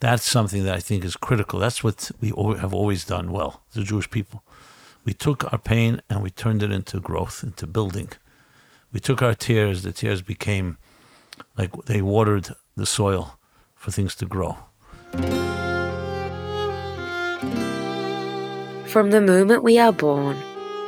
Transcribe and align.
That's 0.00 0.24
something 0.24 0.62
that 0.64 0.74
I 0.74 0.80
think 0.80 1.04
is 1.04 1.16
critical. 1.16 1.58
That's 1.58 1.82
what 1.82 2.10
we 2.20 2.28
have 2.28 2.72
always 2.72 3.04
done 3.04 3.32
well, 3.32 3.62
the 3.72 3.82
Jewish 3.82 4.08
people. 4.10 4.44
We 5.04 5.12
took 5.12 5.52
our 5.52 5.58
pain 5.58 6.02
and 6.08 6.22
we 6.22 6.30
turned 6.30 6.62
it 6.62 6.70
into 6.70 7.00
growth, 7.00 7.42
into 7.42 7.66
building. 7.66 8.10
We 8.92 9.00
took 9.00 9.22
our 9.22 9.34
tears, 9.34 9.82
the 9.82 9.92
tears 9.92 10.22
became 10.22 10.78
like 11.56 11.72
they 11.86 12.00
watered 12.00 12.54
the 12.76 12.86
soil 12.86 13.38
for 13.74 13.90
things 13.90 14.14
to 14.16 14.26
grow. 14.26 14.58
From 18.86 19.10
the 19.10 19.20
moment 19.20 19.62
we 19.62 19.78
are 19.78 19.92
born, 19.92 20.36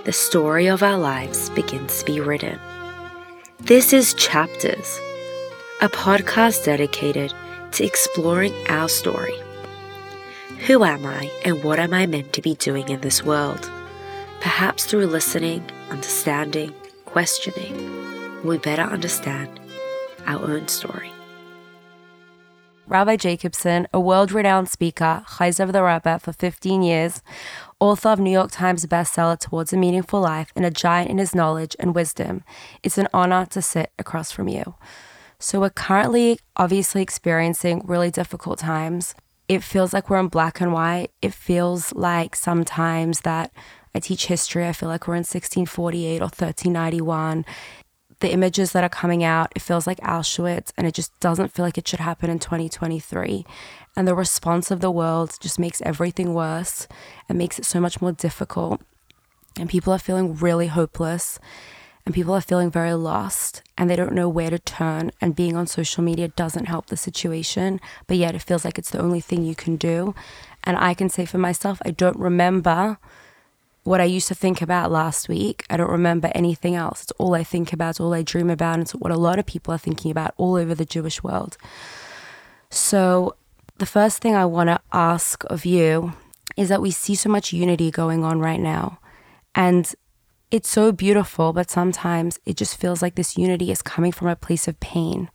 the 0.05 0.13
story 0.13 0.67
of 0.67 0.83
our 0.83 0.99
lives 0.99 1.51
begins 1.51 1.99
to 1.99 2.05
be 2.05 2.21
written. 2.21 2.59
This 3.61 3.93
is 3.93 4.15
Chapters, 4.15 4.99
a 5.83 5.89
podcast 5.89 6.65
dedicated 6.65 7.35
to 7.73 7.85
exploring 7.85 8.55
our 8.69 8.89
story. 8.89 9.35
Who 10.67 10.85
am 10.85 11.07
I 11.07 11.31
and 11.45 11.65
what 11.65 11.79
am 11.79 11.95
I 11.95 12.07
meant 12.07 12.33
to 12.35 12.43
be 12.43 12.55
doing 12.55 12.89
in 12.89 13.01
this 13.01 13.25
world? 13.25 13.71
Perhaps 14.41 14.85
through 14.85 15.07
listening, 15.07 15.65
understanding, 15.91 16.75
questioning, 17.07 18.43
we 18.45 18.59
better 18.59 18.83
understand 18.83 19.61
our 20.27 20.43
own 20.43 20.69
story. 20.69 21.11
Rabbi 22.91 23.15
Jacobson, 23.17 23.87
a 23.95 24.01
world 24.01 24.33
renowned 24.33 24.69
speaker, 24.69 25.23
Chayzer 25.29 25.71
the 25.71 25.83
Rabbi 25.83 26.19
for 26.19 26.33
15 26.33 26.83
years, 26.83 27.23
author 27.79 28.09
of 28.09 28.19
New 28.19 28.33
York 28.33 28.51
Times 28.51 28.85
bestseller 28.87 29.39
Towards 29.39 29.73
a 29.73 29.77
Meaningful 29.77 30.21
Life, 30.21 30.53
and 30.57 30.67
a 30.67 30.73
giant 30.73 31.09
in 31.09 31.19
his 31.19 31.33
knowledge 31.33 31.77
and 31.79 31.95
wisdom, 31.95 32.43
it's 32.83 32.99
an 32.99 33.07
honor 33.15 33.47
to 33.51 33.63
sit 33.63 33.93
across 33.97 34.33
from 34.33 34.49
you. 34.49 34.75
So, 35.43 35.61
we're 35.61 35.71
currently 35.71 36.39
obviously 36.57 37.03
experiencing 37.03 37.83
really 37.85 38.11
difficult 38.11 38.59
times. 38.59 39.15
It 39.49 39.65
feels 39.65 39.93
like 39.93 40.09
we're 40.09 40.21
in 40.21 40.29
black 40.29 40.61
and 40.61 40.73
white. 40.73 41.11
It 41.23 41.35
feels 41.35 41.93
like 41.95 42.37
sometimes 42.37 43.23
that 43.23 43.51
I 43.95 43.99
teach 43.99 44.27
history, 44.27 44.69
I 44.69 44.73
feel 44.73 44.89
like 44.89 45.09
we're 45.09 45.15
in 45.15 45.25
1648 45.25 46.21
or 46.21 46.27
1391 46.27 47.45
the 48.21 48.31
images 48.31 48.73
that 48.73 48.85
are 48.85 48.91
coming 48.91 49.25
out, 49.25 49.51
it 49.57 49.63
feels 49.63 49.87
like 49.87 49.99
Auschwitz 50.01 50.73
and 50.77 50.87
it 50.87 50.95
just 50.95 51.19
doesn't 51.21 51.53
feel 51.53 51.65
like 51.65 51.79
it 51.79 51.89
should 51.89 52.01
happen 52.01 52.31
in 52.31 52.39
2023. 52.39 53.45
And 53.97 54.07
the 54.07 54.15
response 54.15 54.71
of 54.71 54.81
the 54.81 54.91
world 54.91 55.37
just 55.41 55.59
makes 55.59 55.83
everything 55.83 56.35
worse 56.35 56.87
and 57.29 57.39
makes 57.39 57.59
it 57.59 57.65
so 57.65 57.81
much 57.81 58.01
more 58.01 58.13
difficult. 58.13 58.81
And 59.59 59.69
people 59.69 59.93
are 59.93 59.99
feeling 59.99 60.37
really 60.37 60.69
hopeless 60.69 61.39
and 62.07 62.15
people 62.15 62.35
are 62.35 62.41
feeling 62.41 62.71
very 62.71 62.95
lost 62.95 63.63
and 63.77 63.89
they 63.89 63.97
don't 63.97 64.15
know 64.15 64.29
where 64.29 64.51
to 64.51 64.59
turn. 64.59 65.11
And 65.21 65.37
being 65.37 65.57
on 65.57 65.67
social 65.67 66.03
media 66.03 66.29
doesn't 66.29 66.67
help 66.67 66.87
the 66.87 66.97
situation, 66.97 67.81
but 68.07 68.17
yet 68.17 68.35
it 68.35 68.43
feels 68.43 68.65
like 68.65 68.79
it's 68.79 68.91
the 68.91 69.01
only 69.01 69.21
thing 69.21 69.45
you 69.45 69.55
can 69.55 69.77
do. 69.77 70.15
And 70.65 70.77
I 70.77 70.95
can 70.95 71.09
say 71.09 71.25
for 71.25 71.39
myself, 71.39 71.81
I 71.85 71.91
don't 71.91 72.19
remember 72.19 72.99
what 73.83 74.01
I 74.01 74.05
used 74.05 74.29
to 74.29 74.35
think 74.35 74.61
about 74.61 74.91
last 74.91 75.29
week. 75.29 75.65
I 75.71 75.77
don't 75.77 75.91
remember 75.91 76.31
anything 76.35 76.75
else. 76.75 77.03
It's 77.03 77.13
all 77.13 77.35
I 77.35 77.45
think 77.45 77.73
about, 77.73 77.91
it's 77.91 78.01
all 78.01 78.13
I 78.13 78.23
dream 78.23 78.51
about, 78.51 78.75
and 78.75 78.83
it's 78.83 78.95
what 78.95 79.13
a 79.13 79.17
lot 79.17 79.39
of 79.39 79.47
people 79.47 79.73
are 79.73 79.79
thinking 79.79 80.11
about 80.11 80.35
all 80.37 80.55
over 80.55 80.75
the 80.75 80.85
Jewish 80.85 81.23
world. 81.23 81.57
So, 82.69 83.35
the 83.79 83.87
first 83.87 84.19
thing 84.19 84.35
I 84.35 84.45
want 84.45 84.69
to 84.69 84.81
ask 84.93 85.43
of 85.45 85.65
you 85.65 86.13
is 86.57 86.69
that 86.69 86.83
we 86.83 86.91
see 86.91 87.15
so 87.15 87.31
much 87.31 87.53
unity 87.53 87.91
going 87.91 88.23
on 88.25 88.39
right 88.39 88.61
now. 88.61 88.99
And 89.55 89.93
it's 90.51 90.69
so 90.69 90.93
beautiful, 90.93 91.53
but 91.53 91.71
sometimes 91.71 92.39
it 92.45 92.57
just 92.57 92.77
feels 92.77 93.03
like 93.03 93.15
this 93.15 93.39
unity 93.39 93.71
is 93.71 93.83
coming 93.83 94.13
from 94.13 94.29
a 94.29 94.37
place 94.37 94.67
of 94.67 94.81
pain. 94.81 95.31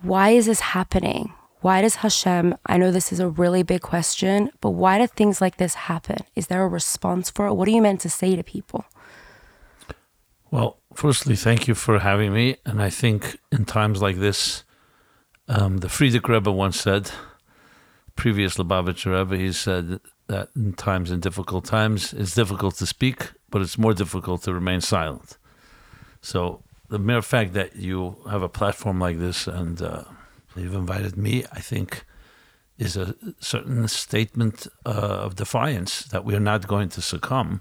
Why 0.00 0.30
is 0.30 0.46
this 0.46 0.60
happening? 0.60 1.32
Why 1.60 1.82
does 1.82 1.96
Hashem, 1.96 2.56
I 2.66 2.76
know 2.76 2.92
this 2.92 3.12
is 3.12 3.18
a 3.18 3.28
really 3.28 3.62
big 3.62 3.82
question, 3.82 4.50
but 4.60 4.70
why 4.70 4.98
do 4.98 5.06
things 5.06 5.40
like 5.40 5.56
this 5.56 5.74
happen? 5.74 6.18
Is 6.36 6.46
there 6.46 6.62
a 6.62 6.68
response 6.68 7.30
for 7.30 7.46
it? 7.46 7.54
What 7.54 7.66
are 7.66 7.72
you 7.72 7.82
meant 7.82 8.00
to 8.02 8.10
say 8.10 8.36
to 8.36 8.44
people? 8.44 8.84
Well, 10.50 10.78
firstly, 10.94 11.34
thank 11.34 11.66
you 11.66 11.74
for 11.74 11.98
having 11.98 12.32
me. 12.32 12.56
And 12.64 12.80
I 12.80 12.90
think 12.90 13.38
in 13.50 13.64
times 13.64 14.00
like 14.00 14.16
this, 14.16 14.64
um, 15.48 15.78
the 15.78 15.88
Frierdiker 15.88 16.28
Rebbe 16.28 16.52
once 16.52 16.80
said, 16.80 17.10
previous 18.14 18.56
Lubavitcher 18.56 19.18
Rebbe, 19.18 19.36
he 19.36 19.52
said 19.52 20.00
that 20.28 20.50
in 20.54 20.74
times, 20.74 21.10
in 21.10 21.20
difficult 21.20 21.64
times, 21.64 22.12
it's 22.12 22.34
difficult 22.34 22.76
to 22.76 22.86
speak, 22.86 23.32
but 23.50 23.62
it's 23.62 23.78
more 23.78 23.94
difficult 23.94 24.42
to 24.42 24.54
remain 24.54 24.80
silent. 24.80 25.38
So 26.20 26.62
the 26.88 26.98
mere 26.98 27.22
fact 27.22 27.52
that 27.54 27.76
you 27.76 28.16
have 28.30 28.42
a 28.42 28.48
platform 28.48 28.98
like 28.98 29.18
this 29.18 29.46
and 29.46 29.80
uh, 29.82 30.04
you've 30.56 30.74
invited 30.74 31.16
me, 31.16 31.44
I 31.52 31.60
think, 31.60 32.04
is 32.78 32.96
a 32.96 33.14
certain 33.40 33.88
statement 33.88 34.66
uh, 34.86 34.90
of 34.90 35.34
defiance 35.34 36.04
that 36.04 36.24
we 36.24 36.34
are 36.34 36.40
not 36.40 36.68
going 36.68 36.88
to 36.90 37.02
succumb 37.02 37.60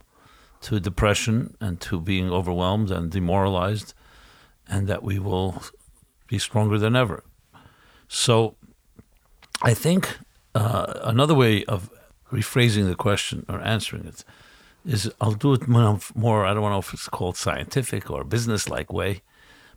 to 0.61 0.79
depression 0.79 1.55
and 1.59 1.79
to 1.81 1.99
being 1.99 2.29
overwhelmed 2.31 2.91
and 2.91 3.11
demoralized, 3.11 3.93
and 4.67 4.87
that 4.87 5.03
we 5.03 5.19
will 5.19 5.61
be 6.27 6.37
stronger 6.37 6.77
than 6.77 6.95
ever. 6.95 7.23
So, 8.07 8.55
I 9.61 9.73
think 9.73 10.17
uh, 10.53 10.93
another 11.03 11.33
way 11.33 11.63
of 11.65 11.89
rephrasing 12.31 12.87
the 12.87 12.95
question 12.95 13.45
or 13.47 13.61
answering 13.61 14.05
it 14.05 14.23
is 14.85 15.11
I'll 15.19 15.33
do 15.33 15.53
it 15.53 15.67
more, 15.67 16.45
I 16.45 16.53
don't 16.53 16.71
know 16.71 16.79
if 16.79 16.93
it's 16.93 17.09
called 17.09 17.37
scientific 17.37 18.09
or 18.09 18.23
business 18.23 18.69
like 18.69 18.91
way, 18.91 19.21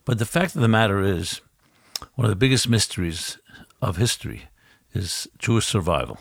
but 0.04 0.18
the 0.18 0.26
fact 0.26 0.54
of 0.54 0.62
the 0.62 0.68
matter 0.68 1.00
is 1.00 1.40
one 2.14 2.24
of 2.24 2.30
the 2.30 2.36
biggest 2.36 2.68
mysteries 2.68 3.38
of 3.82 3.96
history 3.96 4.44
is 4.94 5.28
Jewish 5.38 5.66
survival. 5.66 6.18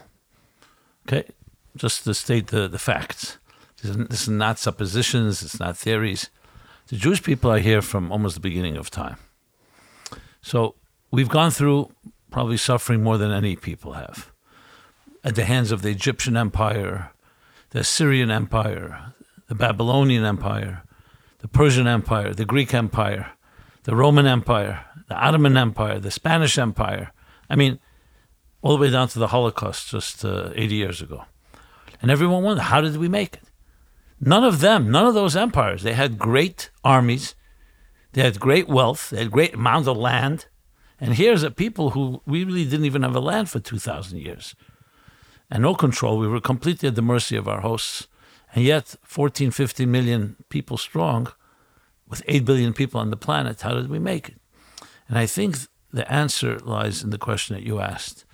Okay, 1.08 1.28
just 1.76 2.04
to 2.04 2.14
state 2.14 2.48
the, 2.48 2.68
the 2.68 2.80
facts. 2.80 3.38
This 3.82 3.92
is, 3.92 4.08
this 4.08 4.22
is 4.24 4.30
not 4.30 4.60
suppositions, 4.60 5.42
it's 5.42 5.60
not 5.60 5.78
theories. 5.78 6.30
The 6.88 6.98
Jewish 6.98 7.24
people 7.24 7.52
are 7.52 7.60
here 7.60 7.82
from 7.82 8.12
almost 8.12 8.36
the 8.36 8.42
beginning 8.42 8.76
of 8.76 8.90
time. 8.90 9.18
So 10.42 10.76
we've 11.12 11.30
gone 11.30 11.52
through 11.52 11.92
probably 12.32 12.58
suffering 12.58 13.04
more 13.04 13.18
than 13.18 13.32
any 13.32 13.56
people 13.56 13.94
have 13.94 14.32
at 15.24 15.36
the 15.36 15.46
hands 15.46 15.72
of 15.72 15.82
the 15.82 15.90
Egyptian 15.90 16.38
Empire, 16.38 17.12
the 17.72 17.80
Assyrian 17.80 18.32
Empire, 18.32 19.14
the 19.48 19.56
Babylonian 19.56 20.24
Empire, 20.24 20.84
the 21.40 21.48
Persian 21.48 21.88
Empire, 21.88 22.34
the 22.34 22.46
Greek 22.46 22.74
Empire, 22.74 23.32
the 23.84 23.96
Roman 23.96 24.26
Empire, 24.26 24.86
the 25.08 25.16
Ottoman 25.16 25.58
Empire, 25.58 26.00
the 26.00 26.12
Spanish 26.12 26.58
Empire. 26.58 27.12
I 27.50 27.56
mean, 27.56 27.80
all 28.62 28.78
the 28.78 28.82
way 28.82 28.92
down 28.92 29.08
to 29.10 29.20
the 29.20 29.28
Holocaust 29.28 29.90
just 29.90 30.24
uh, 30.24 30.52
80 30.56 30.76
years 30.76 31.02
ago. 31.02 31.26
And 32.02 32.12
everyone 32.12 32.44
wondered, 32.44 32.64
how 32.64 32.82
did 32.82 32.98
we 32.98 33.08
make 33.08 33.36
it? 33.36 33.44
None 34.22 34.44
of 34.44 34.60
them, 34.60 34.92
none 34.92 35.06
of 35.06 35.14
those 35.14 35.36
empires, 35.36 35.84
they 35.84 35.94
had 35.94 36.20
great 36.20 36.70
armies, 36.84 37.36
they 38.12 38.22
had 38.22 38.40
great 38.40 38.68
wealth, 38.68 39.12
they 39.12 39.20
had 39.20 39.32
great 39.32 39.54
amounts 39.54 39.88
of 39.88 39.98
land. 39.98 40.48
And 41.00 41.14
here's 41.14 41.44
a 41.44 41.52
people 41.52 41.92
who 41.92 42.22
we 42.26 42.44
really 42.44 42.66
didn't 42.66 42.86
even 42.86 43.04
have 43.04 43.16
a 43.16 43.22
land 43.22 43.50
for 43.50 43.60
2,000 43.60 44.20
years. 44.20 44.56
And 45.50 45.64
no 45.64 45.74
control. 45.74 46.18
We 46.18 46.28
were 46.28 46.42
completely 46.42 46.88
at 46.88 46.96
the 46.96 47.02
mercy 47.02 47.36
of 47.36 47.48
our 47.48 47.62
hosts. 47.62 48.08
And 48.54 48.64
yet, 48.64 48.96
14, 49.04 49.52
15 49.52 49.90
million 49.90 50.36
people 50.50 50.78
strong, 50.78 51.32
with 52.08 52.24
8 52.28 52.46
billion 52.46 52.74
people 52.74 53.00
on 53.00 53.12
the 53.12 53.18
planet, 53.18 53.62
how 53.62 53.74
did 53.74 53.90
we 53.90 54.00
make 54.00 54.30
it? 54.30 54.40
And 55.08 55.18
I 55.18 55.26
think 55.26 55.58
the 55.92 56.12
answer 56.12 56.60
lies 56.60 57.04
in 57.04 57.12
the 57.12 57.18
question 57.18 57.56
that 57.56 57.66
you 57.66 57.80
asked, 57.80 58.26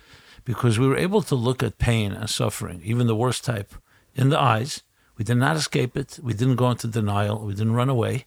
because 0.44 0.78
we 0.78 0.88
were 0.88 0.96
able 0.96 1.22
to 1.22 1.34
look 1.34 1.62
at 1.62 1.78
pain 1.78 2.12
and 2.12 2.28
suffering, 2.28 2.80
even 2.84 3.06
the 3.06 3.16
worst 3.16 3.44
type, 3.44 3.74
in 4.14 4.30
the 4.30 4.40
eyes. 4.40 4.82
We 5.18 5.24
did 5.24 5.36
not 5.36 5.56
escape 5.56 5.96
it. 5.96 6.18
We 6.22 6.34
didn't 6.34 6.56
go 6.56 6.70
into 6.70 6.86
denial. 6.86 7.44
We 7.44 7.54
didn't 7.54 7.74
run 7.74 7.88
away. 7.88 8.26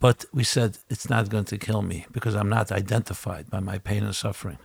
But 0.00 0.24
we 0.32 0.44
said, 0.44 0.78
it's 0.88 1.10
not 1.10 1.28
going 1.28 1.46
to 1.46 1.58
kill 1.58 1.82
me 1.82 2.06
because 2.12 2.36
I'm 2.36 2.48
not 2.48 2.70
identified 2.70 3.50
by 3.50 3.60
my 3.60 3.78
pain 3.78 4.04
and 4.04 4.14
suffering. 4.14 4.58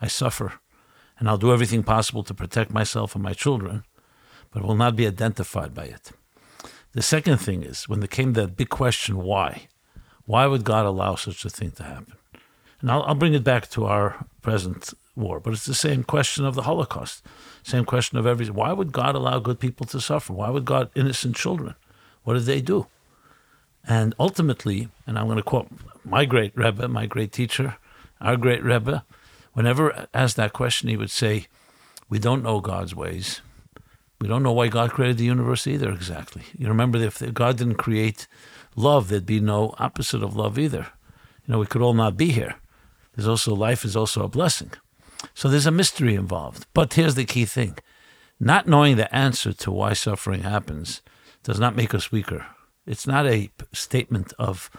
I 0.00 0.06
suffer, 0.06 0.54
and 1.18 1.28
I'll 1.28 1.38
do 1.38 1.52
everything 1.52 1.82
possible 1.82 2.22
to 2.24 2.34
protect 2.34 2.70
myself 2.70 3.14
and 3.14 3.24
my 3.24 3.32
children, 3.32 3.84
but 4.52 4.62
will 4.62 4.74
not 4.74 4.96
be 4.96 5.06
identified 5.06 5.74
by 5.74 5.84
it. 5.84 6.12
The 6.92 7.02
second 7.02 7.38
thing 7.38 7.62
is 7.62 7.88
when 7.88 8.00
there 8.00 8.08
came 8.08 8.32
that 8.34 8.56
big 8.56 8.68
question, 8.68 9.18
why? 9.18 9.68
Why 10.24 10.46
would 10.46 10.64
God 10.64 10.86
allow 10.86 11.14
such 11.14 11.44
a 11.44 11.50
thing 11.50 11.72
to 11.72 11.82
happen? 11.82 12.14
And 12.80 12.90
I'll, 12.90 13.02
I'll 13.02 13.14
bring 13.14 13.34
it 13.34 13.44
back 13.44 13.68
to 13.70 13.86
our 13.86 14.26
present 14.42 14.94
war, 15.16 15.40
but 15.40 15.52
it's 15.52 15.66
the 15.66 15.74
same 15.74 16.04
question 16.04 16.44
of 16.44 16.54
the 16.54 16.62
Holocaust, 16.62 17.24
same 17.62 17.84
question 17.84 18.18
of 18.18 18.26
every. 18.26 18.46
Why 18.46 18.72
would 18.72 18.92
God 18.92 19.14
allow 19.14 19.38
good 19.40 19.58
people 19.58 19.86
to 19.86 20.00
suffer? 20.00 20.32
Why 20.32 20.50
would 20.50 20.64
God 20.64 20.90
innocent 20.94 21.36
children? 21.36 21.74
What 22.22 22.34
did 22.34 22.44
they 22.44 22.60
do? 22.60 22.86
And 23.86 24.14
ultimately, 24.18 24.88
and 25.06 25.18
I'm 25.18 25.26
going 25.26 25.38
to 25.38 25.42
quote 25.42 25.68
my 26.04 26.24
great 26.24 26.56
Rebbe, 26.56 26.88
my 26.88 27.06
great 27.06 27.32
teacher, 27.32 27.76
our 28.20 28.36
great 28.36 28.62
Rebbe, 28.62 29.04
whenever 29.52 30.06
asked 30.14 30.36
that 30.36 30.52
question, 30.52 30.88
he 30.88 30.96
would 30.96 31.10
say, 31.10 31.46
"We 32.08 32.18
don't 32.18 32.42
know 32.42 32.60
God's 32.60 32.94
ways. 32.94 33.40
We 34.20 34.28
don't 34.28 34.42
know 34.42 34.52
why 34.52 34.68
God 34.68 34.90
created 34.90 35.18
the 35.18 35.24
universe 35.24 35.66
either. 35.66 35.90
Exactly. 35.92 36.42
You 36.56 36.68
remember, 36.68 36.98
if 36.98 37.22
God 37.34 37.56
didn't 37.56 37.76
create 37.76 38.26
love, 38.74 39.08
there'd 39.08 39.24
be 39.26 39.40
no 39.40 39.74
opposite 39.78 40.22
of 40.24 40.34
love 40.34 40.58
either. 40.58 40.88
You 41.46 41.52
know, 41.52 41.58
we 41.60 41.66
could 41.66 41.82
all 41.82 41.94
not 41.94 42.16
be 42.16 42.30
here. 42.32 42.56
There's 43.14 43.28
also 43.28 43.54
life 43.54 43.84
is 43.84 43.96
also 43.96 44.24
a 44.24 44.28
blessing. 44.28 44.72
So 45.34 45.48
there's 45.48 45.66
a 45.66 45.70
mystery 45.70 46.14
involved. 46.14 46.66
But 46.74 46.94
here's 46.94 47.14
the 47.14 47.24
key 47.24 47.44
thing 47.44 47.78
not 48.40 48.66
knowing 48.68 48.96
the 48.96 49.12
answer 49.14 49.52
to 49.52 49.70
why 49.72 49.92
suffering 49.92 50.42
happens 50.42 51.02
does 51.42 51.58
not 51.58 51.74
make 51.76 51.94
us 51.94 52.12
weaker. 52.12 52.46
It's 52.86 53.06
not 53.06 53.26
a 53.26 53.50
statement 53.72 54.32
of, 54.38 54.70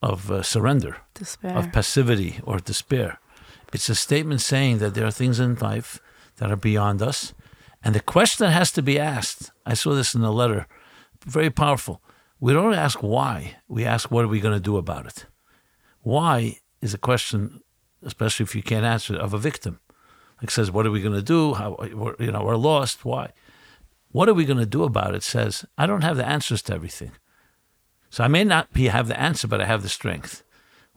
of 0.00 0.30
uh, 0.30 0.42
surrender, 0.42 0.98
Despair. 1.14 1.56
of 1.56 1.72
passivity 1.72 2.40
or 2.44 2.58
despair. 2.58 3.18
It's 3.72 3.88
a 3.88 3.94
statement 3.94 4.40
saying 4.40 4.78
that 4.78 4.94
there 4.94 5.06
are 5.06 5.10
things 5.10 5.40
in 5.40 5.54
life 5.56 6.00
that 6.36 6.50
are 6.50 6.56
beyond 6.56 7.02
us. 7.02 7.34
And 7.82 7.94
the 7.94 8.00
question 8.00 8.46
that 8.46 8.52
has 8.52 8.70
to 8.72 8.82
be 8.82 8.98
asked, 8.98 9.50
I 9.66 9.74
saw 9.74 9.94
this 9.94 10.14
in 10.14 10.20
the 10.20 10.32
letter, 10.32 10.66
very 11.24 11.50
powerful. 11.50 12.02
We 12.38 12.52
don't 12.52 12.74
ask 12.74 13.02
why, 13.02 13.56
we 13.68 13.84
ask 13.84 14.10
what 14.10 14.24
are 14.24 14.28
we 14.28 14.40
going 14.40 14.54
to 14.54 14.60
do 14.60 14.76
about 14.76 15.06
it. 15.06 15.26
Why 16.00 16.58
is 16.82 16.92
a 16.92 16.98
question, 16.98 17.60
especially 18.02 18.44
if 18.44 18.54
you 18.54 18.62
can't 18.62 18.84
answer 18.84 19.14
it, 19.14 19.20
of 19.20 19.32
a 19.32 19.38
victim. 19.38 19.80
Like 20.40 20.50
says, 20.50 20.70
what 20.70 20.86
are 20.86 20.90
we 20.90 21.00
going 21.00 21.14
to 21.14 21.22
do? 21.22 21.54
How 21.54 21.78
you 22.18 22.32
know 22.32 22.42
we're 22.42 22.56
lost. 22.56 23.04
Why? 23.04 23.32
What 24.10 24.28
are 24.28 24.34
we 24.34 24.44
going 24.44 24.58
to 24.58 24.66
do 24.66 24.82
about 24.82 25.14
it? 25.14 25.22
Says 25.22 25.64
I 25.78 25.86
don't 25.86 26.02
have 26.02 26.16
the 26.16 26.26
answers 26.26 26.62
to 26.62 26.74
everything. 26.74 27.12
So 28.10 28.24
I 28.24 28.28
may 28.28 28.44
not 28.44 28.72
be 28.72 28.88
have 28.88 29.08
the 29.08 29.18
answer, 29.18 29.46
but 29.46 29.60
I 29.60 29.66
have 29.66 29.82
the 29.82 29.88
strength. 29.88 30.42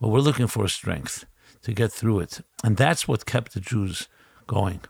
Well, 0.00 0.10
we're 0.10 0.18
looking 0.18 0.48
for 0.48 0.66
strength 0.68 1.24
to 1.66 1.72
get 1.72 1.90
through 1.90 2.20
it, 2.20 2.42
and 2.62 2.76
that's 2.76 3.08
what 3.08 3.26
kept 3.26 3.52
the 3.52 3.60
Jews 3.60 4.06
going. 4.46 4.82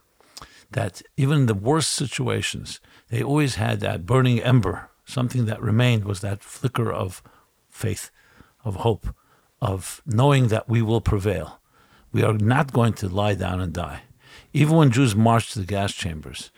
That 0.69 1.01
even 1.17 1.39
in 1.39 1.45
the 1.47 1.55
worst 1.55 1.89
situations, 1.89 2.79
they 3.09 3.23
always 3.23 3.55
had 3.55 3.79
that 3.79 4.05
burning 4.05 4.39
ember. 4.39 4.91
Something 5.03 5.45
that 5.45 5.59
remained 5.59 6.05
was 6.05 6.21
that 6.21 6.43
flicker 6.43 6.91
of 6.93 7.23
faith, 7.67 8.11
of 8.63 8.75
hope, 8.75 9.07
of 9.59 10.03
knowing 10.05 10.49
that 10.49 10.69
we 10.69 10.83
will 10.83 11.01
prevail. 11.01 11.59
We 12.11 12.21
are 12.21 12.37
not 12.37 12.73
going 12.73 12.93
to 12.93 13.09
lie 13.09 13.33
down 13.33 13.59
and 13.59 13.73
die. 13.73 14.03
Even 14.53 14.75
when 14.75 14.91
Jews 14.91 15.15
marched 15.15 15.53
to 15.53 15.59
the 15.59 15.65
gas 15.65 15.93
chambers, 15.93 16.51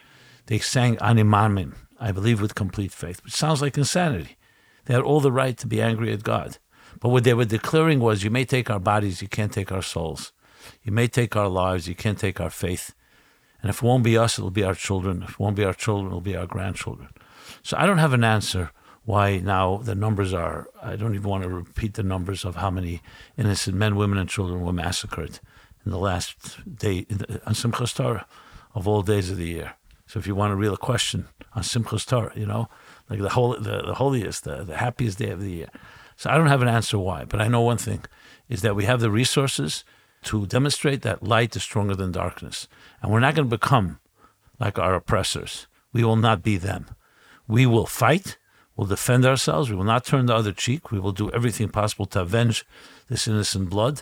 they 0.47 0.59
sang 0.59 0.97
Ani 0.97 1.23
Maamin, 1.23 1.75
I 1.97 2.11
believe 2.11 2.41
with 2.41 2.55
complete 2.55 2.91
faith, 2.91 3.23
which 3.23 3.33
sounds 3.33 3.61
like 3.61 3.77
insanity. 3.77 4.35
They 4.83 4.95
had 4.95 5.03
all 5.03 5.21
the 5.21 5.31
right 5.31 5.57
to 5.59 5.65
be 5.67 5.81
angry 5.81 6.11
at 6.11 6.23
God. 6.23 6.57
But 6.99 7.09
what 7.09 7.23
they 7.23 7.33
were 7.33 7.45
declaring 7.45 7.99
was, 7.99 8.23
you 8.23 8.29
may 8.29 8.45
take 8.45 8.69
our 8.69 8.79
bodies, 8.79 9.21
you 9.21 9.27
can't 9.27 9.53
take 9.53 9.71
our 9.71 9.81
souls. 9.81 10.33
You 10.83 10.91
may 10.91 11.07
take 11.07 11.35
our 11.35 11.47
lives, 11.47 11.87
you 11.87 11.95
can't 11.95 12.19
take 12.19 12.39
our 12.41 12.49
faith. 12.49 12.93
And 13.61 13.69
if 13.69 13.77
it 13.77 13.83
won't 13.83 14.03
be 14.03 14.17
us, 14.17 14.37
it'll 14.37 14.51
be 14.51 14.63
our 14.63 14.75
children. 14.75 15.23
If 15.23 15.31
it 15.31 15.39
won't 15.39 15.55
be 15.55 15.65
our 15.65 15.73
children, 15.73 16.07
it'll 16.07 16.21
be 16.21 16.35
our 16.35 16.47
grandchildren. 16.47 17.09
So 17.63 17.77
I 17.77 17.85
don't 17.85 17.97
have 17.97 18.13
an 18.13 18.23
answer 18.23 18.71
why 19.05 19.37
now 19.37 19.77
the 19.77 19.95
numbers 19.95 20.33
are, 20.33 20.67
I 20.83 20.95
don't 20.95 21.15
even 21.15 21.29
want 21.29 21.43
to 21.43 21.49
repeat 21.49 21.95
the 21.95 22.03
numbers 22.03 22.45
of 22.45 22.57
how 22.57 22.69
many 22.69 23.01
innocent 23.37 23.75
men, 23.75 23.95
women, 23.95 24.17
and 24.17 24.29
children 24.29 24.61
were 24.61 24.73
massacred 24.73 25.39
in 25.85 25.91
the 25.91 25.97
last 25.97 26.59
day 26.77 27.05
on 27.45 27.53
Simchas 27.53 27.95
Torah 27.95 28.27
of 28.75 28.87
all 28.87 29.01
days 29.01 29.31
of 29.31 29.37
the 29.37 29.47
year. 29.47 29.73
So 30.05 30.19
if 30.19 30.27
you 30.27 30.35
want 30.35 30.53
a 30.53 30.55
real 30.55 30.77
question 30.77 31.27
on 31.53 31.63
Simchas 31.63 32.05
Torah, 32.05 32.31
you 32.35 32.45
know, 32.45 32.69
like 33.09 33.19
the, 33.19 33.29
whole, 33.29 33.57
the, 33.57 33.81
the 33.81 33.95
holiest, 33.95 34.43
the, 34.43 34.63
the 34.63 34.77
happiest 34.77 35.17
day 35.17 35.31
of 35.31 35.41
the 35.41 35.51
year. 35.51 35.69
So 36.19 36.29
I 36.29 36.35
don't 36.35 36.47
have 36.47 36.61
an 36.61 36.67
answer 36.67 36.99
why, 36.99 37.23
but 37.23 37.39
I 37.39 37.47
know 37.47 37.61
one 37.61 37.77
thing 37.77 38.03
is 38.49 38.61
that 38.61 38.75
we 38.75 38.83
have 38.83 38.99
the 38.99 39.09
resources 39.09 39.85
to 40.23 40.45
demonstrate 40.45 41.01
that 41.03 41.23
light 41.23 41.55
is 41.55 41.63
stronger 41.63 41.95
than 41.95 42.11
darkness. 42.11 42.67
And 43.01 43.09
we're 43.09 43.21
not 43.21 43.35
going 43.35 43.49
to 43.49 43.57
become 43.57 43.99
like 44.59 44.77
our 44.77 44.95
oppressors. 44.95 45.67
We 45.93 46.03
will 46.03 46.17
not 46.17 46.43
be 46.43 46.57
them. 46.57 46.87
We 47.47 47.65
will 47.65 47.85
fight. 47.85 48.37
We'll 48.75 48.85
defend 48.85 49.25
ourselves. 49.25 49.69
We 49.69 49.77
will 49.77 49.85
not 49.85 50.03
turn 50.03 50.25
the 50.25 50.35
other 50.35 50.51
cheek. 50.51 50.91
We 50.91 50.99
will 50.99 51.13
do 51.13 51.31
everything 51.31 51.69
possible 51.69 52.05
to 52.07 52.19
avenge 52.19 52.65
this 53.07 53.25
innocent 53.25 53.69
blood. 53.69 54.01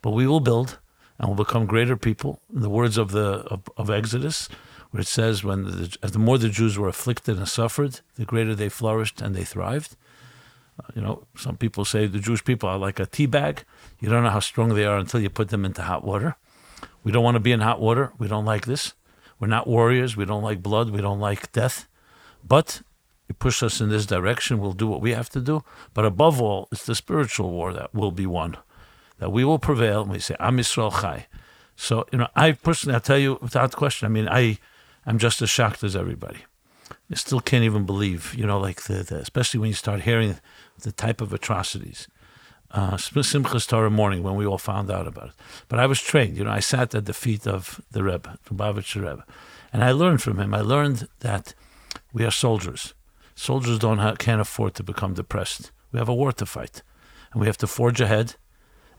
But 0.00 0.12
we 0.12 0.26
will 0.26 0.40
build 0.40 0.78
and 1.18 1.28
will 1.28 1.44
become 1.44 1.66
greater 1.66 1.98
people. 1.98 2.40
In 2.50 2.62
the 2.62 2.70
words 2.70 2.96
of 2.96 3.10
the 3.10 3.44
of, 3.52 3.60
of 3.76 3.90
Exodus, 3.90 4.48
where 4.90 5.02
it 5.02 5.06
says, 5.06 5.44
"When 5.44 5.64
the, 5.64 5.98
the 6.00 6.18
more 6.18 6.38
the 6.38 6.48
Jews 6.48 6.78
were 6.78 6.88
afflicted 6.88 7.36
and 7.36 7.46
suffered, 7.46 8.00
the 8.14 8.24
greater 8.24 8.54
they 8.54 8.70
flourished 8.70 9.20
and 9.20 9.34
they 9.34 9.44
thrived." 9.44 9.96
You 10.94 11.02
know, 11.02 11.26
some 11.36 11.56
people 11.56 11.84
say 11.84 12.06
the 12.06 12.18
Jewish 12.18 12.44
people 12.44 12.68
are 12.68 12.78
like 12.78 13.00
a 13.00 13.06
tea 13.06 13.26
bag. 13.26 13.64
You 14.00 14.08
don't 14.08 14.22
know 14.22 14.30
how 14.30 14.40
strong 14.40 14.74
they 14.74 14.84
are 14.84 14.98
until 14.98 15.20
you 15.20 15.30
put 15.30 15.48
them 15.48 15.64
into 15.64 15.82
hot 15.82 16.04
water. 16.04 16.36
We 17.04 17.12
don't 17.12 17.24
want 17.24 17.34
to 17.34 17.40
be 17.40 17.52
in 17.52 17.60
hot 17.60 17.80
water. 17.80 18.12
We 18.18 18.28
don't 18.28 18.44
like 18.44 18.66
this. 18.66 18.94
We're 19.40 19.48
not 19.48 19.66
warriors. 19.66 20.16
We 20.16 20.24
don't 20.24 20.42
like 20.42 20.62
blood. 20.62 20.90
We 20.90 21.00
don't 21.00 21.20
like 21.20 21.52
death. 21.52 21.88
But 22.44 22.82
you 23.28 23.34
push 23.34 23.62
us 23.62 23.80
in 23.80 23.90
this 23.90 24.06
direction, 24.06 24.58
we'll 24.58 24.72
do 24.72 24.86
what 24.86 25.02
we 25.02 25.12
have 25.12 25.28
to 25.30 25.40
do. 25.40 25.62
But 25.94 26.04
above 26.04 26.40
all, 26.40 26.68
it's 26.72 26.86
the 26.86 26.94
spiritual 26.94 27.50
war 27.50 27.72
that 27.74 27.94
will 27.94 28.10
be 28.10 28.26
won, 28.26 28.56
that 29.18 29.30
we 29.30 29.44
will 29.44 29.58
prevail. 29.58 30.02
And 30.02 30.10
we 30.10 30.18
say, 30.18 30.34
Am 30.40 30.56
Yisrael 30.56 31.00
Chai. 31.00 31.26
So, 31.76 32.06
you 32.10 32.18
know, 32.18 32.28
I 32.34 32.52
personally, 32.52 32.94
I'll 32.94 33.00
tell 33.00 33.18
you 33.18 33.38
without 33.40 33.76
question, 33.76 34.06
I 34.06 34.08
mean, 34.08 34.28
I, 34.28 34.58
I'm 35.06 35.18
just 35.18 35.40
as 35.42 35.50
shocked 35.50 35.84
as 35.84 35.94
everybody. 35.94 36.38
I 37.10 37.14
still 37.14 37.40
can't 37.40 37.64
even 37.64 37.84
believe, 37.84 38.34
you 38.34 38.46
know, 38.46 38.58
like 38.58 38.82
the, 38.82 39.02
the 39.02 39.16
especially 39.16 39.60
when 39.60 39.68
you 39.68 39.74
start 39.74 40.00
hearing 40.00 40.38
the 40.82 40.92
type 40.92 41.20
of 41.20 41.32
atrocities. 41.32 42.08
Uh, 42.70 42.96
Simchas 42.96 43.66
Torah 43.66 43.90
morning 43.90 44.22
when 44.22 44.34
we 44.34 44.44
all 44.44 44.58
found 44.58 44.90
out 44.90 45.06
about 45.06 45.28
it. 45.28 45.34
But 45.68 45.78
I 45.78 45.86
was 45.86 46.02
trained, 46.02 46.36
you 46.36 46.44
know, 46.44 46.50
I 46.50 46.60
sat 46.60 46.94
at 46.94 47.06
the 47.06 47.14
feet 47.14 47.46
of 47.46 47.80
the 47.90 48.02
Rebbe, 48.02 48.38
Lubavitcher 48.50 48.96
Rebbe, 48.96 49.24
and 49.72 49.82
I 49.82 49.92
learned 49.92 50.22
from 50.22 50.38
him. 50.38 50.52
I 50.52 50.60
learned 50.60 51.08
that 51.20 51.54
we 52.12 52.24
are 52.24 52.30
soldiers. 52.30 52.94
Soldiers 53.34 53.78
don't 53.78 54.18
can't 54.18 54.40
afford 54.40 54.74
to 54.74 54.82
become 54.82 55.14
depressed. 55.14 55.70
We 55.92 55.98
have 55.98 56.08
a 56.08 56.14
war 56.14 56.32
to 56.32 56.44
fight, 56.44 56.82
and 57.32 57.40
we 57.40 57.46
have 57.46 57.56
to 57.58 57.66
forge 57.66 58.00
ahead. 58.00 58.34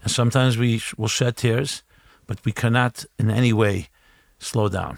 And 0.02 0.12
sometimes 0.12 0.58
we 0.58 0.80
sh- 0.80 0.96
will 0.98 1.08
shed 1.08 1.38
tears, 1.38 1.84
but 2.26 2.44
we 2.46 2.52
cannot 2.52 3.06
in 3.20 3.30
any 3.30 3.54
way 3.54 3.90
slow 4.40 4.70
down. 4.70 4.98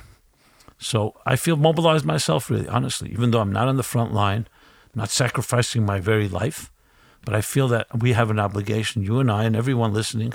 So 0.78 1.16
I 1.26 1.36
feel 1.36 1.58
mobilized 1.58 2.06
myself, 2.06 2.50
really, 2.50 2.68
honestly, 2.68 3.12
even 3.12 3.32
though 3.32 3.42
I'm 3.42 3.52
not 3.52 3.68
on 3.68 3.78
the 3.78 3.84
front 3.84 4.14
line, 4.14 4.48
not 4.96 5.10
sacrificing 5.10 5.86
my 5.86 6.00
very 6.00 6.28
life, 6.28 6.72
but 7.26 7.34
I 7.36 7.42
feel 7.42 7.68
that 7.70 7.88
we 8.02 8.14
have 8.14 8.30
an 8.30 8.40
obligation, 8.40 9.04
you 9.04 9.20
and 9.20 9.32
I, 9.32 9.44
and 9.44 9.56
everyone 9.56 9.94
listening, 9.94 10.34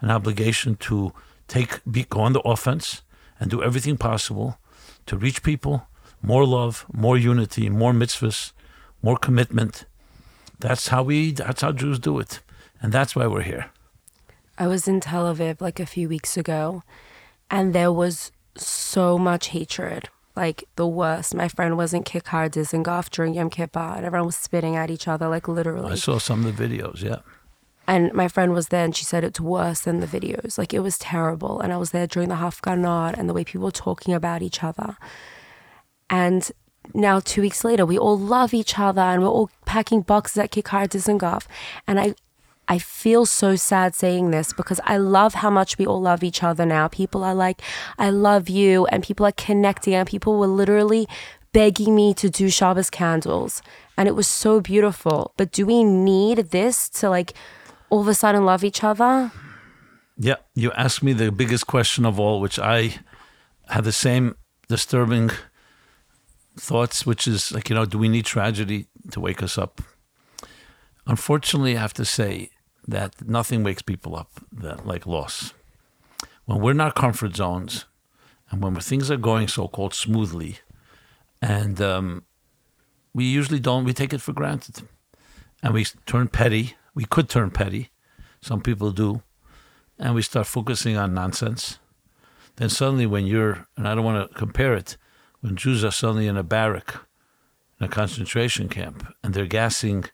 an 0.00 0.10
obligation 0.10 0.76
to 0.76 1.12
take 1.48 1.80
be, 1.90 2.04
go 2.04 2.20
on 2.20 2.32
the 2.32 2.40
offense 2.40 3.02
and 3.40 3.50
do 3.50 3.62
everything 3.62 3.96
possible 3.96 4.58
to 5.06 5.16
reach 5.16 5.42
people, 5.42 5.86
more 6.22 6.44
love, 6.44 6.84
more 6.92 7.16
unity, 7.16 7.68
more 7.68 7.92
mitzvahs, 7.92 8.52
more 9.02 9.16
commitment. 9.16 9.84
That's 10.58 10.88
how 10.88 11.02
we. 11.02 11.32
That's 11.32 11.62
how 11.62 11.72
Jews 11.72 11.98
do 11.98 12.18
it, 12.18 12.40
and 12.80 12.92
that's 12.92 13.14
why 13.14 13.26
we're 13.26 13.42
here. 13.42 13.70
I 14.58 14.66
was 14.66 14.88
in 14.88 15.00
Tel 15.00 15.32
Aviv 15.32 15.60
like 15.60 15.80
a 15.80 15.86
few 15.86 16.08
weeks 16.08 16.36
ago, 16.36 16.82
and 17.50 17.74
there 17.74 17.92
was 17.92 18.32
so 18.56 19.18
much 19.18 19.48
hatred, 19.48 20.08
like 20.36 20.64
the 20.76 20.86
worst. 20.86 21.34
My 21.34 21.48
friend 21.48 21.76
was 21.76 21.94
in 21.94 22.04
Kikar 22.04 22.50
Dizengoff 22.50 23.10
during 23.10 23.34
Yom 23.34 23.50
Kippur, 23.50 23.94
and 23.96 24.04
everyone 24.04 24.26
was 24.26 24.36
spitting 24.36 24.76
at 24.76 24.90
each 24.90 25.08
other, 25.08 25.28
like 25.28 25.48
literally. 25.48 25.92
I 25.92 25.96
saw 25.96 26.18
some 26.18 26.44
of 26.44 26.56
the 26.56 26.68
videos. 26.68 27.02
Yeah, 27.02 27.20
And 27.88 28.12
my 28.12 28.28
friend 28.28 28.52
was 28.52 28.68
there, 28.68 28.84
and 28.84 28.94
she 28.94 29.04
said 29.04 29.24
it's 29.24 29.40
worse 29.40 29.80
than 29.80 30.00
the 30.00 30.06
videos. 30.06 30.58
Like 30.58 30.74
it 30.74 30.80
was 30.80 30.98
terrible. 30.98 31.60
And 31.60 31.72
I 31.72 31.78
was 31.78 31.90
there 31.90 32.06
during 32.06 32.28
the 32.28 32.36
Hafganot 32.36 33.18
and 33.18 33.28
the 33.28 33.34
way 33.34 33.44
people 33.44 33.64
were 33.64 33.72
talking 33.72 34.14
about 34.14 34.42
each 34.42 34.62
other. 34.62 34.96
And 36.10 36.50
now, 36.94 37.18
two 37.18 37.40
weeks 37.40 37.64
later, 37.64 37.84
we 37.84 37.98
all 37.98 38.18
love 38.18 38.54
each 38.54 38.78
other, 38.78 39.00
and 39.00 39.22
we're 39.22 39.28
all 39.28 39.50
packing 39.64 40.02
boxes 40.02 40.38
at 40.38 40.52
Kikar 40.52 40.86
Dizengoff. 40.88 41.46
And 41.86 41.98
I, 41.98 42.14
I 42.68 42.78
feel 42.78 43.26
so 43.26 43.56
sad 43.56 43.94
saying 43.94 44.30
this 44.30 44.52
because 44.52 44.80
I 44.84 44.96
love 44.96 45.34
how 45.34 45.50
much 45.50 45.78
we 45.78 45.86
all 45.86 46.00
love 46.00 46.24
each 46.24 46.42
other 46.42 46.66
now. 46.66 46.88
People 46.88 47.22
are 47.22 47.34
like, 47.34 47.62
I 47.98 48.10
love 48.10 48.48
you, 48.48 48.86
and 48.86 49.02
people 49.02 49.24
are 49.26 49.32
connecting, 49.32 49.94
and 49.94 50.08
people 50.08 50.38
were 50.38 50.48
literally 50.48 51.06
begging 51.52 51.94
me 51.94 52.12
to 52.14 52.28
do 52.28 52.50
Shabbos 52.50 52.90
candles. 52.90 53.62
And 53.96 54.08
it 54.08 54.14
was 54.14 54.26
so 54.26 54.60
beautiful. 54.60 55.32
But 55.36 55.52
do 55.52 55.64
we 55.64 55.84
need 55.84 56.50
this 56.50 56.88
to 56.90 57.08
like 57.08 57.32
all 57.88 58.00
of 58.00 58.08
a 58.08 58.14
sudden 58.14 58.44
love 58.44 58.64
each 58.64 58.82
other? 58.84 59.30
yeah. 60.18 60.36
You 60.54 60.72
asked 60.72 61.02
me 61.02 61.12
the 61.12 61.30
biggest 61.30 61.66
question 61.66 62.04
of 62.04 62.18
all, 62.18 62.40
which 62.40 62.58
I 62.58 62.94
had 63.68 63.84
the 63.84 63.92
same 63.92 64.36
disturbing 64.68 65.30
thoughts, 66.58 67.04
which 67.04 67.28
is 67.28 67.52
like, 67.52 67.68
you 67.68 67.76
know, 67.76 67.84
do 67.84 67.98
we 67.98 68.08
need 68.08 68.24
tragedy 68.24 68.86
to 69.10 69.20
wake 69.20 69.42
us 69.42 69.58
up? 69.58 69.82
Unfortunately, 71.06 71.76
I 71.76 71.80
have 71.80 71.94
to 71.94 72.04
say 72.04 72.50
that 72.86 73.26
nothing 73.26 73.62
wakes 73.62 73.82
people 73.82 74.16
up 74.16 74.30
that 74.52 74.86
like 74.86 75.06
loss. 75.06 75.52
When 76.44 76.60
we're 76.60 76.70
in 76.72 76.80
our 76.80 76.92
comfort 76.92 77.36
zones 77.36 77.86
and 78.50 78.62
when 78.62 78.74
things 78.76 79.10
are 79.10 79.16
going 79.16 79.48
so 79.48 79.66
called 79.68 79.94
smoothly, 79.94 80.58
and 81.42 81.80
um, 81.80 82.24
we 83.12 83.24
usually 83.24 83.60
don't, 83.60 83.84
we 83.84 83.92
take 83.92 84.12
it 84.12 84.20
for 84.20 84.32
granted. 84.32 84.82
And 85.62 85.74
we 85.74 85.84
turn 86.06 86.28
petty. 86.28 86.76
We 86.94 87.04
could 87.04 87.28
turn 87.28 87.50
petty. 87.50 87.90
Some 88.40 88.60
people 88.60 88.92
do. 88.92 89.22
And 89.98 90.14
we 90.14 90.22
start 90.22 90.46
focusing 90.46 90.96
on 90.96 91.14
nonsense. 91.14 91.78
Then 92.56 92.68
suddenly, 92.68 93.06
when 93.06 93.26
you're, 93.26 93.66
and 93.76 93.88
I 93.88 93.94
don't 93.94 94.04
want 94.04 94.30
to 94.30 94.38
compare 94.38 94.74
it, 94.74 94.96
when 95.40 95.56
Jews 95.56 95.84
are 95.84 95.90
suddenly 95.90 96.26
in 96.26 96.36
a 96.36 96.42
barrack, 96.42 96.94
in 97.80 97.86
a 97.86 97.88
concentration 97.88 98.68
camp, 98.68 99.06
and 99.22 99.34
they're 99.34 99.46
gassing 99.46 100.04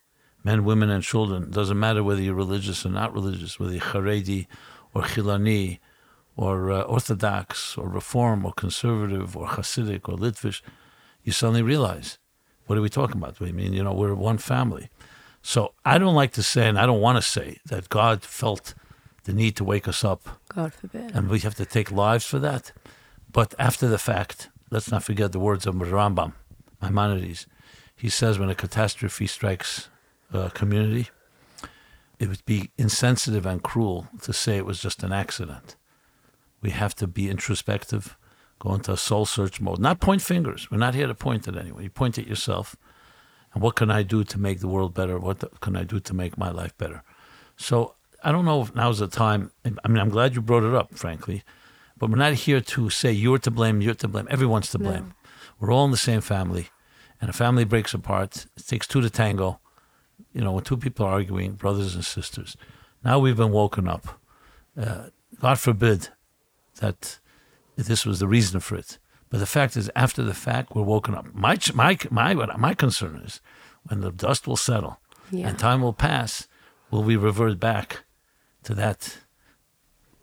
men, 0.43 0.65
women, 0.65 0.89
and 0.89 1.03
children, 1.03 1.43
It 1.43 1.51
doesn't 1.51 1.79
matter 1.79 2.03
whether 2.03 2.21
you're 2.21 2.33
religious 2.33 2.85
or 2.85 2.89
not 2.89 3.13
religious, 3.13 3.59
whether 3.59 3.73
you're 3.73 3.81
Haredi 3.81 4.47
or 4.93 5.03
Chiloni 5.03 5.79
or 6.35 6.71
uh, 6.71 6.81
Orthodox 6.81 7.77
or 7.77 7.87
Reform 7.87 8.45
or 8.45 8.53
Conservative 8.53 9.37
or 9.37 9.47
Hasidic 9.47 10.09
or 10.09 10.17
Litvish, 10.17 10.61
you 11.23 11.31
suddenly 11.31 11.61
realize, 11.61 12.17
what 12.65 12.77
are 12.77 12.81
we 12.81 12.89
talking 12.89 13.17
about? 13.17 13.41
I 13.41 13.51
mean, 13.51 13.73
you 13.73 13.83
know, 13.83 13.93
we're 13.93 14.13
one 14.13 14.37
family. 14.37 14.89
So 15.41 15.73
I 15.85 15.97
don't 15.97 16.15
like 16.15 16.31
to 16.33 16.43
say, 16.43 16.67
and 16.67 16.79
I 16.79 16.85
don't 16.85 17.01
want 17.01 17.17
to 17.17 17.21
say, 17.21 17.57
that 17.65 17.89
God 17.89 18.23
felt 18.23 18.73
the 19.25 19.33
need 19.33 19.55
to 19.57 19.63
wake 19.63 19.87
us 19.87 20.03
up 20.03 20.27
God 20.49 20.73
forbid. 20.73 21.15
and 21.15 21.29
we 21.29 21.39
have 21.39 21.55
to 21.55 21.65
take 21.65 21.91
lives 21.91 22.25
for 22.25 22.39
that. 22.39 22.71
But 23.31 23.53
after 23.57 23.87
the 23.87 23.97
fact, 23.97 24.49
let's 24.69 24.91
not 24.91 25.03
forget 25.03 25.31
the 25.31 25.39
words 25.39 25.65
of 25.65 25.75
Rambam, 25.75 26.33
Maimonides. 26.81 27.47
He 27.95 28.09
says 28.09 28.37
when 28.37 28.49
a 28.49 28.55
catastrophe 28.55 29.27
strikes 29.27 29.89
a 30.35 30.51
community, 30.51 31.09
it 32.19 32.29
would 32.29 32.45
be 32.45 32.71
insensitive 32.77 33.45
and 33.45 33.63
cruel 33.63 34.07
to 34.21 34.33
say 34.33 34.57
it 34.57 34.65
was 34.65 34.79
just 34.79 35.03
an 35.03 35.11
accident. 35.11 35.75
We 36.61 36.69
have 36.69 36.95
to 36.95 37.07
be 37.07 37.29
introspective, 37.29 38.17
go 38.59 38.73
into 38.73 38.93
a 38.93 38.97
soul 38.97 39.25
search 39.25 39.59
mode, 39.59 39.79
not 39.79 39.99
point 39.99 40.21
fingers. 40.21 40.71
We're 40.71 40.77
not 40.77 40.95
here 40.95 41.07
to 41.07 41.15
point 41.15 41.47
at 41.47 41.57
anyone. 41.57 41.83
You 41.83 41.89
point 41.89 42.17
at 42.17 42.27
yourself. 42.27 42.75
And 43.53 43.61
what 43.61 43.75
can 43.75 43.91
I 43.91 44.03
do 44.03 44.23
to 44.23 44.39
make 44.39 44.61
the 44.61 44.67
world 44.67 44.93
better? 44.93 45.19
What 45.19 45.59
can 45.61 45.75
I 45.75 45.83
do 45.83 45.99
to 45.99 46.13
make 46.13 46.37
my 46.37 46.49
life 46.49 46.75
better? 46.77 47.03
So 47.57 47.95
I 48.23 48.31
don't 48.31 48.45
know 48.45 48.61
if 48.61 48.73
now's 48.73 48.99
the 48.99 49.07
time. 49.07 49.51
I 49.65 49.87
mean, 49.87 49.99
I'm 49.99 50.09
glad 50.09 50.33
you 50.33 50.41
brought 50.41 50.63
it 50.63 50.73
up, 50.73 50.95
frankly, 50.95 51.43
but 51.97 52.09
we're 52.09 52.15
not 52.15 52.33
here 52.33 52.61
to 52.61 52.89
say 52.89 53.11
you're 53.11 53.37
to 53.39 53.51
blame, 53.51 53.81
you're 53.81 53.93
to 53.95 54.07
blame. 54.07 54.27
Everyone's 54.29 54.71
to 54.71 54.79
blame. 54.79 55.13
We're 55.59 55.71
all 55.71 55.85
in 55.85 55.91
the 55.91 55.97
same 55.97 56.21
family, 56.21 56.69
and 57.21 57.29
a 57.29 57.33
family 57.33 57.63
breaks 57.65 57.93
apart. 57.93 58.47
It 58.57 58.65
takes 58.65 58.87
two 58.87 59.01
to 59.01 59.09
tango. 59.09 59.59
You 60.33 60.41
know, 60.41 60.51
when 60.53 60.63
two 60.63 60.77
people 60.77 61.05
are 61.05 61.11
arguing, 61.13 61.53
brothers 61.53 61.95
and 61.95 62.03
sisters. 62.05 62.57
Now 63.03 63.19
we've 63.19 63.37
been 63.37 63.51
woken 63.51 63.87
up. 63.87 64.19
Uh, 64.79 65.07
God 65.39 65.59
forbid 65.59 66.09
that 66.79 67.19
this 67.75 68.05
was 68.05 68.19
the 68.19 68.27
reason 68.27 68.59
for 68.59 68.75
it. 68.75 68.97
But 69.29 69.39
the 69.39 69.45
fact 69.45 69.75
is, 69.77 69.89
after 69.95 70.23
the 70.23 70.33
fact, 70.33 70.75
we're 70.75 70.83
woken 70.83 71.15
up. 71.15 71.25
My 71.33 71.57
my 71.73 71.97
my 72.11 72.33
my 72.33 72.73
concern 72.73 73.21
is 73.25 73.41
when 73.87 74.01
the 74.01 74.11
dust 74.11 74.47
will 74.47 74.57
settle 74.57 74.99
Yeah. 75.31 75.47
and 75.49 75.59
time 75.59 75.81
will 75.81 75.93
pass, 75.93 76.47
will 76.91 77.03
we 77.03 77.15
revert 77.15 77.59
back 77.59 78.03
to 78.63 78.73
that 78.75 79.17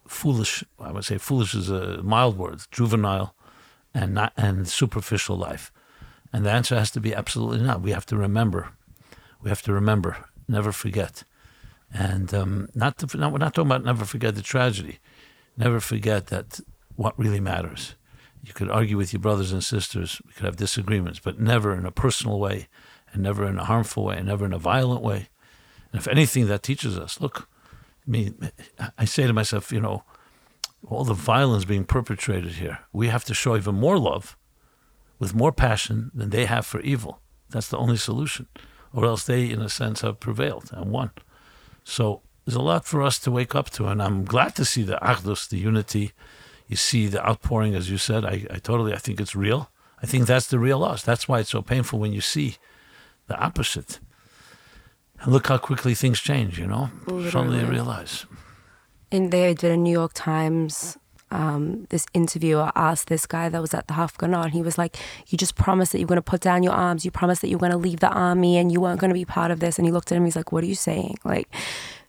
foolish? 0.07 0.65
I 0.79 0.93
would 0.93 1.05
say 1.05 1.19
foolish 1.19 1.55
is 1.55 1.71
a 1.71 2.03
mild 2.03 2.37
word, 2.39 2.61
juvenile, 2.71 3.35
and 3.95 4.15
not 4.15 4.33
and 4.37 4.69
superficial 4.69 5.37
life. 5.37 5.73
And 6.33 6.45
the 6.47 6.51
answer 6.53 6.77
has 6.79 6.91
to 6.93 7.01
be 7.01 7.15
absolutely 7.15 7.61
not. 7.67 7.83
We 7.83 7.91
have 7.93 8.07
to 8.07 8.17
remember. 8.17 8.71
We 9.43 9.49
have 9.49 9.63
to 9.63 9.73
remember. 9.73 10.17
Never 10.49 10.73
forget. 10.73 11.25
And 11.93 12.33
um, 12.35 12.69
not 12.75 12.99
to, 12.99 13.17
not, 13.17 13.33
we're 13.33 13.39
not 13.39 13.55
talking 13.55 13.71
about 13.71 13.85
never 13.85 14.05
forget 14.05 14.35
the 14.35 14.43
tragedy. 14.43 14.99
Never 15.57 15.81
forget 15.81 16.29
that 16.29 16.61
what 16.97 17.19
really 17.19 17.41
matters. 17.41 17.95
You 18.43 18.53
could 18.53 18.71
argue 18.71 18.97
with 18.97 19.13
your 19.13 19.21
brothers 19.21 19.53
and 19.53 19.63
sisters. 19.63 20.21
We 20.27 20.33
could 20.33 20.45
have 20.45 20.57
disagreements, 20.57 21.19
but 21.19 21.41
never 21.41 21.75
in 21.75 21.85
a 21.85 21.91
personal 21.91 22.39
way, 22.39 22.69
and 23.13 23.23
never 23.23 23.47
in 23.47 23.59
a 23.59 23.65
harmful 23.65 24.05
way, 24.05 24.17
and 24.17 24.27
never 24.27 24.47
in 24.47 24.53
a 24.53 24.59
violent 24.59 25.03
way. 25.03 25.29
And 25.93 26.01
if 26.01 26.09
anything, 26.09 26.47
that 26.47 26.63
teaches 26.63 26.99
us. 26.99 27.21
Look, 27.21 27.49
I 28.07 28.11
mean, 28.11 28.51
I 28.97 29.05
say 29.05 29.27
to 29.27 29.33
myself, 29.33 29.73
you 29.73 29.81
know, 29.81 30.05
all 30.87 31.05
the 31.05 31.15
violence 31.15 31.65
being 31.65 31.85
perpetrated 31.85 32.53
here, 32.53 32.79
we 32.93 33.09
have 33.09 33.25
to 33.25 33.35
show 33.35 33.57
even 33.57 33.75
more 33.75 33.99
love, 33.99 34.37
with 35.19 35.35
more 35.35 35.53
passion 35.53 36.11
than 36.15 36.31
they 36.31 36.47
have 36.47 36.65
for 36.65 36.81
evil. 36.81 37.21
That's 37.51 37.69
the 37.69 37.77
only 37.77 37.97
solution, 37.97 38.47
or 38.93 39.05
else 39.05 39.25
they, 39.25 39.51
in 39.51 39.61
a 39.61 39.69
sense, 39.69 40.01
have 40.01 40.21
prevailed 40.21 40.71
and 40.73 40.91
won. 40.91 41.11
So 41.85 42.23
there's 42.45 42.57
a 42.57 42.63
lot 42.63 42.85
for 42.85 43.03
us 43.03 43.19
to 43.21 43.31
wake 43.31 43.55
up 43.55 43.71
to, 43.71 43.87
and 43.87 44.03
I'm 44.03 44.25
glad 44.25 44.55
to 44.57 44.65
see 44.65 44.83
the 44.83 44.99
achdus, 45.03 45.49
the 45.49 45.59
unity. 45.59 46.13
You 46.67 46.77
see 46.77 47.09
the 47.09 47.27
outpouring, 47.27 47.75
as 47.75 47.91
you 47.91 47.99
said. 47.99 48.25
I, 48.25 48.47
I 48.51 48.59
totally, 48.59 48.93
I 48.93 48.99
think 48.99 49.21
it's 49.21 49.35
real. 49.35 49.71
I 50.03 50.07
think 50.07 50.27
that's 50.27 50.47
the 50.47 50.59
real 50.59 50.83
us. 50.83 51.03
That's 51.03 51.29
why 51.29 51.41
it's 51.41 51.51
so 51.51 51.63
painful 51.63 51.99
when 51.99 52.13
you 52.13 52.21
see 52.21 52.57
the 53.27 53.39
opposite. 53.39 54.01
And 55.21 55.33
look 55.33 55.49
how 55.49 55.59
quickly 55.59 55.95
things 55.95 56.21
change, 56.21 56.59
you 56.59 56.67
know? 56.67 56.91
Suddenly 57.07 57.61
you 57.61 57.67
realize. 57.67 58.25
And 59.13 59.31
they 59.31 59.53
did 59.55 59.73
a 59.73 59.77
New 59.77 59.93
York 59.93 60.13
Times. 60.15 60.97
Um, 61.31 61.87
this 61.91 62.07
interviewer 62.13 62.73
asked 62.75 63.09
this 63.09 63.27
guy 63.27 63.49
that 63.49 63.61
was 63.61 63.73
at 63.73 63.87
the 63.87 63.95
Hafganah, 63.95 64.45
and 64.45 64.53
he 64.53 64.63
was 64.63 64.77
like, 64.77 64.97
"You 65.29 65.39
just 65.39 65.55
promised 65.55 65.93
that 65.93 65.99
you're 65.99 66.09
going 66.09 66.17
to 66.17 66.23
put 66.23 66.41
down 66.41 66.63
your 66.63 66.73
arms. 66.73 67.05
You 67.05 67.11
promised 67.11 67.41
that 67.43 67.49
you 67.49 67.57
were 67.57 67.69
going 67.69 67.73
to 67.73 67.79
leave 67.79 68.01
the 68.01 68.09
army, 68.11 68.59
and 68.59 68.73
you 68.73 68.81
weren't 68.81 69.01
going 69.01 69.11
to 69.11 69.15
be 69.15 69.25
part 69.25 69.51
of 69.51 69.61
this." 69.61 69.79
And 69.79 69.87
he 69.87 69.93
looked 69.93 70.11
at 70.11 70.17
him. 70.17 70.25
He's 70.25 70.37
like, 70.37 70.53
"What 70.53 70.65
are 70.65 70.69
you 70.69 70.75
saying?" 70.75 71.19
Like, 71.25 71.49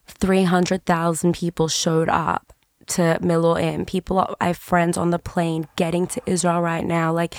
three 0.07 0.43
hundred 0.43 0.85
thousand 0.85 1.33
people 1.33 1.67
showed 1.67 2.09
up 2.09 2.53
to 2.87 3.19
Miluim. 3.21 3.85
People, 3.85 4.35
I 4.41 4.47
have 4.47 4.57
friends 4.57 4.97
on 4.97 5.11
the 5.11 5.19
plane 5.19 5.67
getting 5.75 6.07
to 6.07 6.21
Israel 6.25 6.61
right 6.61 6.85
now. 6.85 7.13
Like, 7.13 7.35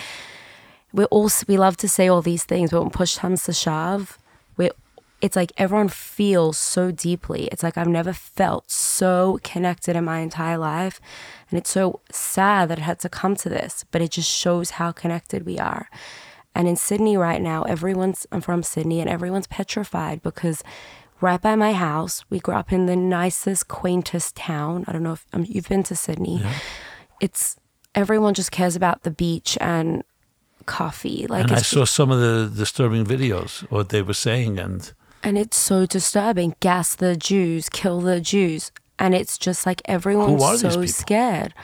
we 0.92 1.04
all 1.06 1.30
we 1.48 1.56
love 1.56 1.76
to 1.78 1.88
say 1.88 2.08
all 2.08 2.22
these 2.22 2.44
things, 2.44 2.70
but 2.70 2.82
when 2.82 2.90
push 2.90 3.16
comes 3.16 3.44
to 3.44 3.52
shove, 3.52 4.18
it's 5.22 5.36
like 5.36 5.52
everyone 5.56 5.88
feels 5.88 6.58
so 6.58 6.90
deeply. 6.90 7.46
It's 7.52 7.62
like 7.62 7.78
I've 7.78 7.86
never 7.86 8.12
felt 8.12 8.70
so 8.70 9.38
connected 9.44 9.94
in 9.94 10.04
my 10.04 10.18
entire 10.18 10.58
life, 10.58 11.00
and 11.48 11.58
it's 11.58 11.70
so 11.70 12.00
sad 12.10 12.68
that 12.68 12.78
it 12.78 12.82
had 12.82 12.98
to 13.00 13.08
come 13.08 13.36
to 13.36 13.48
this. 13.48 13.84
But 13.92 14.02
it 14.02 14.10
just 14.10 14.28
shows 14.28 14.70
how 14.70 14.90
connected 14.90 15.46
we 15.46 15.58
are. 15.60 15.88
And 16.56 16.66
in 16.66 16.76
Sydney 16.76 17.16
right 17.16 17.40
now, 17.40 17.62
everyone's 17.62 18.26
I'm 18.32 18.40
from 18.40 18.64
Sydney, 18.64 19.00
and 19.00 19.08
everyone's 19.08 19.46
petrified 19.46 20.22
because 20.22 20.64
right 21.20 21.40
by 21.40 21.54
my 21.54 21.72
house, 21.72 22.24
we 22.28 22.40
grew 22.40 22.54
up 22.54 22.72
in 22.72 22.86
the 22.86 22.96
nicest, 22.96 23.68
quaintest 23.68 24.34
town. 24.34 24.84
I 24.88 24.92
don't 24.92 25.04
know 25.04 25.12
if 25.12 25.24
um, 25.32 25.46
you've 25.48 25.68
been 25.68 25.84
to 25.84 25.94
Sydney. 25.94 26.40
Yeah. 26.40 26.52
It's 27.20 27.56
everyone 27.94 28.34
just 28.34 28.50
cares 28.50 28.74
about 28.74 29.04
the 29.04 29.12
beach 29.12 29.56
and 29.60 30.02
coffee. 30.66 31.28
Like 31.28 31.44
And 31.44 31.52
I 31.52 31.62
saw 31.62 31.84
some 31.84 32.10
of 32.10 32.18
the 32.18 32.52
disturbing 32.54 33.06
videos, 33.06 33.60
what 33.70 33.90
they 33.90 34.02
were 34.02 34.14
saying, 34.14 34.58
and 34.58 34.92
and 35.22 35.38
it's 35.38 35.56
so 35.56 35.86
disturbing. 35.86 36.54
Gas 36.60 36.94
the 36.94 37.16
Jews, 37.16 37.68
kill 37.68 38.00
the 38.00 38.20
Jews, 38.20 38.72
and 38.98 39.14
it's 39.14 39.38
just 39.38 39.66
like 39.66 39.82
everyone's 39.84 40.60
so 40.60 40.68
people? 40.70 40.88
scared. 40.88 41.54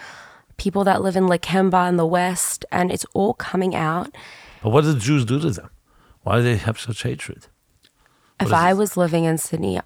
People 0.57 0.85
that 0.85 1.03
live 1.03 1.17
in 1.17 1.25
Lakemba 1.25 1.89
in 1.89 1.97
the 1.97 2.07
West, 2.07 2.65
and 2.73 2.91
it's 2.91 3.07
all 3.15 3.35
coming 3.35 3.75
out. 3.75 4.15
but 4.63 4.71
what 4.71 4.85
did 4.85 4.97
the 4.97 5.01
Jews 5.01 5.25
do 5.25 5.39
to 5.39 5.51
them? 5.51 5.71
Why 6.23 6.37
do 6.37 6.43
they 6.43 6.57
have 6.57 6.79
such 6.81 7.03
hatred? 7.03 7.47
If 8.41 8.53
I 8.53 8.71
it? 8.71 8.75
was 8.77 8.97
living 8.97 9.25
in 9.25 9.39
Sydney, 9.39 9.81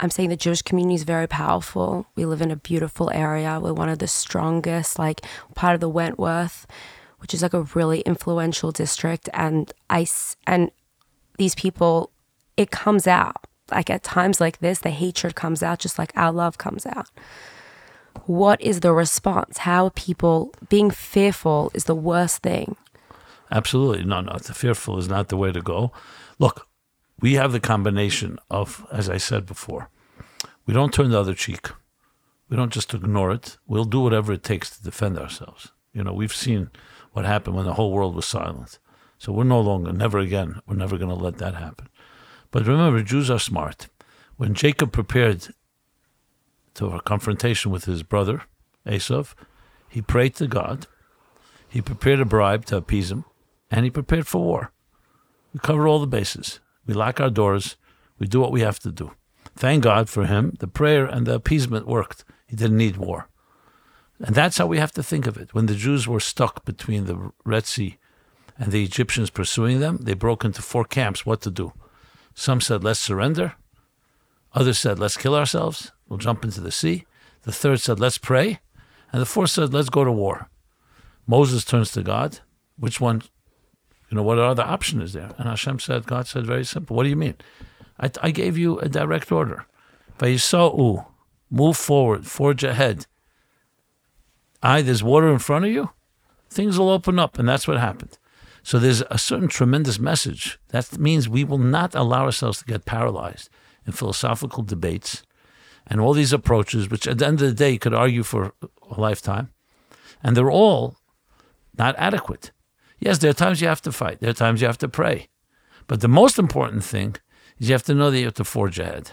I'm 0.00 0.10
saying 0.10 0.28
the 0.28 0.36
Jewish 0.36 0.62
community 0.62 0.94
is 0.96 1.04
very 1.04 1.26
powerful. 1.26 2.06
We 2.14 2.24
live 2.26 2.42
in 2.42 2.50
a 2.50 2.56
beautiful 2.56 3.10
area. 3.10 3.58
We're 3.60 3.72
one 3.72 3.88
of 3.88 3.98
the 3.98 4.08
strongest, 4.08 4.98
like 4.98 5.22
part 5.54 5.74
of 5.74 5.80
the 5.80 5.88
Wentworth, 5.88 6.66
which 7.18 7.32
is 7.32 7.42
like 7.42 7.54
a 7.54 7.62
really 7.74 8.00
influential 8.00 8.72
district. 8.72 9.28
And 9.32 9.72
I, 9.88 10.06
and 10.46 10.70
these 11.38 11.54
people, 11.54 12.10
it 12.56 12.70
comes 12.70 13.06
out. 13.06 13.46
Like 13.70 13.90
at 13.90 14.02
times 14.02 14.40
like 14.40 14.58
this, 14.58 14.78
the 14.78 14.90
hatred 14.90 15.34
comes 15.34 15.62
out 15.62 15.80
just 15.80 15.98
like 15.98 16.12
our 16.16 16.32
love 16.32 16.58
comes 16.58 16.86
out. 16.86 17.08
What 18.26 18.60
is 18.60 18.80
the 18.80 18.92
response? 18.92 19.58
How 19.58 19.90
people 19.94 20.54
being 20.68 20.90
fearful 20.90 21.70
is 21.74 21.84
the 21.84 21.94
worst 21.94 22.42
thing. 22.42 22.76
Absolutely. 23.50 24.04
No, 24.04 24.20
no. 24.20 24.38
The 24.38 24.54
fearful 24.54 24.98
is 24.98 25.08
not 25.08 25.28
the 25.28 25.36
way 25.36 25.52
to 25.52 25.60
go. 25.60 25.92
Look, 26.38 26.66
we 27.20 27.34
have 27.34 27.52
the 27.52 27.60
combination 27.60 28.38
of, 28.50 28.86
as 28.92 29.08
I 29.08 29.16
said 29.16 29.46
before, 29.46 29.90
we 30.64 30.74
don't 30.74 30.92
turn 30.92 31.10
the 31.10 31.20
other 31.20 31.34
cheek. 31.34 31.70
We 32.48 32.56
don't 32.56 32.72
just 32.72 32.94
ignore 32.94 33.32
it. 33.32 33.56
We'll 33.66 33.84
do 33.84 34.00
whatever 34.00 34.32
it 34.32 34.42
takes 34.42 34.76
to 34.76 34.82
defend 34.82 35.18
ourselves. 35.18 35.72
You 35.92 36.04
know, 36.04 36.12
we've 36.12 36.34
seen 36.34 36.70
what 37.12 37.24
happened 37.24 37.56
when 37.56 37.66
the 37.66 37.74
whole 37.74 37.92
world 37.92 38.14
was 38.14 38.26
silent. 38.26 38.78
So 39.18 39.32
we're 39.32 39.44
no 39.44 39.60
longer, 39.60 39.92
never 39.92 40.18
again, 40.18 40.60
we're 40.66 40.76
never 40.76 40.98
going 40.98 41.08
to 41.08 41.22
let 41.22 41.38
that 41.38 41.54
happen. 41.54 41.88
But 42.56 42.66
remember, 42.66 43.02
Jews 43.02 43.28
are 43.28 43.38
smart. 43.38 43.88
When 44.38 44.54
Jacob 44.54 44.90
prepared 44.90 45.48
to 46.72 46.86
a 46.86 47.02
confrontation 47.02 47.70
with 47.70 47.84
his 47.84 48.02
brother, 48.02 48.44
Esav, 48.86 49.34
he 49.90 50.00
prayed 50.00 50.36
to 50.36 50.46
God. 50.46 50.86
He 51.68 51.82
prepared 51.82 52.18
a 52.18 52.24
bribe 52.24 52.64
to 52.64 52.78
appease 52.78 53.12
him, 53.12 53.26
and 53.70 53.84
he 53.84 53.90
prepared 53.90 54.26
for 54.26 54.42
war. 54.42 54.72
We 55.52 55.60
cover 55.60 55.86
all 55.86 55.98
the 55.98 56.06
bases. 56.06 56.60
We 56.86 56.94
lock 56.94 57.20
our 57.20 57.28
doors. 57.28 57.76
We 58.18 58.26
do 58.26 58.40
what 58.40 58.52
we 58.52 58.62
have 58.62 58.78
to 58.78 58.90
do. 58.90 59.10
Thank 59.54 59.84
God 59.84 60.08
for 60.08 60.24
him. 60.24 60.56
The 60.58 60.66
prayer 60.66 61.04
and 61.04 61.26
the 61.26 61.34
appeasement 61.34 61.86
worked. 61.86 62.24
He 62.46 62.56
didn't 62.56 62.78
need 62.78 62.96
war. 62.96 63.28
And 64.18 64.34
that's 64.34 64.56
how 64.56 64.66
we 64.66 64.78
have 64.78 64.92
to 64.92 65.02
think 65.02 65.26
of 65.26 65.36
it. 65.36 65.52
When 65.52 65.66
the 65.66 65.74
Jews 65.74 66.08
were 66.08 66.20
stuck 66.20 66.64
between 66.64 67.04
the 67.04 67.32
Red 67.44 67.66
Sea 67.66 67.98
and 68.56 68.72
the 68.72 68.82
Egyptians 68.82 69.28
pursuing 69.28 69.80
them, 69.80 69.98
they 70.00 70.14
broke 70.14 70.42
into 70.42 70.62
four 70.62 70.86
camps 70.86 71.26
what 71.26 71.42
to 71.42 71.50
do. 71.50 71.74
Some 72.38 72.60
said, 72.60 72.84
let's 72.84 73.00
surrender. 73.00 73.54
Others 74.52 74.78
said, 74.78 74.98
let's 74.98 75.16
kill 75.16 75.34
ourselves. 75.34 75.90
We'll 76.06 76.18
jump 76.18 76.44
into 76.44 76.60
the 76.60 76.70
sea. 76.70 77.06
The 77.42 77.50
third 77.50 77.80
said, 77.80 77.98
let's 77.98 78.18
pray. 78.18 78.60
And 79.10 79.22
the 79.22 79.26
fourth 79.26 79.50
said, 79.50 79.72
let's 79.72 79.88
go 79.88 80.04
to 80.04 80.12
war. 80.12 80.50
Moses 81.26 81.64
turns 81.64 81.92
to 81.92 82.02
God. 82.02 82.40
Which 82.78 83.00
one, 83.00 83.22
you 84.10 84.16
know, 84.16 84.22
what 84.22 84.38
other 84.38 84.62
option 84.62 85.00
is 85.00 85.14
there? 85.14 85.32
And 85.38 85.48
Hashem 85.48 85.80
said, 85.80 86.06
God 86.06 86.26
said, 86.26 86.46
very 86.46 86.64
simple. 86.64 86.94
What 86.94 87.04
do 87.04 87.08
you 87.08 87.16
mean? 87.16 87.36
I, 87.98 88.10
I 88.22 88.30
gave 88.30 88.58
you 88.58 88.78
a 88.80 88.88
direct 88.88 89.32
order. 89.32 89.64
Vayisa'u, 90.18 91.06
move 91.50 91.76
forward, 91.78 92.26
forge 92.26 92.62
ahead. 92.62 93.06
I, 94.62 94.82
there's 94.82 95.02
water 95.02 95.32
in 95.32 95.38
front 95.38 95.64
of 95.64 95.70
you, 95.70 95.90
things 96.50 96.78
will 96.78 96.90
open 96.90 97.18
up. 97.18 97.38
And 97.38 97.48
that's 97.48 97.66
what 97.66 97.78
happened. 97.78 98.18
So 98.66 98.80
there's 98.80 99.04
a 99.12 99.16
certain 99.16 99.46
tremendous 99.46 100.00
message. 100.00 100.58
That 100.70 100.98
means 100.98 101.28
we 101.28 101.44
will 101.44 101.56
not 101.56 101.94
allow 101.94 102.24
ourselves 102.24 102.58
to 102.58 102.64
get 102.64 102.84
paralyzed 102.84 103.48
in 103.86 103.92
philosophical 103.92 104.64
debates 104.64 105.22
and 105.86 106.00
all 106.00 106.12
these 106.12 106.32
approaches, 106.32 106.90
which 106.90 107.06
at 107.06 107.18
the 107.18 107.26
end 107.28 107.40
of 107.40 107.46
the 107.46 107.54
day 107.54 107.70
you 107.70 107.78
could 107.78 107.94
argue 107.94 108.24
for 108.24 108.54
a 108.90 109.00
lifetime. 109.00 109.50
And 110.20 110.36
they're 110.36 110.50
all 110.50 110.96
not 111.78 111.94
adequate. 111.96 112.50
Yes, 112.98 113.18
there 113.18 113.30
are 113.30 113.34
times 113.34 113.60
you 113.60 113.68
have 113.68 113.82
to 113.82 113.92
fight, 113.92 114.18
there 114.18 114.30
are 114.30 114.42
times 114.42 114.60
you 114.60 114.66
have 114.66 114.78
to 114.78 114.88
pray. 114.88 115.28
But 115.86 116.00
the 116.00 116.08
most 116.08 116.36
important 116.36 116.82
thing 116.82 117.14
is 117.60 117.68
you 117.68 117.72
have 117.72 117.84
to 117.84 117.94
know 117.94 118.10
that 118.10 118.18
you 118.18 118.24
have 118.24 118.34
to 118.34 118.44
forge 118.44 118.80
ahead. 118.80 119.12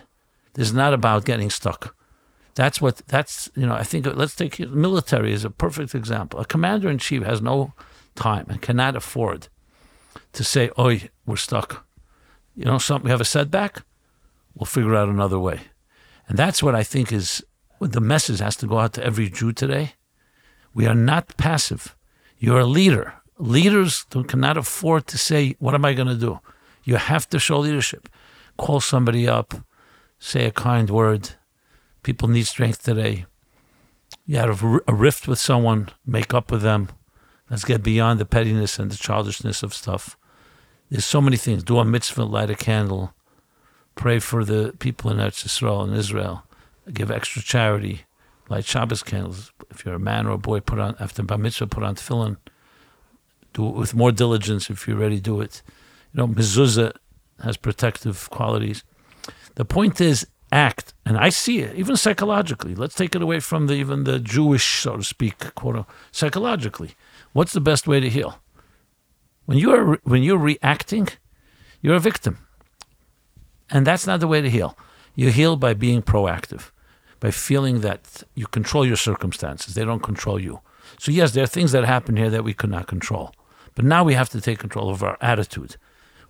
This 0.56 0.70
is 0.70 0.74
not 0.74 0.96
about 0.96 1.26
getting 1.26 1.52
stuck. 1.52 1.96
That's 2.56 2.82
what 2.82 3.04
that's 3.06 3.52
you 3.56 3.68
know. 3.68 3.76
I 3.76 3.84
think 3.84 4.08
let's 4.08 4.36
take 4.36 4.58
military 4.60 5.32
as 5.32 5.46
a 5.46 5.52
perfect 5.52 5.94
example. 5.94 6.40
A 6.40 6.46
commander 6.46 6.90
in 6.90 6.98
chief 6.98 7.22
has 7.22 7.40
no 7.40 7.74
time 8.16 8.46
and 8.50 8.62
cannot 8.62 8.96
afford 8.96 9.48
to 10.34 10.44
say, 10.44 10.70
"Oh, 10.78 10.98
we're 11.26 11.36
stuck." 11.36 11.86
You 12.56 12.66
know, 12.66 12.78
something 12.78 13.06
we 13.06 13.12
have 13.12 13.22
a 13.22 13.26
setback. 13.26 13.84
We'll 14.54 14.66
figure 14.66 14.96
out 14.96 15.10
another 15.10 15.40
way, 15.40 15.62
and 16.28 16.38
that's 16.38 16.62
what 16.62 16.76
I 16.76 16.84
think 16.84 17.12
is 17.12 17.44
the 17.80 18.02
message 18.02 18.40
has 18.40 18.56
to 18.58 18.68
go 18.68 18.80
out 18.80 18.94
to 18.94 19.04
every 19.04 19.30
Jew 19.30 19.52
today. 19.52 19.94
We 20.74 20.86
are 20.88 20.96
not 20.96 21.36
passive. 21.38 21.96
You're 22.38 22.62
a 22.62 22.66
leader. 22.66 23.16
Leaders 23.38 24.06
cannot 24.28 24.58
afford 24.58 25.08
to 25.08 25.18
say, 25.18 25.56
"What 25.60 25.76
am 25.76 25.86
I 25.86 25.94
going 25.94 26.08
to 26.08 26.26
do?" 26.28 26.40
You 26.84 26.98
have 26.98 27.28
to 27.30 27.40
show 27.40 27.60
leadership. 27.60 28.10
Call 28.58 28.80
somebody 28.80 29.28
up, 29.28 29.56
say 30.20 30.46
a 30.46 30.52
kind 30.52 30.90
word. 30.90 31.32
People 32.04 32.28
need 32.28 32.46
strength 32.46 32.84
today. 32.84 33.26
You 34.26 34.38
have 34.38 34.64
a 34.64 34.94
rift 34.94 35.28
with 35.28 35.40
someone, 35.40 35.90
make 36.06 36.34
up 36.34 36.52
with 36.52 36.62
them. 36.62 36.90
Let's 37.50 37.66
get 37.66 37.84
beyond 37.84 38.20
the 38.20 38.26
pettiness 38.26 38.80
and 38.80 38.92
the 38.92 38.98
childishness 38.98 39.64
of 39.64 39.74
stuff. 39.74 40.18
There's 40.90 41.06
so 41.06 41.22
many 41.22 41.38
things. 41.38 41.64
Do 41.64 41.80
a 41.80 41.86
mitzvah, 41.86 42.24
light 42.24 42.50
a 42.50 42.56
candle, 42.56 43.14
pray 43.96 44.20
for 44.20 44.44
the 44.46 44.74
people 44.80 45.12
in 45.12 45.18
Eretz 45.18 45.46
Israel 45.46 45.82
and 45.82 45.96
Israel, 45.96 46.44
give 46.94 47.12
extra 47.12 47.42
charity, 47.42 48.02
light 48.50 48.66
Shabbos 48.66 49.04
candles. 49.04 49.52
If 49.70 49.86
you're 49.86 49.96
a 49.96 50.00
man 50.00 50.28
or 50.28 50.32
a 50.32 50.38
boy, 50.38 50.60
put 50.60 50.80
on 50.80 50.96
after 51.00 51.24
bar 51.24 51.38
mitzvah, 51.38 51.68
put 51.68 51.84
on 51.84 51.96
tefillin. 51.96 52.38
Do 53.54 53.68
it 53.68 53.76
with 53.76 53.94
more 53.94 54.12
diligence 54.12 54.70
if 54.70 54.88
you 54.88 54.96
already 54.96 55.20
do 55.20 55.42
it. 55.42 55.62
You 56.14 56.20
know, 56.20 56.28
mezuzah 56.28 56.94
has 57.44 57.58
protective 57.58 58.30
qualities. 58.30 58.84
The 59.56 59.66
point 59.66 60.02
is, 60.02 60.28
act, 60.52 60.94
and 61.06 61.18
I 61.18 61.30
see 61.30 61.60
it 61.60 61.76
even 61.76 61.98
psychologically. 61.98 62.76
Let's 62.76 62.96
take 62.96 63.16
it 63.16 63.22
away 63.22 63.40
from 63.40 63.68
the 63.68 63.74
even 63.74 64.04
the 64.04 64.20
Jewish, 64.20 64.82
so 64.82 64.98
to 64.98 65.04
speak, 65.04 65.54
quote 65.56 65.86
psychologically. 66.12 66.92
What's 67.34 67.54
the 67.54 67.62
best 67.62 67.88
way 67.88 68.00
to 68.00 68.10
heal? 68.10 68.40
When 69.46 69.58
you 69.58 69.72
are 69.72 70.00
when 70.04 70.24
you're 70.24 70.38
reacting, 70.38 71.10
you're 71.82 71.96
a 71.96 72.00
victim, 72.00 72.38
and 73.70 73.86
that's 73.86 74.08
not 74.08 74.20
the 74.20 74.28
way 74.28 74.42
to 74.42 74.50
heal. 74.50 74.78
You 75.16 75.30
heal 75.30 75.58
by 75.58 75.74
being 75.74 76.02
proactive, 76.02 76.72
by 77.20 77.32
feeling 77.32 77.82
that 77.82 78.24
you 78.36 78.48
control 78.48 78.86
your 78.86 78.96
circumstances; 78.96 79.74
they 79.74 79.84
don't 79.84 80.02
control 80.02 80.40
you. 80.40 80.62
So 80.98 81.12
yes, 81.12 81.34
there 81.34 81.44
are 81.44 81.48
things 81.48 81.72
that 81.74 81.84
happen 81.84 82.16
here 82.16 82.30
that 82.30 82.44
we 82.46 82.54
could 82.54 82.70
not 82.70 82.88
control, 82.88 83.34
but 83.76 83.84
now 83.84 84.04
we 84.04 84.14
have 84.14 84.30
to 84.30 84.40
take 84.40 84.60
control 84.60 84.90
of 84.90 85.04
our 85.04 85.18
attitude 85.20 85.76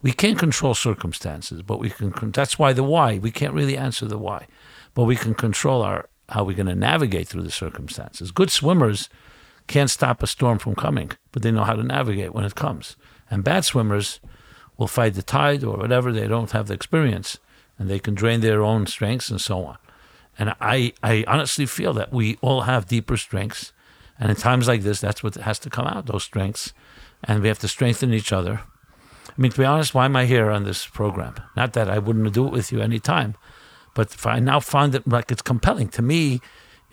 we 0.04 0.12
can't 0.12 0.38
control 0.38 0.76
circumstances, 0.76 1.64
but 1.64 1.80
we 1.80 1.90
can. 1.90 2.14
That's 2.32 2.60
why 2.60 2.74
the 2.74 2.84
why. 2.84 3.18
We 3.18 3.32
can't 3.32 3.54
really 3.54 3.78
answer 3.78 4.06
the 4.06 4.18
why, 4.18 4.48
but 4.94 5.06
we 5.06 5.16
can 5.16 5.34
control 5.34 5.82
our 5.82 6.10
how 6.30 6.44
we're 6.44 6.58
going 6.58 6.68
to 6.68 6.76
navigate 6.76 7.28
through 7.28 7.44
the 7.44 7.52
circumstances. 7.52 8.32
Good 8.32 8.52
swimmers 8.52 9.10
can't 9.68 9.90
stop 9.90 10.24
a 10.24 10.28
storm 10.28 10.60
from 10.60 10.76
coming, 10.76 11.12
but 11.32 11.42
they 11.42 11.52
know 11.52 11.64
how 11.64 11.76
to 11.76 11.84
navigate 11.84 12.34
when 12.34 12.46
it 12.46 12.56
comes. 12.56 12.96
And 13.30 13.44
bad 13.44 13.66
swimmers 13.66 14.20
will 14.78 14.88
fight 14.88 15.14
the 15.14 15.24
tide 15.24 15.64
or 15.64 15.78
whatever. 15.78 16.12
They 16.12 16.28
don't 16.28 16.52
have 16.52 16.68
the 16.68 16.74
experience, 16.74 17.40
and 17.78 17.90
they 17.90 18.00
can 18.00 18.14
drain 18.14 18.42
their 18.42 18.62
own 18.62 18.88
strengths 18.88 19.30
and 19.30 19.42
so 19.42 19.66
on. 19.66 19.78
And 20.38 20.56
I, 20.60 20.94
I 21.04 21.24
honestly 21.28 21.66
feel 21.66 21.94
that 21.94 22.12
we 22.12 22.38
all 22.42 22.62
have 22.62 22.88
deeper 22.88 23.18
strengths, 23.18 23.72
and 24.20 24.30
in 24.30 24.36
times 24.36 24.68
like 24.68 24.82
this, 24.82 25.00
that's 25.00 25.24
what 25.24 25.36
has 25.36 25.60
to 25.60 25.70
come 25.70 25.86
out. 25.86 26.06
Those 26.06 26.24
strengths, 26.24 26.74
and 27.24 27.42
we 27.42 27.48
have 27.48 27.60
to 27.60 27.68
strengthen 27.68 28.14
each 28.14 28.32
other 28.32 28.62
I 29.30 29.42
mean, 29.42 29.52
to 29.52 29.58
be 29.58 29.66
honest, 29.66 29.96
why 29.96 30.06
am 30.06 30.16
I 30.16 30.26
here 30.26 30.52
on 30.52 30.64
this 30.64 30.86
program? 30.86 31.36
Not 31.56 31.74
that 31.74 31.90
I 31.90 31.98
wouldn't 31.98 32.34
do 32.34 32.46
it 32.46 32.52
with 32.52 32.72
you 32.72 32.82
any 32.82 33.00
time, 33.00 33.36
but 33.96 34.16
I 34.26 34.40
now 34.40 34.60
find 34.60 34.94
it 34.94 35.08
like 35.08 35.32
it's 35.32 35.42
compelling 35.42 35.88
to 35.90 36.02
me, 36.02 36.40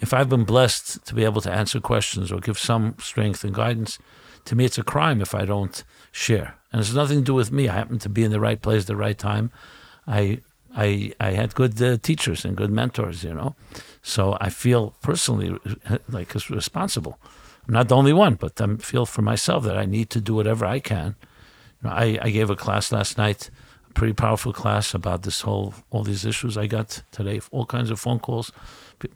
if 0.00 0.12
I've 0.12 0.28
been 0.28 0.44
blessed 0.44 1.04
to 1.06 1.14
be 1.14 1.24
able 1.24 1.40
to 1.42 1.52
answer 1.52 1.80
questions 1.80 2.32
or 2.32 2.40
give 2.40 2.58
some 2.58 2.94
strength 2.98 3.44
and 3.44 3.54
guidance, 3.54 3.98
to 4.46 4.56
me 4.56 4.64
it's 4.64 4.78
a 4.78 4.82
crime 4.82 5.20
if 5.20 5.34
I 5.34 5.44
don't 5.44 5.82
share. 6.12 6.56
And 6.72 6.80
it's 6.80 6.94
nothing 6.94 7.18
to 7.18 7.24
do 7.24 7.34
with 7.34 7.52
me. 7.52 7.68
I 7.68 7.74
happen 7.74 7.98
to 8.00 8.08
be 8.08 8.24
in 8.24 8.30
the 8.30 8.40
right 8.40 8.60
place 8.60 8.82
at 8.82 8.86
the 8.86 8.96
right 8.96 9.18
time. 9.18 9.50
I 10.06 10.40
I 10.74 11.12
I 11.18 11.32
had 11.32 11.54
good 11.54 11.80
uh, 11.82 11.98
teachers 11.98 12.44
and 12.44 12.56
good 12.56 12.70
mentors, 12.70 13.24
you 13.24 13.34
know. 13.34 13.54
So 14.02 14.36
I 14.40 14.50
feel 14.50 14.94
personally 15.02 15.58
like 16.08 16.34
responsible. 16.34 17.18
I'm 17.66 17.74
not 17.74 17.88
the 17.88 17.96
only 17.96 18.12
one, 18.12 18.34
but 18.34 18.60
I 18.60 18.76
feel 18.76 19.06
for 19.06 19.22
myself 19.22 19.64
that 19.64 19.76
I 19.76 19.84
need 19.84 20.10
to 20.10 20.20
do 20.20 20.34
whatever 20.34 20.64
I 20.64 20.80
can 20.80 21.16
I, 21.84 22.18
I 22.20 22.30
gave 22.30 22.50
a 22.50 22.56
class 22.56 22.92
last 22.92 23.16
night, 23.16 23.50
a 23.88 23.92
pretty 23.94 24.12
powerful 24.12 24.52
class 24.52 24.94
about 24.94 25.22
this 25.22 25.40
whole 25.42 25.74
all 25.90 26.02
these 26.02 26.24
issues. 26.24 26.58
I 26.58 26.66
got 26.66 27.02
today 27.10 27.40
all 27.50 27.66
kinds 27.66 27.90
of 27.90 27.98
phone 27.98 28.18
calls. 28.18 28.52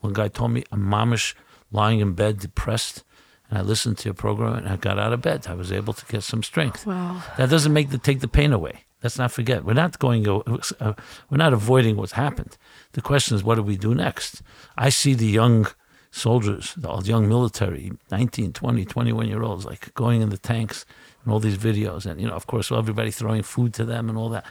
One 0.00 0.12
guy 0.12 0.28
told 0.28 0.52
me 0.52 0.64
I'm 0.72 0.82
mamish 0.82 1.34
lying 1.70 2.00
in 2.00 2.12
bed 2.14 2.38
depressed, 2.38 3.04
and 3.48 3.58
I 3.58 3.62
listened 3.62 3.98
to 3.98 4.04
your 4.06 4.14
program 4.14 4.54
and 4.54 4.68
I 4.68 4.76
got 4.76 4.98
out 4.98 5.12
of 5.12 5.22
bed. 5.22 5.46
I 5.48 5.54
was 5.54 5.72
able 5.72 5.92
to 5.92 6.06
get 6.06 6.22
some 6.22 6.42
strength. 6.42 6.86
Wow. 6.86 7.22
That 7.36 7.50
doesn't 7.50 7.72
make 7.72 7.90
the 7.90 7.98
take 7.98 8.20
the 8.20 8.28
pain 8.28 8.52
away. 8.52 8.84
Let's 9.02 9.18
not 9.18 9.32
forget. 9.32 9.64
We're 9.64 9.74
not 9.74 9.98
going. 9.98 10.26
Uh, 10.26 10.94
we're 11.28 11.36
not 11.36 11.52
avoiding 11.52 11.96
what's 11.96 12.12
happened. 12.12 12.56
The 12.92 13.02
question 13.02 13.36
is, 13.36 13.44
what 13.44 13.56
do 13.56 13.62
we 13.62 13.76
do 13.76 13.94
next? 13.94 14.40
I 14.78 14.88
see 14.88 15.12
the 15.12 15.26
young 15.26 15.66
soldiers, 16.10 16.74
the 16.76 16.90
young 17.04 17.28
military, 17.28 17.92
19, 18.10 18.52
20, 18.52 18.84
21 18.84 19.28
year 19.28 19.42
olds, 19.42 19.66
like 19.66 19.92
going 19.94 20.22
in 20.22 20.30
the 20.30 20.38
tanks 20.38 20.86
and 21.22 21.32
all 21.32 21.40
these 21.40 21.58
videos, 21.58 22.06
and 22.06 22.20
you 22.20 22.26
know, 22.26 22.34
of 22.34 22.46
course, 22.46 22.72
everybody 22.72 23.10
throwing 23.10 23.42
food 23.42 23.74
to 23.74 23.84
them 23.84 24.08
and 24.08 24.16
all 24.16 24.30
that. 24.30 24.46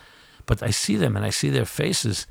But 0.46 0.62
I 0.62 0.72
see 0.72 0.98
them 0.98 1.15
and 1.15 1.26
I 1.26 1.30
see 1.30 1.50
their 1.50 1.65
faces 1.65 2.28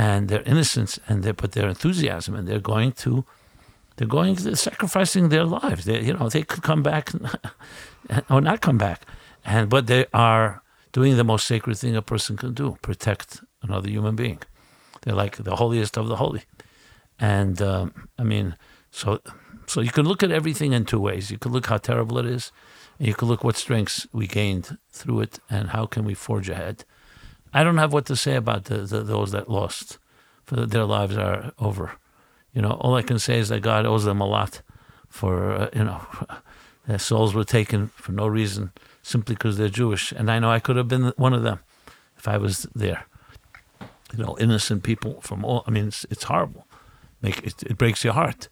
and 0.00 0.28
their 0.30 0.42
innocence 0.52 0.98
and 1.08 1.22
their 1.22 1.34
but 1.34 1.52
their 1.52 1.68
enthusiasm, 1.68 2.34
and 2.34 2.48
they're 2.48 2.68
going 2.74 2.92
to 3.04 3.12
they're 3.96 4.14
going 4.20 4.34
to 4.36 4.56
sacrificing 4.56 5.28
their 5.28 5.44
lives. 5.44 5.84
They, 5.84 6.00
you 6.06 6.14
know, 6.14 6.30
they 6.30 6.42
could 6.42 6.62
come 6.62 6.82
back 6.82 7.12
or 8.30 8.40
not 8.40 8.62
come 8.62 8.78
back, 8.78 9.00
and 9.44 9.68
but 9.68 9.88
they 9.88 10.06
are 10.14 10.62
doing 10.92 11.18
the 11.18 11.30
most 11.32 11.44
sacred 11.46 11.76
thing 11.76 11.94
a 11.96 12.02
person 12.12 12.38
can 12.38 12.54
do: 12.54 12.78
protect 12.80 13.28
another 13.60 13.90
human 13.90 14.16
being. 14.16 14.40
They're 15.02 15.20
like 15.24 15.36
the 15.36 15.56
holiest 15.56 15.98
of 15.98 16.08
the 16.08 16.16
holy, 16.16 16.44
and 17.18 17.60
um, 17.60 18.08
I 18.18 18.24
mean, 18.32 18.56
so 18.90 19.20
so 19.66 19.82
you 19.82 19.92
can 19.98 20.06
look 20.06 20.22
at 20.22 20.32
everything 20.32 20.72
in 20.72 20.86
two 20.86 21.02
ways. 21.08 21.30
You 21.30 21.36
can 21.36 21.52
look 21.52 21.66
how 21.66 21.76
terrible 21.76 22.16
it 22.16 22.26
is, 22.36 22.52
you 22.98 23.14
can 23.14 23.28
look 23.28 23.44
what 23.44 23.56
strengths 23.56 24.06
we 24.12 24.26
gained 24.26 24.78
through 24.90 25.20
it 25.20 25.40
and 25.50 25.70
how 25.70 25.84
can 25.84 26.04
we 26.04 26.14
forge 26.14 26.48
ahead. 26.48 26.84
I 27.52 27.64
don't 27.64 27.78
have 27.78 27.92
what 27.92 28.06
to 28.06 28.16
say 28.16 28.36
about 28.36 28.64
the, 28.66 28.78
the, 28.78 29.02
those 29.02 29.32
that 29.32 29.50
lost, 29.50 29.98
for 30.44 30.66
their 30.66 30.84
lives 30.84 31.16
are 31.16 31.52
over. 31.58 31.92
You 32.52 32.62
know, 32.62 32.72
all 32.72 32.94
I 32.94 33.02
can 33.02 33.18
say 33.18 33.38
is 33.38 33.48
that 33.48 33.60
God 33.60 33.86
owes 33.86 34.04
them 34.04 34.20
a 34.20 34.26
lot 34.26 34.62
for, 35.08 35.52
uh, 35.52 35.70
you 35.74 35.84
know, 35.84 36.00
their 36.86 36.98
souls 36.98 37.34
were 37.34 37.44
taken 37.44 37.88
for 37.88 38.12
no 38.12 38.26
reason, 38.26 38.72
simply 39.02 39.34
because 39.34 39.56
they're 39.56 39.68
Jewish. 39.68 40.12
And 40.12 40.30
I 40.30 40.38
know 40.38 40.50
I 40.50 40.60
could 40.60 40.76
have 40.76 40.88
been 40.88 41.12
one 41.16 41.32
of 41.32 41.42
them 41.42 41.60
if 42.16 42.26
I 42.28 42.36
was 42.36 42.66
there. 42.74 43.06
You 44.12 44.24
know, 44.24 44.36
innocent 44.40 44.82
people 44.82 45.20
from 45.20 45.44
all, 45.44 45.62
I 45.66 45.70
mean, 45.70 45.88
it's, 45.88 46.04
it's 46.10 46.24
horrible. 46.24 46.66
Make, 47.22 47.38
it, 47.46 47.62
it 47.62 47.78
breaks 47.78 48.02
your 48.02 48.14
heart. 48.14 48.48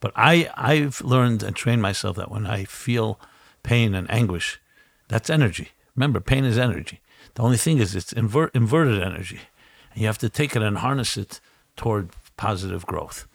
But 0.00 0.12
I, 0.16 0.50
I've 0.56 1.00
learned 1.02 1.42
and 1.42 1.54
trained 1.54 1.82
myself 1.82 2.16
that 2.16 2.30
when 2.30 2.46
I 2.46 2.64
feel 2.64 3.20
pain 3.62 3.94
and 3.94 4.10
anguish, 4.10 4.58
that's 5.08 5.28
energy. 5.28 5.68
Remember, 5.94 6.18
pain 6.18 6.44
is 6.44 6.56
energy. 6.56 7.00
The 7.34 7.42
only 7.42 7.56
thing 7.56 7.78
is 7.78 7.94
it's 7.94 8.12
invert, 8.12 8.54
inverted 8.54 9.02
energy. 9.02 9.40
And 9.92 10.00
you 10.00 10.06
have 10.06 10.18
to 10.18 10.28
take 10.28 10.56
it 10.56 10.62
and 10.62 10.78
harness 10.78 11.16
it 11.16 11.40
toward 11.76 12.10
positive 12.36 12.86
growth. 12.86 13.26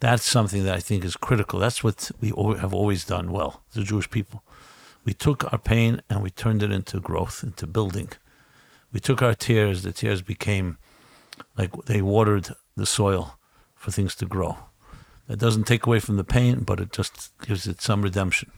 That's 0.00 0.24
something 0.24 0.64
that 0.64 0.74
I 0.74 0.80
think 0.80 1.04
is 1.04 1.16
critical. 1.16 1.58
That's 1.58 1.82
what 1.82 2.10
we 2.20 2.28
have 2.58 2.72
always 2.72 3.04
done 3.04 3.32
well, 3.32 3.62
the 3.72 3.82
Jewish 3.82 4.08
people. 4.10 4.42
We 5.04 5.12
took 5.12 5.50
our 5.52 5.58
pain 5.58 6.02
and 6.08 6.22
we 6.22 6.30
turned 6.30 6.62
it 6.62 6.70
into 6.70 7.00
growth, 7.00 7.42
into 7.42 7.66
building. 7.66 8.10
We 8.92 9.00
took 9.00 9.22
our 9.22 9.34
tears, 9.34 9.82
the 9.82 9.92
tears 9.92 10.22
became 10.22 10.78
like 11.56 11.72
they 11.86 12.02
watered 12.02 12.54
the 12.76 12.86
soil 12.86 13.38
for 13.74 13.90
things 13.90 14.14
to 14.16 14.26
grow. 14.26 14.58
That 15.26 15.38
doesn't 15.38 15.64
take 15.64 15.86
away 15.86 16.00
from 16.00 16.16
the 16.16 16.24
pain, 16.24 16.60
but 16.60 16.80
it 16.80 16.92
just 16.92 17.32
gives 17.40 17.66
it 17.66 17.82
some 17.82 18.02
redemption 18.02 18.50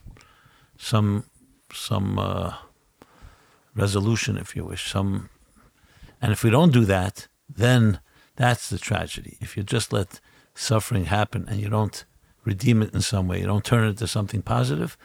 some 0.80 1.24
some 1.72 2.18
uh, 2.18 2.54
resolution, 3.74 4.36
if 4.36 4.56
you 4.56 4.64
wish. 4.64 4.90
Some, 4.90 5.30
and 6.20 6.32
if 6.32 6.42
we 6.44 6.50
don't 6.50 6.72
do 6.72 6.84
that, 6.84 7.28
then 7.48 8.00
that's 8.36 8.70
the 8.70 8.78
tragedy. 8.78 9.36
If 9.40 9.56
you 9.56 9.62
just 9.62 9.92
let 9.92 10.20
suffering 10.54 11.06
happen 11.06 11.46
and 11.48 11.60
you 11.60 11.68
don't 11.68 12.04
redeem 12.44 12.82
it 12.82 12.94
in 12.94 13.00
some 13.00 13.28
way, 13.28 13.40
you 13.40 13.46
don't 13.46 13.64
turn 13.64 13.84
it 13.84 13.90
into 13.90 14.06
something 14.06 14.42
positive, 14.42 14.96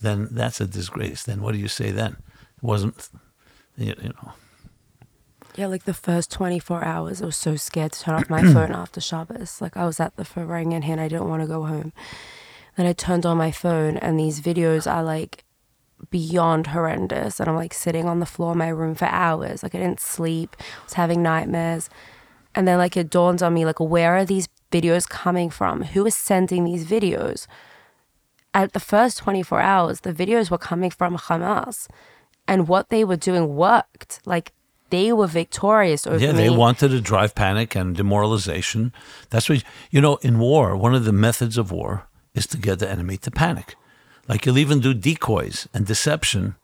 then 0.00 0.28
that's 0.30 0.60
a 0.60 0.66
disgrace. 0.66 1.22
Then 1.22 1.40
what 1.40 1.52
do 1.52 1.58
you 1.58 1.68
say 1.68 1.90
then? 1.90 2.16
It 2.56 2.62
wasn't, 2.62 3.08
you, 3.76 3.94
you 4.02 4.10
know. 4.10 4.32
Yeah, 5.54 5.68
like 5.68 5.84
the 5.84 5.94
first 5.94 6.30
24 6.30 6.84
hours, 6.84 7.22
I 7.22 7.26
was 7.26 7.36
so 7.36 7.56
scared 7.56 7.92
to 7.92 8.00
turn 8.00 8.14
off 8.14 8.28
my 8.28 8.42
phone 8.52 8.72
after 8.72 9.00
Shabbos. 9.00 9.60
Like 9.60 9.76
I 9.76 9.86
was 9.86 9.98
at 10.00 10.16
the 10.16 10.24
farbrengen 10.24 10.84
and 10.84 11.00
I 11.00 11.08
didn't 11.08 11.28
want 11.28 11.42
to 11.42 11.48
go 11.48 11.64
home. 11.64 11.92
Then 12.76 12.86
I 12.86 12.92
turned 12.92 13.24
on 13.24 13.38
my 13.38 13.50
phone 13.50 13.96
and 13.96 14.20
these 14.20 14.40
videos 14.40 14.90
are 14.90 15.02
like 15.02 15.45
beyond 16.10 16.68
horrendous. 16.68 17.40
And 17.40 17.48
I'm 17.48 17.56
like 17.56 17.74
sitting 17.74 18.06
on 18.06 18.20
the 18.20 18.26
floor 18.26 18.52
of 18.52 18.56
my 18.56 18.68
room 18.68 18.94
for 18.94 19.06
hours. 19.06 19.62
Like 19.62 19.74
I 19.74 19.78
didn't 19.78 20.00
sleep, 20.00 20.56
I 20.60 20.84
was 20.84 20.92
having 20.94 21.22
nightmares. 21.22 21.88
And 22.54 22.66
then 22.66 22.78
like 22.78 22.96
it 22.96 23.10
dawned 23.10 23.42
on 23.42 23.54
me, 23.54 23.64
like, 23.64 23.80
where 23.80 24.16
are 24.16 24.24
these 24.24 24.48
videos 24.72 25.08
coming 25.08 25.50
from? 25.50 25.82
Who 25.82 26.06
is 26.06 26.14
sending 26.16 26.64
these 26.64 26.86
videos? 26.86 27.46
At 28.54 28.72
the 28.72 28.80
first 28.80 29.18
24 29.18 29.60
hours, 29.60 30.00
the 30.00 30.12
videos 30.14 30.50
were 30.50 30.56
coming 30.58 30.90
from 30.90 31.18
Hamas. 31.18 31.88
And 32.48 32.66
what 32.68 32.88
they 32.88 33.04
were 33.04 33.16
doing 33.16 33.54
worked. 33.56 34.20
Like 34.24 34.52
they 34.90 35.12
were 35.12 35.26
victorious 35.26 36.06
over 36.06 36.18
Yeah, 36.18 36.32
me. 36.32 36.38
they 36.38 36.50
wanted 36.50 36.88
to 36.90 37.00
drive 37.00 37.34
panic 37.34 37.74
and 37.74 37.94
demoralization. 37.96 38.92
That's 39.30 39.48
what 39.48 39.62
you 39.90 40.00
know. 40.00 40.16
In 40.22 40.38
war, 40.38 40.76
one 40.76 40.94
of 40.94 41.04
the 41.04 41.12
methods 41.12 41.58
of 41.58 41.70
war 41.72 42.06
is 42.34 42.46
to 42.48 42.56
get 42.56 42.78
the 42.78 42.88
enemy 42.88 43.16
to 43.18 43.30
panic. 43.30 43.74
Like 44.28 44.44
you'll 44.44 44.58
even 44.58 44.80
do 44.80 44.94
decoys 44.94 45.68
and 45.72 45.86
deception. 45.86 46.56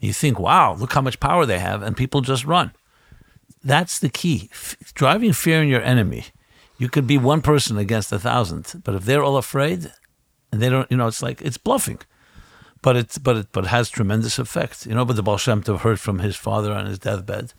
You 0.00 0.12
think, 0.12 0.38
"Wow, 0.38 0.74
look 0.74 0.92
how 0.92 1.00
much 1.00 1.20
power 1.20 1.46
they 1.46 1.58
have," 1.58 1.82
and 1.82 1.96
people 1.96 2.20
just 2.20 2.44
run. 2.44 2.72
That's 3.64 3.98
the 3.98 4.08
key. 4.08 4.48
F- 4.52 4.76
driving 4.94 5.32
fear 5.32 5.62
in 5.62 5.68
your 5.68 5.82
enemy. 5.82 6.26
You 6.78 6.88
could 6.88 7.06
be 7.06 7.18
one 7.18 7.40
person 7.40 7.78
against 7.78 8.12
a 8.12 8.18
thousand, 8.18 8.82
but 8.84 8.94
if 8.94 9.04
they're 9.04 9.24
all 9.24 9.36
afraid, 9.36 9.92
and 10.52 10.60
they 10.60 10.68
don't, 10.68 10.90
you 10.90 10.96
know, 10.96 11.06
it's 11.06 11.22
like 11.22 11.40
it's 11.42 11.58
bluffing. 11.58 12.00
But 12.82 12.96
it, 12.96 13.18
but 13.22 13.36
it, 13.36 13.46
but 13.52 13.64
it 13.64 13.68
has 13.68 13.88
tremendous 13.88 14.38
effect. 14.38 14.86
You 14.86 14.94
know, 14.94 15.04
but 15.04 15.16
the 15.16 15.22
Baal 15.22 15.38
Shem 15.38 15.62
Tov 15.62 15.80
heard 15.80 15.98
from 15.98 16.18
his 16.18 16.36
father 16.36 16.72
on 16.72 16.86
his 16.86 16.98
deathbed 16.98 17.52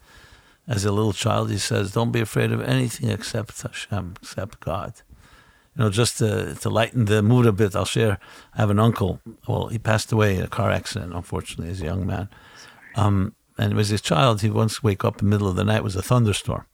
as 0.68 0.84
a 0.84 0.92
little 0.92 1.14
child, 1.14 1.50
he 1.50 1.58
says, 1.58 1.94
"Don't 1.94 2.12
be 2.12 2.20
afraid 2.20 2.52
of 2.52 2.62
anything 2.62 3.10
except 3.10 3.62
Hashem, 3.62 4.16
except 4.22 4.60
God." 4.60 4.94
You 5.78 5.84
know, 5.84 5.90
just 5.90 6.18
to, 6.18 6.56
to 6.56 6.70
lighten 6.70 7.06
the 7.06 7.22
mood 7.22 7.46
a 7.46 7.52
bit, 7.52 7.76
I'll 7.76 7.86
share. 7.86 8.18
I 8.56 8.62
have 8.62 8.70
an 8.70 8.80
uncle. 8.80 9.22
Well, 9.48 9.68
he 9.68 9.78
passed 9.78 10.12
away 10.12 10.36
in 10.36 10.44
a 10.44 10.48
car 10.48 10.72
accident, 10.72 11.14
unfortunately, 11.14 11.72
as 11.72 11.82
a 11.82 11.86
young 11.86 12.06
man. 12.06 12.30
Um, 12.96 13.36
and 13.58 13.78
as 13.78 13.92
a 13.92 14.00
child, 14.00 14.42
he 14.42 14.50
once 14.50 14.82
wake 14.82 15.06
up 15.06 15.22
in 15.22 15.30
the 15.30 15.30
middle 15.30 15.48
of 15.48 15.56
the 15.56 15.64
night 15.64 15.78
it 15.78 15.84
was 15.84 15.96
a 15.96 16.02
thunderstorm, 16.02 16.66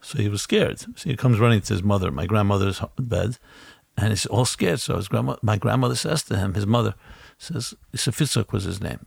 so 0.00 0.18
he 0.18 0.28
was 0.28 0.42
scared. 0.42 0.80
So 0.80 1.10
he 1.10 1.16
comes 1.16 1.38
running 1.38 1.60
to 1.62 1.74
his 1.74 1.82
mother, 1.82 2.10
my 2.10 2.26
grandmother's 2.26 2.80
bed, 2.98 3.38
and 3.96 4.08
he's 4.08 4.26
all 4.26 4.46
scared. 4.46 4.80
So 4.80 4.96
his 4.96 5.08
grandma, 5.08 5.36
my 5.42 5.58
grandmother 5.58 5.96
says 5.96 6.22
to 6.24 6.36
him, 6.36 6.54
his 6.54 6.66
mother 6.66 6.94
says, 7.38 7.74
Fitzuk 7.94 8.52
was 8.52 8.64
his 8.64 8.80
name. 8.80 9.04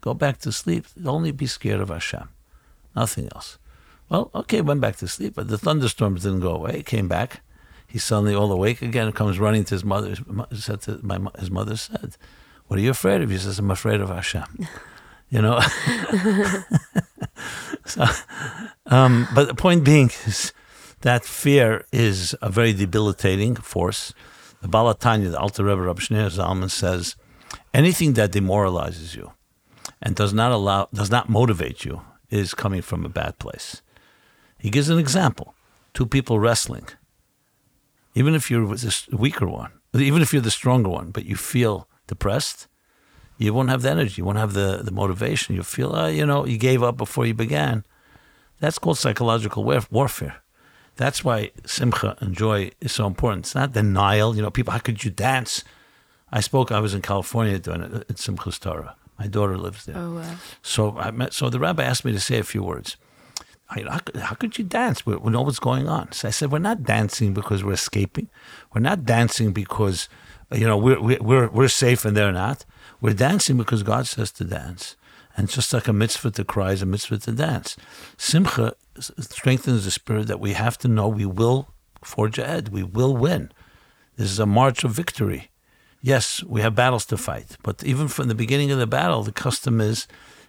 Go 0.00 0.14
back 0.14 0.38
to 0.38 0.52
sleep. 0.52 0.86
Only 1.04 1.32
be 1.32 1.46
scared 1.46 1.80
of 1.80 1.88
Hashem 1.88 2.28
nothing 2.94 3.28
else. 3.34 3.58
Well, 4.08 4.30
okay, 4.34 4.60
went 4.60 4.80
back 4.80 4.96
to 4.96 5.08
sleep, 5.08 5.34
but 5.34 5.48
the 5.48 5.58
thunderstorms 5.58 6.22
didn't 6.22 6.40
go 6.40 6.54
away. 6.54 6.78
He 6.78 6.82
came 6.82 7.08
back. 7.08 7.40
He's 7.94 8.02
suddenly 8.02 8.34
all 8.34 8.50
awake 8.50 8.82
again 8.82 9.06
and 9.06 9.14
comes 9.14 9.38
running 9.38 9.62
to 9.62 9.74
his 9.76 9.84
mother. 9.84 10.16
Said 10.52 10.80
to 10.80 10.98
my, 11.04 11.20
his 11.38 11.48
mother 11.48 11.76
said, 11.76 12.16
"What 12.66 12.76
are 12.76 12.82
you 12.82 12.90
afraid 12.90 13.22
of?" 13.22 13.30
He 13.30 13.38
says, 13.38 13.60
"I'm 13.60 13.70
afraid 13.70 14.00
of 14.00 14.08
Hashem." 14.08 14.66
you 15.30 15.40
know. 15.40 15.60
so, 17.86 18.04
um, 18.86 19.28
but 19.32 19.46
the 19.46 19.54
point 19.54 19.84
being 19.84 20.10
is 20.26 20.52
that 21.02 21.24
fear 21.24 21.84
is 21.92 22.34
a 22.42 22.50
very 22.50 22.72
debilitating 22.72 23.54
force. 23.54 24.12
The 24.60 24.66
Baal 24.66 24.92
HaTanya, 24.92 25.30
the 25.30 25.38
Alter 25.38 25.62
Rebbe 25.62 25.82
Rab 25.82 26.00
Shneur 26.00 26.36
Zalman 26.36 26.72
says, 26.72 27.14
anything 27.72 28.14
that 28.14 28.32
demoralizes 28.32 29.14
you 29.14 29.34
and 30.02 30.16
does 30.16 30.34
not 30.34 30.50
allow, 30.50 30.88
does 30.92 31.12
not 31.12 31.28
motivate 31.28 31.84
you, 31.84 32.02
is 32.28 32.54
coming 32.54 32.82
from 32.82 33.04
a 33.04 33.08
bad 33.08 33.38
place. 33.38 33.82
He 34.58 34.68
gives 34.68 34.88
an 34.88 34.98
example: 34.98 35.54
two 35.92 36.06
people 36.06 36.40
wrestling. 36.40 36.88
Even 38.14 38.34
if 38.34 38.50
you're 38.50 38.66
the 38.66 39.16
weaker 39.16 39.46
one, 39.46 39.72
even 39.94 40.22
if 40.22 40.32
you're 40.32 40.42
the 40.42 40.50
stronger 40.50 40.88
one, 40.88 41.10
but 41.10 41.24
you 41.24 41.36
feel 41.36 41.88
depressed, 42.06 42.68
you 43.38 43.52
won't 43.52 43.70
have 43.70 43.82
the 43.82 43.90
energy, 43.90 44.14
you 44.18 44.24
won't 44.24 44.38
have 44.38 44.52
the, 44.52 44.80
the 44.82 44.92
motivation. 44.92 45.56
You 45.56 45.62
feel, 45.62 45.94
uh, 45.94 46.08
you 46.08 46.24
know, 46.24 46.46
you 46.46 46.56
gave 46.56 46.82
up 46.82 46.96
before 46.96 47.26
you 47.26 47.34
began. 47.34 47.84
That's 48.60 48.78
called 48.78 48.98
psychological 48.98 49.64
warfare. 49.90 50.36
That's 50.96 51.24
why 51.24 51.50
simcha 51.66 52.16
and 52.20 52.36
joy 52.36 52.70
is 52.80 52.92
so 52.92 53.06
important. 53.06 53.46
It's 53.46 53.54
not 53.54 53.72
denial. 53.72 54.36
You 54.36 54.42
know, 54.42 54.50
people, 54.50 54.72
how 54.72 54.78
could 54.78 55.02
you 55.04 55.10
dance? 55.10 55.64
I 56.30 56.40
spoke. 56.40 56.70
I 56.70 56.80
was 56.80 56.94
in 56.94 57.02
California 57.02 57.58
doing 57.58 57.82
it 57.82 57.92
at 57.94 58.16
Simchas 58.16 58.60
Torah. 58.60 58.94
My 59.18 59.26
daughter 59.26 59.58
lives 59.58 59.86
there. 59.86 59.96
Oh, 59.96 60.14
wow. 60.16 60.36
So 60.62 60.96
I 60.98 61.10
met. 61.10 61.32
So 61.32 61.50
the 61.50 61.58
rabbi 61.58 61.82
asked 61.82 62.04
me 62.04 62.12
to 62.12 62.20
say 62.20 62.38
a 62.38 62.44
few 62.44 62.62
words. 62.62 62.96
How, 63.82 63.98
could, 63.98 64.16
how 64.16 64.34
could 64.34 64.58
you 64.58 64.64
dance? 64.64 65.04
We, 65.04 65.16
we 65.16 65.32
know 65.32 65.42
what's 65.42 65.58
going 65.58 65.88
on. 65.88 66.12
So 66.12 66.28
I 66.28 66.30
said, 66.30 66.50
we're 66.50 66.58
not 66.58 66.82
dancing 66.82 67.34
because 67.34 67.64
we're 67.64 67.72
escaping. 67.72 68.28
We're 68.72 68.80
not 68.80 69.04
dancing 69.04 69.52
because 69.52 70.08
you 70.52 70.66
know 70.66 70.76
we're 70.76 71.00
we're 71.00 71.48
we're 71.48 71.68
safe 71.68 72.04
and 72.04 72.16
they're 72.16 72.32
not. 72.32 72.64
We're 73.00 73.14
dancing 73.14 73.56
because 73.56 73.82
God 73.82 74.06
says 74.06 74.30
to 74.32 74.44
dance. 74.44 74.96
And 75.36 75.48
just 75.48 75.72
like 75.72 75.88
a 75.88 75.92
mitzvah 75.92 76.30
to 76.32 76.44
cry 76.44 76.72
is 76.72 76.82
a 76.82 76.86
mitzvah 76.86 77.18
to 77.18 77.32
dance. 77.32 77.76
Simcha 78.16 78.74
strengthens 79.00 79.84
the 79.84 79.90
spirit 79.90 80.28
that 80.28 80.38
we 80.38 80.52
have 80.52 80.78
to 80.78 80.88
know 80.88 81.08
we 81.08 81.26
will 81.26 81.68
forge 82.02 82.38
ahead. 82.38 82.68
We 82.68 82.84
will 82.84 83.16
win. 83.16 83.50
This 84.16 84.30
is 84.30 84.38
a 84.38 84.46
march 84.46 84.84
of 84.84 84.92
victory. 84.92 85.50
Yes, 86.00 86.44
we 86.44 86.60
have 86.60 86.74
battles 86.74 87.06
to 87.06 87.16
fight, 87.16 87.56
but 87.62 87.82
even 87.82 88.08
from 88.08 88.28
the 88.28 88.34
beginning 88.34 88.70
of 88.70 88.78
the 88.78 88.86
battle, 88.86 89.22
the 89.22 89.32
custom 89.32 89.80
is 89.80 90.06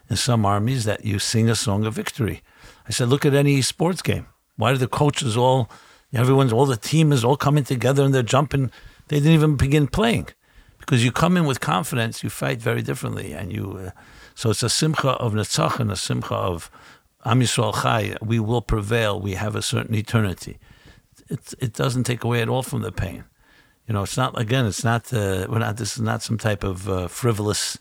in 0.08 0.16
some 0.16 0.44
armies 0.44 0.84
that 0.84 1.04
you 1.04 1.18
sing 1.18 1.48
a 1.48 1.54
song 1.54 1.84
of 1.86 1.94
victory. 1.94 2.42
I 2.86 2.90
said, 2.90 3.08
look 3.08 3.24
at 3.24 3.34
any 3.34 3.62
sports 3.62 4.02
game. 4.02 4.26
Why 4.56 4.72
do 4.72 4.78
the 4.78 4.88
coaches 4.88 5.36
all, 5.36 5.70
everyone's, 6.12 6.52
all 6.52 6.66
the 6.66 6.76
team 6.76 7.12
is 7.12 7.24
all 7.24 7.36
coming 7.36 7.64
together 7.64 8.04
and 8.04 8.14
they're 8.14 8.22
jumping? 8.22 8.70
They 9.08 9.18
didn't 9.18 9.32
even 9.32 9.56
begin 9.56 9.86
playing 9.86 10.28
because 10.78 11.04
you 11.04 11.12
come 11.12 11.36
in 11.36 11.46
with 11.46 11.60
confidence, 11.60 12.22
you 12.22 12.30
fight 12.30 12.60
very 12.60 12.82
differently, 12.82 13.32
and 13.32 13.52
you. 13.52 13.78
Uh, 13.86 13.90
so 14.34 14.50
it's 14.50 14.62
a 14.62 14.68
simcha 14.68 15.10
of 15.10 15.32
netzach 15.32 15.80
and 15.80 15.90
a 15.90 15.96
simcha 15.96 16.34
of 16.34 16.70
Am 17.24 17.40
Yisrael 17.40 17.82
Chai. 17.82 18.16
We 18.22 18.38
will 18.38 18.62
prevail. 18.62 19.20
We 19.20 19.34
have 19.34 19.56
a 19.56 19.62
certain 19.62 19.94
eternity. 19.94 20.58
It 21.28 21.54
it 21.58 21.72
doesn't 21.72 22.04
take 22.04 22.24
away 22.24 22.42
at 22.42 22.48
all 22.48 22.62
from 22.62 22.82
the 22.82 22.92
pain. 22.92 23.24
You 23.86 23.94
know, 23.94 24.02
it's 24.02 24.16
not 24.16 24.38
again. 24.40 24.66
It's 24.66 24.84
not. 24.84 25.12
Uh, 25.12 25.46
we're 25.48 25.58
not. 25.58 25.76
This 25.76 25.96
is 25.96 26.02
not 26.02 26.22
some 26.22 26.38
type 26.38 26.64
of 26.64 26.88
uh, 26.88 27.08
frivolous 27.08 27.78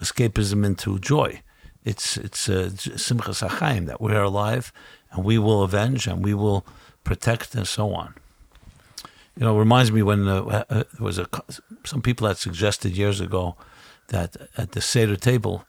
escapism 0.00 0.64
into 0.64 0.98
joy. 0.98 1.42
It's 1.88 2.18
it's 2.18 2.48
uh, 2.50 2.68
simcha 3.06 3.32
sachaim 3.42 3.86
that 3.86 4.00
we 4.00 4.12
are 4.12 4.26
alive 4.32 4.72
and 5.10 5.24
we 5.24 5.38
will 5.38 5.62
avenge 5.62 6.06
and 6.06 6.22
we 6.22 6.34
will 6.34 6.66
protect 7.02 7.54
and 7.54 7.66
so 7.66 7.94
on. 7.94 8.14
You 9.36 9.44
know, 9.44 9.56
it 9.56 9.58
reminds 9.58 9.90
me 9.90 10.02
when 10.02 10.28
uh, 10.28 10.42
uh, 10.42 10.64
there 10.74 10.84
was 11.08 11.18
a 11.18 11.26
some 11.84 12.02
people 12.02 12.26
had 12.28 12.36
suggested 12.36 12.96
years 12.96 13.20
ago 13.20 13.56
that 14.08 14.36
at 14.56 14.72
the 14.72 14.82
Seder 14.82 15.16
table 15.16 15.64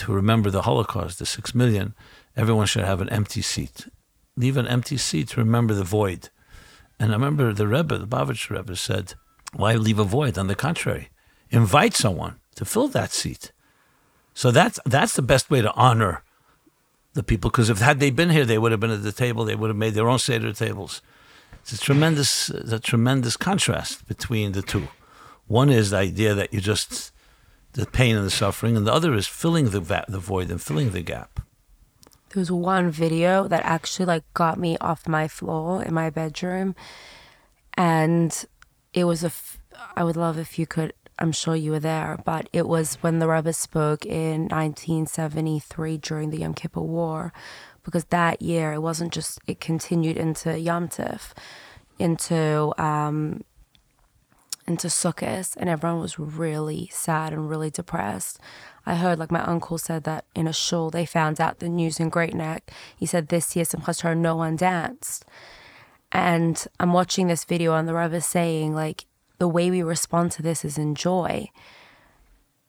to 0.00 0.12
remember 0.12 0.50
the 0.50 0.62
Holocaust, 0.62 1.20
the 1.20 1.26
six 1.26 1.54
million, 1.54 1.94
everyone 2.36 2.66
should 2.66 2.84
have 2.84 3.00
an 3.00 3.10
empty 3.10 3.42
seat. 3.42 3.86
Leave 4.36 4.56
an 4.56 4.66
empty 4.66 4.96
seat 4.96 5.28
to 5.28 5.40
remember 5.40 5.74
the 5.74 5.90
void. 5.98 6.30
And 6.98 7.12
I 7.12 7.14
remember 7.14 7.52
the 7.52 7.68
Rebbe, 7.68 7.98
the 7.98 8.06
Bavitch 8.16 8.50
Rebbe, 8.50 8.74
said, 8.74 9.14
"Why 9.52 9.74
leave 9.74 10.00
a 10.00 10.04
void? 10.18 10.36
On 10.38 10.48
the 10.48 10.62
contrary, 10.66 11.10
invite 11.50 11.94
someone 11.94 12.34
to 12.56 12.64
fill 12.64 12.88
that 12.88 13.12
seat." 13.12 13.52
So 14.36 14.50
that's 14.50 14.78
that's 14.84 15.16
the 15.16 15.22
best 15.22 15.48
way 15.50 15.62
to 15.62 15.72
honor 15.72 16.22
the 17.14 17.22
people. 17.22 17.48
Because 17.48 17.70
if 17.70 17.78
had 17.78 18.00
they 18.00 18.10
been 18.10 18.28
here, 18.28 18.44
they 18.44 18.58
would 18.58 18.70
have 18.70 18.80
been 18.80 18.90
at 18.90 19.02
the 19.02 19.10
table. 19.10 19.46
They 19.46 19.54
would 19.54 19.70
have 19.70 19.78
made 19.78 19.94
their 19.94 20.10
own 20.10 20.18
seder 20.18 20.52
tables. 20.52 21.00
It's 21.62 21.72
a 21.72 21.78
tremendous, 21.78 22.50
it's 22.50 22.70
a 22.70 22.78
tremendous 22.78 23.38
contrast 23.38 24.06
between 24.06 24.52
the 24.52 24.60
two. 24.60 24.88
One 25.46 25.70
is 25.70 25.88
the 25.88 25.96
idea 25.96 26.34
that 26.34 26.52
you 26.52 26.60
just 26.60 27.12
the 27.72 27.86
pain 27.86 28.14
and 28.14 28.26
the 28.26 28.30
suffering, 28.30 28.76
and 28.76 28.86
the 28.86 28.92
other 28.92 29.14
is 29.14 29.26
filling 29.26 29.70
the 29.70 29.80
va- 29.80 30.04
the 30.06 30.18
void 30.18 30.50
and 30.50 30.60
filling 30.60 30.90
the 30.90 31.00
gap. 31.00 31.40
There 32.28 32.40
was 32.42 32.52
one 32.52 32.90
video 32.90 33.48
that 33.48 33.64
actually 33.64 34.04
like 34.04 34.24
got 34.34 34.58
me 34.58 34.76
off 34.82 35.08
my 35.08 35.28
floor 35.28 35.82
in 35.82 35.94
my 35.94 36.10
bedroom, 36.10 36.76
and 37.72 38.44
it 38.92 39.04
was 39.04 39.24
a. 39.24 39.28
F- 39.28 39.58
I 39.96 40.04
would 40.04 40.16
love 40.16 40.38
if 40.38 40.58
you 40.58 40.66
could. 40.66 40.92
I'm 41.18 41.32
sure 41.32 41.56
you 41.56 41.70
were 41.70 41.80
there, 41.80 42.18
but 42.24 42.48
it 42.52 42.68
was 42.68 42.96
when 42.96 43.18
the 43.18 43.28
Rebbe 43.28 43.52
spoke 43.52 44.04
in 44.04 44.42
1973 44.48 45.98
during 45.98 46.30
the 46.30 46.38
Yom 46.38 46.54
Kippur 46.54 46.82
War, 46.82 47.32
because 47.82 48.04
that 48.06 48.42
year 48.42 48.72
it 48.72 48.80
wasn't 48.80 49.12
just 49.12 49.38
it 49.46 49.60
continued 49.60 50.16
into 50.16 50.58
Yom 50.58 50.88
Tif, 50.88 51.32
into 51.98 52.74
um, 52.82 53.44
into 54.66 54.88
Sukkot, 54.88 55.56
and 55.56 55.70
everyone 55.70 56.00
was 56.00 56.18
really 56.18 56.90
sad 56.92 57.32
and 57.32 57.48
really 57.48 57.70
depressed. 57.70 58.38
I 58.84 58.96
heard, 58.96 59.18
like 59.18 59.30
my 59.32 59.42
uncle 59.42 59.78
said, 59.78 60.04
that 60.04 60.26
in 60.34 60.46
a 60.46 60.52
shul 60.52 60.90
they 60.90 61.06
found 61.06 61.40
out 61.40 61.60
the 61.60 61.68
news 61.68 61.98
in 61.98 62.10
Great 62.10 62.34
Neck. 62.34 62.70
He 62.96 63.06
said 63.06 63.28
this 63.28 63.56
year 63.56 63.64
Simchas 63.64 64.00
Torah 64.00 64.14
no 64.14 64.36
one 64.36 64.56
danced, 64.56 65.24
and 66.12 66.66
I'm 66.78 66.92
watching 66.92 67.28
this 67.28 67.44
video 67.44 67.74
and 67.74 67.88
the 67.88 67.94
Rebbe 67.94 68.20
saying 68.20 68.74
like 68.74 69.06
the 69.38 69.48
way 69.48 69.70
we 69.70 69.82
respond 69.82 70.32
to 70.32 70.42
this 70.42 70.64
is 70.64 70.78
in 70.78 70.94
joy. 70.94 71.50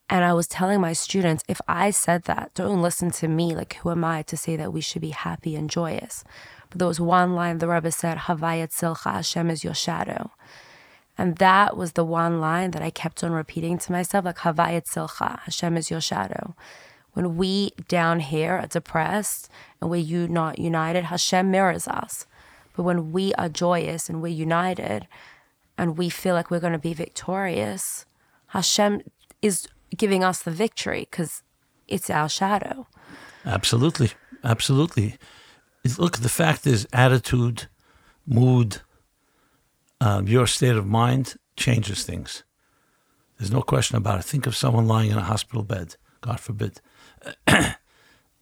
And 0.10 0.24
I 0.24 0.34
was 0.34 0.48
telling 0.48 0.80
my 0.80 0.94
students, 0.94 1.44
if 1.48 1.60
I 1.68 1.92
said 1.92 2.24
that, 2.24 2.52
don't 2.54 2.82
listen 2.82 3.12
to 3.12 3.28
me. 3.28 3.54
Like, 3.54 3.74
who 3.76 3.92
am 3.92 4.06
I 4.06 4.22
to 4.24 4.38
say 4.38 4.56
that 4.56 4.72
we 4.72 4.80
should 4.80 5.02
be 5.02 5.10
happy 5.10 5.56
and 5.56 5.70
joyous? 5.70 6.24
But 6.70 6.80
there 6.80 6.88
was 6.88 7.00
one 7.00 7.36
line 7.36 7.58
the 7.58 7.68
Rebbe 7.68 7.92
said, 7.92 8.18
Havayat 8.20 8.70
Silcha, 8.70 9.14
Hashem 9.14 9.50
is 9.50 9.64
your 9.64 9.74
shadow. 9.74 10.32
And 11.18 11.38
that 11.38 11.76
was 11.76 11.94
the 11.94 12.06
one 12.06 12.40
line 12.40 12.72
that 12.72 12.82
I 12.82 12.90
kept 12.90 13.24
on 13.24 13.32
repeating 13.32 13.78
to 13.80 13.92
myself, 13.92 14.24
like 14.26 14.38
Havayat 14.38 14.86
Silcha, 14.86 15.40
Hashem 15.42 15.76
is 15.76 15.90
your 15.90 16.02
shadow. 16.02 16.56
When 17.14 17.36
we 17.36 17.72
down 17.88 18.20
here 18.20 18.58
are 18.58 18.68
depressed 18.68 19.50
and 19.82 19.90
we're 19.90 20.28
not 20.28 20.60
united, 20.60 21.06
Hashem 21.06 21.50
mirrors 21.50 21.88
us. 21.88 22.28
But 22.76 22.84
when 22.84 23.12
we 23.12 23.34
are 23.34 23.50
joyous 23.50 24.08
and 24.08 24.22
we're 24.22 24.28
united 24.28 25.08
and 25.78 25.98
we 25.98 26.10
feel 26.10 26.34
like 26.36 26.50
we're 26.50 26.60
going 26.60 26.74
to 26.74 26.80
be 26.80 26.94
victorious, 26.94 28.06
Hashem 28.48 29.02
is 29.42 29.68
giving 29.96 30.24
us 30.24 30.42
the 30.42 30.52
victory 30.52 31.08
because 31.10 31.44
it's 31.88 32.10
our 32.10 32.30
shadow. 32.30 32.88
Absolutely. 33.46 34.12
Absolutely. 34.44 35.16
Look, 35.98 36.18
the 36.18 36.30
fact 36.30 36.68
is, 36.68 36.88
attitude, 36.92 37.68
mood, 38.26 38.82
um, 40.02 40.28
your 40.28 40.48
state 40.48 40.76
of 40.76 40.86
mind 40.86 41.36
changes 41.56 42.04
things. 42.04 42.44
There's 43.38 43.52
no 43.52 43.62
question 43.62 43.98
about 43.98 44.20
it. 44.20 44.26
Think 44.26 44.48
of 44.48 44.56
someone 44.56 44.88
lying 44.88 45.12
in 45.12 45.18
a 45.18 45.24
hospital 45.24 45.64
bed, 45.64 45.96
God 46.22 46.40
forbid, 46.40 46.82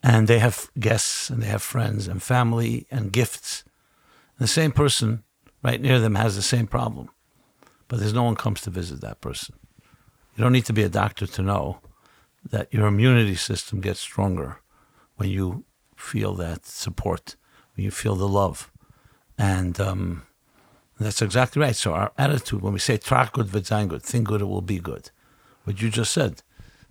and 0.04 0.28
they 0.28 0.40
have 0.40 0.70
guests 0.80 1.30
and 1.30 1.42
they 1.42 1.48
have 1.48 1.62
friends 1.62 2.08
and 2.08 2.22
family 2.22 2.88
and 2.90 3.12
gifts. 3.12 3.64
And 4.38 4.46
the 4.46 4.52
same 4.52 4.72
person 4.72 5.24
right 5.62 5.82
near 5.82 6.00
them 6.00 6.16
has 6.16 6.36
the 6.36 6.42
same 6.42 6.68
problem, 6.68 7.10
but 7.88 8.00
there's 8.00 8.14
no 8.14 8.24
one 8.24 8.36
comes 8.36 8.62
to 8.62 8.70
visit 8.70 9.02
that 9.02 9.22
person. 9.22 9.56
You 10.36 10.44
don't 10.44 10.54
need 10.54 10.66
to 10.66 10.74
be 10.74 10.84
a 10.84 10.90
doctor 10.90 11.28
to 11.28 11.42
know 11.42 11.80
that 12.50 12.74
your 12.74 12.88
immunity 12.88 13.36
system 13.36 13.82
gets 13.82 14.00
stronger 14.00 14.62
when 15.16 15.30
you 15.30 15.66
feel 15.96 16.34
that 16.36 16.66
support, 16.66 17.36
when 17.76 17.86
you 17.86 17.92
feel 17.92 18.16
the 18.16 18.28
love. 18.28 18.72
And 19.38 19.80
um, 19.80 20.24
that's 21.00 21.22
exactly 21.22 21.62
right. 21.62 21.76
So 21.76 21.94
our 21.94 22.12
attitude, 22.18 22.62
when 22.62 22.74
we 22.74 22.80
say 22.80 22.98
"trak 22.98 23.34
good 23.34 23.48
v'zayin 23.48 23.88
good," 23.88 24.04
think 24.04 24.28
good, 24.28 24.42
it 24.42 24.46
will 24.46 24.62
be 24.62 24.80
good. 24.80 25.12
What 25.64 25.82
you 25.82 25.90
just 25.90 26.14
said, 26.14 26.44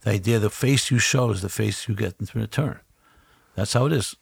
the 0.02 0.10
idea, 0.10 0.38
the 0.38 0.50
face 0.50 0.90
you 0.90 0.98
show 0.98 1.30
is 1.30 1.42
the 1.42 1.48
face 1.48 1.88
you 1.88 1.94
get 1.94 2.16
in 2.20 2.28
return. 2.40 2.80
That's 3.54 3.72
how 3.72 3.86
it 3.86 3.92
is. 3.92 4.16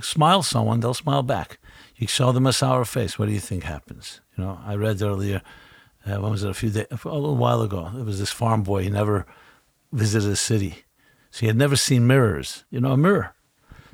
Smile 0.00 0.42
someone, 0.42 0.80
they'll 0.80 0.94
smile 0.94 1.22
back. 1.22 1.58
You 1.96 2.08
show 2.08 2.32
them 2.32 2.46
a 2.46 2.52
sour 2.52 2.84
face. 2.84 3.18
What 3.18 3.26
do 3.26 3.32
you 3.32 3.40
think 3.40 3.62
happens? 3.62 4.20
You 4.36 4.44
know, 4.44 4.58
I 4.64 4.74
read 4.74 5.00
earlier. 5.02 5.40
Uh, 6.06 6.20
when 6.20 6.32
was 6.32 6.42
it? 6.42 6.50
A 6.50 6.54
few 6.54 6.70
days, 6.70 6.86
a 6.90 7.08
little 7.08 7.36
while 7.36 7.62
ago. 7.62 7.90
It 7.96 8.04
was 8.04 8.18
this 8.18 8.32
farm 8.32 8.62
boy. 8.62 8.82
He 8.82 8.90
never 8.90 9.26
visited 9.92 10.30
a 10.30 10.36
city, 10.36 10.84
so 11.30 11.40
he 11.40 11.46
had 11.46 11.56
never 11.56 11.76
seen 11.76 12.06
mirrors. 12.06 12.64
You 12.70 12.80
know, 12.80 12.92
a 12.92 12.96
mirror. 12.96 13.34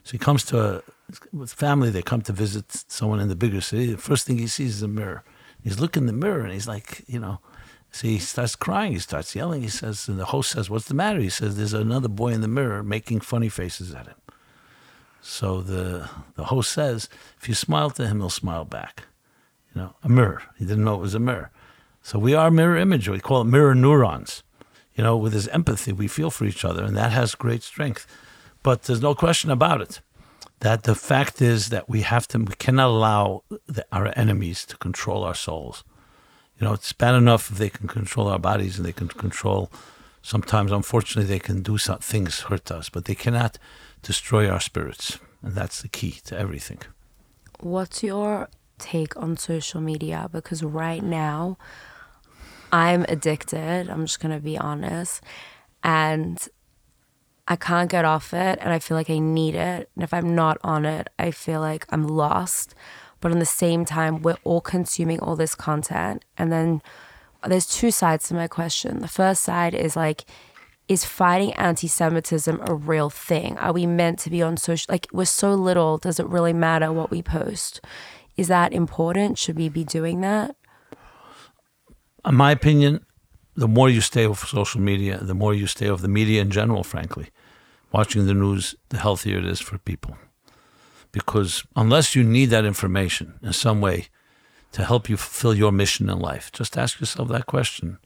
So 0.04 0.12
he 0.12 0.18
comes 0.18 0.44
to 0.46 0.60
a 0.60 0.82
with 1.32 1.52
family. 1.52 1.90
They 1.90 2.02
come 2.02 2.22
to 2.22 2.32
visit 2.32 2.84
someone 2.88 3.20
in 3.20 3.28
the 3.28 3.36
bigger 3.36 3.60
city. 3.60 3.92
The 3.92 3.98
first 3.98 4.26
thing 4.26 4.38
he 4.38 4.46
sees 4.46 4.76
is 4.76 4.82
a 4.82 4.88
mirror. 4.88 5.24
He's 5.62 5.80
looking 5.80 6.04
in 6.04 6.06
the 6.06 6.12
mirror 6.12 6.42
and 6.42 6.52
he's 6.52 6.68
like, 6.68 7.04
you 7.06 7.18
know, 7.18 7.40
see, 7.90 8.12
he 8.12 8.18
starts 8.18 8.56
crying. 8.56 8.92
He 8.92 8.98
starts 8.98 9.34
yelling. 9.34 9.62
He 9.62 9.68
says, 9.68 10.08
and 10.08 10.18
the 10.18 10.26
host 10.26 10.50
says, 10.50 10.70
"What's 10.70 10.88
the 10.88 10.94
matter?" 10.94 11.20
He 11.20 11.30
says, 11.30 11.56
"There's 11.56 11.74
another 11.74 12.08
boy 12.08 12.28
in 12.28 12.40
the 12.40 12.48
mirror 12.48 12.82
making 12.82 13.20
funny 13.20 13.48
faces 13.48 13.94
at 13.94 14.06
him." 14.06 14.16
So 15.20 15.60
the 15.60 16.08
the 16.36 16.44
host 16.44 16.72
says, 16.72 17.08
if 17.40 17.48
you 17.48 17.54
smile 17.54 17.90
to 17.90 18.06
him, 18.06 18.20
he'll 18.20 18.30
smile 18.30 18.64
back. 18.64 19.04
You 19.74 19.82
know, 19.82 19.94
a 20.02 20.08
mirror. 20.08 20.42
He 20.58 20.64
didn't 20.64 20.84
know 20.84 20.94
it 20.94 21.00
was 21.00 21.14
a 21.14 21.20
mirror. 21.20 21.50
So 22.02 22.18
we 22.18 22.34
are 22.34 22.50
mirror 22.50 22.76
image. 22.76 23.08
We 23.08 23.20
call 23.20 23.42
it 23.42 23.44
mirror 23.44 23.74
neurons. 23.74 24.42
You 24.94 25.04
know, 25.04 25.16
with 25.16 25.32
this 25.32 25.48
empathy, 25.48 25.92
we 25.92 26.08
feel 26.08 26.30
for 26.30 26.44
each 26.44 26.64
other, 26.64 26.82
and 26.82 26.96
that 26.96 27.12
has 27.12 27.34
great 27.34 27.62
strength. 27.62 28.06
But 28.62 28.82
there's 28.82 29.02
no 29.02 29.14
question 29.14 29.50
about 29.50 29.80
it 29.80 30.00
that 30.60 30.82
the 30.82 30.94
fact 30.94 31.40
is 31.40 31.68
that 31.68 31.88
we 31.88 32.02
have 32.02 32.26
to, 32.28 32.38
we 32.38 32.54
cannot 32.54 32.88
allow 32.88 33.44
the, 33.66 33.86
our 33.92 34.12
enemies 34.16 34.64
to 34.66 34.76
control 34.76 35.22
our 35.22 35.34
souls. 35.34 35.84
You 36.58 36.66
know, 36.66 36.72
it's 36.72 36.92
bad 36.92 37.14
enough 37.14 37.50
if 37.50 37.58
they 37.58 37.70
can 37.70 37.86
control 37.86 38.28
our 38.28 38.38
bodies 38.38 38.76
and 38.76 38.84
they 38.84 38.92
can 38.92 39.08
control. 39.08 39.70
Sometimes, 40.22 40.72
unfortunately, 40.72 41.28
they 41.28 41.38
can 41.38 41.62
do 41.62 41.78
some 41.78 41.98
things 41.98 42.40
hurt 42.40 42.72
us, 42.72 42.88
but 42.88 43.04
they 43.04 43.14
cannot 43.14 43.58
destroy 44.02 44.48
our 44.48 44.60
spirits. 44.60 45.18
And 45.42 45.54
that's 45.54 45.80
the 45.80 45.88
key 45.88 46.18
to 46.24 46.36
everything. 46.36 46.80
What's 47.60 48.02
your 48.02 48.48
take 48.78 49.16
on 49.16 49.36
social 49.36 49.80
media? 49.80 50.28
Because 50.32 50.62
right 50.62 51.02
now, 51.02 51.58
I'm 52.72 53.04
addicted. 53.08 53.88
I'm 53.88 54.06
just 54.06 54.20
going 54.20 54.34
to 54.34 54.40
be 54.40 54.58
honest. 54.58 55.22
And 55.82 56.38
I 57.46 57.56
can't 57.56 57.90
get 57.90 58.04
off 58.04 58.34
it. 58.34 58.58
And 58.60 58.72
I 58.72 58.78
feel 58.78 58.96
like 58.96 59.10
I 59.10 59.18
need 59.18 59.54
it. 59.54 59.88
And 59.94 60.04
if 60.04 60.12
I'm 60.12 60.34
not 60.34 60.58
on 60.62 60.84
it, 60.84 61.08
I 61.18 61.30
feel 61.30 61.60
like 61.60 61.86
I'm 61.90 62.06
lost. 62.06 62.74
But 63.20 63.32
at 63.32 63.38
the 63.38 63.46
same 63.46 63.84
time, 63.84 64.22
we're 64.22 64.36
all 64.44 64.60
consuming 64.60 65.20
all 65.20 65.34
this 65.34 65.54
content. 65.54 66.24
And 66.36 66.52
then 66.52 66.82
there's 67.46 67.66
two 67.66 67.90
sides 67.90 68.28
to 68.28 68.34
my 68.34 68.48
question. 68.48 69.00
The 69.00 69.08
first 69.08 69.42
side 69.42 69.74
is 69.74 69.96
like, 69.96 70.24
is 70.88 71.04
fighting 71.04 71.52
anti-Semitism 71.54 72.60
a 72.66 72.74
real 72.74 73.10
thing? 73.10 73.58
Are 73.58 73.72
we 73.72 73.86
meant 73.86 74.18
to 74.20 74.30
be 74.30 74.42
on 74.42 74.56
social? 74.56 74.90
Like 74.90 75.06
we're 75.12 75.26
so 75.26 75.54
little. 75.54 75.98
Does 75.98 76.18
it 76.18 76.26
really 76.26 76.54
matter 76.54 76.92
what 76.92 77.10
we 77.10 77.22
post? 77.22 77.80
Is 78.38 78.48
that 78.48 78.72
important? 78.72 79.36
Should 79.36 79.56
we 79.56 79.68
be 79.68 79.84
doing 79.84 80.22
that? 80.22 80.56
In 82.24 82.34
my 82.34 82.52
opinion, 82.52 83.04
the 83.54 83.68
more 83.68 83.90
you 83.90 84.00
stay 84.00 84.26
off 84.26 84.48
social 84.48 84.80
media, 84.80 85.18
the 85.18 85.34
more 85.34 85.52
you 85.52 85.66
stay 85.66 85.90
off 85.90 86.00
the 86.00 86.08
media 86.08 86.40
in 86.40 86.50
general. 86.50 86.84
Frankly, 86.84 87.28
watching 87.92 88.26
the 88.26 88.34
news, 88.34 88.74
the 88.88 88.98
healthier 88.98 89.38
it 89.38 89.44
is 89.44 89.60
for 89.60 89.76
people. 89.78 90.16
Because 91.12 91.64
unless 91.74 92.14
you 92.16 92.24
need 92.24 92.46
that 92.46 92.64
information 92.64 93.34
in 93.42 93.52
some 93.52 93.80
way 93.80 94.06
to 94.72 94.84
help 94.84 95.10
you 95.10 95.16
fulfill 95.16 95.54
your 95.54 95.72
mission 95.72 96.08
in 96.08 96.18
life, 96.18 96.50
just 96.52 96.78
ask 96.78 97.00
yourself 97.00 97.28
that 97.28 97.46
question 97.46 97.98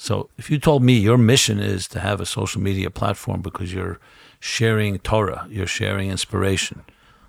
so 0.00 0.30
if 0.38 0.48
you 0.48 0.60
told 0.60 0.84
me 0.84 0.96
your 0.96 1.18
mission 1.18 1.58
is 1.58 1.88
to 1.88 1.98
have 1.98 2.20
a 2.20 2.26
social 2.26 2.62
media 2.62 2.88
platform 2.88 3.42
because 3.42 3.74
you're 3.74 3.98
sharing 4.38 5.00
Torah, 5.00 5.44
you're 5.50 5.66
sharing 5.66 6.08
inspiration, 6.08 6.84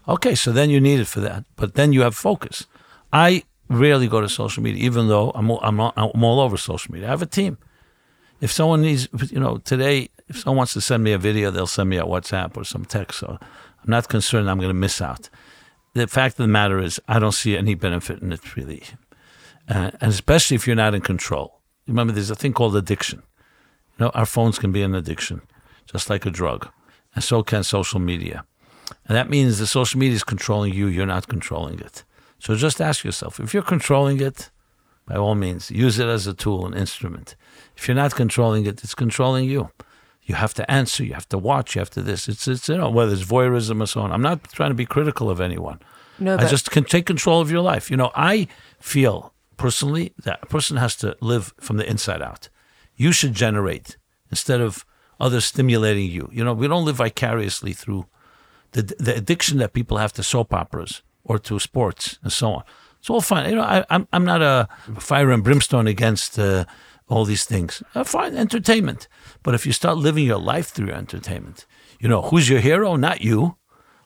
okay, 0.09 0.35
so 0.35 0.51
then 0.51 0.69
you 0.69 0.81
need 0.81 0.99
it 0.99 1.07
for 1.07 1.19
that. 1.21 1.45
But 1.55 1.75
then 1.75 1.93
you 1.93 2.01
have 2.01 2.15
focus. 2.15 2.65
I 3.13 3.43
rarely 3.69 4.07
go 4.07 4.21
to 4.21 4.29
social 4.29 4.63
media, 4.63 4.83
even 4.83 5.07
though 5.07 5.31
I'm 5.31 5.49
all, 5.51 5.59
I'm 5.61 5.79
all, 5.79 5.93
I'm 5.95 6.23
all 6.23 6.39
over 6.39 6.57
social 6.57 6.91
media. 6.91 7.07
I 7.07 7.11
have 7.11 7.21
a 7.21 7.27
team. 7.27 7.57
If 8.41 8.51
someone 8.51 8.81
needs, 8.81 9.07
you 9.29 9.39
know, 9.39 9.57
today, 9.57 10.09
if 10.27 10.39
someone 10.39 10.57
wants 10.57 10.73
to 10.73 10.81
send 10.81 11.03
me 11.03 11.11
a 11.11 11.17
video, 11.17 11.51
they'll 11.51 11.67
send 11.67 11.89
me 11.89 11.97
a 11.97 12.03
WhatsApp 12.03 12.55
or 12.57 12.63
some 12.63 12.85
text. 12.85 13.19
So 13.19 13.37
I'm 13.41 13.89
not 13.89 14.07
concerned 14.07 14.49
I'm 14.49 14.57
going 14.57 14.69
to 14.69 14.73
miss 14.73 15.01
out. 15.01 15.29
The 15.93 16.07
fact 16.07 16.33
of 16.33 16.43
the 16.43 16.47
matter 16.47 16.79
is, 16.79 16.99
I 17.07 17.19
don't 17.19 17.33
see 17.33 17.57
any 17.57 17.75
benefit 17.75 18.21
in 18.21 18.31
it 18.31 18.55
really. 18.55 18.83
Uh, 19.67 19.91
and 20.01 20.11
especially 20.11 20.55
if 20.55 20.65
you're 20.65 20.75
not 20.75 20.95
in 20.95 21.01
control 21.01 21.59
remember 21.89 22.13
there's 22.13 22.29
a 22.29 22.35
thing 22.35 22.53
called 22.53 22.75
addiction. 22.75 23.23
You 23.97 24.05
know, 24.05 24.11
our 24.13 24.25
phones 24.25 24.59
can 24.59 24.71
be 24.71 24.81
an 24.81 24.95
addiction, 24.95 25.41
just 25.85 26.09
like 26.09 26.25
a 26.25 26.29
drug, 26.29 26.69
and 27.15 27.23
so 27.23 27.43
can 27.43 27.63
social 27.63 27.99
media. 27.99 28.45
And 29.05 29.15
that 29.15 29.29
means 29.29 29.59
the 29.59 29.67
social 29.67 29.99
media 29.99 30.15
is 30.15 30.23
controlling 30.23 30.73
you, 30.73 30.87
you're 30.87 31.05
not 31.05 31.27
controlling 31.27 31.79
it. 31.79 32.03
So 32.39 32.55
just 32.55 32.81
ask 32.81 33.03
yourself 33.03 33.39
if 33.39 33.53
you're 33.53 33.63
controlling 33.63 34.21
it, 34.21 34.49
by 35.05 35.15
all 35.15 35.35
means, 35.35 35.71
use 35.71 35.99
it 35.99 36.07
as 36.07 36.27
a 36.27 36.33
tool, 36.33 36.65
an 36.65 36.73
instrument. 36.73 37.35
If 37.75 37.87
you're 37.87 37.95
not 37.95 38.15
controlling 38.15 38.65
it, 38.65 38.83
it's 38.83 38.95
controlling 38.95 39.49
you. 39.49 39.71
You 40.23 40.35
have 40.35 40.53
to 40.55 40.71
answer, 40.71 41.03
you 41.03 41.13
have 41.13 41.27
to 41.29 41.37
watch, 41.37 41.75
you 41.75 41.79
have 41.79 41.89
to 41.91 42.01
this. 42.01 42.27
It's, 42.27 42.47
it's 42.47 42.69
you 42.69 42.77
know, 42.77 42.89
whether 42.89 43.11
it's 43.11 43.23
voyeurism 43.23 43.81
or 43.81 43.87
so 43.87 44.01
on. 44.01 44.11
I'm 44.11 44.21
not 44.21 44.43
trying 44.51 44.69
to 44.69 44.75
be 44.75 44.85
critical 44.85 45.29
of 45.29 45.41
anyone. 45.41 45.79
No, 46.19 46.37
I 46.37 46.47
just 46.47 46.69
can 46.69 46.83
take 46.83 47.05
control 47.05 47.41
of 47.41 47.49
your 47.49 47.61
life. 47.61 47.89
You 47.89 47.97
know, 47.97 48.11
I 48.13 48.47
feel 48.79 49.33
personally 49.57 50.13
that 50.23 50.39
a 50.43 50.45
person 50.45 50.77
has 50.77 50.95
to 50.97 51.17
live 51.21 51.53
from 51.59 51.77
the 51.77 51.89
inside 51.89 52.21
out. 52.21 52.49
You 52.95 53.11
should 53.11 53.33
generate 53.33 53.97
instead 54.29 54.61
of 54.61 54.85
others 55.19 55.45
stimulating 55.45 56.11
you. 56.11 56.29
You 56.31 56.43
know, 56.43 56.53
we 56.53 56.67
don't 56.67 56.85
live 56.85 56.97
vicariously 56.97 57.73
through 57.73 58.05
the 58.71 58.81
the 58.99 59.15
addiction 59.15 59.57
that 59.59 59.73
people 59.73 59.97
have 59.97 60.13
to 60.13 60.23
soap 60.23 60.53
operas 60.53 61.01
or 61.23 61.39
to 61.39 61.59
sports 61.59 62.19
and 62.23 62.31
so 62.31 62.53
on. 62.53 62.63
It's 62.99 63.09
all 63.09 63.21
fine. 63.21 63.49
You 63.49 63.55
know, 63.55 63.63
I, 63.63 63.85
I'm, 63.89 64.07
I'm 64.11 64.25
not 64.25 64.41
a 64.41 64.67
fire 64.99 65.31
and 65.31 65.43
brimstone 65.43 65.87
against 65.87 66.37
uh, 66.37 66.65
all 67.07 67.23
these 67.25 67.45
things. 67.45 67.81
Uh, 67.95 68.03
fine, 68.03 68.35
entertainment. 68.35 69.07
But 69.41 69.55
if 69.55 69.65
you 69.65 69.71
start 69.71 69.97
living 69.97 70.25
your 70.25 70.39
life 70.39 70.69
through 70.69 70.87
your 70.87 70.97
entertainment, 70.97 71.65
you 71.99 72.09
know, 72.09 72.23
who's 72.23 72.49
your 72.49 72.59
hero? 72.59 72.95
Not 72.95 73.21
you. 73.21 73.55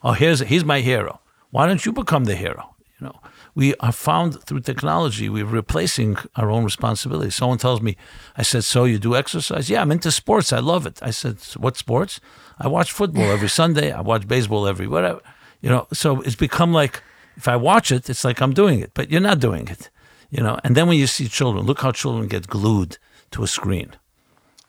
Oh, 0.04 0.12
here's 0.12 0.41
he's 0.41 0.63
my 0.63 0.82
hero. 0.82 1.21
Why 1.49 1.67
don't 1.67 1.86
you 1.86 1.91
become 1.91 2.26
the 2.26 2.36
hero? 2.36 2.76
You 2.99 3.08
know, 3.08 3.19
we 3.56 3.76
are 3.76 3.92
found 3.92 4.44
through 4.44 4.62
technology, 4.62 5.30
we're 5.30 5.46
replacing 5.46 6.18
our 6.36 6.50
own 6.50 6.63
responsibility. 6.63 7.30
Someone 7.30 7.60
tells 7.60 7.82
me, 7.82 7.96
I 8.36 8.42
said, 8.42 8.63
So 8.63 8.86
you 8.86 8.98
do 8.98 9.16
exercise? 9.16 9.70
Yeah, 9.70 9.82
I'm 9.82 9.92
into 9.92 10.12
sports. 10.12 10.52
I 10.52 10.60
love 10.60 10.88
it. 10.88 11.00
I 11.02 11.12
said, 11.12 11.38
What 11.58 11.78
sports? 11.78 12.20
I 12.60 12.68
watch 12.68 12.92
football 12.92 13.32
every 13.32 13.50
Sunday. 13.62 13.92
I 13.92 14.02
watch 14.02 14.28
baseball 14.28 14.68
every 14.68 14.88
whatever. 14.88 15.22
You 15.62 15.70
know, 15.70 15.88
so 15.94 16.22
it's 16.22 16.36
become 16.36 16.74
like 16.74 17.02
if 17.38 17.48
I 17.48 17.56
watch 17.56 17.92
it, 17.92 18.10
it's 18.10 18.24
like 18.24 18.42
I'm 18.42 18.54
doing 18.54 18.80
it, 18.80 18.92
but 18.94 19.10
you're 19.12 19.22
not 19.22 19.39
doing 19.39 19.68
it. 19.68 19.89
You 20.30 20.42
know, 20.42 20.60
and 20.63 20.76
then 20.76 20.88
when 20.88 20.98
you 20.98 21.08
see 21.08 21.28
children, 21.28 21.66
look 21.66 21.82
how 21.82 21.92
children 21.92 22.28
get 22.28 22.48
glued 22.48 22.98
to 23.32 23.44
a 23.44 23.48
screen. 23.48 23.94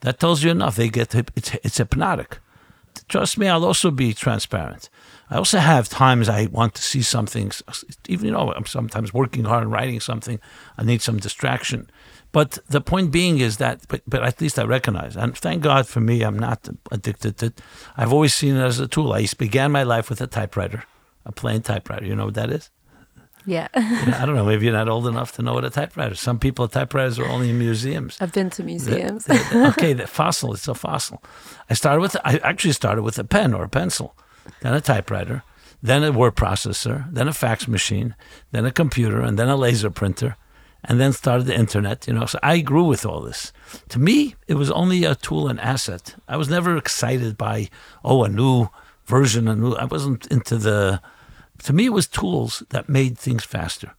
That 0.01 0.21
tells 0.21 0.43
you 0.43 0.51
enough. 0.51 0.77
They 0.77 0.91
get 0.91 1.15
it's 1.15 1.55
it's 1.65 1.79
hypnotic. 1.79 2.39
Trust 3.09 3.39
me, 3.39 3.49
I'll 3.49 3.65
also 3.65 3.91
be 3.91 4.13
transparent. 4.13 4.89
I 5.31 5.37
also 5.37 5.59
have 5.59 5.89
times 5.89 6.29
I 6.29 6.47
want 6.47 6.75
to 6.75 6.83
see 6.83 7.03
something, 7.03 7.51
even 8.09 8.27
you 8.27 8.33
know, 8.33 8.53
I'm 8.53 8.67
sometimes 8.67 9.15
working 9.15 9.45
hard 9.45 9.63
and 9.63 9.73
writing 9.73 10.01
something. 10.01 10.39
I 10.77 10.85
need 10.85 11.03
some 11.03 11.19
distraction. 11.19 11.91
But 12.33 12.59
the 12.69 12.81
point 12.81 13.13
being 13.13 13.39
is 13.39 13.59
that, 13.59 13.87
but, 13.89 14.03
but 14.09 14.25
at 14.25 14.41
least 14.41 14.59
I 14.59 14.65
recognize, 14.65 15.17
and 15.17 15.37
thank 15.39 15.63
God 15.63 15.87
for 15.87 16.01
me, 16.01 16.23
I'm 16.23 16.39
not 16.39 16.69
addicted 16.91 17.39
to 17.39 17.47
it. 17.47 17.61
I've 17.97 18.13
always 18.13 18.35
seen 18.35 18.57
it 18.57 18.63
as 18.63 18.81
a 18.81 18.89
tool. 18.89 19.13
I 19.13 19.27
began 19.39 19.71
my 19.71 19.85
life 19.85 20.11
with 20.11 20.21
a 20.21 20.27
typewriter, 20.27 20.83
a 21.25 21.33
plain 21.33 21.63
typewriter. 21.63 22.05
You 22.05 22.17
know 22.17 22.27
what 22.27 22.35
that 22.35 22.51
is? 22.51 22.71
Yeah. 23.47 23.69
I 23.75 24.25
don't 24.25 24.35
know. 24.35 24.45
Maybe 24.45 24.65
you're 24.65 24.75
not 24.75 24.89
old 24.89 25.07
enough 25.07 25.33
to 25.33 25.43
know 25.43 25.55
what 25.55 25.65
a 25.65 25.71
typewriter 25.71 26.13
is. 26.13 26.21
Some 26.21 26.39
people, 26.39 26.67
typewriters 26.67 27.19
are 27.19 27.27
only 27.27 27.51
in 27.51 27.59
museums. 27.59 28.17
I've 28.21 28.33
been 28.33 28.51
to 28.51 28.65
museums. 28.65 29.27
The, 29.27 29.35
the, 29.35 29.69
okay, 29.69 29.93
the 29.93 30.07
fossil, 30.07 30.55
it's 30.55 30.67
a 30.67 30.75
fossil. 30.75 31.23
I 31.71 31.75
started 31.75 32.01
with, 32.01 32.17
I 32.25 32.39
actually 32.39 32.73
started 32.73 33.03
with 33.03 33.19
a 33.19 33.25
pen 33.25 33.55
or 33.55 33.65
a 33.65 33.69
pencil, 33.69 34.17
then 34.61 34.75
a 34.75 34.81
typewriter, 34.81 35.43
then 35.83 36.03
a 36.03 36.13
word 36.13 36.37
processor, 36.37 37.13
then 37.13 37.29
a 37.29 37.33
fax 37.33 37.69
machine, 37.69 38.15
then 38.53 38.65
a 38.65 38.71
computer, 38.71 39.21
and 39.21 39.39
then 39.39 39.49
a 39.49 39.57
laser 39.57 39.91
printer, 39.91 40.37
and 40.83 41.01
then 41.01 41.13
started 41.13 41.47
the 41.47 41.59
internet. 41.59 42.07
You 42.07 42.15
know, 42.15 42.27
so 42.27 42.39
I 42.43 42.61
grew 42.61 42.85
with 42.85 43.05
all 43.07 43.21
this. 43.21 43.53
To 43.91 43.99
me, 43.99 44.35
it 44.49 44.55
was 44.55 44.71
only 44.71 45.05
a 45.05 45.15
tool 45.15 45.49
and 45.49 45.61
asset. 45.61 46.15
I 46.29 46.37
was 46.37 46.49
never 46.49 46.77
excited 46.77 47.37
by, 47.37 47.69
oh, 48.05 48.25
a 48.25 48.29
new 48.29 48.69
version, 49.05 49.49
a 49.49 49.57
new. 49.57 49.73
I 49.75 49.85
wasn't 49.85 50.27
into 50.29 50.57
the 50.57 51.01
to 51.63 51.73
me, 51.73 51.87
it 51.87 51.93
was 51.93 52.07
tools 52.07 52.63
that 52.71 52.89
made 52.89 53.19
things 53.19 53.45
faster. 53.45 53.95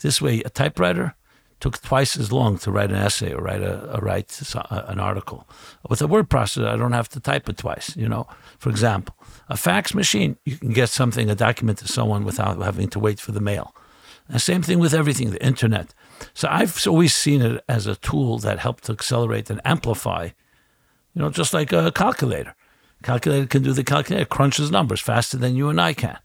This 0.00 0.20
way, 0.20 0.40
a 0.42 0.50
typewriter 0.50 1.14
took 1.60 1.80
twice 1.82 2.16
as 2.16 2.30
long 2.30 2.58
to 2.58 2.70
write 2.70 2.90
an 2.90 2.96
essay 2.96 3.32
or 3.32 3.42
write 3.42 3.62
a, 3.62 3.96
a 3.96 4.00
write 4.00 4.40
an 4.70 5.00
article. 5.00 5.48
With 5.88 6.00
a 6.00 6.06
word 6.06 6.28
processor, 6.28 6.68
I 6.68 6.76
don't 6.76 6.92
have 6.92 7.08
to 7.10 7.20
type 7.20 7.48
it 7.48 7.56
twice. 7.56 7.96
You 7.96 8.08
know, 8.08 8.28
for 8.58 8.70
example, 8.70 9.16
a 9.48 9.56
fax 9.56 9.94
machine, 9.94 10.36
you 10.44 10.56
can 10.56 10.72
get 10.72 10.88
something, 10.88 11.30
a 11.30 11.34
document 11.34 11.78
to 11.78 11.88
someone 11.88 12.24
without 12.24 12.60
having 12.60 12.88
to 12.90 12.98
wait 12.98 13.20
for 13.20 13.32
the 13.32 13.40
mail. 13.40 13.74
And 14.28 14.40
same 14.40 14.62
thing 14.62 14.78
with 14.78 14.92
everything, 14.92 15.30
the 15.30 15.44
internet. 15.44 15.94
So 16.34 16.48
I've 16.50 16.86
always 16.86 17.14
seen 17.14 17.40
it 17.40 17.64
as 17.68 17.86
a 17.86 17.96
tool 17.96 18.38
that 18.38 18.58
helped 18.58 18.84
to 18.84 18.92
accelerate 18.92 19.48
and 19.48 19.60
amplify. 19.64 20.30
You 21.14 21.22
know, 21.22 21.30
just 21.30 21.54
like 21.54 21.72
a 21.72 21.90
calculator. 21.90 22.54
Calculator 23.02 23.46
can 23.46 23.62
do 23.62 23.72
the 23.72 23.84
calculator, 23.84 24.26
crunches 24.26 24.70
numbers 24.70 25.00
faster 25.00 25.36
than 25.36 25.56
you 25.56 25.68
and 25.68 25.80
I 25.80 25.94
can 25.94 26.18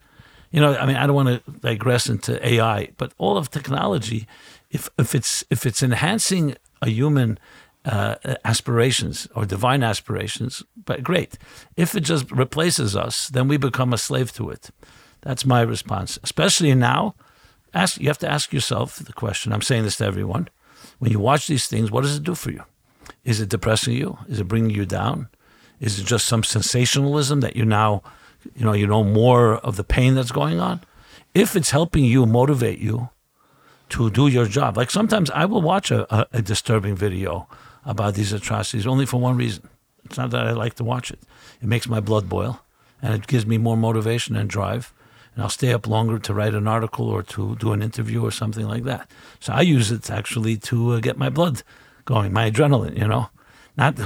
you 0.54 0.62
know, 0.62 0.78
I 0.78 0.86
mean, 0.86 0.96
I 0.96 1.08
don't 1.08 1.16
want 1.16 1.44
to 1.44 1.52
digress 1.52 2.08
into 2.08 2.48
AI, 2.48 2.90
but 2.98 3.12
all 3.18 3.38
of 3.38 3.50
technology, 3.50 4.28
if 4.70 4.88
if 5.00 5.16
it's 5.16 5.44
if 5.50 5.66
it's 5.66 5.82
enhancing 5.82 6.56
a 6.80 6.90
human 6.90 7.40
uh, 7.86 8.16
aspirations 8.46 9.28
or 9.36 9.46
divine 9.46 9.84
aspirations, 9.84 10.64
but 10.86 11.04
great. 11.04 11.38
If 11.76 11.96
it 11.96 12.02
just 12.02 12.32
replaces 12.32 12.96
us, 12.96 13.28
then 13.30 13.48
we 13.48 13.58
become 13.58 13.94
a 13.94 13.98
slave 13.98 14.32
to 14.34 14.50
it. 14.50 14.70
That's 15.22 15.46
my 15.46 15.62
response. 15.62 16.20
Especially 16.24 16.74
now, 16.76 17.16
ask 17.74 18.00
you 18.00 18.08
have 18.08 18.20
to 18.20 18.30
ask 18.30 18.54
yourself 18.54 18.98
the 18.98 19.14
question. 19.14 19.54
I'm 19.54 19.62
saying 19.62 19.84
this 19.84 19.98
to 19.98 20.06
everyone. 20.06 20.50
When 21.00 21.12
you 21.12 21.20
watch 21.20 21.48
these 21.48 21.68
things, 21.68 21.92
what 21.92 22.02
does 22.02 22.18
it 22.18 22.24
do 22.24 22.36
for 22.36 22.52
you? 22.52 22.64
Is 23.24 23.42
it 23.42 23.50
depressing 23.50 23.96
you? 23.96 24.18
Is 24.28 24.40
it 24.40 24.48
bringing 24.48 24.76
you 24.76 24.86
down? 24.86 25.28
Is 25.80 26.00
it 26.00 26.06
just 26.06 26.26
some 26.26 26.44
sensationalism 26.44 27.42
that 27.42 27.56
you 27.56 27.66
now 27.66 28.04
you 28.56 28.66
know, 28.66 28.74
you 28.74 28.88
know 28.88 29.04
more 29.04 29.56
of 29.58 29.76
the 29.76 29.84
pain 29.84 30.16
that's 30.16 30.32
going 30.32 30.60
on. 30.60 30.82
If 31.34 31.56
it's 31.56 31.72
helping 31.72 32.06
you 32.06 32.26
motivate 32.26 32.80
you 32.80 33.10
to 33.90 34.10
do 34.10 34.28
your 34.28 34.46
job, 34.46 34.78
like 34.78 34.92
sometimes 34.92 35.30
I 35.32 35.46
will 35.46 35.62
watch 35.62 35.92
a, 35.92 36.14
a, 36.14 36.28
a 36.34 36.42
disturbing 36.42 36.96
video 36.96 37.48
about 37.86 38.16
these 38.16 38.34
atrocities 38.34 38.88
only 38.88 39.06
for 39.06 39.20
one 39.20 39.38
reason. 39.38 39.68
It's 40.06 40.18
not 40.18 40.32
that 40.32 40.48
I 40.48 40.52
like 40.52 40.76
to 40.76 40.84
watch 40.84 41.12
it. 41.12 41.20
It 41.62 41.68
makes 41.68 41.88
my 41.88 42.00
blood 42.00 42.28
boil 42.30 42.62
and 43.02 43.14
it 43.14 43.28
gives 43.28 43.46
me 43.46 43.58
more 43.58 43.78
motivation 43.78 44.36
and 44.36 44.50
drive. 44.50 44.94
And 45.34 45.44
I'll 45.44 45.50
stay 45.50 45.74
up 45.74 45.88
longer 45.88 46.20
to 46.20 46.34
write 46.34 46.54
an 46.54 46.68
article 46.68 47.10
or 47.10 47.24
to 47.24 47.56
do 47.56 47.74
an 47.74 47.82
interview 47.82 48.24
or 48.24 48.32
something 48.32 48.68
like 48.68 48.84
that. 48.84 49.10
So 49.40 49.54
I 49.54 49.62
use 49.62 49.92
it 49.92 50.10
actually 50.10 50.58
to 50.58 50.94
uh, 50.94 51.00
get 51.00 51.18
my 51.18 51.30
blood 51.30 51.64
going, 52.06 52.34
my 52.34 52.52
adrenaline, 52.52 52.98
you 52.98 53.08
know 53.08 53.30
not 53.76 53.98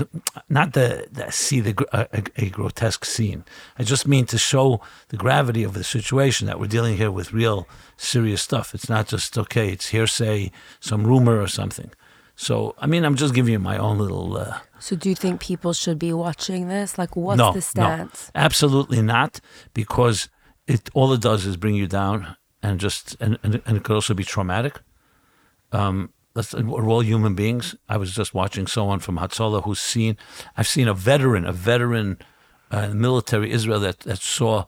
not 0.50 0.74
the, 0.74 1.08
the 1.12 1.30
see 1.32 1.60
the 1.60 1.86
a, 1.92 2.24
a, 2.38 2.50
grotesque 2.50 3.04
scene. 3.04 3.44
I 3.78 3.84
just 3.84 4.08
mean 4.08 4.26
to 4.28 4.38
show 4.38 4.82
the 5.10 5.18
gravity 5.18 5.64
of 5.64 5.74
the 5.74 5.84
situation 5.84 6.48
that 6.48 6.60
we're 6.60 6.68
dealing 6.68 6.98
here 6.98 7.12
with 7.12 7.34
real 7.34 7.68
serious 7.98 8.42
stuff. 8.42 8.74
It's 8.74 8.90
not 8.90 9.08
just 9.08 9.38
okay. 9.38 9.70
It's 9.70 9.88
hearsay, 9.88 10.52
some 10.80 11.06
rumor 11.06 11.42
or 11.42 11.48
something. 11.48 11.92
So 12.40 12.76
I 12.78 12.86
mean, 12.86 13.04
I'm 13.04 13.16
just 13.16 13.34
giving 13.34 13.52
you 13.52 13.60
my 13.60 13.78
own 13.78 13.98
little. 13.98 14.38
Uh, 14.38 14.60
so 14.80 14.96
do 14.96 15.10
you 15.10 15.16
think 15.16 15.42
people 15.42 15.74
should 15.74 15.98
be 15.98 16.14
watching 16.14 16.70
this? 16.70 16.98
Like, 16.98 17.16
what's 17.16 17.40
no, 17.40 17.52
the 17.52 17.62
stance? 17.62 18.32
No, 18.34 18.42
absolutely 18.42 19.02
not, 19.02 19.42
because 19.74 20.30
it 20.68 20.90
all 20.94 21.12
it 21.14 21.22
does 21.22 21.48
is 21.48 21.58
bring 21.58 21.74
you 21.74 21.88
down 21.88 22.38
and 22.62 22.80
just 22.80 23.18
and 23.20 23.40
and, 23.42 23.62
and 23.66 23.78
it 23.78 23.84
could 23.84 23.96
also 23.96 24.14
be 24.14 24.24
traumatic. 24.24 24.80
Um, 25.72 26.14
we're 26.54 26.88
all 26.88 27.02
human 27.02 27.34
beings. 27.34 27.76
I 27.90 27.98
was 27.98 28.14
just 28.14 28.36
watching 28.36 28.68
someone 28.68 29.00
from 29.00 29.18
Hatzalah 29.18 29.64
who's 29.64 29.82
seen, 29.82 30.16
I've 30.56 30.68
seen 30.68 30.88
a 30.88 30.94
veteran, 30.94 31.46
a 31.46 31.52
veteran 31.52 32.20
uh, 32.70 32.90
military 32.90 33.52
Israel 33.52 33.80
that, 33.80 34.02
that 34.02 34.20
saw 34.20 34.66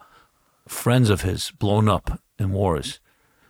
friends 0.68 1.12
of 1.12 1.22
his 1.22 1.52
blown 1.52 1.88
up 1.88 2.20
in 2.40 2.52
wars. 2.52 3.00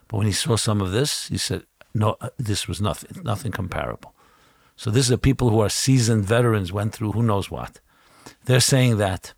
But 0.06 0.18
when 0.18 0.26
he 0.26 0.34
saw 0.34 0.56
some 0.56 0.82
of 0.82 0.90
this, 0.92 1.28
he 1.28 1.38
said, 1.38 1.62
no, 1.94 2.16
uh, 2.20 2.30
this 2.38 2.68
was 2.68 2.80
nothing, 2.80 3.22
nothing 3.22 3.52
comparable. 3.52 4.14
So 4.76 4.90
these 4.90 5.10
are 5.12 5.16
people 5.16 5.50
who 5.50 5.60
are 5.60 5.68
seasoned 5.68 6.24
veterans, 6.24 6.72
went 6.72 6.94
through 6.94 7.12
who 7.12 7.22
knows 7.22 7.50
what. 7.50 7.80
They're 8.44 8.60
saying 8.60 8.96
that 8.98 9.34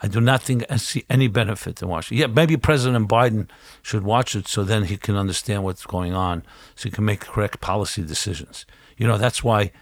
I 0.00 0.08
do 0.08 0.20
not 0.20 0.42
think 0.42 0.64
I 0.70 0.76
see 0.76 1.04
any 1.10 1.26
benefit 1.28 1.82
in 1.82 1.88
watching. 1.88 2.18
Yeah, 2.18 2.26
maybe 2.26 2.56
President 2.56 3.08
Biden 3.08 3.48
should 3.82 4.04
watch 4.04 4.36
it 4.36 4.46
so 4.46 4.62
then 4.62 4.84
he 4.84 4.96
can 4.96 5.16
understand 5.16 5.64
what's 5.64 5.84
going 5.86 6.14
on, 6.14 6.44
so 6.76 6.88
he 6.88 6.90
can 6.90 7.04
make 7.04 7.20
correct 7.20 7.60
policy 7.60 8.02
decisions. 8.02 8.64
You 8.96 9.06
know, 9.06 9.18
that's 9.18 9.42
why 9.42 9.72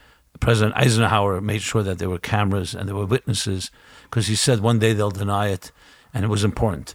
President 0.40 0.76
Eisenhower 0.76 1.40
made 1.40 1.62
sure 1.62 1.82
that 1.82 1.98
there 1.98 2.10
were 2.10 2.18
cameras 2.18 2.74
and 2.74 2.88
there 2.88 2.96
were 2.96 3.06
witnesses, 3.06 3.70
because 4.04 4.26
he 4.26 4.34
said 4.34 4.60
one 4.60 4.78
day 4.78 4.92
they'll 4.92 5.10
deny 5.10 5.48
it, 5.48 5.70
and 6.14 6.24
it 6.24 6.28
was 6.28 6.44
important. 6.44 6.94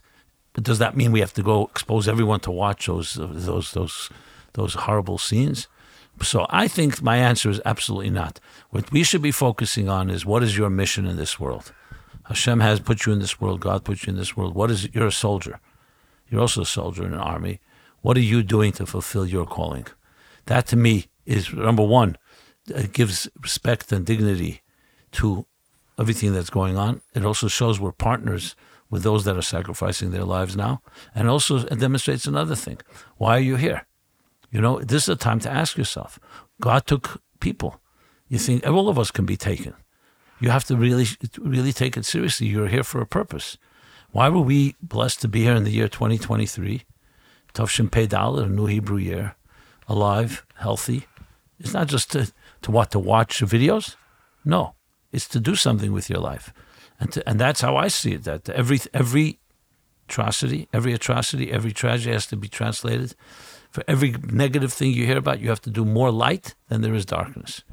But 0.54 0.64
does 0.64 0.80
that 0.80 0.98
mean 0.98 1.12
we 1.12 1.22
have 1.22 1.34
to 1.34 1.44
go 1.44 1.66
expose 1.66 2.08
everyone 2.08 2.40
to 2.42 2.52
watch 2.52 2.88
those 2.88 3.14
those 3.14 3.72
those 3.72 4.10
those 4.54 4.74
horrible 4.74 5.18
scenes? 5.18 5.68
So 6.22 6.46
I 6.50 6.68
think 6.68 7.02
my 7.02 7.18
answer 7.18 7.50
is 7.50 7.62
absolutely 7.66 8.12
not. 8.12 8.40
What 8.70 8.92
we 8.92 9.04
should 9.04 9.22
be 9.22 9.32
focusing 9.32 9.90
on 9.90 10.10
is 10.10 10.26
what 10.26 10.44
is 10.44 10.58
your 10.58 10.70
mission 10.70 11.06
in 11.06 11.18
this 11.18 11.40
world 11.40 11.74
Hashem 12.32 12.62
has 12.62 12.80
put 12.80 13.06
you 13.06 13.12
in 13.12 13.20
this 13.20 13.42
world. 13.42 13.60
God 13.60 13.84
put 13.84 14.06
you 14.06 14.12
in 14.12 14.18
this 14.18 14.38
world. 14.38 14.56
What 14.56 14.72
is 14.72 14.86
it? 14.86 14.96
You're 14.96 15.08
a 15.08 15.12
soldier. 15.12 15.60
You're 16.30 16.40
also 16.40 16.62
a 16.62 16.66
soldier 16.66 17.06
in 17.06 17.14
an 17.14 17.20
army. 17.20 17.60
What 18.02 18.16
are 18.16 18.22
you 18.22 18.42
doing 18.42 18.72
to 18.74 18.86
fulfill 18.86 19.26
your 19.26 19.46
calling? 19.46 19.88
That 20.46 20.66
to 20.68 20.78
me 20.78 21.08
is 21.26 21.54
number 21.54 21.84
one. 21.84 22.18
It 22.68 22.94
gives 22.94 23.28
respect 23.42 23.92
and 23.92 24.06
dignity 24.06 24.62
to 25.14 25.46
everything 26.00 26.34
that's 26.34 26.50
going 26.50 26.78
on. 26.78 27.02
It 27.14 27.26
also 27.26 27.50
shows 27.50 27.82
we're 27.82 27.92
partners 27.92 28.56
with 28.90 29.04
those 29.04 29.26
that 29.26 29.38
are 29.38 29.42
sacrificing 29.42 30.12
their 30.12 30.24
lives 30.24 30.56
now. 30.56 30.82
And 31.14 31.28
also 31.28 31.58
it 31.58 31.80
demonstrates 31.80 32.26
another 32.26 32.56
thing. 32.56 32.80
Why 33.18 33.36
are 33.38 33.42
you 33.42 33.58
here? 33.58 33.88
You 34.52 34.62
know, 34.62 34.80
this 34.80 35.04
is 35.04 35.10
a 35.10 35.16
time 35.16 35.40
to 35.40 35.50
ask 35.50 35.78
yourself. 35.78 36.20
God 36.60 36.86
took 36.86 37.22
people. 37.40 37.80
You 38.28 38.38
think 38.38 38.68
all 38.68 38.90
of 38.90 39.00
us 39.00 39.12
can 39.12 39.26
be 39.26 39.38
taken 39.38 39.74
you 40.42 40.50
have 40.50 40.66
to 40.66 40.76
really, 40.76 41.06
really 41.40 41.72
take 41.72 41.96
it 41.96 42.04
seriously. 42.04 42.48
You're 42.48 42.68
here 42.68 42.84
for 42.84 43.00
a 43.00 43.06
purpose. 43.06 43.58
Why 44.12 44.28
were 44.28 44.42
we 44.42 44.76
blessed 44.82 45.22
to 45.22 45.28
be 45.28 45.44
here 45.44 45.56
in 45.56 45.64
the 45.64 45.72
year 45.72 45.88
2023? 45.88 46.82
Tavshin 47.54 47.92
Pei 47.92 48.08
a 48.12 48.48
new 48.48 48.66
Hebrew 48.66 48.98
year, 48.98 49.36
alive, 49.88 50.46
healthy. 50.56 51.06
It's 51.60 51.74
not 51.74 51.88
just 51.88 52.12
to, 52.14 52.32
to 52.64 52.72
what 52.72 52.92
to 52.92 53.00
watch 53.00 53.42
videos. 53.42 53.96
No, 54.44 54.74
it's 55.12 55.28
to 55.30 55.40
do 55.40 55.56
something 55.56 55.94
with 55.94 56.10
your 56.10 56.20
life, 56.20 56.52
and 57.00 57.12
to, 57.12 57.30
and 57.30 57.40
that's 57.40 57.62
how 57.62 57.76
I 57.76 57.88
see 57.88 58.14
it. 58.14 58.24
That 58.24 58.50
every 58.50 58.80
every 58.94 59.40
atrocity, 60.10 60.68
every 60.74 60.94
atrocity, 60.94 61.52
every 61.52 61.72
tragedy 61.72 62.14
has 62.14 62.26
to 62.28 62.36
be 62.36 62.48
translated. 62.48 63.14
For 63.72 63.84
every 63.88 64.12
negative 64.32 64.72
thing 64.74 64.92
you 64.92 65.06
hear 65.06 65.18
about, 65.18 65.40
you 65.40 65.50
have 65.50 65.62
to 65.62 65.70
do 65.70 65.86
more 65.86 66.12
light 66.12 66.56
than 66.68 66.82
there 66.82 66.94
is 66.94 67.06
darkness. 67.06 67.64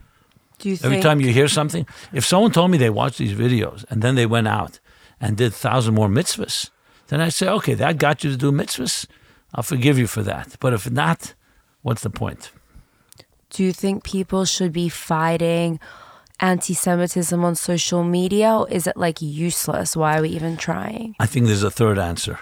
Do 0.59 0.69
you 0.71 0.75
Every 0.83 0.91
think- 0.97 1.03
time 1.03 1.21
you 1.21 1.33
hear 1.33 1.49
something, 1.49 1.87
if 2.13 2.25
someone 2.25 2.53
told 2.53 2.71
me 2.71 2.79
they 2.79 2.91
watched 2.91 3.19
these 3.19 3.33
videos 3.35 3.85
and 3.91 4.03
then 4.03 4.15
they 4.15 4.27
went 4.27 4.49
out 4.49 4.81
and 5.21 5.37
did 5.37 5.53
thousand 5.55 5.95
more 5.95 6.09
mitzvahs, 6.09 6.71
then 7.09 7.21
I 7.21 7.29
say, 7.31 7.49
okay, 7.49 7.75
that 7.75 7.99
got 7.99 8.23
you 8.25 8.31
to 8.31 8.37
do 8.37 8.51
mitzvahs. 8.53 9.07
I'll 9.55 9.63
forgive 9.63 9.99
you 9.99 10.07
for 10.07 10.23
that. 10.23 10.57
But 10.61 10.73
if 10.75 10.91
not, 10.91 11.35
what's 11.83 12.03
the 12.03 12.11
point? 12.11 12.51
Do 13.51 13.65
you 13.65 13.73
think 13.73 14.05
people 14.05 14.45
should 14.45 14.73
be 14.73 14.89
fighting 14.89 15.81
anti 16.39 16.75
Semitism 16.75 17.45
on 17.45 17.55
social 17.55 18.05
media 18.05 18.53
or 18.55 18.69
is 18.69 18.87
it 18.87 18.97
like 18.97 19.21
useless? 19.23 19.97
Why 19.97 20.19
are 20.19 20.23
we 20.23 20.29
even 20.31 20.57
trying? 20.57 21.17
I 21.19 21.27
think 21.27 21.47
there's 21.47 21.63
a 21.65 21.71
third 21.71 21.99
answer. 21.99 22.39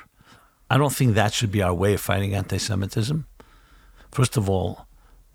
I 0.69 0.77
don't 0.79 0.93
think 0.93 1.15
that 1.15 1.33
should 1.33 1.53
be 1.53 1.63
our 1.63 1.73
way 1.75 1.95
of 1.95 2.01
fighting 2.01 2.35
anti 2.35 2.59
Semitism. 2.59 3.25
First 4.13 4.37
of 4.37 4.49
all, 4.49 4.87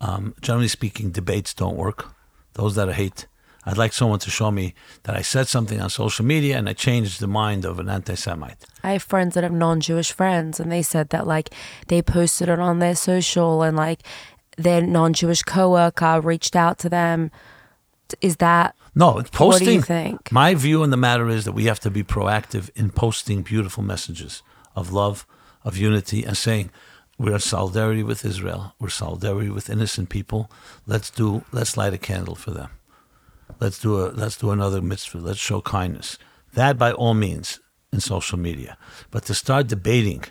Um, 0.04 0.34
generally 0.40 0.68
speaking, 0.68 1.12
debates 1.12 1.54
don't 1.54 1.76
work. 1.76 2.06
Those 2.54 2.74
that 2.74 2.88
I 2.88 2.92
hate. 2.92 3.28
I'd 3.64 3.78
like 3.78 3.92
someone 3.92 4.18
to 4.18 4.30
show 4.30 4.50
me 4.50 4.74
that 5.04 5.14
I 5.16 5.22
said 5.22 5.46
something 5.46 5.80
on 5.80 5.90
social 5.90 6.24
media 6.24 6.58
and 6.58 6.68
I 6.68 6.72
changed 6.72 7.20
the 7.20 7.28
mind 7.28 7.64
of 7.64 7.78
an 7.78 7.88
anti 7.88 8.16
Semite. 8.16 8.66
I 8.82 8.92
have 8.94 9.04
friends 9.04 9.34
that 9.34 9.44
have 9.44 9.52
non 9.52 9.80
Jewish 9.80 10.10
friends, 10.10 10.58
and 10.58 10.72
they 10.72 10.82
said 10.82 11.10
that 11.10 11.24
like 11.28 11.50
they 11.86 12.02
posted 12.02 12.48
it 12.48 12.58
on 12.58 12.80
their 12.80 12.96
social, 12.96 13.62
and 13.62 13.76
like 13.76 14.00
their 14.58 14.82
non 14.82 15.12
Jewish 15.12 15.42
coworker 15.42 16.20
reached 16.20 16.56
out 16.56 16.78
to 16.80 16.88
them. 16.88 17.30
Is 18.20 18.36
that 18.36 18.74
No, 18.94 19.18
it's 19.20 19.30
posting. 19.30 19.48
What 19.48 19.64
do 19.64 19.72
you 19.72 19.82
think? 19.82 20.32
My 20.32 20.54
view 20.56 20.82
on 20.82 20.90
the 20.90 20.96
matter 20.96 21.28
is 21.28 21.44
that 21.44 21.52
we 21.54 21.66
have 21.66 21.80
to 21.80 21.90
be 21.90 22.02
proactive 22.02 22.70
in 22.74 22.90
posting 22.90 23.42
beautiful 23.42 23.84
messages 23.84 24.42
of 24.74 24.90
love, 24.92 25.24
of 25.62 25.76
unity, 25.78 26.24
and 26.26 26.36
saying 26.36 26.70
we're 27.22 27.38
solidarity 27.38 28.02
with 28.02 28.24
Israel. 28.24 28.74
We're 28.80 28.88
solidarity 28.88 29.48
with 29.48 29.70
innocent 29.70 30.08
people. 30.08 30.50
Let's 30.86 31.08
do. 31.08 31.44
Let's 31.52 31.76
light 31.76 31.94
a 31.94 31.98
candle 31.98 32.34
for 32.34 32.50
them. 32.50 32.70
Let's 33.60 33.78
do 33.78 34.04
a. 34.04 34.10
Let's 34.10 34.36
do 34.36 34.50
another 34.50 34.82
mitzvah. 34.82 35.18
Let's 35.18 35.38
show 35.38 35.60
kindness. 35.60 36.18
That, 36.54 36.76
by 36.76 36.90
all 36.90 37.14
means, 37.14 37.60
in 37.92 38.00
social 38.00 38.38
media. 38.38 38.76
But 39.12 39.24
to 39.26 39.34
start 39.34 39.68
debating, 39.68 40.24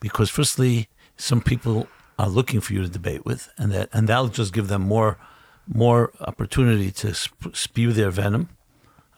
because 0.00 0.30
firstly, 0.30 0.88
some 1.16 1.42
people 1.42 1.88
are 2.18 2.28
looking 2.28 2.60
for 2.60 2.72
you 2.72 2.80
to 2.82 2.88
debate 2.88 3.26
with, 3.26 3.50
and 3.58 3.70
that 3.72 3.90
and 3.92 4.08
that'll 4.08 4.28
just 4.28 4.54
give 4.54 4.68
them 4.68 4.82
more 4.82 5.18
more 5.66 6.12
opportunity 6.20 6.90
to 6.90 7.12
sp- 7.12 7.52
spew 7.52 7.92
their 7.92 8.10
venom. 8.10 8.48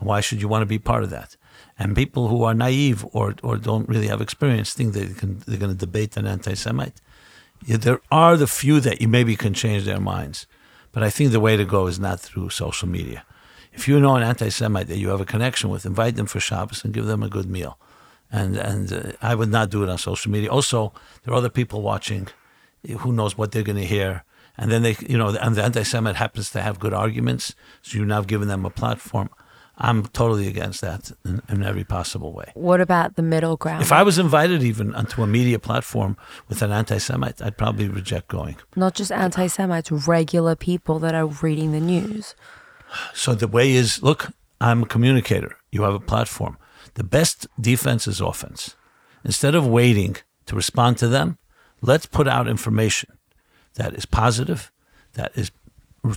Why 0.01 0.21
should 0.21 0.43
you 0.43 0.49
want 0.49 0.63
to 0.63 0.67
be 0.67 0.81
part 0.81 1.05
of 1.05 1.11
that? 1.11 1.37
And 1.81 1.97
people 1.97 2.29
who 2.29 2.45
are 2.45 2.53
naive 2.53 3.07
or, 3.13 3.35
or 3.43 3.57
don't 3.57 3.89
really 3.89 4.09
have 4.09 4.21
experience 4.21 4.75
think 4.75 4.93
they 4.93 5.07
can, 5.07 5.39
they're 5.47 5.57
going 5.57 5.73
to 5.73 5.87
debate 5.87 6.15
an 6.19 6.27
anti 6.27 6.53
Semite. 6.53 7.01
There 7.67 8.01
are 8.13 8.37
the 8.37 8.47
few 8.47 8.81
that 8.81 9.01
you 9.01 9.09
maybe 9.09 9.35
can 9.35 9.55
change 9.55 9.87
their 9.87 9.99
minds. 9.99 10.47
But 10.93 11.03
I 11.03 11.09
think 11.09 11.33
the 11.33 11.41
way 11.41 11.57
to 11.57 11.65
go 11.65 11.87
is 11.87 11.99
not 11.99 12.21
through 12.21 12.51
social 12.51 12.87
media. 12.87 13.25
If 13.73 13.89
you 13.89 13.99
know 13.99 14.15
an 14.17 14.23
anti 14.23 14.51
Semite 14.51 14.89
that 14.89 14.99
you 14.99 15.09
have 15.09 15.23
a 15.23 15.25
connection 15.25 15.71
with, 15.71 15.87
invite 15.87 16.17
them 16.17 16.27
for 16.27 16.39
Shabbos 16.39 16.85
and 16.85 16.93
give 16.93 17.07
them 17.07 17.23
a 17.23 17.31
good 17.31 17.49
meal. 17.49 17.79
And, 18.31 18.59
and 18.59 18.93
uh, 18.93 19.13
I 19.23 19.35
would 19.35 19.51
not 19.51 19.71
do 19.71 19.83
it 19.83 19.89
on 19.89 19.97
social 19.97 20.31
media. 20.31 20.51
Also, 20.51 20.93
there 21.23 21.33
are 21.33 21.39
other 21.39 21.49
people 21.49 21.81
watching 21.81 22.29
who 22.99 23.11
knows 23.11 23.39
what 23.39 23.53
they're 23.53 23.63
going 23.63 23.79
to 23.79 23.87
hear. 23.87 24.25
And 24.59 24.71
then 24.71 24.83
they, 24.83 24.97
you 25.09 25.17
know, 25.17 25.29
and 25.29 25.57
the 25.57 25.65
anti 25.65 25.83
Semite 25.83 26.17
happens 26.17 26.51
to 26.51 26.61
have 26.61 26.79
good 26.79 26.93
arguments. 26.93 27.55
So 27.81 27.97
you've 27.97 28.07
now 28.07 28.21
given 28.21 28.49
them 28.49 28.67
a 28.67 28.71
platform. 28.71 29.31
I'm 29.83 30.05
totally 30.09 30.47
against 30.47 30.83
that 30.83 31.11
in, 31.25 31.41
in 31.49 31.63
every 31.63 31.85
possible 31.85 32.33
way. 32.33 32.53
what 32.55 32.81
about 32.81 33.17
the 33.17 33.23
middle 33.23 33.57
ground? 33.57 33.83
If 33.83 33.93
I 33.93 34.03
was 34.03 34.19
invited 34.19 34.63
even 34.63 34.95
onto 34.95 35.23
a 35.23 35.27
media 35.27 35.59
platform 35.59 36.17
with 36.49 36.61
an 36.63 36.71
anti 36.71 36.99
Semite, 36.99 37.41
I'd 37.41 37.57
probably 37.57 37.89
reject 37.89 38.29
going. 38.29 38.57
Not 38.77 38.95
just 38.95 39.11
anti 39.11 39.47
Semites, 39.47 39.91
regular 39.91 40.55
people 40.55 40.99
that 40.99 41.15
are 41.15 41.27
reading 41.27 41.73
the 41.73 41.81
news. 41.81 42.35
So 43.15 43.35
the 43.35 43.49
way 43.49 43.73
is 43.73 44.03
look, 44.03 44.29
I'm 44.61 44.83
a 44.83 44.87
communicator. 44.87 45.57
You 45.73 45.83
have 45.83 45.95
a 45.95 46.01
platform. 46.01 46.59
The 46.95 47.05
best 47.05 47.47
defense 47.59 48.07
is 48.07 48.21
offense. 48.21 48.77
Instead 49.25 49.55
of 49.55 49.67
waiting 49.67 50.17
to 50.47 50.57
respond 50.57 50.99
to 50.99 51.09
them, 51.09 51.39
let's 51.81 52.07
put 52.07 52.29
out 52.29 52.49
information 52.49 53.17
that 53.75 53.95
is 53.95 54.05
positive, 54.05 54.71
that 55.15 55.33
is 55.35 55.51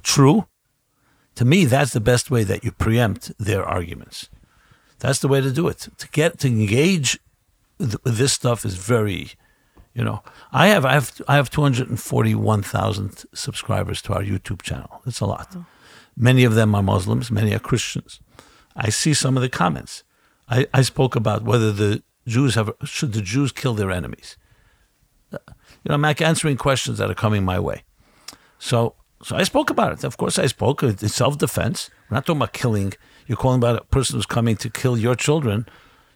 true. 0.01 0.47
To 1.36 1.46
me, 1.46 1.66
that's 1.66 1.94
the 1.94 2.00
best 2.00 2.30
way 2.30 2.44
that 2.44 2.64
you 2.64 2.72
preempt 2.72 3.32
their 3.38 3.64
arguments. 3.64 4.30
That's 5.00 5.20
the 5.20 5.28
way 5.28 5.42
to 5.42 5.52
do 5.52 5.68
it. 5.68 5.90
To 5.98 6.08
get 6.10 6.40
to 6.40 6.48
engage 6.48 7.20
th- 7.80 7.98
with 8.04 8.18
this 8.18 8.34
stuff 8.34 8.66
is 8.66 8.76
very, 8.76 9.32
you 9.94 10.04
know. 10.04 10.24
I 10.52 10.68
have 10.68 10.86
I 10.86 10.94
have 10.94 11.22
I 11.28 11.36
have 11.36 11.50
two 11.50 11.62
hundred 11.62 11.90
and 11.90 12.00
forty 12.00 12.36
one 12.36 12.64
thousand 12.64 13.26
subscribers 13.34 14.02
to 14.04 14.14
our 14.14 14.24
YouTube 14.24 14.62
channel. 14.62 15.02
It's 15.06 15.20
a 15.20 15.26
lot. 15.26 15.50
Oh. 15.56 15.66
Many 16.16 16.44
of 16.44 16.54
them 16.54 16.76
are 16.76 16.84
Muslims. 16.84 17.32
Many 17.32 17.54
are 17.54 17.60
Christians. 17.60 18.20
I 18.76 18.90
see 18.90 19.14
some 19.14 19.36
of 19.36 19.42
the 19.42 19.50
comments. 19.50 20.04
I, 20.48 20.68
I 20.74 20.84
spoke 20.84 21.16
about 21.16 21.44
whether 21.44 21.72
the 21.72 22.04
Jews 22.28 22.56
have 22.56 22.72
should 22.84 23.14
the 23.14 23.22
Jews 23.22 23.52
kill 23.52 23.74
their 23.74 23.92
enemies. 23.92 24.38
Uh, 25.32 25.38
you 25.84 25.90
know, 25.90 25.96
I'm 25.96 26.06
answering 26.06 26.58
questions 26.58 26.98
that 27.00 27.10
are 27.10 27.16
coming 27.16 27.44
my 27.44 27.60
way. 27.60 27.84
So, 28.60 28.96
so 29.24 29.36
I 29.36 29.43
spoke 29.43 29.69
about 29.69 29.93
it. 29.93 30.03
Of 30.03 30.17
course, 30.17 30.38
I 30.38 30.47
spoke. 30.47 30.84
It's 30.84 31.15
self 31.15 31.38
defense. 31.38 31.89
We're 32.09 32.15
not 32.15 32.26
talking 32.26 32.39
about 32.39 32.53
killing. 32.53 32.93
You're 33.28 33.38
calling 33.38 33.59
about 33.59 33.78
a 33.78 33.86
person 33.86 34.15
who's 34.17 34.26
coming 34.26 34.57
to 34.57 34.69
kill 34.69 34.97
your 34.97 35.15
children. 35.15 35.65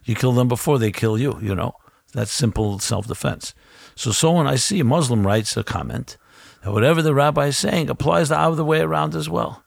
You 0.03 0.15
kill 0.15 0.33
them 0.33 0.47
before 0.47 0.79
they 0.79 0.91
kill 0.91 1.17
you. 1.17 1.39
You 1.41 1.55
know, 1.55 1.75
that's 2.13 2.31
simple 2.31 2.79
self 2.79 3.07
defense. 3.07 3.53
So, 3.95 4.11
so 4.11 4.33
when 4.33 4.47
I 4.47 4.55
see 4.55 4.79
a 4.79 4.83
Muslim 4.83 5.25
writes 5.25 5.57
a 5.57 5.63
comment 5.63 6.17
that 6.63 6.71
whatever 6.71 7.01
the 7.01 7.13
rabbi 7.13 7.47
is 7.47 7.57
saying 7.57 7.89
applies 7.89 8.29
the 8.29 8.37
other 8.37 8.63
way 8.63 8.81
around 8.81 9.15
as 9.15 9.29
well, 9.29 9.63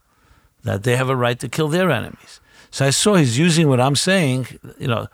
that 0.63 0.83
they 0.83 0.97
have 0.97 1.09
a 1.09 1.17
right 1.17 1.39
to 1.41 1.49
kill 1.49 1.69
their 1.69 1.91
enemies. 1.91 2.41
So 2.71 2.87
I 2.87 2.91
saw 2.91 3.15
he's 3.15 3.39
using 3.39 3.69
what 3.69 3.81
I'm 3.81 3.97
saying. 3.97 4.47
You 4.79 4.89
know, 4.89 5.09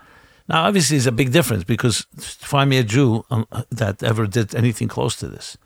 now 0.49 0.65
obviously 0.65 0.97
it's 0.97 1.07
a 1.07 1.13
big 1.13 1.33
difference 1.33 1.65
because 1.65 2.07
find 2.19 2.69
me 2.69 2.79
a 2.79 2.85
Jew 2.85 3.25
um, 3.31 3.47
that 3.71 4.03
ever 4.03 4.27
did 4.27 4.55
anything 4.55 4.89
close 4.89 5.17
to 5.17 5.29
this. 5.29 5.57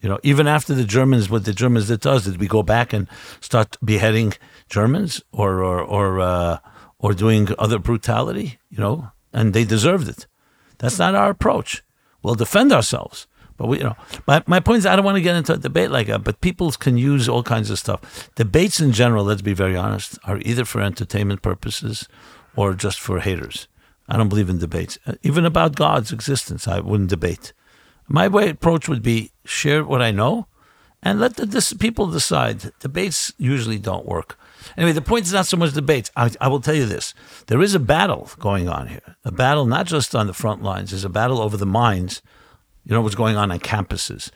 You 0.00 0.08
know, 0.08 0.18
even 0.22 0.46
after 0.46 0.74
the 0.74 0.84
Germans, 0.84 1.28
what 1.28 1.44
the 1.44 1.52
Germans 1.52 1.88
did 1.88 2.02
to 2.02 2.12
us, 2.12 2.24
did 2.24 2.38
we 2.40 2.46
go 2.46 2.62
back 2.62 2.92
and 2.92 3.08
start 3.40 3.76
beheading 3.84 4.34
Germans 4.68 5.22
or 5.32 5.62
or 5.62 5.80
or 5.82 6.20
uh, 6.20 6.58
or 6.98 7.14
doing 7.14 7.48
other 7.58 7.78
brutality? 7.78 8.58
You 8.70 8.78
know, 8.78 9.10
and 9.32 9.54
they 9.54 9.64
deserved 9.64 10.08
it. 10.08 10.26
That's 10.78 10.98
not 10.98 11.14
our 11.14 11.30
approach. 11.30 11.82
We'll 12.22 12.36
defend 12.36 12.72
ourselves, 12.72 13.26
but 13.56 13.66
we, 13.66 13.78
you 13.78 13.84
know, 13.84 13.96
my 14.26 14.42
my 14.46 14.60
point 14.60 14.78
is, 14.78 14.86
I 14.86 14.94
don't 14.94 15.04
want 15.04 15.16
to 15.16 15.22
get 15.22 15.36
into 15.36 15.54
a 15.54 15.58
debate 15.58 15.90
like 15.90 16.06
that. 16.06 16.22
But 16.22 16.40
people 16.40 16.70
can 16.72 16.96
use 16.96 17.28
all 17.28 17.42
kinds 17.42 17.70
of 17.70 17.78
stuff. 17.78 18.30
Debates 18.36 18.80
in 18.80 18.92
general, 18.92 19.24
let's 19.24 19.42
be 19.42 19.54
very 19.54 19.76
honest, 19.76 20.18
are 20.24 20.38
either 20.42 20.64
for 20.64 20.80
entertainment 20.80 21.42
purposes 21.42 22.08
or 22.54 22.74
just 22.74 23.00
for 23.00 23.20
haters. 23.20 23.68
I 24.08 24.16
don't 24.16 24.28
believe 24.28 24.48
in 24.48 24.58
debates, 24.58 24.98
even 25.22 25.44
about 25.44 25.76
God's 25.76 26.12
existence. 26.12 26.66
I 26.66 26.80
wouldn't 26.80 27.10
debate. 27.10 27.52
My 28.08 28.26
way 28.26 28.48
approach 28.48 28.88
would 28.88 29.02
be 29.02 29.32
share 29.44 29.84
what 29.84 30.00
I 30.00 30.10
know, 30.10 30.46
and 31.02 31.20
let 31.20 31.36
the 31.36 31.46
this, 31.46 31.72
people 31.74 32.06
decide. 32.06 32.72
Debates 32.80 33.32
usually 33.38 33.78
don't 33.78 34.06
work. 34.06 34.38
Anyway, 34.76 34.92
the 34.92 35.02
point 35.02 35.26
is 35.26 35.32
not 35.32 35.46
so 35.46 35.56
much 35.56 35.74
debates. 35.74 36.10
I, 36.16 36.30
I 36.40 36.48
will 36.48 36.60
tell 36.60 36.74
you 36.74 36.86
this: 36.86 37.14
there 37.46 37.60
is 37.60 37.74
a 37.74 37.78
battle 37.80 38.30
going 38.38 38.68
on 38.68 38.88
here. 38.88 39.16
A 39.24 39.30
battle 39.30 39.66
not 39.66 39.86
just 39.86 40.14
on 40.14 40.26
the 40.26 40.32
front 40.34 40.62
lines. 40.62 40.90
There's 40.90 41.04
a 41.04 41.10
battle 41.10 41.40
over 41.40 41.56
the 41.56 41.66
minds. 41.66 42.22
You 42.84 42.94
know 42.94 43.02
what's 43.02 43.14
going 43.14 43.36
on 43.36 43.52
on 43.52 43.60
campuses, 43.60 44.30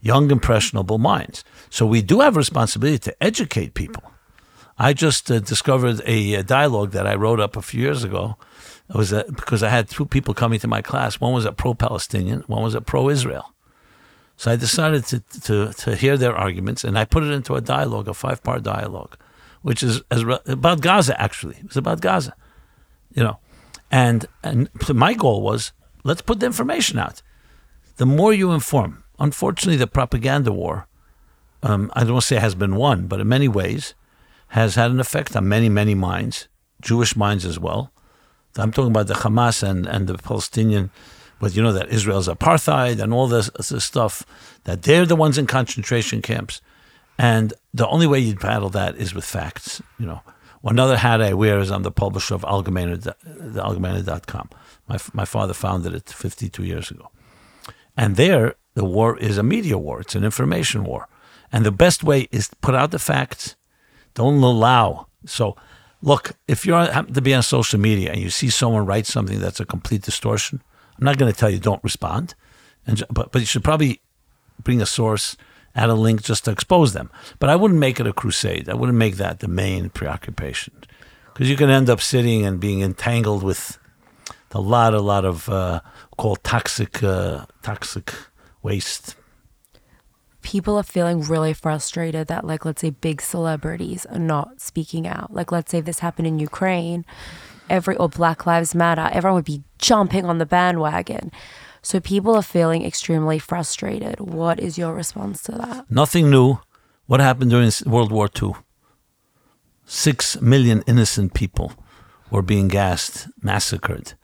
young 0.00 0.30
impressionable 0.30 0.98
minds. 0.98 1.44
So 1.68 1.84
we 1.84 2.00
do 2.00 2.20
have 2.20 2.36
a 2.36 2.38
responsibility 2.38 2.98
to 3.00 3.22
educate 3.22 3.74
people. 3.74 4.02
I 4.78 4.92
just 4.92 5.30
uh, 5.30 5.40
discovered 5.40 6.00
a, 6.06 6.36
uh 6.36 6.42
dialogue 6.42 6.92
that 6.92 7.06
I 7.06 7.14
wrote 7.14 7.40
up 7.40 7.56
a 7.56 7.62
few 7.62 7.80
years 7.82 8.04
ago. 8.04 8.36
It 8.88 8.94
was 8.94 9.12
uh 9.12 9.24
because 9.34 9.62
I 9.62 9.70
had 9.70 9.88
two 9.88 10.06
people 10.06 10.34
coming 10.34 10.60
to 10.60 10.68
my 10.68 10.82
class. 10.82 11.20
One 11.20 11.32
was 11.32 11.44
a 11.44 11.52
pro-Palestinian, 11.52 12.40
one 12.46 12.62
was 12.62 12.74
a 12.74 12.80
pro-Israel. 12.80 13.52
So 14.36 14.52
I 14.52 14.56
decided 14.56 15.04
to, 15.06 15.18
to, 15.46 15.72
to 15.72 15.96
hear 15.96 16.16
their 16.16 16.36
arguments, 16.36 16.84
and 16.84 16.96
I 16.96 17.04
put 17.04 17.24
it 17.24 17.32
into 17.32 17.56
a 17.56 17.60
dialogue, 17.60 18.06
a 18.06 18.14
five-part 18.14 18.62
dialogue, 18.62 19.18
which 19.62 19.82
is 19.82 20.00
as 20.12 20.24
re- 20.24 20.38
about 20.46 20.80
Gaza. 20.80 21.20
Actually, 21.20 21.56
it 21.56 21.66
was 21.66 21.76
about 21.76 22.00
Gaza, 22.00 22.36
you 23.12 23.22
know, 23.24 23.38
and 23.90 24.26
and 24.44 24.68
my 24.94 25.14
goal 25.14 25.42
was 25.42 25.72
let's 26.04 26.22
put 26.22 26.38
the 26.38 26.46
information 26.46 26.98
out. 27.00 27.20
The 27.96 28.06
more 28.06 28.32
you 28.32 28.52
inform, 28.52 29.02
unfortunately, 29.18 29.76
the 29.76 29.88
propaganda 29.88 30.52
war, 30.52 30.86
um, 31.64 31.90
I 31.94 32.04
don't 32.04 32.12
want 32.12 32.22
to 32.22 32.28
say 32.28 32.36
has 32.36 32.54
been 32.54 32.76
won, 32.76 33.08
but 33.08 33.18
in 33.18 33.28
many 33.28 33.48
ways, 33.48 33.94
has 34.48 34.74
had 34.74 34.90
an 34.90 35.00
effect 35.00 35.36
on 35.36 35.48
many 35.48 35.68
many 35.68 35.94
minds, 35.94 36.48
Jewish 36.80 37.16
minds 37.16 37.44
as 37.44 37.58
well. 37.58 37.92
I'm 38.56 38.72
talking 38.72 38.90
about 38.90 39.06
the 39.06 39.14
Hamas 39.14 39.62
and, 39.62 39.86
and 39.86 40.06
the 40.06 40.18
Palestinian, 40.18 40.90
but 41.38 41.54
you 41.54 41.62
know 41.62 41.72
that 41.72 41.88
Israel's 41.90 42.28
apartheid 42.28 43.00
and 43.00 43.12
all 43.12 43.28
this, 43.28 43.50
this 43.50 43.84
stuff, 43.84 44.24
that 44.64 44.82
they're 44.82 45.06
the 45.06 45.16
ones 45.16 45.38
in 45.38 45.46
concentration 45.46 46.22
camps. 46.22 46.60
And 47.18 47.52
the 47.74 47.86
only 47.88 48.06
way 48.06 48.20
you'd 48.20 48.40
battle 48.40 48.68
that 48.70 48.96
is 48.96 49.14
with 49.14 49.24
facts, 49.24 49.82
you 49.98 50.06
know. 50.06 50.22
Another 50.64 50.96
hat 50.96 51.22
I 51.22 51.34
wear 51.34 51.60
is 51.60 51.70
I'm 51.70 51.84
the 51.84 51.92
publisher 51.92 52.34
of 52.34 52.42
Algemeiner, 52.42 53.00
the 53.00 53.62
Algemeiner.com. 53.62 54.50
My, 54.88 54.98
my 55.12 55.24
father 55.24 55.54
founded 55.54 55.94
it 55.94 56.08
52 56.08 56.64
years 56.64 56.90
ago. 56.90 57.10
And 57.96 58.16
there, 58.16 58.54
the 58.74 58.84
war 58.84 59.16
is 59.18 59.38
a 59.38 59.42
media 59.42 59.78
war. 59.78 60.00
It's 60.00 60.16
an 60.16 60.24
information 60.24 60.84
war. 60.84 61.08
And 61.52 61.64
the 61.64 61.72
best 61.72 62.02
way 62.02 62.28
is 62.32 62.48
to 62.48 62.56
put 62.56 62.74
out 62.74 62.90
the 62.90 62.98
facts. 62.98 63.56
Don't 64.18 64.42
allow. 64.42 65.06
So 65.26 65.54
look, 66.02 66.32
if 66.48 66.66
you 66.66 66.72
happen 66.74 67.14
to 67.14 67.22
be 67.22 67.34
on 67.34 67.42
social 67.42 67.78
media 67.78 68.10
and 68.12 68.20
you 68.20 68.30
see 68.30 68.50
someone 68.50 68.84
write 68.84 69.06
something 69.06 69.38
that's 69.40 69.60
a 69.60 69.64
complete 69.64 70.02
distortion, 70.02 70.60
I'm 70.96 71.04
not 71.04 71.18
going 71.18 71.32
to 71.32 71.38
tell 71.38 71.50
you 71.50 71.60
don't 71.60 71.84
respond, 71.84 72.34
and 72.84 72.96
but 73.16 73.30
but 73.30 73.40
you 73.40 73.46
should 73.46 73.62
probably 73.62 74.00
bring 74.64 74.82
a 74.82 74.86
source, 74.86 75.36
add 75.74 75.88
a 75.88 75.94
link 75.94 76.22
just 76.30 76.44
to 76.44 76.50
expose 76.50 76.92
them. 76.92 77.08
But 77.38 77.48
I 77.50 77.56
wouldn't 77.60 77.78
make 77.78 78.00
it 78.00 78.08
a 78.08 78.12
crusade. 78.12 78.68
I 78.68 78.74
wouldn't 78.74 78.98
make 78.98 79.16
that 79.16 79.38
the 79.38 79.48
main 79.48 79.90
preoccupation, 79.90 80.74
because 81.32 81.48
you 81.50 81.56
can 81.56 81.70
end 81.70 81.88
up 81.88 82.00
sitting 82.00 82.46
and 82.46 82.58
being 82.60 82.80
entangled 82.82 83.44
with 83.44 83.78
a 84.50 84.60
lot, 84.60 84.94
a 84.94 85.00
lot 85.00 85.24
of 85.24 85.48
uh, 85.48 85.80
called 86.16 86.42
toxic, 86.42 87.02
uh, 87.04 87.46
toxic 87.62 88.12
waste. 88.62 89.14
People 90.42 90.76
are 90.76 90.82
feeling 90.82 91.22
really 91.22 91.52
frustrated 91.52 92.28
that, 92.28 92.44
like, 92.44 92.64
let's 92.64 92.80
say 92.80 92.90
big 92.90 93.20
celebrities 93.20 94.06
are 94.06 94.18
not 94.18 94.60
speaking 94.60 95.06
out. 95.06 95.32
Like, 95.32 95.52
let's 95.52 95.70
say 95.70 95.80
this 95.80 95.98
happened 95.98 96.26
in 96.26 96.38
Ukraine, 96.38 97.04
every, 97.68 97.96
or 97.96 98.08
Black 98.08 98.46
Lives 98.46 98.74
Matter, 98.74 99.08
everyone 99.12 99.36
would 99.36 99.44
be 99.44 99.62
jumping 99.78 100.24
on 100.24 100.38
the 100.38 100.46
bandwagon. 100.46 101.30
So 101.82 102.00
people 102.00 102.34
are 102.34 102.42
feeling 102.42 102.84
extremely 102.84 103.38
frustrated. 103.38 104.20
What 104.20 104.60
is 104.60 104.78
your 104.78 104.94
response 104.94 105.42
to 105.44 105.52
that? 105.52 105.90
Nothing 105.90 106.30
new. 106.30 106.58
What 107.06 107.20
happened 107.20 107.50
during 107.50 107.70
World 107.86 108.12
War 108.12 108.28
II? 108.40 108.52
Six 109.86 110.40
million 110.42 110.82
innocent 110.86 111.32
people 111.32 111.72
were 112.30 112.42
being 112.42 112.68
gassed, 112.68 113.28
massacred. 113.42 114.14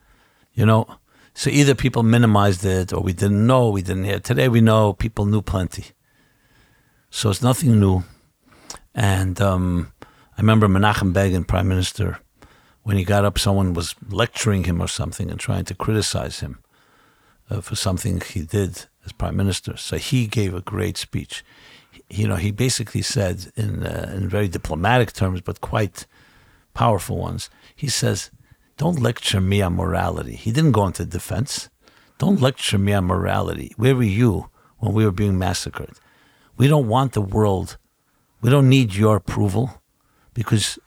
You 0.52 0.66
know, 0.66 0.86
so 1.32 1.50
either 1.50 1.74
people 1.74 2.02
minimized 2.02 2.64
it 2.64 2.92
or 2.92 3.00
we 3.00 3.12
didn't 3.12 3.46
know, 3.46 3.70
we 3.70 3.82
didn't 3.82 4.04
hear. 4.04 4.20
Today 4.20 4.48
we 4.48 4.60
know 4.60 4.92
people 4.92 5.26
knew 5.26 5.42
plenty. 5.42 5.86
So 7.14 7.30
it's 7.30 7.42
nothing 7.42 7.78
new. 7.78 8.02
And 8.92 9.40
um, 9.40 9.92
I 10.36 10.40
remember 10.40 10.66
Menachem 10.66 11.12
Begin, 11.12 11.44
prime 11.44 11.68
minister, 11.68 12.18
when 12.82 12.96
he 12.96 13.04
got 13.04 13.24
up, 13.24 13.38
someone 13.38 13.72
was 13.72 13.94
lecturing 14.10 14.64
him 14.64 14.82
or 14.82 14.88
something 14.88 15.30
and 15.30 15.38
trying 15.38 15.64
to 15.66 15.76
criticize 15.76 16.40
him 16.40 16.58
uh, 17.48 17.60
for 17.60 17.76
something 17.76 18.20
he 18.20 18.40
did 18.42 18.86
as 19.04 19.12
prime 19.12 19.36
minister. 19.36 19.76
So 19.76 19.96
he 19.96 20.26
gave 20.26 20.54
a 20.54 20.60
great 20.60 20.96
speech. 20.96 21.44
You 22.10 22.26
know, 22.26 22.34
he 22.34 22.50
basically 22.50 23.02
said 23.02 23.52
in 23.54 23.84
uh, 23.86 24.12
in 24.16 24.28
very 24.28 24.48
diplomatic 24.48 25.12
terms, 25.12 25.40
but 25.40 25.60
quite 25.60 26.06
powerful 26.74 27.18
ones. 27.18 27.48
He 27.76 27.86
says, 27.86 28.32
"Don't 28.76 28.98
lecture 28.98 29.40
me 29.40 29.62
on 29.62 29.76
morality." 29.76 30.34
He 30.34 30.50
didn't 30.50 30.72
go 30.72 30.84
into 30.84 31.04
defense. 31.04 31.68
Don't 32.18 32.40
lecture 32.40 32.76
me 32.76 32.92
on 32.92 33.04
morality. 33.04 33.72
Where 33.76 33.94
were 33.94 34.02
you 34.20 34.50
when 34.78 34.92
we 34.92 35.04
were 35.04 35.12
being 35.22 35.38
massacred? 35.38 35.94
We 36.56 36.68
don't 36.68 36.88
want 36.88 37.12
the 37.12 37.20
world. 37.20 37.76
We 38.40 38.50
don't 38.50 38.68
need 38.68 38.94
your 38.94 39.16
approval 39.16 39.82
because 40.34 40.78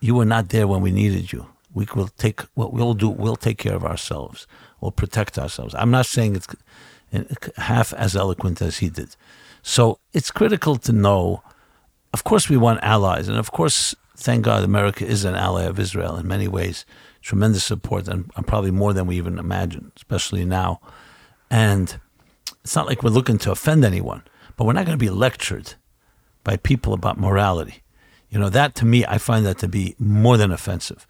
you 0.00 0.14
were 0.14 0.24
not 0.24 0.48
there 0.48 0.66
when 0.66 0.82
we 0.82 0.90
needed 0.90 1.32
you. 1.32 1.46
We 1.74 1.86
will 1.94 2.08
take 2.08 2.40
what 2.54 2.72
we'll 2.72 2.94
do. 2.94 3.08
We'll 3.08 3.36
take 3.36 3.58
care 3.58 3.74
of 3.74 3.84
ourselves. 3.84 4.46
We'll 4.80 4.92
protect 4.92 5.38
ourselves. 5.38 5.74
I'm 5.74 5.90
not 5.90 6.06
saying 6.06 6.36
it's 6.36 6.48
half 7.56 7.92
as 7.92 8.16
eloquent 8.16 8.62
as 8.62 8.78
he 8.78 8.88
did. 8.88 9.14
So 9.62 9.98
it's 10.12 10.30
critical 10.30 10.76
to 10.76 10.92
know. 10.92 11.42
Of 12.12 12.24
course, 12.24 12.48
we 12.48 12.56
want 12.56 12.80
allies, 12.82 13.28
and 13.28 13.36
of 13.36 13.52
course, 13.52 13.94
thank 14.16 14.44
God, 14.44 14.64
America 14.64 15.04
is 15.04 15.24
an 15.24 15.34
ally 15.34 15.64
of 15.64 15.78
Israel 15.78 16.16
in 16.16 16.26
many 16.26 16.48
ways. 16.48 16.86
Tremendous 17.20 17.64
support, 17.64 18.08
and, 18.08 18.30
probably 18.46 18.70
more 18.70 18.92
than 18.92 19.06
we 19.06 19.16
even 19.16 19.38
imagine, 19.38 19.92
especially 19.96 20.44
now. 20.44 20.80
And 21.50 22.00
it's 22.64 22.74
not 22.74 22.86
like 22.86 23.02
we're 23.02 23.10
looking 23.10 23.38
to 23.38 23.50
offend 23.50 23.84
anyone, 23.84 24.22
but 24.56 24.64
we're 24.64 24.72
not 24.72 24.86
going 24.86 24.98
to 24.98 25.04
be 25.04 25.10
lectured 25.10 25.74
by 26.44 26.56
people 26.56 26.92
about 26.92 27.18
morality. 27.18 27.82
You 28.30 28.38
know, 28.38 28.48
that 28.48 28.74
to 28.76 28.84
me, 28.84 29.04
I 29.06 29.18
find 29.18 29.46
that 29.46 29.58
to 29.58 29.68
be 29.68 29.94
more 29.98 30.36
than 30.36 30.50
offensive. 30.50 31.06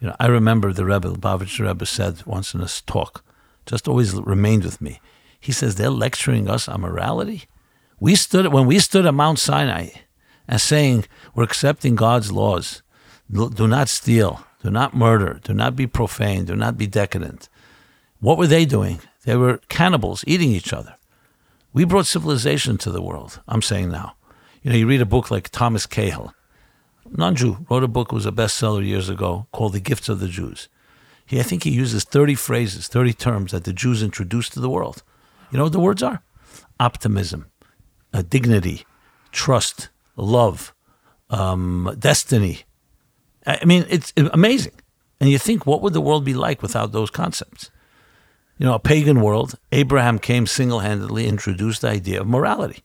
You 0.00 0.08
know, 0.08 0.16
I 0.18 0.26
remember 0.26 0.72
the 0.72 0.84
Rebbe, 0.84 1.08
Lubavitcher 1.08 1.66
Rebbe 1.66 1.86
said 1.86 2.24
once 2.26 2.54
in 2.54 2.60
a 2.60 2.68
talk, 2.86 3.24
just 3.64 3.88
always 3.88 4.14
remained 4.14 4.64
with 4.64 4.80
me. 4.80 5.00
He 5.40 5.52
says 5.52 5.74
they're 5.74 5.90
lecturing 5.90 6.48
us 6.50 6.68
on 6.68 6.80
morality. 6.80 7.44
We 7.98 8.14
stood 8.14 8.52
when 8.52 8.66
we 8.66 8.78
stood 8.78 9.06
at 9.06 9.14
Mount 9.14 9.38
Sinai 9.38 9.88
and 10.46 10.60
saying 10.60 11.06
we're 11.34 11.44
accepting 11.44 11.94
God's 11.94 12.30
laws. 12.30 12.82
Do 13.32 13.66
not 13.66 13.88
steal, 13.88 14.44
do 14.62 14.70
not 14.70 14.94
murder, 14.94 15.40
do 15.42 15.54
not 15.54 15.76
be 15.76 15.86
profane, 15.86 16.44
do 16.44 16.54
not 16.54 16.76
be 16.76 16.86
decadent. 16.86 17.48
What 18.20 18.38
were 18.38 18.46
they 18.46 18.64
doing? 18.64 19.00
They 19.24 19.36
were 19.36 19.60
cannibals 19.68 20.24
eating 20.26 20.50
each 20.50 20.72
other. 20.72 20.96
We 21.76 21.84
brought 21.84 22.06
civilization 22.06 22.78
to 22.78 22.90
the 22.90 23.02
world. 23.02 23.42
I'm 23.46 23.60
saying 23.60 23.90
now. 23.90 24.16
You 24.62 24.70
know, 24.70 24.78
you 24.78 24.86
read 24.86 25.02
a 25.02 25.04
book 25.04 25.30
like 25.30 25.50
Thomas 25.50 25.84
Cahill, 25.84 26.32
non-Jew, 27.10 27.66
wrote 27.68 27.84
a 27.84 27.86
book 27.86 28.12
was 28.12 28.24
a 28.24 28.32
bestseller 28.32 28.82
years 28.82 29.10
ago 29.10 29.46
called 29.52 29.74
The 29.74 29.80
Gifts 29.80 30.08
of 30.08 30.18
the 30.18 30.26
Jews. 30.26 30.70
He, 31.26 31.38
I 31.38 31.42
think 31.42 31.64
he 31.64 31.70
uses 31.70 32.04
30 32.04 32.34
phrases, 32.34 32.88
30 32.88 33.12
terms 33.12 33.52
that 33.52 33.64
the 33.64 33.74
Jews 33.74 34.02
introduced 34.02 34.54
to 34.54 34.60
the 34.60 34.70
world. 34.70 35.02
You 35.50 35.58
know 35.58 35.64
what 35.64 35.74
the 35.74 35.78
words 35.78 36.02
are? 36.02 36.22
Optimism, 36.80 37.50
uh, 38.14 38.22
dignity, 38.22 38.86
trust, 39.30 39.90
love, 40.16 40.74
um, 41.28 41.94
destiny. 41.98 42.62
I 43.46 43.66
mean, 43.66 43.84
it's 43.90 44.14
amazing. 44.16 44.80
And 45.20 45.28
you 45.28 45.38
think, 45.38 45.66
what 45.66 45.82
would 45.82 45.92
the 45.92 46.00
world 46.00 46.24
be 46.24 46.32
like 46.32 46.62
without 46.62 46.92
those 46.92 47.10
concepts? 47.10 47.70
You 48.58 48.66
know, 48.66 48.74
a 48.74 48.78
pagan 48.78 49.20
world, 49.20 49.58
Abraham 49.72 50.18
came 50.18 50.46
single 50.46 50.80
handedly, 50.80 51.26
introduced 51.26 51.82
the 51.82 51.88
idea 51.88 52.20
of 52.20 52.26
morality 52.26 52.82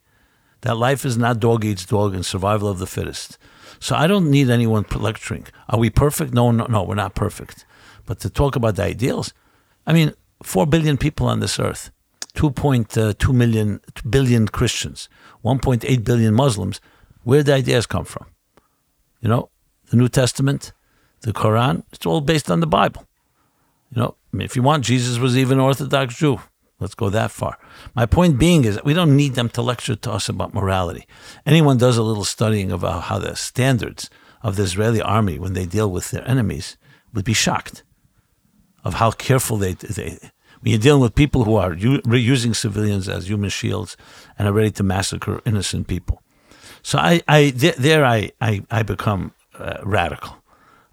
that 0.62 0.76
life 0.76 1.04
is 1.04 1.18
not 1.18 1.40
dog 1.40 1.64
eats 1.64 1.84
dog 1.84 2.14
and 2.14 2.24
survival 2.24 2.68
of 2.68 2.78
the 2.78 2.86
fittest. 2.86 3.36
So 3.78 3.94
I 3.94 4.06
don't 4.06 4.30
need 4.30 4.48
anyone 4.48 4.86
lecturing. 4.94 5.46
Are 5.68 5.78
we 5.78 5.90
perfect? 5.90 6.32
No, 6.32 6.50
no, 6.50 6.66
no, 6.66 6.82
we're 6.84 6.94
not 6.94 7.14
perfect. 7.14 7.66
But 8.06 8.20
to 8.20 8.30
talk 8.30 8.56
about 8.56 8.76
the 8.76 8.84
ideals, 8.84 9.34
I 9.86 9.92
mean, 9.92 10.14
4 10.42 10.66
billion 10.66 10.96
people 10.96 11.26
on 11.26 11.40
this 11.40 11.58
earth, 11.58 11.90
2.2 12.34 13.28
uh, 13.28 13.32
million 13.32 13.80
billion 14.08 14.46
Christians, 14.48 15.08
1.8 15.44 16.04
billion 16.04 16.34
Muslims. 16.34 16.80
Where 17.24 17.42
the 17.42 17.54
ideas 17.54 17.86
come 17.86 18.04
from? 18.04 18.26
You 19.20 19.28
know, 19.28 19.50
the 19.90 19.96
New 19.96 20.08
Testament, 20.08 20.72
the 21.20 21.32
Quran, 21.32 21.84
it's 21.92 22.06
all 22.06 22.20
based 22.20 22.50
on 22.50 22.60
the 22.60 22.66
Bible. 22.66 23.04
You 23.90 24.02
know, 24.02 24.16
I 24.32 24.36
mean, 24.36 24.44
if 24.44 24.56
you 24.56 24.62
want, 24.62 24.84
Jesus 24.84 25.18
was 25.18 25.36
even 25.36 25.60
Orthodox 25.60 26.16
Jew. 26.16 26.40
Let's 26.80 26.94
go 26.94 27.10
that 27.10 27.30
far. 27.30 27.58
My 27.94 28.06
point 28.06 28.38
being 28.38 28.64
is 28.64 28.74
that 28.74 28.84
we 28.84 28.94
don't 28.94 29.16
need 29.16 29.34
them 29.34 29.48
to 29.50 29.62
lecture 29.62 29.94
to 29.94 30.12
us 30.12 30.28
about 30.28 30.54
morality. 30.54 31.06
Anyone 31.46 31.78
does 31.78 31.96
a 31.96 32.02
little 32.02 32.24
studying 32.24 32.72
about 32.72 33.04
how 33.04 33.18
the 33.18 33.36
standards 33.36 34.10
of 34.42 34.56
the 34.56 34.64
Israeli 34.64 35.00
army 35.00 35.38
when 35.38 35.52
they 35.52 35.66
deal 35.66 35.90
with 35.90 36.10
their 36.10 36.28
enemies 36.28 36.76
would 37.14 37.24
be 37.24 37.34
shocked 37.34 37.84
of 38.84 38.94
how 38.94 39.12
careful 39.12 39.58
they, 39.58 39.74
they 39.74 40.18
when 40.60 40.70
you're 40.72 40.80
dealing 40.80 41.02
with 41.02 41.14
people 41.14 41.44
who 41.44 41.56
are 41.56 41.74
using 41.74 42.54
civilians 42.54 43.08
as 43.08 43.28
human 43.28 43.50
shields 43.50 43.96
and 44.38 44.48
are 44.48 44.52
ready 44.52 44.70
to 44.70 44.82
massacre 44.82 45.40
innocent 45.44 45.86
people. 45.86 46.22
So 46.82 46.98
I, 46.98 47.20
I 47.28 47.50
there 47.50 48.04
I, 48.04 48.32
I, 48.40 48.64
I 48.70 48.82
become 48.82 49.34
uh, 49.56 49.78
radical. 49.84 50.36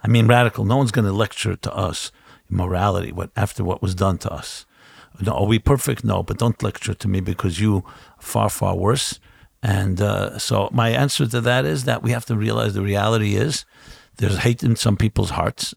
I 0.03 0.07
mean 0.07 0.27
radical. 0.27 0.65
No 0.65 0.77
one's 0.77 0.91
going 0.91 1.05
to 1.05 1.13
lecture 1.13 1.55
to 1.55 1.73
us 1.73 2.11
morality 2.49 3.11
what 3.11 3.31
after 3.35 3.63
what 3.63 3.81
was 3.81 3.95
done 3.95 4.17
to 4.19 4.31
us. 4.31 4.65
No, 5.21 5.33
are 5.33 5.45
we 5.45 5.59
perfect? 5.59 6.03
No, 6.03 6.23
but 6.23 6.37
don't 6.37 6.61
lecture 6.63 6.93
to 6.93 7.07
me 7.07 7.19
because 7.19 7.59
you 7.59 7.83
far 8.19 8.49
far 8.49 8.75
worse. 8.75 9.19
And 9.61 10.01
uh, 10.01 10.37
so 10.39 10.69
my 10.71 10.89
answer 10.89 11.27
to 11.27 11.41
that 11.41 11.65
is 11.65 11.83
that 11.83 12.01
we 12.01 12.11
have 12.11 12.25
to 12.27 12.35
realize 12.35 12.73
the 12.73 12.81
reality 12.81 13.35
is 13.35 13.65
there's 14.17 14.39
hate 14.39 14.63
in 14.63 14.75
some 14.75 14.95
people's 14.95 15.31
hearts. 15.31 15.75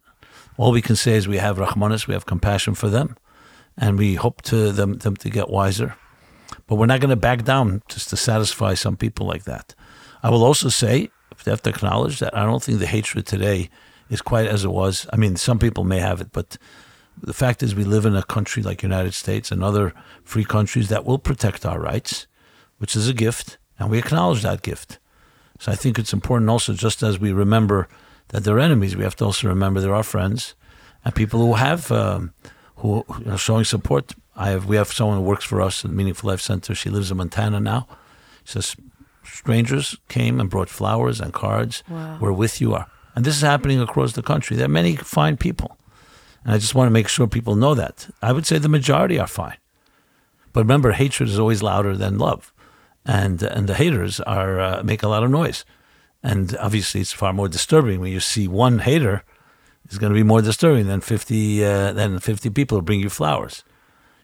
All 0.57 0.71
we 0.71 0.83
can 0.83 0.97
say 0.97 1.15
is 1.15 1.27
we 1.27 1.39
have 1.39 1.57
rahmanis, 1.57 2.07
we 2.07 2.15
have 2.15 2.27
compassion 2.27 2.75
for 2.75 2.89
them 2.89 3.17
and 3.77 3.99
we 3.99 4.15
hope 4.15 4.43
to 4.43 4.71
them 4.73 4.99
them 4.99 5.17
to 5.17 5.31
get 5.31 5.49
wiser. 5.49 5.97
But 6.67 6.77
we're 6.77 6.87
not 6.87 7.01
going 7.01 7.11
to 7.11 7.17
back 7.17 7.45
down 7.45 7.83
just 7.89 8.11
to 8.11 8.17
satisfy 8.17 8.75
some 8.75 8.97
people 8.97 9.27
like 9.27 9.45
that. 9.45 9.75
I 10.23 10.31
will 10.31 10.45
also 10.45 10.69
say, 10.69 11.11
if 11.33 11.43
they 11.43 11.51
have 11.51 11.63
to 11.63 11.71
acknowledge 11.71 12.19
that 12.21 12.37
I 12.37 12.45
don't 12.45 12.63
think 12.63 12.79
the 12.79 12.87
hatred 12.87 13.27
today 13.27 13.71
is 14.13 14.21
quite 14.21 14.47
as 14.47 14.63
it 14.63 14.71
was. 14.71 15.07
I 15.13 15.17
mean, 15.17 15.37
some 15.37 15.59
people 15.59 15.85
may 15.85 15.99
have 15.99 16.21
it, 16.21 16.29
but 16.33 16.59
the 17.21 17.33
fact 17.33 17.63
is 17.63 17.75
we 17.75 17.85
live 17.85 18.05
in 18.05 18.15
a 18.15 18.23
country 18.23 18.63
like 18.63 18.83
United 18.83 19.15
States 19.15 19.51
and 19.51 19.65
other 19.65 19.95
free 20.23 20.45
countries 20.45 20.89
that 20.91 21.07
will 21.07 21.19
protect 21.19 21.65
our 21.65 21.81
rights, 21.81 22.27
which 22.77 22.95
is 22.95 23.09
a 23.09 23.15
gift, 23.15 23.57
and 23.79 23.91
we 23.91 23.99
acknowledge 23.99 24.43
that 24.43 24.61
gift. 24.63 24.99
So 25.59 25.73
I 25.73 25.77
think 25.77 25.99
it's 25.99 26.13
important 26.13 26.51
also, 26.51 26.75
just 26.75 27.03
as 27.03 27.19
we 27.19 27.33
remember 27.33 27.89
that 28.29 28.45
they're 28.45 28.59
enemies, 28.61 28.97
we 28.97 29.05
have 29.05 29.17
to 29.17 29.25
also 29.25 29.49
remember 29.49 29.81
there 29.81 29.93
are 29.93 29.97
our 29.97 30.03
friends 30.03 30.55
and 31.05 31.15
people 31.15 31.41
who 31.41 31.55
have 31.55 31.91
um, 31.91 32.35
who 32.77 33.05
are 33.27 33.39
showing 33.39 33.65
support. 33.65 34.15
I 34.37 34.51
have 34.51 34.67
we 34.67 34.77
have 34.77 34.93
someone 34.93 35.19
who 35.19 35.25
works 35.25 35.45
for 35.45 35.61
us 35.63 35.85
at 35.85 35.91
Meaningful 35.91 36.29
Life 36.29 36.41
Center. 36.43 36.75
She 36.75 36.91
lives 36.91 37.11
in 37.11 37.17
Montana 37.17 37.61
now. 37.61 37.87
She 38.45 38.53
says 38.53 38.77
strangers 39.25 39.97
came 40.09 40.41
and 40.41 40.51
brought 40.51 40.69
flowers 40.69 41.21
and 41.21 41.33
cards. 41.33 41.83
Wow. 41.89 42.19
We're 42.21 42.33
with 42.33 42.61
you. 42.61 42.75
Are 42.75 42.89
and 43.15 43.25
this 43.25 43.37
is 43.37 43.43
happening 43.43 43.81
across 43.81 44.13
the 44.13 44.23
country. 44.23 44.57
There 44.57 44.67
are 44.67 44.81
many 44.81 44.97
fine 44.97 45.37
people, 45.37 45.79
and 46.45 46.55
I 46.55 46.59
just 46.59 46.75
want 46.75 46.87
to 46.87 46.93
make 46.93 47.09
sure 47.09 47.27
people 47.27 47.57
know 47.57 47.75
that. 47.75 48.09
I 48.21 48.33
would 48.33 48.47
say 48.47 48.59
the 48.59 48.69
majority 48.69 49.19
are 49.19 49.27
fine, 49.27 49.59
but 50.53 50.61
remember, 50.61 50.93
hatred 50.93 51.29
is 51.29 51.39
always 51.39 51.63
louder 51.63 51.97
than 51.97 52.19
love, 52.19 52.53
and 53.05 53.43
and 53.43 53.69
the 53.69 53.75
haters 53.75 54.21
are 54.21 54.61
uh, 54.61 54.83
make 54.83 55.03
a 55.03 55.09
lot 55.09 55.25
of 55.25 55.31
noise, 55.31 55.65
and 56.23 56.57
obviously 56.61 57.01
it's 57.01 57.13
far 57.13 57.33
more 57.33 57.49
disturbing 57.49 58.01
when 58.01 58.13
you 58.13 58.21
see 58.21 58.49
one 58.49 58.81
hater 58.81 59.25
is 59.91 59.99
going 59.99 60.13
to 60.13 60.19
be 60.19 60.23
more 60.23 60.43
disturbing 60.43 60.87
than 60.87 61.01
50 61.01 61.65
uh, 61.65 61.93
than 61.93 62.19
50 62.19 62.51
people 62.51 62.79
who 62.79 62.83
bring 62.83 63.01
you 63.01 63.11
flowers. 63.11 63.65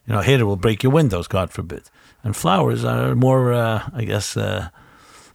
You 0.06 0.14
know, 0.14 0.20
a 0.20 0.24
hater 0.24 0.46
will 0.46 0.56
break 0.56 0.82
your 0.82 0.92
windows, 0.92 1.28
God 1.28 1.50
forbid. 1.50 1.90
And 2.24 2.34
flowers 2.34 2.82
are 2.84 3.14
more, 3.14 3.52
uh, 3.52 3.90
I 3.92 4.04
guess, 4.04 4.36
uh, 4.36 4.70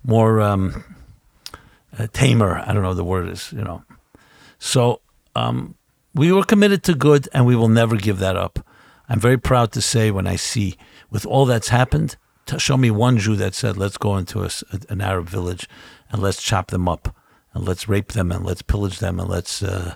more 0.03 0.41
um, 0.41 0.83
uh, 1.97 2.07
tamer. 2.13 2.57
I 2.65 2.73
don't 2.73 2.83
know 2.83 2.93
the 2.93 3.03
word 3.03 3.29
is, 3.29 3.51
you 3.51 3.63
know. 3.63 3.83
So 4.59 5.01
um, 5.35 5.75
we 6.13 6.31
were 6.31 6.43
committed 6.43 6.83
to 6.83 6.93
good, 6.93 7.27
and 7.33 7.45
we 7.45 7.55
will 7.55 7.67
never 7.69 7.95
give 7.95 8.19
that 8.19 8.35
up. 8.35 8.65
I'm 9.09 9.19
very 9.19 9.37
proud 9.37 9.71
to 9.73 9.81
say 9.81 10.11
when 10.11 10.27
I 10.27 10.37
see, 10.37 10.75
with 11.09 11.25
all 11.25 11.45
that's 11.45 11.69
happened, 11.69 12.15
t- 12.45 12.59
show 12.59 12.77
me 12.77 12.89
one 12.89 13.17
Jew 13.17 13.35
that 13.35 13.53
said, 13.53 13.77
let's 13.77 13.97
go 13.97 14.17
into 14.17 14.43
a 14.43 14.49
an 14.89 15.01
Arab 15.01 15.27
village 15.27 15.67
and 16.09 16.21
let's 16.21 16.41
chop 16.41 16.67
them 16.67 16.87
up 16.87 17.15
and 17.53 17.67
let's 17.67 17.89
rape 17.89 18.13
them 18.13 18.31
and 18.31 18.45
let's 18.45 18.61
pillage 18.61 18.99
them 18.99 19.19
and 19.19 19.29
let's, 19.29 19.61
uh, 19.61 19.95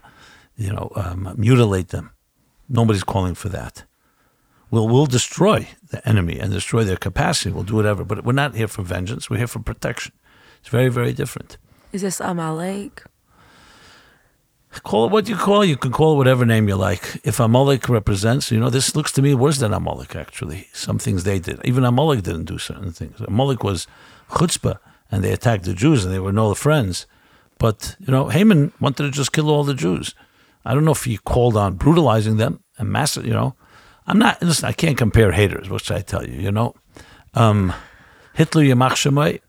you 0.55 0.71
know, 0.71 0.91
um, 0.95 1.33
mutilate 1.37 1.89
them. 1.89 2.11
Nobody's 2.69 3.03
calling 3.03 3.35
for 3.35 3.49
that. 3.49 3.85
We'll, 4.69 4.87
we'll 4.87 5.05
destroy 5.05 5.67
the 5.89 6.05
enemy 6.07 6.39
and 6.39 6.51
destroy 6.51 6.83
their 6.83 6.97
capacity. 6.97 7.51
We'll 7.51 7.63
do 7.63 7.75
whatever. 7.75 8.03
But 8.03 8.25
we're 8.25 8.33
not 8.33 8.55
here 8.55 8.67
for 8.67 8.83
vengeance. 8.83 9.29
We're 9.29 9.37
here 9.37 9.47
for 9.47 9.59
protection. 9.59 10.11
It's 10.59 10.69
very, 10.69 10.89
very 10.89 11.13
different. 11.13 11.57
Is 11.91 12.01
this 12.01 12.19
Amalek? 12.19 13.03
Call 14.83 15.05
it 15.05 15.11
what 15.11 15.27
you 15.27 15.35
call. 15.35 15.65
You 15.65 15.77
can 15.77 15.91
call 15.91 16.13
it 16.13 16.17
whatever 16.17 16.45
name 16.45 16.67
you 16.67 16.75
like. 16.75 17.19
If 17.23 17.39
Amalek 17.39 17.89
represents, 17.89 18.51
you 18.51 18.59
know, 18.59 18.69
this 18.69 18.95
looks 18.95 19.11
to 19.13 19.21
me 19.21 19.33
worse 19.33 19.57
than 19.57 19.73
Amalek, 19.73 20.15
actually. 20.15 20.67
Some 20.73 20.99
things 20.99 21.23
they 21.23 21.39
did. 21.39 21.59
Even 21.63 21.83
Amalek 21.83 22.23
didn't 22.23 22.45
do 22.45 22.57
certain 22.57 22.91
things. 22.91 23.19
Amalek 23.21 23.63
was 23.63 23.87
chutzpah, 24.29 24.77
and 25.11 25.23
they 25.23 25.31
attacked 25.31 25.63
the 25.63 25.73
Jews, 25.73 26.05
and 26.05 26.13
they 26.13 26.19
were 26.19 26.33
no 26.33 26.53
friends. 26.53 27.07
But, 27.57 27.95
you 27.99 28.11
know, 28.11 28.27
Haman 28.29 28.71
wanted 28.79 29.03
to 29.03 29.11
just 29.11 29.31
kill 29.31 29.49
all 29.49 29.63
the 29.63 29.73
Jews. 29.73 30.13
I 30.63 30.73
don't 30.73 30.85
know 30.85 30.91
if 30.91 31.05
he 31.05 31.17
called 31.17 31.57
on 31.57 31.75
brutalizing 31.75 32.37
them 32.37 32.63
and 32.77 32.89
massive, 32.89 33.25
you 33.25 33.33
know. 33.33 33.55
I'm 34.05 34.19
not, 34.19 34.41
listen, 34.41 34.67
I 34.67 34.73
can't 34.73 34.97
compare 34.97 35.31
haters, 35.31 35.69
what 35.69 35.83
should 35.83 35.97
I 35.97 36.01
tell 36.01 36.27
you, 36.27 36.39
you 36.39 36.51
know. 36.51 36.75
Um, 37.33 37.73
Hitler, 38.33 38.63
Yamach 38.63 38.91
Shemai, 38.91 39.41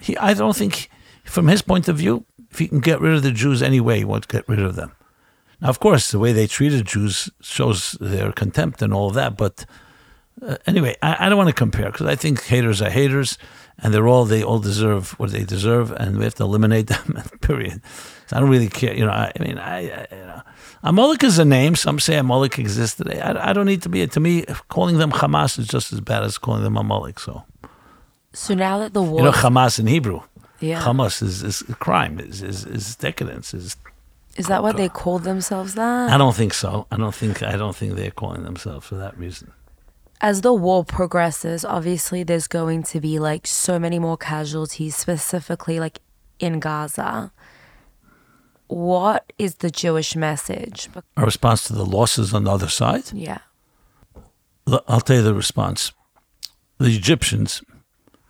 he, 0.00 0.16
I 0.16 0.32
don't 0.34 0.56
think, 0.56 0.88
from 1.24 1.48
his 1.48 1.62
point 1.62 1.88
of 1.88 1.96
view, 1.96 2.24
if 2.50 2.58
he 2.58 2.68
can 2.68 2.80
get 2.80 3.00
rid 3.00 3.14
of 3.14 3.22
the 3.22 3.32
Jews 3.32 3.62
anyway, 3.62 3.98
he 3.98 4.04
wants 4.04 4.26
to 4.26 4.36
get 4.36 4.48
rid 4.48 4.60
of 4.60 4.76
them. 4.76 4.92
Now, 5.60 5.68
of 5.68 5.80
course, 5.80 6.10
the 6.10 6.18
way 6.18 6.32
they 6.32 6.46
treated 6.46 6.86
Jews 6.86 7.30
shows 7.40 7.92
their 8.00 8.32
contempt 8.32 8.82
and 8.82 8.92
all 8.92 9.08
of 9.08 9.14
that. 9.14 9.36
But 9.36 9.64
uh, 10.42 10.56
anyway, 10.66 10.96
I, 11.02 11.26
I 11.26 11.28
don't 11.28 11.38
want 11.38 11.48
to 11.48 11.54
compare 11.54 11.90
because 11.90 12.06
I 12.06 12.16
think 12.16 12.42
haters 12.44 12.82
are 12.82 12.90
haters, 12.90 13.38
and 13.78 13.92
they're 13.92 14.06
all 14.06 14.24
they 14.24 14.42
all 14.42 14.58
deserve 14.58 15.18
what 15.18 15.30
they 15.30 15.44
deserve, 15.44 15.90
and 15.92 16.18
we 16.18 16.24
have 16.24 16.34
to 16.36 16.44
eliminate 16.44 16.86
them. 16.88 17.22
period. 17.40 17.80
So 18.26 18.36
I 18.36 18.40
don't 18.40 18.50
really 18.50 18.68
care. 18.68 18.94
You 18.94 19.06
know, 19.06 19.12
I, 19.12 19.32
I 19.38 19.42
mean, 19.42 19.58
I, 19.58 19.78
I 19.90 20.06
you 20.10 20.26
know, 20.26 20.42
Amalek 20.82 21.24
is 21.24 21.38
a 21.38 21.44
name. 21.44 21.76
Some 21.76 21.98
say 21.98 22.16
Amalek 22.16 22.58
exists 22.58 22.96
today. 22.96 23.20
I, 23.20 23.50
I 23.50 23.52
don't 23.52 23.66
need 23.66 23.82
to 23.82 23.88
be. 23.88 24.06
To 24.06 24.20
me, 24.20 24.44
calling 24.68 24.98
them 24.98 25.12
Hamas 25.12 25.58
is 25.58 25.66
just 25.66 25.92
as 25.92 26.00
bad 26.00 26.24
as 26.24 26.38
calling 26.38 26.62
them 26.62 26.76
Amalek. 26.76 27.18
So 27.18 27.44
So 28.32 28.54
now 28.54 28.78
that 28.78 28.92
the 28.92 29.02
war, 29.02 29.20
you 29.20 29.24
know, 29.24 29.32
Hamas 29.32 29.78
in 29.78 29.86
Hebrew. 29.86 30.20
Yeah, 30.60 30.82
Hamas 30.82 31.22
is, 31.22 31.42
is 31.42 31.62
a 31.68 31.74
crime, 31.74 32.18
is, 32.20 32.42
is, 32.42 32.64
is 32.64 32.96
decadence, 32.96 33.52
is 33.54 33.76
is 34.36 34.46
that 34.48 34.62
what 34.62 34.76
they 34.76 34.88
called 34.88 35.22
themselves? 35.24 35.74
That 35.74 36.10
I 36.10 36.18
don't 36.18 36.34
think 36.34 36.54
so. 36.54 36.86
I 36.90 36.96
don't 36.96 37.14
think 37.14 37.42
I 37.42 37.56
don't 37.56 37.76
think 37.76 37.94
they're 37.94 38.10
calling 38.10 38.42
themselves 38.44 38.86
for 38.86 38.96
that 38.96 39.16
reason. 39.18 39.52
as 40.20 40.40
the 40.40 40.52
war 40.54 40.84
progresses, 40.84 41.64
obviously 41.64 42.22
there's 42.24 42.46
going 42.48 42.82
to 42.82 43.00
be 43.00 43.18
like 43.18 43.46
so 43.46 43.78
many 43.78 43.98
more 43.98 44.16
casualties, 44.16 44.96
specifically 44.96 45.78
like 45.80 46.00
in 46.40 46.60
Gaza. 46.60 47.30
What 48.66 49.32
is 49.38 49.56
the 49.56 49.70
Jewish 49.70 50.16
message? 50.16 50.88
Our 51.16 51.26
response 51.26 51.64
to 51.64 51.74
the 51.74 51.84
losses 51.84 52.32
on 52.34 52.44
the 52.44 52.50
other 52.50 52.68
side, 52.68 53.12
Yeah. 53.12 53.38
I'll 54.88 55.00
tell 55.02 55.16
you 55.16 55.22
the 55.22 55.34
response. 55.34 55.92
The 56.78 56.96
Egyptians 56.96 57.62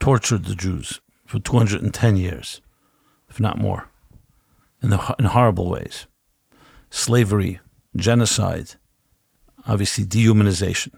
tortured 0.01 0.45
the 0.47 0.57
Jews 0.57 1.01
for 1.27 1.39
210 1.39 2.17
years, 2.17 2.61
if 3.29 3.41
not 3.41 3.59
more, 3.59 3.89
in, 4.83 4.91
the, 4.91 5.15
in 5.19 5.27
horrible 5.27 5.69
ways. 5.69 6.07
Slavery, 6.91 7.61
genocide, 7.97 8.73
obviously 9.67 10.05
dehumanization. 10.05 10.93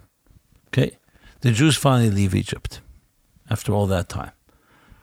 Okay? 0.69 0.99
The 1.41 1.53
Jews 1.53 1.77
finally 1.77 2.11
leave 2.11 2.35
Egypt 2.35 2.81
after 3.49 3.73
all 3.73 3.87
that 3.87 4.09
time. 4.09 4.33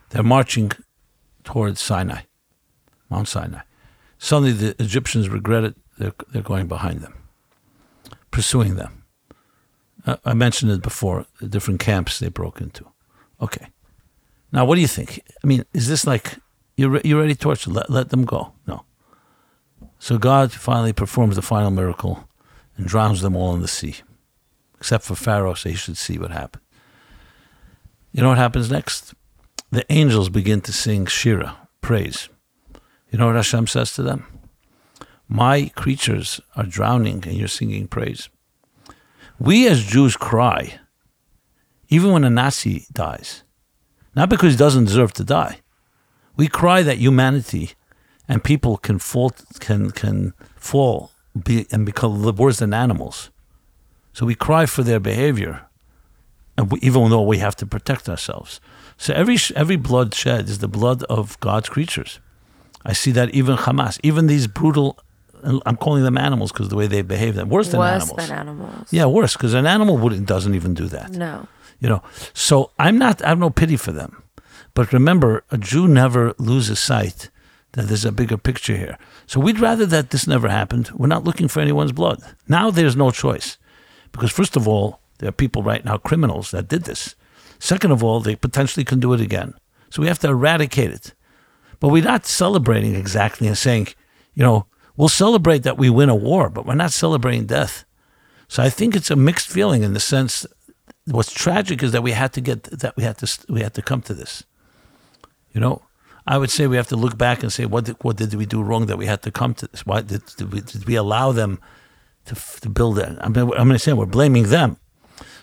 They're 0.09 0.24
marching 0.24 0.71
towards 1.43 1.82
Sinai, 1.82 2.24
Mount 3.09 3.28
Sinai. 3.28 3.61
Suddenly 4.17 4.51
the 4.53 4.76
Egyptians 4.82 5.30
regret 5.30 5.63
it. 5.63 5.76
They're, 5.97 6.13
they're 6.32 6.41
going 6.41 6.67
behind 6.67 7.01
them, 7.01 7.13
pursuing 8.32 8.76
them. 8.76 9.03
I 10.26 10.34
mentioned 10.34 10.71
it 10.71 10.82
before, 10.82 11.26
the 11.39 11.47
different 11.47 11.80
camps 11.80 12.19
they 12.19 12.30
broke 12.30 12.59
into. 12.59 12.86
Okay. 13.41 13.67
Now, 14.53 14.65
what 14.65 14.75
do 14.75 14.81
you 14.81 14.87
think? 14.87 15.19
I 15.43 15.47
mean, 15.47 15.65
is 15.73 15.87
this 15.87 16.05
like 16.05 16.37
you're, 16.77 17.01
you're 17.03 17.19
ready 17.19 17.33
to 17.33 17.39
torture? 17.39 17.71
Let, 17.71 17.89
let 17.89 18.09
them 18.09 18.23
go. 18.23 18.53
No. 18.67 18.85
So 19.97 20.19
God 20.19 20.51
finally 20.51 20.93
performs 20.93 21.35
the 21.35 21.41
final 21.41 21.71
miracle 21.71 22.29
and 22.77 22.85
drowns 22.87 23.21
them 23.21 23.35
all 23.35 23.55
in 23.55 23.61
the 23.61 23.67
sea, 23.67 23.95
except 24.75 25.03
for 25.03 25.15
Pharaoh, 25.15 25.55
so 25.55 25.69
he 25.69 25.75
should 25.75 25.97
see 25.97 26.19
what 26.19 26.31
happened. 26.31 26.63
You 28.11 28.21
know 28.21 28.29
what 28.29 28.37
happens 28.37 28.69
next? 28.69 29.15
The 29.71 29.91
angels 29.91 30.29
begin 30.29 30.61
to 30.61 30.71
sing 30.71 31.07
Shira, 31.07 31.67
praise. 31.81 32.29
You 33.09 33.17
know 33.17 33.27
what 33.27 33.35
Hashem 33.35 33.65
says 33.65 33.93
to 33.93 34.03
them? 34.03 34.27
My 35.27 35.71
creatures 35.75 36.39
are 36.55 36.63
drowning 36.63 37.23
and 37.25 37.33
you're 37.33 37.47
singing 37.47 37.87
praise. 37.87 38.29
We 39.39 39.67
as 39.67 39.83
Jews 39.83 40.15
cry, 40.15 40.79
even 41.89 42.11
when 42.11 42.23
a 42.23 42.29
Nazi 42.29 42.85
dies, 42.91 43.42
not 44.16 44.30
because 44.30 44.53
he 44.53 44.57
doesn't 44.57 44.86
deserve 44.86 45.14
to 45.14 45.24
die. 45.24 45.59
We 46.36 46.47
cry 46.47 46.82
that 46.84 46.97
humanity 46.97 47.72
and 48.28 48.43
people 48.43 48.78
can 48.78 48.99
fall, 48.99 49.32
can 49.59 49.91
can 49.91 50.34
fall 50.55 51.11
be, 51.41 51.66
and 51.72 51.86
become 51.86 52.22
worse 52.36 52.59
than 52.59 52.74
animals. 52.74 53.30
So 54.14 54.26
we 54.26 54.36
cry 54.36 54.66
for 54.66 54.84
their 54.84 54.99
behavior, 54.99 55.68
and 56.57 56.72
we, 56.72 56.80
even 56.82 57.09
though 57.09 57.24
we 57.24 57.39
have 57.39 57.55
to 57.57 57.66
protect 57.66 58.07
ourselves. 58.07 58.61
So 58.97 59.14
every 59.14 59.38
every 59.55 59.76
blood 59.76 60.14
shed 60.14 60.47
is 60.47 60.59
the 60.59 60.68
blood 60.68 61.03
of 61.03 61.39
God's 61.39 61.70
creatures. 61.70 62.20
I 62.86 62.93
see 62.93 63.11
that 63.11 63.30
even 63.32 63.57
Hamas, 63.57 63.99
even 64.03 64.28
these 64.28 64.47
brutal, 64.47 64.99
I'm 65.43 65.77
calling 65.77 66.03
them 66.03 66.17
animals 66.17 66.51
because 66.51 66.69
the 66.69 66.75
way 66.75 66.87
they 66.87 67.01
behave, 67.01 67.35
them 67.35 67.49
worse 67.49 67.69
than 67.69 67.79
Worse 67.79 68.03
animals. 68.03 68.27
than 68.27 68.37
animals. 68.37 68.87
Yeah, 68.91 69.05
worse 69.05 69.33
because 69.33 69.53
an 69.53 69.65
animal 69.65 69.97
wouldn't 69.97 70.25
doesn't 70.27 70.55
even 70.55 70.73
do 70.73 70.87
that. 70.87 71.11
No. 71.11 71.47
You 71.79 71.89
know, 71.89 72.01
so 72.33 72.71
I'm 72.79 72.97
not. 72.97 73.23
I 73.23 73.29
have 73.29 73.39
no 73.39 73.49
pity 73.49 73.75
for 73.77 73.91
them, 73.91 74.23
but 74.73 74.93
remember, 74.93 75.43
a 75.51 75.57
Jew 75.57 75.87
never 75.87 76.33
loses 76.37 76.79
sight 76.79 77.29
that 77.73 77.87
there's 77.87 78.05
a 78.05 78.11
bigger 78.11 78.37
picture 78.37 78.77
here. 78.77 78.97
So 79.25 79.39
we'd 79.39 79.59
rather 79.59 79.85
that 79.87 80.11
this 80.11 80.27
never 80.27 80.47
happened. 80.47 80.91
We're 80.95 81.07
not 81.07 81.23
looking 81.25 81.47
for 81.49 81.59
anyone's 81.59 81.91
blood. 81.91 82.21
Now 82.47 82.71
there's 82.71 82.95
no 82.95 83.11
choice, 83.11 83.57
because 84.11 84.31
first 84.31 84.55
of 84.55 84.67
all, 84.67 84.99
there 85.17 85.27
are 85.29 85.33
people 85.33 85.63
right 85.63 85.83
now, 85.83 85.97
criminals 85.97 86.51
that 86.51 86.67
did 86.69 86.83
this. 86.83 87.15
Second 87.59 87.91
of 87.91 88.03
all, 88.03 88.19
they 88.19 88.35
potentially 88.35 88.83
can 88.85 88.99
do 88.99 89.13
it 89.13 89.21
again. 89.21 89.53
So 89.89 90.01
we 90.01 90.07
have 90.07 90.19
to 90.19 90.29
eradicate 90.29 90.91
it. 90.91 91.13
But 91.79 91.89
we're 91.89 92.03
not 92.03 92.25
celebrating 92.25 92.95
exactly 92.95 93.47
and 93.47 93.57
saying, 93.57 93.87
you 94.35 94.43
know, 94.43 94.67
we'll 94.97 95.09
celebrate 95.09 95.63
that 95.63 95.77
we 95.77 95.89
win 95.89 96.09
a 96.09 96.15
war, 96.15 96.49
but 96.49 96.65
we're 96.65 96.75
not 96.75 96.91
celebrating 96.91 97.45
death. 97.45 97.85
So 98.47 98.61
I 98.61 98.69
think 98.69 98.95
it's 98.95 99.11
a 99.11 99.15
mixed 99.15 99.49
feeling 99.49 99.83
in 99.83 99.93
the 99.93 99.99
sense. 99.99 100.45
What's 101.05 101.33
tragic 101.33 101.83
is 101.83 101.91
that 101.91 102.03
we 102.03 102.11
had 102.11 102.33
to 102.33 102.41
get 102.41 102.63
that 102.63 102.95
we 102.95 103.03
had 103.03 103.17
to 103.17 103.45
we 103.49 103.61
had 103.61 103.73
to 103.73 103.81
come 103.81 104.01
to 104.03 104.13
this. 104.13 104.43
You 105.53 105.61
know, 105.61 105.81
I 106.25 106.37
would 106.37 106.49
say 106.49 106.67
we 106.67 106.77
have 106.77 106.87
to 106.89 106.95
look 106.95 107.17
back 107.17 107.43
and 107.43 107.51
say 107.51 107.65
what 107.65 107.85
did, 107.85 107.97
what 108.01 108.17
did 108.17 108.33
we 108.33 108.45
do 108.45 108.61
wrong 108.61 108.85
that 108.85 108.97
we 108.97 109.05
had 109.05 109.21
to 109.23 109.31
come 109.31 109.53
to 109.55 109.67
this? 109.67 109.85
Why 109.85 110.01
did, 110.01 110.23
did 110.37 110.53
we 110.53 110.61
did 110.61 110.85
we 110.85 110.95
allow 110.95 111.31
them 111.31 111.59
to 112.25 112.35
to 112.61 112.69
build 112.69 112.97
that? 112.97 113.17
I'm 113.25 113.35
I'm 113.35 113.49
going 113.49 113.69
to 113.71 113.79
say 113.79 113.93
we're 113.93 114.05
blaming 114.05 114.49
them. 114.49 114.77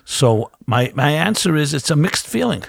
So 0.04 0.50
my 0.66 0.92
my 0.94 1.10
answer 1.10 1.56
is 1.56 1.74
it's 1.74 1.90
a 1.90 1.96
mixed 1.96 2.26
feeling. 2.26 2.64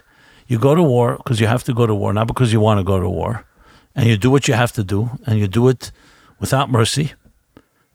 You 0.47 0.59
go 0.59 0.75
to 0.75 0.83
war 0.83 1.17
because 1.17 1.39
you 1.39 1.47
have 1.47 1.63
to 1.63 1.73
go 1.73 1.85
to 1.87 1.95
war, 1.95 2.13
not 2.13 2.27
because 2.27 2.51
you 2.51 2.59
want 2.59 2.79
to 2.79 2.83
go 2.83 2.99
to 2.99 3.09
war, 3.09 3.45
and 3.95 4.05
you 4.07 4.17
do 4.17 4.29
what 4.29 4.47
you 4.47 4.53
have 4.53 4.73
to 4.73 4.83
do, 4.83 5.09
and 5.25 5.39
you 5.39 5.47
do 5.47 5.69
it 5.69 5.91
without 6.41 6.69
mercy. 6.69 7.13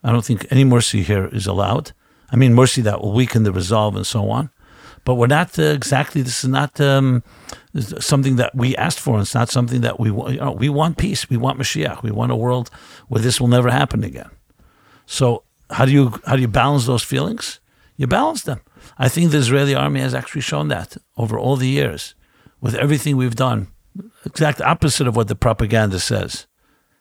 I 0.03 0.11
don't 0.11 0.25
think 0.25 0.47
any 0.49 0.63
mercy 0.63 1.03
here 1.03 1.27
is 1.27 1.45
allowed. 1.45 1.91
I 2.31 2.35
mean, 2.35 2.55
mercy 2.55 2.81
that 2.81 3.01
will 3.01 3.13
weaken 3.13 3.43
the 3.43 3.51
resolve 3.51 3.95
and 3.95 4.07
so 4.07 4.29
on. 4.31 4.49
But 5.05 5.15
we're 5.15 5.27
not 5.27 5.57
uh, 5.59 5.63
exactly. 5.63 6.21
This 6.21 6.43
is 6.43 6.49
not 6.49 6.81
um, 6.81 7.23
something 7.99 8.37
that 8.37 8.55
we 8.55 8.75
asked 8.75 8.99
for. 8.99 9.19
It's 9.21 9.35
not 9.35 9.49
something 9.49 9.81
that 9.81 9.99
we 9.99 10.11
want. 10.11 10.33
You 10.33 10.39
know, 10.39 10.51
we 10.51 10.69
want 10.69 10.97
peace. 10.97 11.29
We 11.29 11.37
want 11.37 11.59
Mashiach. 11.59 12.03
We 12.03 12.11
want 12.11 12.31
a 12.31 12.35
world 12.35 12.69
where 13.07 13.21
this 13.21 13.39
will 13.39 13.47
never 13.47 13.69
happen 13.69 14.03
again. 14.03 14.29
So 15.05 15.43
how 15.69 15.85
do 15.85 15.91
you 15.91 16.19
how 16.25 16.35
do 16.35 16.41
you 16.41 16.47
balance 16.47 16.85
those 16.87 17.03
feelings? 17.03 17.59
You 17.95 18.07
balance 18.07 18.43
them. 18.43 18.59
I 18.97 19.07
think 19.09 19.31
the 19.31 19.37
Israeli 19.37 19.75
army 19.75 20.01
has 20.01 20.13
actually 20.13 20.41
shown 20.41 20.67
that 20.69 20.97
over 21.15 21.39
all 21.39 21.55
the 21.55 21.69
years, 21.69 22.15
with 22.59 22.75
everything 22.75 23.15
we've 23.15 23.35
done. 23.35 23.67
Exact 24.25 24.61
opposite 24.61 25.07
of 25.07 25.15
what 25.15 25.27
the 25.27 25.35
propaganda 25.35 25.99
says. 25.99 26.47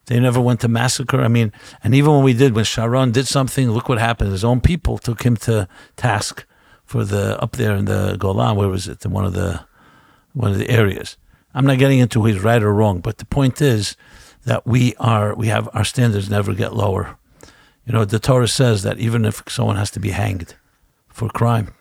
They 0.06 0.20
never 0.20 0.40
went 0.40 0.60
to 0.60 0.68
massacre. 0.68 1.20
I 1.20 1.28
mean, 1.28 1.52
and 1.82 1.94
even 1.94 2.12
when 2.12 2.22
we 2.22 2.32
did, 2.32 2.54
when 2.54 2.64
Sharon 2.64 3.10
did 3.10 3.26
something, 3.26 3.70
look 3.70 3.88
what 3.88 3.98
happened. 3.98 4.30
His 4.32 4.44
own 4.44 4.60
people 4.60 4.98
took 4.98 5.22
him 5.22 5.36
to 5.38 5.68
task 5.96 6.46
for 6.84 7.04
the 7.04 7.40
up 7.42 7.52
there 7.56 7.74
in 7.74 7.86
the 7.86 8.16
Golan. 8.16 8.56
Where 8.56 8.68
was 8.68 8.86
it? 8.86 9.04
In 9.04 9.10
one 9.10 9.24
of 9.24 9.32
the 9.32 9.64
one 10.32 10.52
of 10.52 10.58
the 10.58 10.70
areas. 10.70 11.16
I'm 11.54 11.66
not 11.66 11.78
getting 11.78 11.98
into 11.98 12.22
who's 12.22 12.40
right 12.40 12.62
or 12.62 12.72
wrong, 12.72 13.00
but 13.00 13.18
the 13.18 13.24
point 13.24 13.60
is 13.60 13.96
that 14.44 14.66
we 14.66 14.94
are 14.96 15.34
we 15.34 15.48
have 15.48 15.68
our 15.72 15.84
standards 15.84 16.30
never 16.30 16.54
get 16.54 16.74
lower. 16.74 17.18
You 17.84 17.92
know, 17.92 18.04
the 18.04 18.18
Torah 18.18 18.48
says 18.48 18.82
that 18.82 18.98
even 18.98 19.24
if 19.24 19.42
someone 19.48 19.76
has 19.76 19.90
to 19.92 20.00
be 20.00 20.10
hanged 20.10 20.54
for 21.08 21.28
crime, 21.28 21.72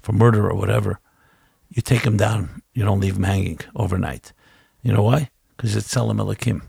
for 0.00 0.12
murder 0.12 0.48
or 0.48 0.54
whatever, 0.54 1.00
you 1.70 1.82
take 1.82 2.06
him 2.06 2.16
down. 2.16 2.62
You 2.72 2.84
don't 2.84 3.00
leave 3.00 3.16
him 3.16 3.24
hanging 3.24 3.60
overnight. 3.74 4.32
You 4.82 4.92
know 4.92 5.02
why? 5.02 5.30
Because 5.56 5.74
it's 5.76 5.92
Tselem 5.92 6.20
Elohim. 6.20 6.62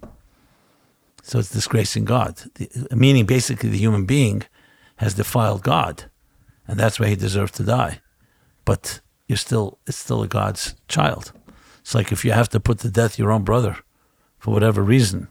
So 1.26 1.40
it's 1.40 1.50
disgracing 1.50 2.06
God. 2.06 2.36
The, 2.54 2.96
meaning, 2.96 3.26
basically, 3.26 3.70
the 3.70 3.80
human 3.80 4.06
being 4.06 4.44
has 4.98 5.16
defiled 5.16 5.64
God, 5.64 6.06
and 6.68 6.80
that's 6.80 7.00
why 7.00 7.08
he 7.08 7.16
deserves 7.16 7.52
to 7.54 7.64
die. 7.64 8.00
But 8.64 9.02
you're 9.28 9.38
still, 9.38 9.80
it's 9.88 9.98
still 9.98 10.22
a 10.22 10.28
God's 10.28 10.76
child. 10.88 11.34
It's 11.80 11.96
like 11.96 12.12
if 12.12 12.24
you 12.26 12.32
have 12.32 12.50
to 12.50 12.60
put 12.60 12.78
to 12.80 12.92
death 12.92 13.18
your 13.18 13.32
own 13.32 13.42
brother 13.42 13.78
for 14.38 14.52
whatever 14.52 14.84
reason, 14.84 15.30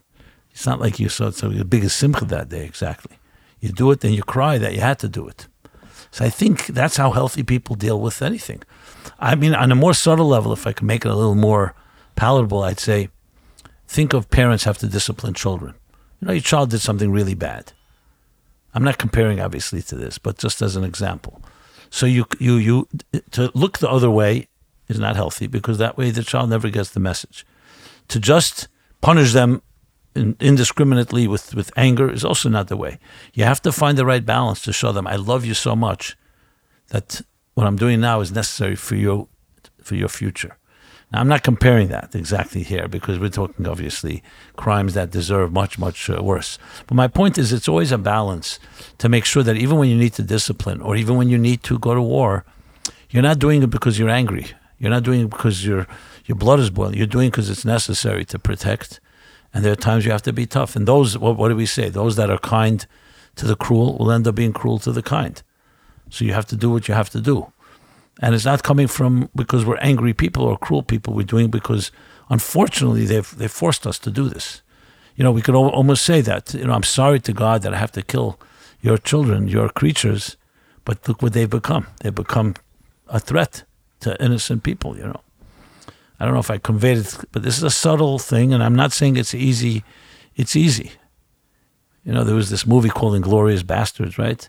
it's 0.51 0.65
not 0.65 0.81
like 0.81 0.99
you 0.99 1.07
saw 1.07 1.29
so 1.29 1.47
the 1.47 1.63
biggest 1.63 1.95
simcha 1.95 2.25
that 2.25 2.49
day, 2.49 2.65
exactly. 2.65 3.17
You 3.61 3.69
do 3.69 3.89
it, 3.91 4.01
then 4.01 4.11
you 4.11 4.21
cry 4.21 4.57
that 4.57 4.73
you 4.73 4.81
had 4.81 4.99
to 4.99 5.07
do 5.07 5.25
it. 5.29 5.47
So 6.11 6.25
I 6.25 6.29
think 6.29 6.67
that's 6.67 6.97
how 6.97 7.11
healthy 7.11 7.43
people 7.43 7.77
deal 7.77 8.01
with 8.01 8.21
anything. 8.21 8.63
I 9.17 9.35
mean, 9.35 9.55
on 9.55 9.71
a 9.71 9.75
more 9.75 9.93
subtle 9.93 10.27
level, 10.27 10.51
if 10.51 10.67
I 10.67 10.73
can 10.73 10.87
make 10.87 11.05
it 11.05 11.11
a 11.11 11.15
little 11.15 11.35
more 11.35 11.73
palatable, 12.17 12.63
I'd 12.63 12.81
say 12.81 13.07
think 13.87 14.11
of 14.13 14.29
parents 14.29 14.65
have 14.65 14.77
to 14.79 14.87
discipline 14.87 15.33
children. 15.33 15.73
You 16.25 16.29
know, 16.29 16.33
your 16.33 16.41
child 16.41 16.71
did 16.71 16.81
something 16.81 17.11
really 17.11 17.35
bad. 17.35 17.71
I'm 18.73 18.83
not 18.83 18.97
comparing, 18.97 19.39
obviously, 19.39 19.83
to 19.83 19.95
this, 19.95 20.17
but 20.17 20.39
just 20.39 20.59
as 20.59 20.75
an 20.75 20.83
example. 20.83 21.39
So 21.91 22.07
you 22.07 22.25
you 22.39 22.55
you 22.55 22.87
to 23.29 23.51
look 23.53 23.77
the 23.77 23.87
other 23.87 24.09
way 24.09 24.47
is 24.87 24.97
not 24.97 25.15
healthy 25.15 25.45
because 25.45 25.77
that 25.77 25.97
way 25.97 26.09
the 26.09 26.23
child 26.23 26.49
never 26.49 26.71
gets 26.71 26.89
the 26.89 26.99
message. 26.99 27.45
To 28.07 28.19
just 28.19 28.67
punish 29.01 29.33
them 29.33 29.61
indiscriminately 30.15 31.27
with, 31.27 31.53
with 31.53 31.71
anger 31.77 32.09
is 32.09 32.25
also 32.25 32.49
not 32.49 32.69
the 32.69 32.77
way. 32.77 32.97
You 33.35 33.43
have 33.43 33.61
to 33.61 33.71
find 33.71 33.95
the 33.95 34.05
right 34.05 34.25
balance 34.25 34.61
to 34.61 34.73
show 34.73 34.91
them 34.91 35.05
I 35.05 35.17
love 35.17 35.45
you 35.45 35.53
so 35.53 35.75
much 35.75 36.17
that 36.87 37.21
what 37.53 37.67
I'm 37.67 37.75
doing 37.75 38.01
now 38.01 38.19
is 38.21 38.31
necessary 38.31 38.75
for 38.75 38.95
you 38.95 39.29
for 39.79 39.93
your 39.93 40.09
future. 40.09 40.57
Now, 41.11 41.19
I'm 41.19 41.27
not 41.27 41.43
comparing 41.43 41.89
that 41.89 42.15
exactly 42.15 42.63
here 42.63 42.87
because 42.87 43.19
we're 43.19 43.29
talking 43.29 43.67
obviously 43.67 44.23
crimes 44.55 44.95
that 44.95 45.11
deserve 45.11 45.51
much, 45.53 45.77
much 45.77 46.09
uh, 46.09 46.21
worse. 46.21 46.57
But 46.87 46.95
my 46.95 47.07
point 47.07 47.37
is, 47.37 47.53
it's 47.53 47.67
always 47.67 47.91
a 47.91 47.97
balance 47.97 48.59
to 48.97 49.07
make 49.07 49.25
sure 49.25 49.43
that 49.43 49.55
even 49.55 49.77
when 49.77 49.89
you 49.89 49.97
need 49.97 50.13
to 50.13 50.23
discipline 50.23 50.81
or 50.81 50.95
even 50.95 51.15
when 51.15 51.29
you 51.29 51.37
need 51.37 51.63
to 51.63 51.77
go 51.77 51.93
to 51.93 52.01
war, 52.01 52.45
you're 53.09 53.23
not 53.23 53.39
doing 53.39 53.63
it 53.63 53.69
because 53.69 53.99
you're 53.99 54.09
angry. 54.09 54.47
You're 54.79 54.89
not 54.89 55.03
doing 55.03 55.21
it 55.21 55.29
because 55.29 55.65
your 55.65 55.87
your 56.25 56.35
blood 56.35 56.59
is 56.59 56.69
boiling. 56.69 56.95
You're 56.95 57.07
doing 57.07 57.27
it 57.27 57.31
because 57.31 57.49
it's 57.49 57.65
necessary 57.65 58.25
to 58.25 58.39
protect. 58.39 58.99
And 59.53 59.63
there 59.63 59.71
are 59.71 59.77
times 59.77 60.05
you 60.05 60.11
have 60.11 60.23
to 60.23 60.33
be 60.33 60.45
tough. 60.45 60.75
And 60.75 60.87
those, 60.87 61.17
what, 61.17 61.37
what 61.37 61.49
do 61.49 61.55
we 61.55 61.65
say? 61.65 61.87
Those 61.87 62.15
that 62.17 62.29
are 62.29 62.39
kind 62.39 62.85
to 63.35 63.45
the 63.45 63.55
cruel 63.55 63.97
will 63.97 64.11
end 64.11 64.27
up 64.27 64.35
being 64.35 64.51
cruel 64.51 64.79
to 64.79 64.91
the 64.91 65.03
kind. 65.03 65.41
So 66.09 66.25
you 66.25 66.33
have 66.33 66.47
to 66.47 66.55
do 66.55 66.69
what 66.69 66.87
you 66.87 66.93
have 66.93 67.09
to 67.11 67.21
do. 67.21 67.51
And 68.21 68.33
it's 68.33 68.45
not 68.45 68.63
coming 68.63 68.87
from 68.87 69.29
because 69.35 69.65
we're 69.65 69.77
angry 69.77 70.13
people 70.13 70.43
or 70.43 70.57
cruel 70.57 70.83
people. 70.83 71.13
We're 71.13 71.23
doing 71.23 71.49
because, 71.49 71.91
unfortunately, 72.29 73.05
they've, 73.05 73.29
they 73.37 73.47
forced 73.47 73.85
us 73.85 73.99
to 73.99 74.11
do 74.11 74.29
this. 74.29 74.61
You 75.15 75.23
know, 75.23 75.31
we 75.31 75.41
could 75.41 75.55
almost 75.55 76.05
say 76.05 76.21
that. 76.21 76.53
You 76.53 76.65
know, 76.65 76.73
I'm 76.73 76.83
sorry 76.83 77.19
to 77.21 77.33
God 77.33 77.61
that 77.63 77.73
I 77.73 77.77
have 77.77 77.91
to 77.93 78.01
kill 78.01 78.39
your 78.81 78.97
children, 78.97 79.47
your 79.47 79.69
creatures, 79.69 80.37
but 80.85 81.07
look 81.07 81.21
what 81.21 81.33
they've 81.33 81.49
become. 81.49 81.87
They've 82.01 82.15
become 82.15 82.55
a 83.07 83.19
threat 83.19 83.63
to 84.01 84.21
innocent 84.23 84.63
people, 84.63 84.97
you 84.97 85.03
know. 85.03 85.21
I 86.19 86.25
don't 86.25 86.33
know 86.33 86.39
if 86.39 86.51
I 86.51 86.57
conveyed 86.57 86.99
it, 86.99 87.17
but 87.31 87.43
this 87.43 87.57
is 87.57 87.63
a 87.63 87.69
subtle 87.69 88.19
thing, 88.19 88.53
and 88.53 88.63
I'm 88.63 88.75
not 88.75 88.93
saying 88.93 89.17
it's 89.17 89.33
easy. 89.33 89.83
It's 90.35 90.55
easy. 90.55 90.91
You 92.05 92.13
know, 92.13 92.23
there 92.23 92.35
was 92.35 92.49
this 92.49 92.65
movie 92.65 92.89
called 92.89 93.21
Inglourious 93.21 93.63
Basterds, 93.63 94.17
right? 94.17 94.47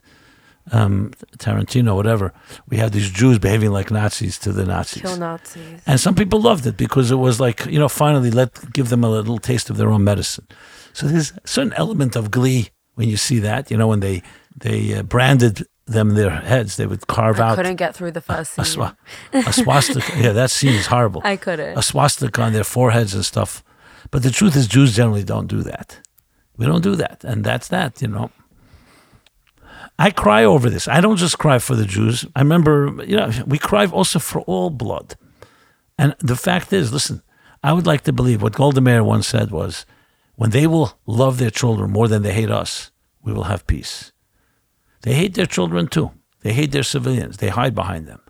Um, 0.73 1.13
Tarantino, 1.39 1.95
whatever, 1.95 2.33
we 2.69 2.77
had 2.77 2.93
these 2.93 3.11
Jews 3.11 3.39
behaving 3.39 3.71
like 3.71 3.91
Nazis 3.91 4.39
to 4.41 4.53
the 4.53 4.65
Nazis. 4.65 5.03
Kill 5.03 5.17
Nazis. 5.17 5.81
And 5.87 6.01
some 6.01 6.15
people 6.15 6.41
loved 6.41 6.67
it 6.67 6.77
because 6.77 7.11
it 7.11 7.17
was 7.17 7.41
like, 7.41 7.67
you 7.67 7.79
know, 7.79 7.89
finally 7.89 8.31
let 8.31 8.73
give 8.73 8.89
them 8.89 9.05
a 9.05 9.11
little 9.11 9.39
taste 9.39 9.71
of 9.71 9.77
their 9.77 9.91
own 9.91 10.05
medicine. 10.05 10.47
So 10.93 11.07
there's 11.07 11.33
a 11.33 11.47
certain 11.47 11.73
element 11.75 12.17
of 12.17 12.31
glee 12.31 12.71
when 12.95 13.09
you 13.09 13.17
see 13.17 13.39
that, 13.41 13.71
you 13.71 13.77
know, 13.77 13.87
when 13.89 14.01
they 14.01 14.23
they 14.57 14.95
uh, 14.95 15.03
branded 15.03 15.67
them 15.87 16.11
their 16.15 16.31
heads, 16.31 16.77
they 16.77 16.87
would 16.87 17.07
carve 17.07 17.39
I 17.41 17.51
out. 17.51 17.57
couldn't 17.57 17.77
get 17.77 17.95
through 17.95 18.13
the 18.13 18.21
first 18.21 18.55
scene. 18.55 18.65
A, 18.65 18.67
swa- 18.67 18.97
a 19.33 19.53
swastika. 19.53 20.13
yeah, 20.21 20.33
that 20.33 20.51
scene 20.51 20.75
is 20.75 20.87
horrible. 20.87 21.21
I 21.25 21.37
couldn't. 21.37 21.79
A 21.79 21.83
swastika 21.83 22.43
on 22.43 22.53
their 22.53 22.65
foreheads 22.65 23.15
and 23.15 23.25
stuff. 23.25 23.63
But 24.11 24.23
the 24.23 24.31
truth 24.31 24.57
is, 24.57 24.67
Jews 24.67 24.97
generally 24.97 25.25
don't 25.25 25.47
do 25.47 25.63
that. 25.63 26.01
We 26.57 26.67
don't 26.67 26.83
do 26.83 26.97
that, 26.97 27.23
and 27.23 27.45
that's 27.45 27.69
that, 27.69 28.01
you 28.03 28.09
know. 28.09 28.31
I 29.99 30.11
cry 30.11 30.45
over 30.45 30.69
this. 30.69 30.89
I 30.89 31.01
don't 31.01 31.17
just 31.17 31.39
cry 31.39 31.59
for 31.59 31.75
the 31.75 31.87
Jews. 31.87 32.25
I 32.37 32.41
remember, 32.41 33.03
you 33.07 33.17
know, 33.17 33.31
we 33.47 33.59
cry 33.59 33.87
also 33.87 34.19
for 34.19 34.43
all 34.43 34.71
blood. 34.71 35.17
And 35.99 36.15
the 36.19 36.37
fact 36.37 36.73
is, 36.73 36.93
listen, 36.93 37.23
I 37.63 37.73
would 37.73 37.87
like 37.87 38.03
to 38.03 38.13
believe 38.13 38.43
what 38.43 38.55
Golda 38.55 38.81
Meir 38.81 39.03
once 39.03 39.27
said 39.27 39.51
was, 39.51 39.87
when 40.35 40.51
they 40.51 40.67
will 40.67 40.99
love 41.07 41.39
their 41.39 41.51
children 41.51 41.91
more 41.91 42.09
than 42.09 42.23
they 42.23 42.35
hate 42.35 42.51
us, 42.51 42.91
we 43.23 43.33
will 43.33 43.45
have 43.45 43.67
peace. 43.67 44.13
They 45.03 45.15
hate 45.15 45.35
their 45.35 45.47
children 45.47 45.87
too. 45.89 46.11
They 46.43 46.53
hate 46.53 46.73
their 46.73 46.83
civilians. 46.83 47.39
They 47.39 47.49
hide 47.49 47.75
behind 47.75 48.07
them. 48.07 48.21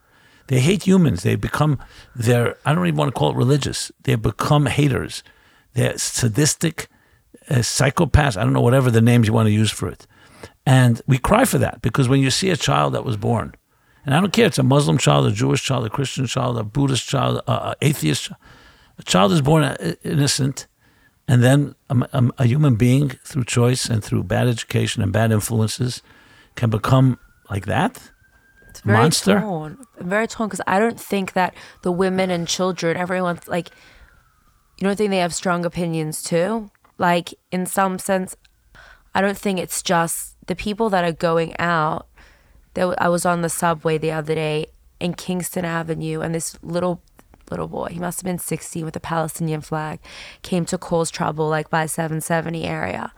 They 0.46 0.60
hate 0.60 0.86
humans. 0.86 1.24
They 1.24 1.34
become 1.34 1.80
their, 2.14 2.56
I 2.64 2.74
don't 2.74 2.86
even 2.86 2.96
want 2.96 3.08
to 3.08 3.18
call 3.18 3.32
it 3.32 3.36
religious. 3.36 3.90
They 4.04 4.14
become 4.14 4.66
haters. 4.66 5.24
They're 5.74 5.98
sadistic, 5.98 6.86
uh, 7.50 7.56
psychopaths. 7.56 8.36
I 8.36 8.44
don't 8.44 8.52
know, 8.52 8.60
whatever 8.60 8.90
the 8.90 9.02
names 9.02 9.26
you 9.26 9.32
want 9.32 9.46
to 9.46 9.52
use 9.52 9.72
for 9.72 9.88
it. 9.88 10.06
And 10.66 11.00
we 11.06 11.18
cry 11.18 11.44
for 11.44 11.58
that 11.58 11.80
because 11.80 12.08
when 12.08 12.20
you 12.20 12.30
see 12.30 12.50
a 12.50 12.56
child 12.56 12.94
that 12.94 13.04
was 13.04 13.16
born, 13.16 13.54
and 14.04 14.14
I 14.14 14.20
don't 14.20 14.32
care, 14.32 14.46
it's 14.46 14.58
a 14.58 14.64
Muslim 14.64 14.98
child, 14.98 15.26
a 15.26 15.32
Jewish 15.32 15.62
child, 15.62 15.86
a 15.86 15.90
Christian 15.90 16.26
child, 16.26 16.58
a 16.58 16.64
Buddhist 16.64 17.08
child, 17.08 17.40
a, 17.46 17.74
atheist 17.80 18.30
a 18.98 19.02
child 19.02 19.32
is 19.32 19.42
born 19.42 19.62
uh, 19.62 19.94
innocent, 20.02 20.66
and 21.28 21.42
then 21.42 21.74
a, 21.90 22.08
a, 22.12 22.30
a, 22.38 22.46
human 22.46 22.76
being, 22.76 23.10
through 23.24 23.44
choice 23.44 23.86
and 23.86 24.02
through 24.02 24.22
bad 24.22 24.48
education 24.48 25.02
and 25.02 25.12
bad 25.12 25.32
influences, 25.32 26.02
can 26.54 26.70
become 26.70 27.18
like 27.50 27.66
that. 27.66 28.10
It's 28.70 28.80
very 28.80 28.98
monster. 28.98 29.40
torn. 29.40 29.78
Very 29.98 30.26
torn 30.26 30.48
because 30.48 30.62
I 30.66 30.78
don't 30.78 31.00
think 31.00 31.34
that 31.34 31.54
the 31.82 31.92
women 31.92 32.30
and 32.30 32.48
children, 32.48 32.96
everyone's 32.96 33.46
like, 33.48 33.70
you 34.78 34.86
don't 34.86 34.96
think 34.96 35.10
they 35.10 35.18
have 35.18 35.34
strong 35.34 35.64
opinions 35.64 36.22
too? 36.22 36.70
Like, 36.98 37.34
in 37.50 37.66
some 37.66 37.98
sense, 37.98 38.36
I 39.14 39.20
don't 39.20 39.36
think 39.36 39.58
it's 39.58 39.82
just 39.82 40.35
the 40.46 40.56
people 40.56 40.90
that 40.90 41.04
are 41.04 41.12
going 41.12 41.54
out. 41.58 42.06
I 42.76 43.08
was 43.08 43.24
on 43.24 43.40
the 43.40 43.48
subway 43.48 43.96
the 43.96 44.12
other 44.12 44.34
day 44.34 44.66
in 45.00 45.14
Kingston 45.14 45.64
Avenue, 45.64 46.20
and 46.20 46.34
this 46.34 46.58
little 46.62 47.00
little 47.50 47.68
boy, 47.68 47.88
he 47.92 48.00
must 48.00 48.20
have 48.20 48.24
been 48.24 48.38
16 48.38 48.84
with 48.84 48.96
a 48.96 49.00
Palestinian 49.00 49.60
flag, 49.60 50.00
came 50.42 50.64
to 50.66 50.76
cause 50.76 51.10
trouble 51.10 51.48
like 51.48 51.70
by 51.70 51.86
770 51.86 52.64
area. 52.64 53.12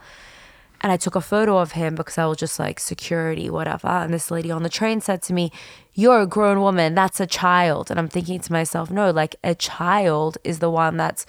And 0.80 0.92
I 0.92 0.96
took 0.96 1.16
a 1.16 1.20
photo 1.20 1.58
of 1.58 1.72
him 1.72 1.94
because 1.96 2.18
I 2.18 2.26
was 2.26 2.38
just 2.38 2.58
like 2.58 2.78
security, 2.78 3.50
whatever. 3.50 3.88
And 3.88 4.14
this 4.14 4.30
lady 4.30 4.50
on 4.50 4.62
the 4.62 4.68
train 4.68 5.00
said 5.00 5.22
to 5.22 5.32
me, 5.32 5.50
You're 5.94 6.20
a 6.20 6.26
grown 6.26 6.60
woman, 6.60 6.94
that's 6.94 7.18
a 7.18 7.26
child. 7.26 7.90
And 7.90 7.98
I'm 7.98 8.08
thinking 8.08 8.38
to 8.40 8.52
myself, 8.52 8.90
No, 8.90 9.10
like 9.10 9.36
a 9.42 9.54
child 9.54 10.38
is 10.44 10.60
the 10.60 10.70
one 10.70 10.96
that's 10.96 11.26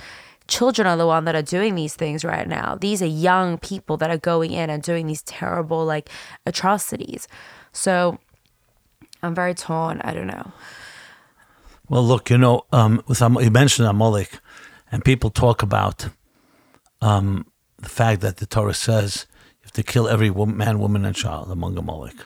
children 0.49 0.87
are 0.87 0.97
the 0.97 1.07
one 1.07 1.25
that 1.25 1.35
are 1.35 1.41
doing 1.41 1.75
these 1.75 1.95
things 1.95 2.25
right 2.25 2.47
now. 2.47 2.77
These 2.79 3.01
are 3.01 3.07
young 3.07 3.57
people 3.57 3.97
that 3.97 4.09
are 4.09 4.17
going 4.17 4.51
in 4.51 4.69
and 4.69 4.83
doing 4.83 5.07
these 5.07 5.21
terrible 5.23 5.85
like 5.85 6.09
atrocities. 6.45 7.27
So 7.71 8.19
I'm 9.21 9.35
very 9.35 9.53
torn. 9.53 10.01
I 10.01 10.13
don't 10.13 10.27
know. 10.27 10.51
Well, 11.87 12.03
look, 12.03 12.29
you 12.29 12.37
know, 12.37 12.65
um, 12.71 13.01
with 13.07 13.21
you 13.21 13.51
mentioned 13.51 13.87
Amalek, 13.87 14.39
and 14.91 15.03
people 15.03 15.29
talk 15.29 15.63
about 15.63 16.09
um, 17.01 17.47
the 17.77 17.89
fact 17.89 18.21
that 18.21 18.37
the 18.37 18.45
Torah 18.45 18.73
says 18.73 19.25
you 19.59 19.63
have 19.63 19.71
to 19.73 19.83
kill 19.83 20.07
every 20.07 20.29
woman, 20.29 20.57
man, 20.57 20.79
woman, 20.79 21.05
and 21.05 21.15
child 21.15 21.51
among 21.51 21.77
Amalek, 21.77 22.17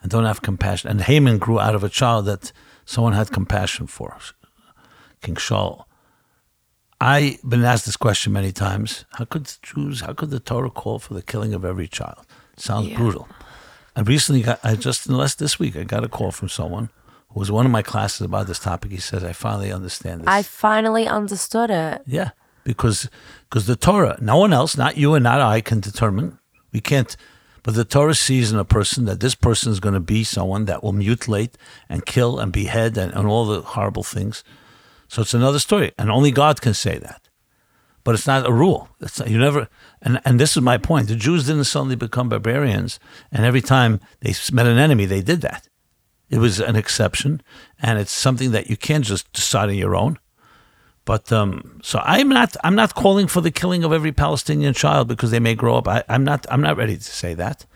and 0.00 0.10
don't 0.10 0.26
have 0.26 0.42
compassion. 0.42 0.90
And 0.90 1.00
Haman 1.00 1.38
grew 1.38 1.58
out 1.58 1.74
of 1.74 1.82
a 1.82 1.88
child 1.88 2.26
that 2.26 2.52
someone 2.84 3.14
had 3.14 3.32
compassion 3.32 3.86
for, 3.86 4.16
King 5.22 5.34
Shaul. 5.34 5.84
I've 7.00 7.42
been 7.42 7.64
asked 7.64 7.86
this 7.86 7.96
question 7.96 8.32
many 8.32 8.52
times. 8.52 9.04
How 9.12 9.24
could 9.24 9.50
Jews, 9.62 10.02
how 10.02 10.12
could 10.12 10.30
the 10.30 10.40
Torah 10.40 10.70
call 10.70 10.98
for 10.98 11.14
the 11.14 11.22
killing 11.22 11.54
of 11.54 11.64
every 11.64 11.88
child? 11.88 12.26
sounds 12.60 12.88
yeah. 12.88 12.96
brutal. 12.96 13.28
I 13.96 14.02
recently 14.02 14.42
got, 14.42 14.60
I 14.62 14.76
just, 14.76 15.06
unless 15.06 15.34
this 15.34 15.58
week, 15.58 15.76
I 15.76 15.84
got 15.84 16.04
a 16.04 16.08
call 16.08 16.30
from 16.30 16.48
someone 16.48 16.90
who 17.30 17.40
was 17.40 17.50
one 17.50 17.66
of 17.66 17.72
my 17.72 17.82
classes 17.82 18.20
about 18.20 18.46
this 18.46 18.58
topic. 18.58 18.90
He 18.90 18.98
says, 18.98 19.24
I 19.24 19.32
finally 19.32 19.72
understand 19.72 20.22
this. 20.22 20.28
I 20.28 20.42
finally 20.42 21.08
understood 21.08 21.70
it. 21.70 22.02
Yeah, 22.06 22.30
because 22.64 23.08
because 23.48 23.66
the 23.66 23.76
Torah, 23.76 24.16
no 24.20 24.36
one 24.36 24.52
else, 24.52 24.76
not 24.76 24.96
you 24.96 25.14
and 25.14 25.24
not 25.24 25.40
I, 25.40 25.60
can 25.60 25.80
determine. 25.80 26.38
We 26.72 26.80
can't, 26.80 27.16
but 27.62 27.74
the 27.74 27.84
Torah 27.84 28.14
sees 28.14 28.52
in 28.52 28.58
a 28.58 28.64
person 28.64 29.06
that 29.06 29.20
this 29.20 29.34
person 29.34 29.72
is 29.72 29.80
going 29.80 29.94
to 29.94 30.00
be 30.00 30.22
someone 30.22 30.66
that 30.66 30.84
will 30.84 30.92
mutilate 30.92 31.56
and 31.88 32.06
kill 32.06 32.38
and 32.38 32.52
behead 32.52 32.96
and, 32.96 33.12
and 33.12 33.26
all 33.26 33.46
the 33.46 33.62
horrible 33.62 34.04
things. 34.04 34.44
So 35.10 35.22
it's 35.22 35.34
another 35.34 35.58
story, 35.58 35.90
and 35.98 36.08
only 36.08 36.30
God 36.30 36.60
can 36.60 36.72
say 36.72 36.96
that. 36.98 37.28
But 38.04 38.14
it's 38.14 38.28
not 38.28 38.46
a 38.46 38.52
rule. 38.52 38.88
It's 39.00 39.18
not, 39.18 39.28
you 39.28 39.38
never, 39.38 39.68
and 40.00 40.20
and 40.24 40.38
this 40.38 40.56
is 40.56 40.62
my 40.62 40.78
point. 40.78 41.08
The 41.08 41.16
Jews 41.16 41.46
didn't 41.46 41.64
suddenly 41.64 41.96
become 41.96 42.28
barbarians, 42.28 43.00
and 43.32 43.44
every 43.44 43.60
time 43.60 43.98
they 44.20 44.32
met 44.52 44.68
an 44.68 44.78
enemy, 44.78 45.06
they 45.06 45.20
did 45.20 45.40
that. 45.40 45.68
It 46.28 46.38
was 46.38 46.60
an 46.60 46.76
exception, 46.76 47.42
and 47.82 47.98
it's 47.98 48.12
something 48.12 48.52
that 48.52 48.70
you 48.70 48.76
can't 48.76 49.04
just 49.04 49.32
decide 49.32 49.68
on 49.68 49.74
your 49.74 49.96
own. 49.96 50.16
But 51.04 51.32
um, 51.32 51.80
so 51.82 52.00
I'm 52.04 52.28
not 52.28 52.56
I'm 52.62 52.76
not 52.76 52.94
calling 52.94 53.26
for 53.26 53.40
the 53.40 53.50
killing 53.50 53.82
of 53.82 53.92
every 53.92 54.12
Palestinian 54.12 54.74
child 54.74 55.08
because 55.08 55.32
they 55.32 55.40
may 55.40 55.56
grow 55.56 55.76
up. 55.76 55.88
I, 55.88 56.04
I'm 56.08 56.22
not 56.22 56.46
I'm 56.48 56.60
not 56.60 56.76
ready 56.76 56.96
to 56.96 57.02
say 57.02 57.34
that. 57.34 57.66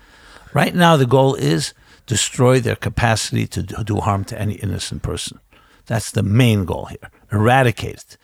Right 0.52 0.74
now, 0.74 0.96
the 0.96 1.04
goal 1.04 1.34
is 1.34 1.74
destroy 2.06 2.60
their 2.60 2.76
capacity 2.76 3.48
to 3.48 3.62
do 3.64 3.96
harm 3.96 4.24
to 4.26 4.40
any 4.40 4.54
innocent 4.54 5.02
person. 5.02 5.40
That's 5.86 6.12
the 6.12 6.22
main 6.22 6.64
goal 6.64 6.86
here. 6.86 7.10
Eradicate 7.34 7.94
it. 7.96 8.16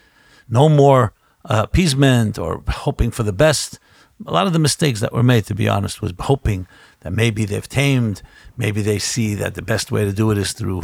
No 0.48 0.68
more 0.68 1.12
uh, 1.44 1.62
appeasement 1.64 2.38
or 2.38 2.62
hoping 2.68 3.10
for 3.10 3.22
the 3.22 3.32
best. 3.32 3.78
A 4.26 4.32
lot 4.32 4.46
of 4.46 4.52
the 4.52 4.58
mistakes 4.58 5.00
that 5.00 5.12
were 5.12 5.22
made, 5.22 5.46
to 5.46 5.54
be 5.54 5.68
honest, 5.68 6.02
was 6.02 6.12
hoping 6.20 6.66
that 7.00 7.12
maybe 7.12 7.44
they've 7.44 7.68
tamed, 7.68 8.22
maybe 8.56 8.82
they 8.82 8.98
see 8.98 9.34
that 9.34 9.54
the 9.54 9.62
best 9.62 9.90
way 9.90 10.04
to 10.04 10.12
do 10.12 10.30
it 10.30 10.38
is 10.38 10.52
through 10.52 10.82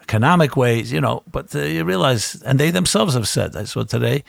economic 0.00 0.56
ways, 0.56 0.90
you 0.90 1.00
know. 1.00 1.22
But 1.30 1.54
uh, 1.54 1.60
you 1.60 1.84
realize, 1.84 2.42
and 2.42 2.58
they 2.58 2.70
themselves 2.70 3.14
have 3.14 3.28
said, 3.28 3.56
I 3.56 3.64
saw 3.64 3.84
today 3.84 4.24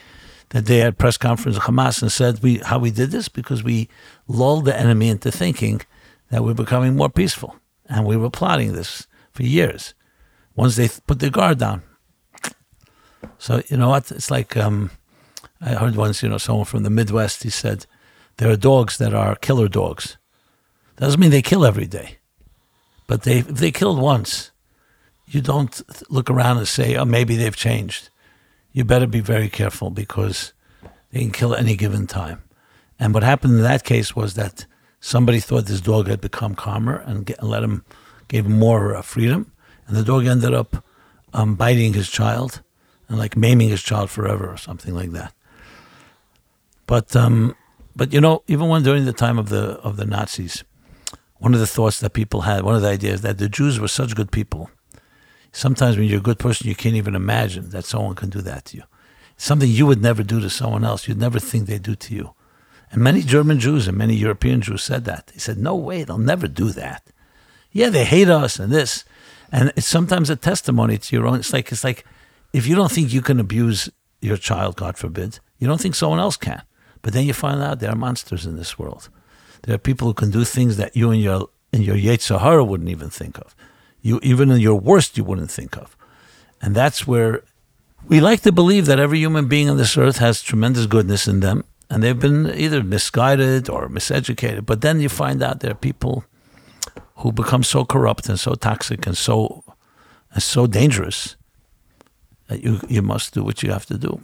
that 0.50 0.66
they 0.66 0.80
had 0.80 0.98
press 0.98 1.18
conference 1.18 1.58
of 1.58 1.64
Hamas 1.64 2.02
and 2.02 2.12
said 2.12 2.44
we 2.44 2.58
how 2.58 2.80
we 2.80 2.92
did 2.92 3.12
this 3.12 3.30
because 3.30 3.64
we 3.64 3.88
lulled 4.28 4.66
the 4.66 4.78
enemy 4.78 5.10
into 5.10 5.32
thinking 5.32 5.82
that 6.30 6.44
we're 6.44 6.54
becoming 6.54 6.96
more 6.96 7.10
peaceful, 7.10 7.56
and 7.88 8.06
we 8.06 8.18
were 8.18 8.30
plotting 8.30 8.74
this 8.74 9.08
for 9.32 9.44
years. 9.44 9.94
Once 10.56 10.76
they 10.76 10.90
put 11.08 11.20
their 11.20 11.30
guard 11.30 11.58
down, 11.60 11.82
so 13.38 13.62
you 13.68 13.78
know 13.78 13.90
what? 13.90 14.12
It's 14.12 14.32
like 14.32 14.56
um, 14.58 14.92
I 15.62 15.72
heard 15.72 15.96
once, 15.96 16.24
you 16.24 16.30
know, 16.30 16.38
someone 16.38 16.66
from 16.66 16.84
the 16.84 16.90
Midwest. 16.90 17.44
He 17.44 17.50
said 17.50 17.86
there 18.38 18.50
are 18.50 18.58
dogs 18.58 18.98
that 18.98 19.14
are 19.14 19.36
killer 19.36 19.68
dogs. 19.68 20.18
Doesn't 20.98 21.20
mean 21.20 21.32
they 21.32 21.42
kill 21.42 21.66
every 21.66 21.88
day, 21.88 22.18
but 23.08 23.24
they 23.24 23.40
if 23.40 23.48
they 23.48 23.72
killed 23.72 24.00
once, 24.00 24.52
you 25.28 25.42
don't 25.42 25.82
look 26.10 26.30
around 26.30 26.58
and 26.58 26.68
say, 26.68 26.96
"Oh, 26.96 27.06
maybe 27.06 27.36
they've 27.36 27.56
changed." 27.56 28.10
You 28.72 28.84
better 28.84 29.08
be 29.08 29.22
very 29.22 29.50
careful 29.50 29.90
because 29.90 30.54
they 31.12 31.20
can 31.20 31.32
kill 31.32 31.54
at 31.54 31.60
any 31.60 31.76
given 31.76 32.06
time. 32.06 32.44
And 33.00 33.14
what 33.14 33.24
happened 33.24 33.56
in 33.56 33.64
that 33.64 33.84
case 33.84 34.16
was 34.16 34.36
that 34.36 34.66
somebody 35.00 35.40
thought 35.40 35.66
this 35.66 35.82
dog 35.82 36.08
had 36.08 36.22
become 36.22 36.54
calmer 36.54 36.98
and, 36.98 37.26
get, 37.26 37.42
let 37.42 37.64
him 37.64 37.84
gave 38.28 38.46
him 38.46 38.60
more 38.60 38.96
uh, 38.96 39.02
freedom, 39.02 39.52
and 39.88 39.96
the 39.98 40.04
dog 40.04 40.26
ended 40.26 40.54
up 40.54 40.84
um, 41.34 41.56
biting 41.56 41.94
his 41.94 42.10
child 42.10 42.62
and 43.10 43.18
like 43.18 43.36
maiming 43.36 43.70
his 43.70 43.84
child 43.84 44.10
forever 44.10 44.50
or 44.50 44.58
something 44.58 44.96
like 44.96 45.12
that. 45.12 45.34
But 46.88 47.16
um, 47.16 47.56
but 47.96 48.14
you 48.14 48.22
know, 48.22 48.44
even 48.48 48.70
when 48.70 48.84
during 48.84 49.06
the 49.06 49.14
time 49.14 49.38
of 49.38 49.50
the 49.50 49.80
of 49.82 49.98
the 49.98 50.06
Nazis, 50.06 50.64
one 51.38 51.54
of 51.54 51.60
the 51.60 51.68
thoughts 51.68 52.00
that 52.00 52.12
people 52.14 52.42
had, 52.42 52.64
one 52.64 52.76
of 52.76 52.82
the 52.82 52.88
ideas 52.90 53.22
that 53.22 53.38
the 53.38 53.50
Jews 53.50 53.80
were 53.80 53.88
such 53.90 54.16
good 54.16 54.32
people. 54.32 54.70
Sometimes 55.52 55.98
when 55.98 56.08
you're 56.08 56.20
a 56.20 56.24
good 56.24 56.40
person, 56.40 56.68
you 56.68 56.76
can't 56.76 56.96
even 56.96 57.16
imagine 57.16 57.72
that 57.72 57.84
someone 57.86 58.16
can 58.16 58.30
do 58.30 58.42
that 58.42 58.66
to 58.66 58.78
you. 58.78 58.84
something 59.38 59.70
you 59.70 59.86
would 59.88 60.02
never 60.02 60.22
do 60.22 60.40
to 60.42 60.50
someone 60.50 60.84
else. 60.84 61.08
You'd 61.08 61.18
never 61.18 61.40
think 61.40 61.66
they'd 61.66 61.82
do 61.82 61.96
to 61.96 62.14
you. 62.14 62.34
And 62.92 63.02
many 63.02 63.22
German 63.22 63.60
Jews 63.60 63.88
and 63.88 63.98
many 63.98 64.16
European 64.16 64.62
Jews 64.62 64.84
said 64.84 65.06
that. 65.06 65.28
They 65.28 65.40
said, 65.40 65.58
"No 65.58 65.76
way, 65.76 66.04
they'll 66.04 66.18
never 66.18 66.48
do 66.48 66.72
that." 66.72 67.04
Yeah, 67.72 67.90
they 67.90 68.04
hate 68.06 68.30
us 68.30 68.60
and 68.60 68.72
this, 68.72 69.06
and 69.52 69.72
it's 69.76 69.88
sometimes 69.88 70.30
a 70.30 70.36
testimony 70.36 70.98
to 70.98 71.16
your 71.16 71.26
own. 71.28 71.40
It's 71.40 71.54
like 71.54 71.72
it's 71.72 71.84
like 71.84 72.04
if 72.54 72.68
you 72.68 72.76
don't 72.76 72.92
think 72.92 73.14
you 73.14 73.22
can 73.22 73.40
abuse 73.40 73.90
your 74.22 74.38
child, 74.38 74.76
God 74.76 74.98
forbid, 74.98 75.40
you 75.58 75.68
don't 75.68 75.80
think 75.82 75.96
someone 75.96 76.20
else 76.20 76.38
can. 76.38 76.62
But 77.02 77.14
then 77.14 77.26
you 77.26 77.34
find 77.34 77.62
out 77.62 77.80
there 77.80 77.92
are 77.92 77.96
monsters 77.96 78.46
in 78.46 78.58
this 78.58 78.78
world. 78.78 79.10
There 79.64 79.76
are 79.76 79.80
people 79.80 80.08
who 80.08 80.14
can 80.14 80.32
do 80.32 80.44
things 80.44 80.78
that 80.78 80.96
you 80.96 81.12
and 81.12 81.22
your 81.22 81.50
in 81.72 81.84
your 81.84 81.96
Yetzer 81.96 82.40
Hara 82.40 82.64
wouldn't 82.64 82.90
even 82.90 83.10
think 83.10 83.38
of. 83.38 83.56
You 84.02 84.20
even 84.24 84.52
in 84.52 84.60
your 84.60 84.76
worst 84.76 85.18
you 85.18 85.24
wouldn't 85.24 85.52
think 85.52 85.78
of. 85.78 85.96
And 86.62 86.76
that's 86.76 87.08
where 87.08 87.44
we 88.08 88.20
like 88.20 88.42
to 88.42 88.52
believe 88.52 88.86
that 88.88 89.00
every 89.00 89.20
human 89.20 89.48
being 89.48 89.70
on 89.70 89.78
this 89.78 89.98
earth 89.98 90.18
has 90.18 90.42
tremendous 90.42 90.88
goodness 90.88 91.28
in 91.28 91.42
them, 91.42 91.64
and 91.90 92.02
they've 92.02 92.20
been 92.20 92.48
either 92.48 92.84
misguided 92.84 93.70
or 93.70 93.88
miseducated. 93.88 94.66
But 94.66 94.82
then 94.82 95.00
you 95.00 95.10
find 95.10 95.44
out 95.44 95.60
there 95.60 95.72
are 95.72 95.76
people 95.76 96.26
who 97.18 97.32
become 97.32 97.64
so 97.64 97.86
corrupt 97.86 98.30
and 98.30 98.40
so 98.40 98.56
toxic 98.56 99.06
and 99.06 99.18
so 99.18 99.64
and 100.34 100.44
so 100.44 100.68
dangerous 100.68 101.36
you 102.50 102.80
you 102.88 103.02
must 103.02 103.34
do 103.34 103.44
what 103.44 103.64
you 103.64 103.72
have 103.72 103.86
to 103.88 103.98
do. 103.98 104.22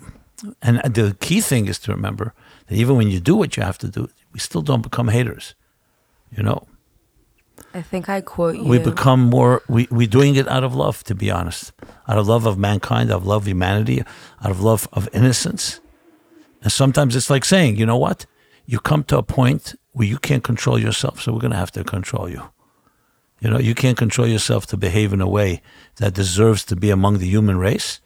And 0.62 0.82
the 0.94 1.16
key 1.20 1.42
thing 1.42 1.68
is 1.68 1.80
to 1.80 1.92
remember 1.92 2.34
that 2.68 2.76
even 2.76 2.98
when 2.98 3.10
you 3.10 3.20
do 3.20 3.36
what 3.36 3.56
you 3.56 3.64
have 3.64 3.78
to 3.80 3.88
do, 3.88 4.10
we 4.34 4.40
still 4.40 4.62
don't 4.62 4.82
become 4.82 5.08
haters. 5.08 5.56
You 6.36 6.44
know. 6.44 6.68
I 7.74 7.82
think 7.82 8.10
I 8.10 8.22
quote 8.22 8.56
you. 8.56 8.64
We 8.64 8.80
become 8.80 9.22
more. 9.30 9.62
We 9.70 9.88
we 9.92 10.08
doing 10.08 10.36
it 10.36 10.48
out 10.48 10.64
of 10.64 10.76
love, 10.76 11.04
to 11.06 11.16
be 11.16 11.32
honest, 11.32 11.72
out 12.08 12.18
of 12.18 12.28
love 12.28 12.46
of 12.46 12.58
mankind, 12.58 13.12
out 13.12 13.18
of 13.18 13.26
love 13.26 13.44
of 13.44 13.48
humanity, 13.48 14.04
out 14.44 14.52
of 14.52 14.62
love 14.62 14.88
of 14.92 15.08
innocence. 15.14 15.80
And 16.62 16.72
sometimes 16.72 17.16
it's 17.16 17.30
like 17.30 17.46
saying, 17.46 17.78
you 17.78 17.86
know 17.86 17.98
what? 17.98 18.26
You 18.66 18.80
come 18.80 19.04
to 19.06 19.18
a 19.18 19.24
point 19.24 19.76
where 19.92 20.08
you 20.08 20.18
can't 20.18 20.44
control 20.44 20.80
yourself, 20.80 21.22
so 21.22 21.32
we're 21.32 21.40
going 21.40 21.52
to 21.52 21.58
have 21.58 21.72
to 21.72 21.84
control 21.84 22.28
you. 22.28 22.42
You 23.40 23.50
know, 23.50 23.60
you 23.60 23.76
can't 23.76 23.98
control 23.98 24.28
yourself 24.28 24.66
to 24.68 24.78
behave 24.78 25.14
in 25.14 25.22
a 25.22 25.28
way 25.28 25.62
that 25.98 26.14
deserves 26.14 26.66
to 26.66 26.76
be 26.76 26.90
among 26.90 27.20
the 27.20 27.28
human 27.28 27.58
race. 27.58 28.02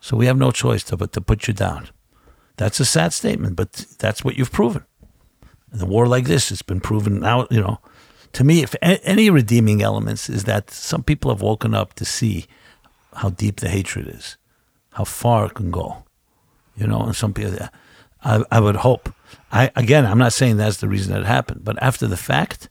So 0.00 0.16
we 0.16 0.26
have 0.26 0.38
no 0.38 0.50
choice 0.50 0.82
to, 0.84 0.96
but 0.96 1.12
to 1.12 1.20
put 1.20 1.46
you 1.46 1.54
down. 1.54 1.88
That's 2.56 2.80
a 2.80 2.84
sad 2.84 3.12
statement, 3.12 3.56
but 3.56 3.72
that's 3.98 4.24
what 4.24 4.36
you've 4.36 4.52
proven. 4.52 4.84
In 5.72 5.80
a 5.80 5.86
war 5.86 6.06
like 6.06 6.24
this, 6.24 6.50
it's 6.50 6.62
been 6.62 6.80
proven 6.80 7.20
now, 7.20 7.46
you 7.50 7.60
know. 7.60 7.78
To 8.34 8.44
me, 8.44 8.62
if 8.62 8.74
any 8.82 9.28
redeeming 9.28 9.82
elements 9.82 10.28
is 10.28 10.44
that 10.44 10.70
some 10.70 11.02
people 11.02 11.30
have 11.30 11.42
woken 11.42 11.74
up 11.74 11.94
to 11.94 12.04
see 12.04 12.46
how 13.14 13.30
deep 13.30 13.60
the 13.60 13.68
hatred 13.68 14.08
is, 14.08 14.36
how 14.92 15.04
far 15.04 15.46
it 15.46 15.54
can 15.54 15.70
go. 15.70 16.04
You 16.76 16.86
know, 16.86 17.02
and 17.02 17.16
some 17.16 17.34
people, 17.34 17.58
I, 18.22 18.44
I 18.50 18.60
would 18.60 18.76
hope. 18.76 19.12
I 19.52 19.70
again, 19.76 20.06
I'm 20.06 20.18
not 20.18 20.32
saying 20.32 20.56
that's 20.56 20.78
the 20.78 20.88
reason 20.88 21.12
that 21.12 21.22
it 21.22 21.26
happened, 21.26 21.64
but 21.64 21.82
after 21.82 22.06
the 22.06 22.16
fact, 22.16 22.68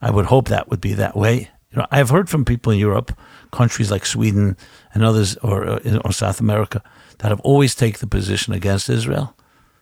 I 0.00 0.10
would 0.10 0.26
hope 0.26 0.48
that 0.48 0.68
would 0.68 0.80
be 0.80 0.94
that 0.94 1.16
way. 1.16 1.50
You 1.72 1.80
know, 1.80 1.86
I've 1.90 2.10
heard 2.10 2.28
from 2.28 2.44
people 2.44 2.72
in 2.72 2.78
Europe, 2.78 3.16
countries 3.50 3.90
like 3.90 4.04
Sweden 4.04 4.56
and 4.92 5.02
others, 5.02 5.36
or 5.38 5.66
uh, 5.66 6.00
or 6.04 6.12
South 6.12 6.38
America, 6.38 6.82
that 7.18 7.28
have 7.28 7.40
always 7.40 7.74
taken 7.74 7.98
the 8.00 8.06
position 8.06 8.52
against 8.52 8.90
Israel, 8.90 9.34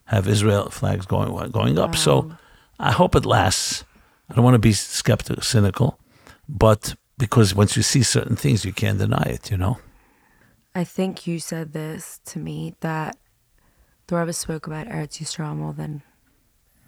have 0.04 0.28
Israel 0.28 0.70
flags 0.70 1.04
going 1.06 1.50
going 1.50 1.78
up. 1.78 1.90
Wow. 1.90 1.96
So 1.96 2.32
I 2.78 2.92
hope 2.92 3.16
it 3.16 3.26
lasts. 3.26 3.84
I 4.28 4.34
don't 4.34 4.44
want 4.44 4.54
to 4.54 4.60
be 4.60 4.72
skeptical, 4.72 5.42
cynical, 5.42 5.98
but 6.48 6.94
because 7.18 7.54
once 7.54 7.76
you 7.76 7.82
see 7.82 8.04
certain 8.04 8.36
things, 8.36 8.64
you 8.64 8.72
can't 8.72 8.98
deny 8.98 9.26
it. 9.26 9.50
You 9.50 9.56
know. 9.56 9.78
I 10.74 10.84
think 10.84 11.26
you 11.26 11.40
said 11.40 11.72
this 11.72 12.20
to 12.26 12.38
me 12.38 12.74
that 12.80 13.16
the 14.06 14.16
Rebbe 14.16 14.32
spoke 14.32 14.68
about 14.68 14.86
Eretz 14.86 15.18
Yisrael 15.18 15.56
more 15.56 15.72
than 15.72 16.02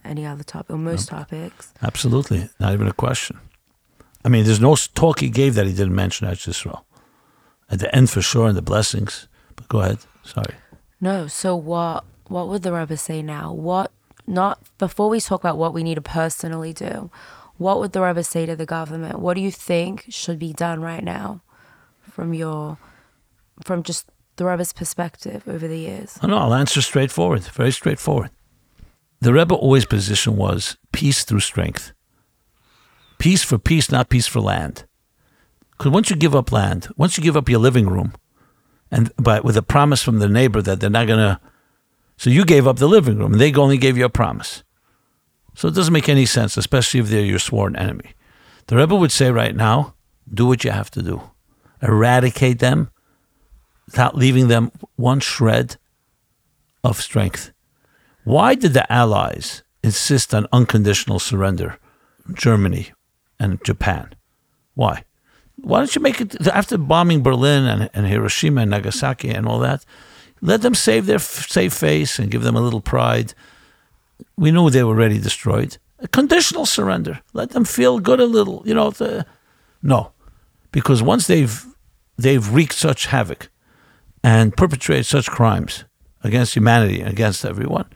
any 0.05 0.25
other 0.25 0.45
topic 0.45 0.71
or 0.71 0.79
most 0.79 1.09
topics. 1.09 1.73
Absolutely, 1.83 2.49
not 2.61 2.73
even 2.73 2.87
a 2.87 2.93
question. 2.93 3.41
I 4.25 4.29
mean, 4.29 4.45
there's 4.45 4.61
no 4.61 4.77
talk 4.95 5.21
he 5.21 5.31
gave 5.31 5.55
that 5.55 5.67
he 5.67 5.73
didn't 5.73 5.95
mention 5.95 6.29
Eretz 6.29 6.49
Yisrael. 6.49 6.85
At 7.71 7.79
the 7.81 7.95
end, 7.95 8.11
for 8.11 8.23
sure, 8.23 8.49
and 8.49 8.57
the 8.57 8.63
blessings. 8.63 9.29
But 9.57 9.69
go 9.69 9.81
ahead. 9.81 9.99
Sorry. 10.23 10.55
No. 11.01 11.27
So 11.27 11.57
what? 11.57 12.05
What 12.29 12.49
would 12.49 12.63
the 12.63 12.73
Rebbe 12.73 12.97
say 12.97 13.23
now? 13.23 13.53
What? 13.53 13.91
Not 14.27 14.61
before 14.79 15.09
we 15.09 15.21
talk 15.21 15.41
about 15.41 15.59
what 15.59 15.75
we 15.75 15.83
need 15.83 15.97
to 15.97 16.03
personally 16.03 16.73
do. 16.73 17.11
What 17.59 17.81
would 17.81 17.93
the 17.93 18.01
Rebbe 18.01 18.23
say 18.23 18.47
to 18.47 18.57
the 18.57 18.67
government? 18.67 19.19
What 19.19 19.35
do 19.35 19.41
you 19.41 19.51
think 19.51 20.07
should 20.09 20.39
be 20.39 20.53
done 20.53 20.81
right 20.81 21.03
now, 21.03 21.43
from 22.01 22.33
your, 22.33 22.79
from 23.65 23.83
just 23.83 24.09
the 24.37 24.45
Rebbe's 24.45 24.73
perspective 24.73 25.43
over 25.47 25.67
the 25.69 25.79
years? 25.79 26.19
Oh, 26.23 26.29
no, 26.29 26.39
I'll 26.39 26.55
answer 26.55 26.81
straightforward. 26.81 27.43
Very 27.43 27.73
straightforward. 27.73 28.31
The 29.21 29.33
Rebbe 29.33 29.55
always 29.55 29.85
position 29.85 30.37
was 30.37 30.77
peace 30.93 31.25
through 31.25 31.41
strength. 31.41 31.93
Peace 33.23 33.45
for 33.45 33.57
peace, 33.57 33.89
not 33.89 34.09
peace 34.09 34.27
for 34.27 34.41
land. 34.41 34.85
Because 35.71 35.93
once 35.93 36.11
you 36.11 36.17
give 36.17 36.35
up 36.35 36.51
land, 36.51 36.89
once 36.97 37.17
you 37.17 37.23
give 37.23 37.37
up 37.37 37.49
your 37.49 37.61
living 37.61 37.89
room, 37.89 38.15
and 38.91 39.13
but 39.17 39.45
with 39.45 39.57
a 39.57 39.63
promise 39.63 40.03
from 40.03 40.19
the 40.19 40.29
neighbor 40.29 40.61
that 40.61 40.81
they're 40.81 40.91
not 40.91 41.07
gonna, 41.07 41.41
so 42.17 42.31
you 42.31 42.45
gave 42.45 42.67
up 42.67 42.79
the 42.79 42.89
living 42.89 43.19
room, 43.19 43.31
and 43.31 43.41
they 43.41 43.55
only 43.55 43.79
gave 43.79 43.97
you 43.97 44.05
a 44.05 44.11
promise. 44.11 44.65
So 45.55 45.69
it 45.69 45.75
doesn't 45.77 45.93
make 45.93 46.09
any 46.09 46.27
sense, 46.27 46.57
especially 46.57 46.99
if 46.99 47.11
they're 47.11 47.25
your 47.25 47.39
sworn 47.39 47.77
enemy. 47.77 48.11
The 48.67 48.75
Rebbe 48.75 48.97
would 48.97 49.13
say 49.13 49.31
right 49.31 49.55
now, 49.55 49.95
do 50.29 50.45
what 50.49 50.65
you 50.65 50.73
have 50.73 50.91
to 50.91 51.01
do, 51.01 51.23
eradicate 51.81 52.59
them, 52.59 52.91
without 53.87 54.17
leaving 54.17 54.49
them 54.49 54.73
one 54.97 55.21
shred 55.21 55.77
of 56.83 57.01
strength. 57.01 57.53
Why 58.25 58.57
did 58.57 58.75
the 58.75 58.93
Allies 58.93 59.63
insist 59.85 60.35
on 60.35 60.49
unconditional 60.53 61.21
surrender? 61.21 61.79
Germany 62.35 62.91
and 63.43 63.63
Japan. 63.65 64.15
Why? 64.75 65.05
Why 65.57 65.79
don't 65.79 65.95
you 65.95 66.03
make 66.03 66.21
it 66.21 66.47
after 66.47 66.79
bombing 66.79 67.23
Berlin 67.23 67.65
and, 67.65 67.91
and 67.95 68.07
Hiroshima 68.07 68.63
and 68.63 68.71
Nagasaki 68.71 69.31
and 69.31 69.47
all 69.47 69.59
that? 69.59 69.85
Let 70.41 70.63
them 70.63 70.75
save 70.75 71.07
their 71.07 71.19
save 71.19 71.73
face 71.73 72.19
and 72.19 72.31
give 72.31 72.43
them 72.43 72.57
a 72.57 72.61
little 72.61 72.81
pride. 72.81 73.35
We 74.37 74.51
knew 74.51 74.71
they 74.71 74.83
were 74.83 74.95
already 74.95 75.19
destroyed. 75.19 75.79
A 75.99 76.09
conditional 76.09 76.67
surrender. 76.67 77.21
Let 77.33 77.51
them 77.51 77.65
feel 77.65 78.01
good 78.01 78.21
a 78.21 78.27
little. 78.27 78.63
You 78.65 78.75
know, 78.75 78.91
the, 78.91 79.25
no. 79.83 80.13
because 80.73 81.03
once 81.03 81.27
they've 81.27 81.65
they've 82.17 82.53
wreaked 82.53 82.75
such 82.75 83.07
havoc 83.07 83.51
and 84.25 84.57
perpetrated 84.57 85.07
such 85.07 85.31
crimes 85.31 85.85
against 86.25 86.55
humanity 86.57 87.01
and 87.01 87.11
against 87.11 87.45
everyone, 87.45 87.87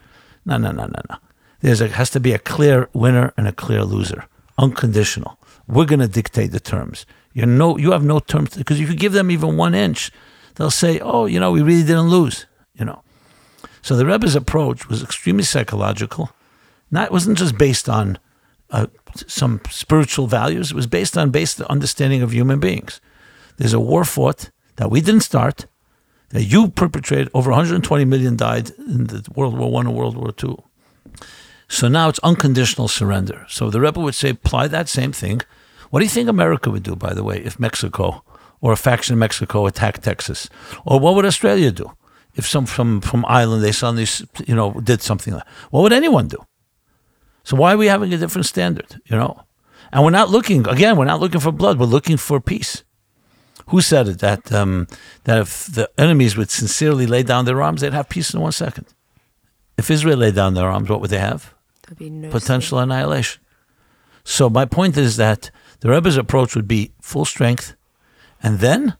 no, 0.44 0.56
no, 0.56 0.70
no, 0.70 0.86
no, 0.86 1.00
no. 1.10 1.16
There's 1.60 1.80
a, 1.80 1.88
has 1.88 2.10
to 2.10 2.20
be 2.20 2.32
a 2.32 2.38
clear 2.38 2.88
winner 2.92 3.32
and 3.36 3.48
a 3.48 3.52
clear 3.52 3.82
loser, 3.84 4.26
unconditional. 4.58 5.38
We're 5.66 5.84
going 5.84 6.00
to 6.00 6.08
dictate 6.08 6.52
the 6.52 6.60
terms. 6.60 7.06
You 7.32 7.44
no, 7.46 7.76
you 7.76 7.92
have 7.92 8.04
no 8.04 8.18
terms 8.18 8.56
because 8.56 8.80
if 8.80 8.88
you 8.88 8.96
give 8.96 9.12
them 9.12 9.30
even 9.30 9.56
one 9.56 9.74
inch, 9.74 10.10
they'll 10.54 10.70
say, 10.70 11.00
"Oh, 11.00 11.26
you 11.26 11.38
know, 11.38 11.50
we 11.52 11.62
really 11.62 11.82
didn't 11.82 12.08
lose." 12.08 12.46
You 12.74 12.84
know. 12.84 13.02
So 13.82 13.94
the 13.96 14.06
Rebbe's 14.06 14.34
approach 14.34 14.88
was 14.88 15.02
extremely 15.02 15.44
psychological. 15.44 16.30
Not 16.90 17.06
it 17.06 17.12
wasn't 17.12 17.38
just 17.38 17.58
based 17.58 17.88
on 17.88 18.18
uh, 18.70 18.86
some 19.26 19.60
spiritual 19.70 20.26
values. 20.26 20.70
It 20.70 20.74
was 20.74 20.86
based 20.86 21.16
on 21.16 21.30
basic 21.30 21.66
understanding 21.66 22.22
of 22.22 22.32
human 22.32 22.58
beings. 22.58 23.00
There's 23.58 23.74
a 23.74 23.80
war 23.80 24.04
fought 24.04 24.50
that 24.76 24.90
we 24.90 25.00
didn't 25.00 25.22
start, 25.22 25.66
that 26.30 26.44
you 26.44 26.68
perpetrated. 26.68 27.30
Over 27.32 27.50
120 27.50 28.04
million 28.04 28.36
died 28.36 28.70
in 28.78 29.06
the 29.06 29.26
World 29.34 29.56
War 29.56 29.70
One 29.70 29.86
and 29.86 29.96
World 29.96 30.16
War 30.16 30.32
Two. 30.32 30.62
So 31.68 31.88
now 31.88 32.08
it's 32.08 32.20
unconditional 32.20 32.88
surrender. 32.88 33.44
So 33.48 33.70
the 33.70 33.80
Rebbe 33.80 34.00
would 34.00 34.14
say, 34.14 34.30
apply 34.30 34.68
that 34.68 34.88
same 34.88 35.12
thing. 35.12 35.40
What 35.90 36.00
do 36.00 36.04
you 36.04 36.10
think 36.10 36.28
America 36.28 36.70
would 36.70 36.82
do, 36.82 36.96
by 36.96 37.12
the 37.12 37.24
way, 37.24 37.38
if 37.38 37.58
Mexico 37.58 38.22
or 38.60 38.72
a 38.72 38.76
faction 38.76 39.14
of 39.14 39.18
Mexico 39.18 39.66
attacked 39.66 40.02
Texas? 40.02 40.48
Or 40.84 40.98
what 41.00 41.14
would 41.14 41.24
Australia 41.24 41.70
do 41.70 41.92
if 42.34 42.46
some 42.46 42.66
from, 42.66 43.00
from 43.00 43.24
Ireland 43.26 43.62
they 43.62 43.72
suddenly 43.72 44.06
you 44.46 44.54
know 44.54 44.72
did 44.80 45.00
something 45.02 45.34
like 45.34 45.46
what 45.70 45.82
would 45.82 45.92
anyone 45.92 46.28
do? 46.28 46.44
So 47.44 47.56
why 47.56 47.74
are 47.74 47.78
we 47.78 47.86
having 47.86 48.12
a 48.12 48.18
different 48.18 48.46
standard, 48.46 49.00
you 49.06 49.16
know? 49.16 49.42
And 49.92 50.04
we're 50.04 50.10
not 50.10 50.30
looking 50.30 50.66
again, 50.66 50.96
we're 50.96 51.04
not 51.04 51.20
looking 51.20 51.40
for 51.40 51.52
blood, 51.52 51.78
we're 51.78 51.86
looking 51.86 52.16
for 52.16 52.40
peace. 52.40 52.82
Who 53.68 53.80
said 53.80 54.06
it 54.08 54.18
that 54.20 54.52
um, 54.52 54.86
that 55.24 55.38
if 55.38 55.66
the 55.66 55.90
enemies 55.98 56.36
would 56.36 56.50
sincerely 56.50 57.06
lay 57.06 57.22
down 57.22 57.44
their 57.44 57.62
arms, 57.62 57.80
they'd 57.80 57.92
have 57.92 58.08
peace 58.08 58.32
in 58.32 58.40
one 58.40 58.52
second? 58.52 58.86
If 59.76 59.90
Israel 59.90 60.18
laid 60.18 60.34
down 60.34 60.54
their 60.54 60.68
arms, 60.68 60.88
what 60.88 61.00
would 61.00 61.10
they 61.10 61.18
have? 61.18 61.55
No 62.00 62.30
Potential 62.30 62.78
annihilation. 62.78 63.40
So 64.24 64.50
my 64.50 64.64
point 64.64 64.96
is 64.96 65.16
that 65.16 65.50
the 65.80 65.90
Rebbe's 65.90 66.16
approach 66.16 66.54
would 66.56 66.66
be 66.66 66.92
full 67.00 67.24
strength, 67.24 67.74
and 68.42 68.58
then 68.58 68.96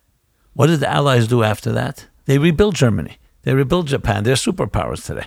what 0.55 0.69
did 0.69 0.81
the 0.81 0.89
Allies 0.89 1.29
do 1.29 1.43
after 1.43 1.73
that? 1.73 2.07
They 2.27 2.39
rebuilt 2.39 2.75
Germany. 2.75 3.19
They 3.43 3.55
rebuilt 3.55 3.87
Japan. 3.87 4.25
They're 4.25 4.35
superpowers 4.35 5.05
today. 5.05 5.27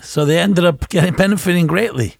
So 0.00 0.24
they 0.24 0.38
ended 0.38 0.64
up 0.64 0.88
getting 0.88 1.14
benefiting 1.14 1.66
greatly, 1.66 2.16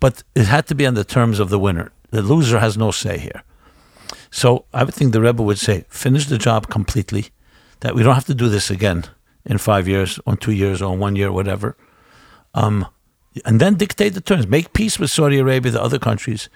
but 0.00 0.22
it 0.34 0.46
had 0.46 0.66
to 0.66 0.74
be 0.74 0.86
on 0.86 0.94
the 0.94 1.04
terms 1.04 1.38
of 1.38 1.50
the 1.50 1.58
winner. 1.58 1.92
The 2.10 2.22
loser 2.22 2.58
has 2.58 2.76
no 2.76 2.90
say 2.90 3.18
here. 3.18 3.42
So 4.30 4.66
I 4.74 4.84
would 4.84 4.94
think 4.94 5.12
the 5.12 5.20
Rebbe 5.20 5.42
would 5.42 5.58
say, 5.58 5.84
finish 5.88 6.26
the 6.26 6.38
job 6.38 6.68
completely, 6.68 7.28
that 7.80 7.94
we 7.94 8.02
don't 8.02 8.14
have 8.14 8.26
to 8.26 8.34
do 8.34 8.48
this 8.48 8.70
again 8.70 9.04
in 9.44 9.58
five 9.58 9.86
years, 9.86 10.18
or 10.26 10.36
two 10.36 10.52
years, 10.52 10.82
or 10.82 10.96
one 10.96 11.16
year, 11.16 11.30
whatever. 11.30 11.76
Um, 12.52 12.86
and 13.44 13.60
then 13.60 13.74
dictate 13.74 14.14
the 14.14 14.20
terms. 14.20 14.46
Make 14.46 14.72
peace 14.72 14.98
with 14.98 15.10
Saudi 15.10 15.38
Arabia, 15.38 15.72
the 15.72 15.82
other 15.82 15.98
countries. 15.98 16.48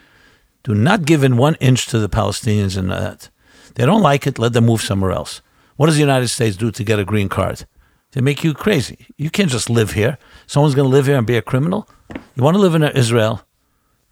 Do 0.62 0.74
not 0.74 1.04
give 1.04 1.24
in 1.24 1.36
one 1.36 1.56
inch 1.56 1.86
to 1.86 1.98
the 1.98 2.08
Palestinians 2.08 2.76
and 2.76 2.90
that. 2.90 3.30
They 3.74 3.86
don't 3.86 4.02
like 4.02 4.26
it, 4.26 4.38
let 4.38 4.52
them 4.52 4.66
move 4.66 4.82
somewhere 4.82 5.12
else. 5.12 5.40
What 5.76 5.86
does 5.86 5.94
the 5.94 6.00
United 6.00 6.28
States 6.28 6.56
do 6.56 6.70
to 6.70 6.84
get 6.84 6.98
a 6.98 7.04
green 7.04 7.28
card? 7.28 7.64
They 8.12 8.20
make 8.20 8.42
you 8.42 8.54
crazy. 8.54 9.06
You 9.16 9.30
can't 9.30 9.50
just 9.50 9.68
live 9.68 9.92
here. 9.92 10.18
Someone's 10.46 10.74
going 10.74 10.88
to 10.90 10.96
live 10.96 11.06
here 11.06 11.16
and 11.16 11.26
be 11.26 11.36
a 11.36 11.42
criminal. 11.42 11.88
You 12.34 12.42
want 12.42 12.56
to 12.56 12.60
live 12.60 12.74
in 12.74 12.82
Israel, 12.82 13.42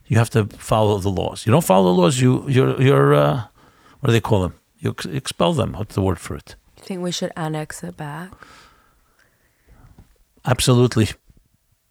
you 0.06 0.18
have 0.18 0.30
to 0.30 0.44
follow 0.44 0.98
the 0.98 1.08
laws. 1.08 1.46
You 1.46 1.52
don't 1.52 1.64
follow 1.64 1.92
the 1.94 2.00
laws, 2.00 2.20
you 2.20 2.48
you're 2.48 2.80
you're 2.80 3.14
uh, 3.14 3.44
what 4.00 4.08
do 4.08 4.12
they 4.12 4.20
call 4.20 4.42
them? 4.42 4.54
You 4.78 4.90
ex- 4.90 5.06
expel 5.06 5.52
them. 5.52 5.72
What's 5.72 5.94
the 5.94 6.02
word 6.02 6.20
for 6.20 6.36
it? 6.36 6.54
You 6.76 6.84
think 6.84 7.02
we 7.02 7.10
should 7.10 7.32
annex 7.36 7.82
it 7.82 7.96
back? 7.96 8.30
Absolutely. 10.44 11.08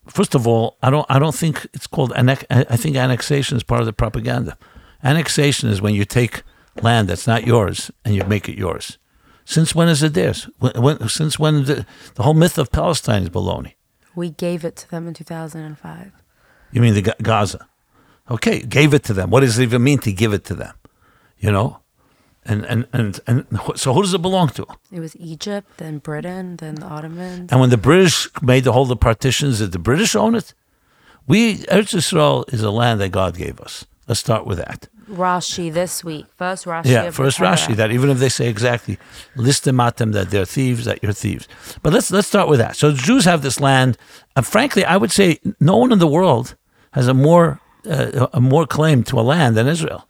First 0.08 0.36
of 0.36 0.48
all, 0.48 0.78
I 0.82 0.90
don't 0.90 1.06
I 1.10 1.20
don't 1.20 1.36
think 1.36 1.68
it's 1.74 1.88
called 1.88 2.14
annex. 2.16 2.46
I 2.50 2.78
think 2.78 2.96
annexation 2.96 3.58
is 3.58 3.64
part 3.64 3.82
of 3.82 3.86
the 3.86 3.94
propaganda. 3.94 4.58
Annexation 5.04 5.70
is 5.70 5.82
when 5.82 5.96
you 5.96 6.06
take 6.06 6.44
land 6.82 7.08
that's 7.08 7.28
not 7.28 7.46
yours 7.46 7.92
and 8.04 8.16
you 8.16 8.24
make 8.26 8.50
it 8.50 8.58
yours. 8.58 8.98
Since 9.46 9.76
when 9.76 9.88
is 9.88 10.02
it 10.02 10.14
theirs? 10.14 10.50
When, 10.60 10.74
when, 10.82 11.10
since 11.10 11.38
when 11.38 11.66
the, 11.66 11.86
the 12.16 12.24
whole 12.24 12.34
myth 12.34 12.58
of 12.58 12.72
Palestine 12.72 13.24
is 13.24 13.30
baloney? 13.30 13.74
We 14.16 14.32
gave 14.32 14.66
it 14.66 14.76
to 14.78 14.90
them 14.90 15.08
in 15.08 15.14
2005. 15.14 16.12
You 16.72 16.82
mean 16.82 16.94
the 16.96 17.02
Ga- 17.04 17.22
Gaza? 17.22 17.68
Okay, 18.30 18.62
gave 18.62 18.94
it 18.94 19.04
to 19.04 19.14
them. 19.14 19.30
What 19.30 19.42
does 19.42 19.60
it 19.60 19.64
even 19.64 19.84
mean 19.84 20.00
to 20.00 20.12
give 20.12 20.34
it 20.34 20.44
to 20.46 20.56
them? 20.56 20.74
You 21.38 21.52
know, 21.52 21.80
and 22.46 22.64
and 22.66 22.88
and 22.94 23.20
and 23.28 23.46
so 23.76 23.94
who 23.94 24.02
does 24.02 24.14
it 24.14 24.22
belong 24.22 24.50
to? 24.50 24.66
It 24.92 25.00
was 25.00 25.16
Egypt, 25.18 25.78
then 25.78 25.98
Britain, 25.98 26.58
then 26.58 26.76
the 26.76 26.86
Ottomans. 26.86 27.52
And 27.52 27.60
when 27.60 27.70
the 27.70 27.78
British 27.78 28.30
made 28.42 28.64
the 28.64 28.72
whole 28.72 28.86
the 28.86 28.96
partitions, 28.96 29.60
did 29.60 29.72
the 29.72 29.80
British 29.80 30.16
own 30.16 30.36
it? 30.36 30.54
We 31.28 31.58
Eretz 31.76 31.94
Yisrael 31.96 32.52
is 32.54 32.62
a 32.62 32.72
land 32.72 33.02
that 33.02 33.10
God 33.10 33.36
gave 33.38 33.60
us. 33.60 33.86
Let's 34.08 34.20
start 34.20 34.46
with 34.46 34.60
that. 34.60 34.88
Rashi 35.10 35.72
this 35.72 36.04
week. 36.04 36.26
First 36.38 36.66
Rashi. 36.66 36.86
Yeah, 36.86 37.10
first 37.12 37.38
Torah. 37.38 37.52
Rashi 37.52 37.76
that 37.76 37.92
even 37.92 38.10
if 38.10 38.20
they 38.20 38.30
say 38.30 38.48
exactly 38.48 38.98
listematem 39.36 40.14
that 40.14 40.30
they're 40.30 40.46
thieves, 40.46 40.86
that 40.86 41.02
you're 41.02 41.14
thieves. 41.14 41.48
But 41.82 41.94
let's 41.94 42.12
let's 42.12 42.28
start 42.28 42.48
with 42.48 42.60
that. 42.60 42.76
So 42.76 42.92
the 42.92 43.02
Jews 43.02 43.26
have 43.26 43.42
this 43.42 43.60
land, 43.60 43.98
and 44.36 44.46
frankly, 44.46 44.86
I 44.86 44.98
would 44.98 45.12
say 45.12 45.40
no 45.60 45.78
one 45.78 45.92
in 45.92 46.00
the 46.00 46.08
world 46.08 46.56
has 46.92 47.08
a 47.08 47.14
more 47.14 47.60
uh, 47.90 48.28
a 48.34 48.42
more 48.42 48.66
claim 48.66 49.04
to 49.04 49.20
a 49.20 49.22
land 49.22 49.58
than 49.58 49.68
Israel. 49.68 50.08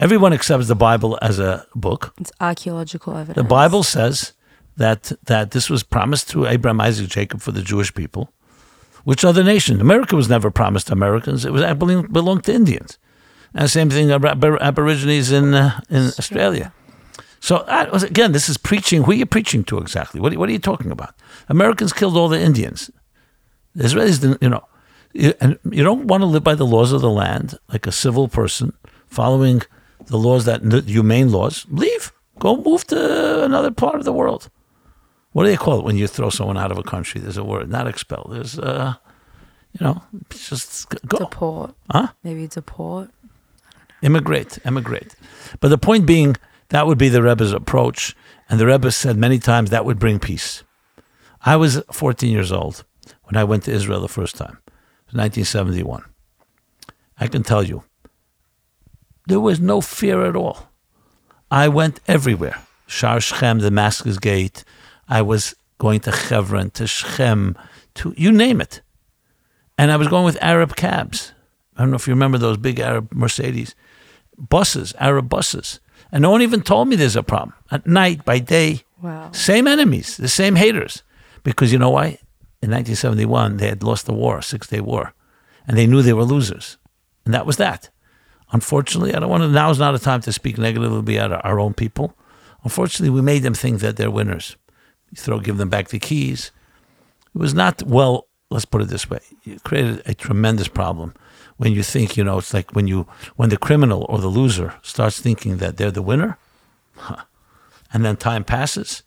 Everyone 0.00 0.32
accepts 0.32 0.68
the 0.68 0.74
Bible 0.74 1.18
as 1.20 1.38
a 1.38 1.66
book. 1.74 2.14
It's 2.18 2.32
archaeological 2.40 3.14
evidence. 3.16 3.36
The 3.36 3.44
Bible 3.44 3.82
says 3.82 4.32
that 4.78 5.12
that 5.24 5.50
this 5.50 5.68
was 5.68 5.82
promised 5.82 6.26
through 6.26 6.46
Abraham, 6.46 6.80
Isaac, 6.80 7.08
Jacob 7.08 7.42
for 7.42 7.52
the 7.52 7.60
Jewish 7.60 7.92
people. 7.94 8.32
Which 9.04 9.24
other 9.24 9.44
nation? 9.44 9.80
America 9.80 10.16
was 10.16 10.28
never 10.28 10.50
promised 10.50 10.86
to 10.86 10.94
Americans. 10.94 11.44
It 11.44 11.52
was 11.52 11.62
I 11.62 11.74
believe 11.74 12.10
belonged 12.10 12.44
to 12.44 12.54
Indians. 12.54 12.98
And 13.52 13.68
same 13.68 13.90
thing, 13.90 14.10
Aborigines 14.10 15.32
in 15.32 15.54
uh, 15.54 15.80
in 15.90 16.06
Australia. 16.18 16.72
So 17.40 17.64
was, 17.92 18.02
again, 18.02 18.32
this 18.32 18.48
is 18.48 18.58
preaching. 18.58 19.02
Who 19.02 19.12
are 19.12 19.14
you 19.14 19.26
preaching 19.26 19.64
to 19.64 19.78
exactly? 19.78 20.20
What 20.20 20.32
are, 20.32 20.38
what 20.38 20.48
are 20.48 20.52
you 20.52 20.58
talking 20.58 20.90
about? 20.90 21.14
Americans 21.48 21.92
killed 21.92 22.16
all 22.16 22.28
the 22.28 22.40
Indians. 22.40 22.90
The 23.74 23.84
Israelis 23.84 24.20
didn't, 24.20 24.42
you 24.42 24.48
know. 24.48 24.64
You, 25.12 25.32
and 25.40 25.58
you 25.70 25.82
don't 25.82 26.06
want 26.06 26.20
to 26.20 26.26
live 26.26 26.44
by 26.44 26.54
the 26.54 26.66
laws 26.66 26.92
of 26.92 27.00
the 27.00 27.10
land 27.10 27.58
like 27.68 27.86
a 27.86 27.92
civil 27.92 28.28
person, 28.28 28.72
following 29.08 29.62
the 30.10 30.18
laws 30.18 30.44
that 30.44 30.62
humane 30.86 31.30
laws. 31.30 31.66
Leave. 31.70 32.12
Go 32.38 32.56
move 32.56 32.86
to 32.88 33.44
another 33.44 33.70
part 33.70 33.96
of 33.96 34.04
the 34.04 34.12
world. 34.12 34.50
What 35.32 35.44
do 35.44 35.50
they 35.50 35.56
call 35.56 35.78
it 35.78 35.84
when 35.84 35.96
you 35.96 36.08
throw 36.08 36.30
someone 36.30 36.58
out 36.58 36.72
of 36.72 36.78
a 36.78 36.82
country? 36.82 37.20
There's 37.20 37.36
a 37.36 37.44
word, 37.44 37.70
not 37.70 37.86
expel. 37.86 38.26
There's, 38.30 38.58
uh, 38.58 38.94
you 39.72 39.86
know, 39.86 40.02
just 40.30 40.88
go. 41.06 41.18
Deport. 41.18 41.74
Huh? 41.90 42.08
Maybe 42.24 42.48
deport. 42.48 43.10
Immigrate, 44.02 44.58
emigrate. 44.64 45.14
But 45.60 45.68
the 45.68 45.78
point 45.78 46.06
being, 46.06 46.36
that 46.70 46.86
would 46.86 46.98
be 46.98 47.08
the 47.08 47.22
Rebbe's 47.22 47.52
approach. 47.52 48.16
And 48.48 48.58
the 48.58 48.66
Rebbe 48.66 48.90
said 48.90 49.16
many 49.16 49.38
times 49.38 49.70
that 49.70 49.84
would 49.84 49.98
bring 49.98 50.18
peace. 50.18 50.64
I 51.44 51.56
was 51.56 51.82
14 51.92 52.30
years 52.30 52.50
old 52.50 52.84
when 53.24 53.36
I 53.36 53.44
went 53.44 53.64
to 53.64 53.72
Israel 53.72 54.00
the 54.00 54.08
first 54.08 54.36
time. 54.36 54.58
1971. 55.12 56.04
I 57.18 57.26
can 57.26 57.42
tell 57.42 57.62
you, 57.62 57.84
there 59.26 59.40
was 59.40 59.60
no 59.60 59.80
fear 59.80 60.24
at 60.24 60.36
all. 60.36 60.68
I 61.50 61.68
went 61.68 62.00
everywhere. 62.06 62.58
Shar 62.86 63.20
Shechem, 63.20 63.58
Damascus 63.58 64.18
Gate. 64.18 64.64
I 65.08 65.22
was 65.22 65.54
going 65.78 66.00
to 66.00 66.10
Hebron, 66.10 66.70
to 66.72 66.86
Shechem, 66.86 67.56
to 67.94 68.14
you 68.16 68.32
name 68.32 68.60
it. 68.60 68.80
And 69.78 69.90
I 69.90 69.96
was 69.96 70.08
going 70.08 70.24
with 70.24 70.38
Arab 70.42 70.76
cabs. 70.76 71.32
I 71.76 71.80
don't 71.82 71.90
know 71.90 71.96
if 71.96 72.06
you 72.06 72.12
remember 72.12 72.38
those 72.38 72.56
big 72.58 72.78
Arab 72.80 73.12
Mercedes 73.12 73.74
buses, 74.36 74.94
Arab 74.98 75.28
buses. 75.28 75.80
And 76.12 76.22
no 76.22 76.30
one 76.30 76.42
even 76.42 76.62
told 76.62 76.88
me 76.88 76.96
there's 76.96 77.16
a 77.16 77.22
problem. 77.22 77.54
At 77.70 77.86
night, 77.86 78.24
by 78.24 78.38
day, 78.38 78.82
Wow. 79.02 79.30
same 79.32 79.66
enemies, 79.66 80.16
the 80.16 80.28
same 80.28 80.56
haters. 80.56 81.02
Because 81.42 81.72
you 81.72 81.78
know 81.78 81.90
why? 81.90 82.18
In 82.62 82.70
1971, 82.70 83.56
they 83.56 83.68
had 83.68 83.82
lost 83.82 84.04
the 84.06 84.12
war, 84.12 84.42
Six 84.42 84.66
Day 84.66 84.80
War, 84.80 85.14
and 85.66 85.76
they 85.78 85.86
knew 85.86 86.02
they 86.02 86.12
were 86.12 86.24
losers. 86.24 86.76
And 87.24 87.32
that 87.32 87.46
was 87.46 87.56
that. 87.56 87.88
Unfortunately, 88.52 89.14
I 89.14 89.20
don't 89.20 89.30
want 89.30 89.42
to, 89.42 89.48
now 89.48 89.70
is 89.70 89.78
not 89.78 89.94
a 89.94 89.98
time 89.98 90.20
to 90.22 90.32
speak 90.32 90.58
negatively 90.58 91.16
about 91.16 91.44
our, 91.44 91.60
own 91.60 91.74
people. 91.74 92.16
Unfortunately, 92.64 93.10
we 93.10 93.22
made 93.22 93.42
them 93.42 93.54
think 93.54 93.80
that 93.80 93.96
they're 93.96 94.10
winners. 94.10 94.56
You 95.10 95.16
throw, 95.16 95.40
give 95.40 95.56
them 95.56 95.68
back 95.68 95.88
the 95.88 95.98
keys. 95.98 96.50
It 97.34 97.38
was 97.38 97.54
not 97.54 97.82
well, 97.82 98.26
let's 98.50 98.64
put 98.64 98.82
it 98.82 98.88
this 98.88 99.08
way. 99.08 99.20
You 99.44 99.60
created 99.60 100.02
a 100.06 100.14
tremendous 100.14 100.68
problem 100.68 101.14
when 101.58 101.72
you 101.72 101.82
think, 101.82 102.16
you 102.16 102.24
know, 102.24 102.38
it's 102.38 102.54
like 102.54 102.74
when 102.74 102.86
you 102.86 103.06
when 103.36 103.50
the 103.50 103.56
criminal 103.56 104.06
or 104.08 104.18
the 104.18 104.28
loser 104.28 104.74
starts 104.82 105.20
thinking 105.20 105.58
that 105.58 105.76
they're 105.76 105.90
the 105.90 106.02
winner, 106.02 106.38
huh, 106.96 107.24
and 107.92 108.04
then 108.04 108.16
time 108.16 108.44
passes, 108.44 109.02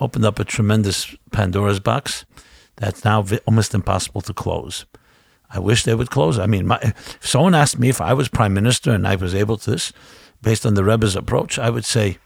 opened 0.00 0.24
up 0.24 0.38
a 0.38 0.44
tremendous 0.44 1.14
Pandora's 1.32 1.80
box 1.80 2.24
that's 2.76 3.04
now 3.04 3.24
almost 3.46 3.74
impossible 3.74 4.20
to 4.20 4.34
close. 4.34 4.84
I 5.54 5.60
wish 5.60 5.84
they 5.84 5.94
would 5.94 6.10
close. 6.10 6.38
I 6.38 6.46
mean, 6.46 6.66
my, 6.66 6.78
if 6.82 7.18
someone 7.20 7.54
asked 7.54 7.78
me 7.78 7.88
if 7.88 8.00
I 8.00 8.12
was 8.12 8.28
prime 8.28 8.52
minister 8.52 8.90
and 8.90 9.06
I 9.06 9.14
was 9.14 9.34
able 9.34 9.56
to 9.58 9.70
this, 9.70 9.92
based 10.42 10.66
on 10.66 10.74
the 10.74 10.84
Rebbe's 10.84 11.14
approach, 11.14 11.58
I 11.58 11.70
would 11.70 11.84
say, 11.84 12.18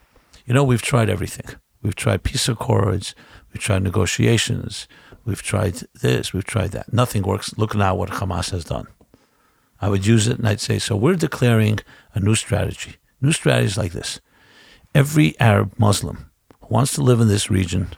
you 0.47 0.55
know, 0.55 0.65
we've 0.65 0.83
tried 0.83 1.11
everything. 1.11 1.45
We've 1.83 1.95
tried 1.95 2.25
peace 2.25 2.49
accords, 2.49 3.15
we've 3.53 3.63
tried 3.63 3.83
negotiations, 3.83 4.89
we've 5.25 5.43
tried 5.43 5.75
this, 6.01 6.33
we've 6.33 6.45
tried 6.45 6.73
that. 6.73 6.93
Nothing 6.93 7.23
works. 7.23 7.57
Look 7.57 7.75
now 7.77 7.95
what 7.95 8.11
Hamas 8.11 8.51
has 8.51 8.65
done. 8.65 8.89
I 9.81 9.89
would 9.89 10.07
use 10.07 10.27
it 10.27 10.39
and 10.39 10.49
I'd 10.49 10.61
say, 10.61 10.79
so 10.79 10.97
we're 10.97 11.15
declaring 11.15 11.79
a 12.15 12.21
new 12.21 12.35
strategy. 12.35 12.97
New 13.21 13.33
strategies 13.33 13.79
like 13.79 13.93
this. 13.93 14.21
Every 14.95 15.39
Arab 15.39 15.75
Muslim 15.79 16.31
who 16.61 16.67
wants 16.69 16.95
to 16.95 17.03
live 17.03 17.21
in 17.21 17.29
this 17.29 17.51
region 17.51 17.91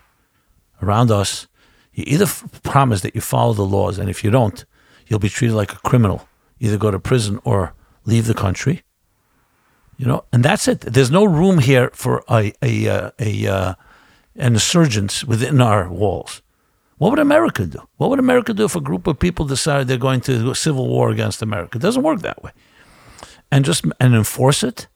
around 0.82 1.10
us, 1.10 1.46
you 1.92 2.04
either 2.06 2.26
promise 2.62 3.00
that 3.02 3.14
you 3.14 3.20
follow 3.20 3.52
the 3.52 3.62
laws, 3.62 3.98
and 3.98 4.10
if 4.10 4.22
you 4.22 4.30
don't, 4.30 4.64
you'll 5.10 5.18
be 5.18 5.28
treated 5.28 5.56
like 5.56 5.72
a 5.72 5.78
criminal, 5.78 6.26
either 6.60 6.78
go 6.78 6.90
to 6.90 6.98
prison 6.98 7.40
or 7.44 7.74
leave 8.06 8.26
the 8.26 8.34
country. 8.34 8.82
You 9.98 10.06
know, 10.06 10.24
and 10.32 10.42
that's 10.42 10.66
it. 10.66 10.80
There's 10.80 11.10
no 11.10 11.24
room 11.24 11.58
here 11.58 11.90
for 11.92 12.24
a 12.28 12.54
a 12.62 12.86
a, 12.86 13.12
a 13.18 13.46
uh, 13.46 13.74
an 14.36 14.54
insurgents 14.54 15.24
within 15.24 15.60
our 15.60 15.90
walls. 15.90 16.40
What 16.96 17.10
would 17.10 17.18
America 17.18 17.66
do? 17.66 17.86
What 17.96 18.08
would 18.10 18.18
America 18.18 18.54
do 18.54 18.64
if 18.64 18.76
a 18.76 18.80
group 18.80 19.06
of 19.06 19.18
people 19.18 19.44
decided 19.44 19.88
they're 19.88 19.98
going 19.98 20.20
to 20.22 20.38
do 20.38 20.50
a 20.50 20.54
civil 20.54 20.86
war 20.88 21.10
against 21.10 21.42
America? 21.42 21.76
It 21.76 21.82
doesn't 21.82 22.02
work 22.02 22.20
that 22.20 22.42
way. 22.42 22.52
And 23.50 23.64
just 23.64 23.84
and 23.98 24.14
enforce 24.14 24.62
it. 24.62 24.86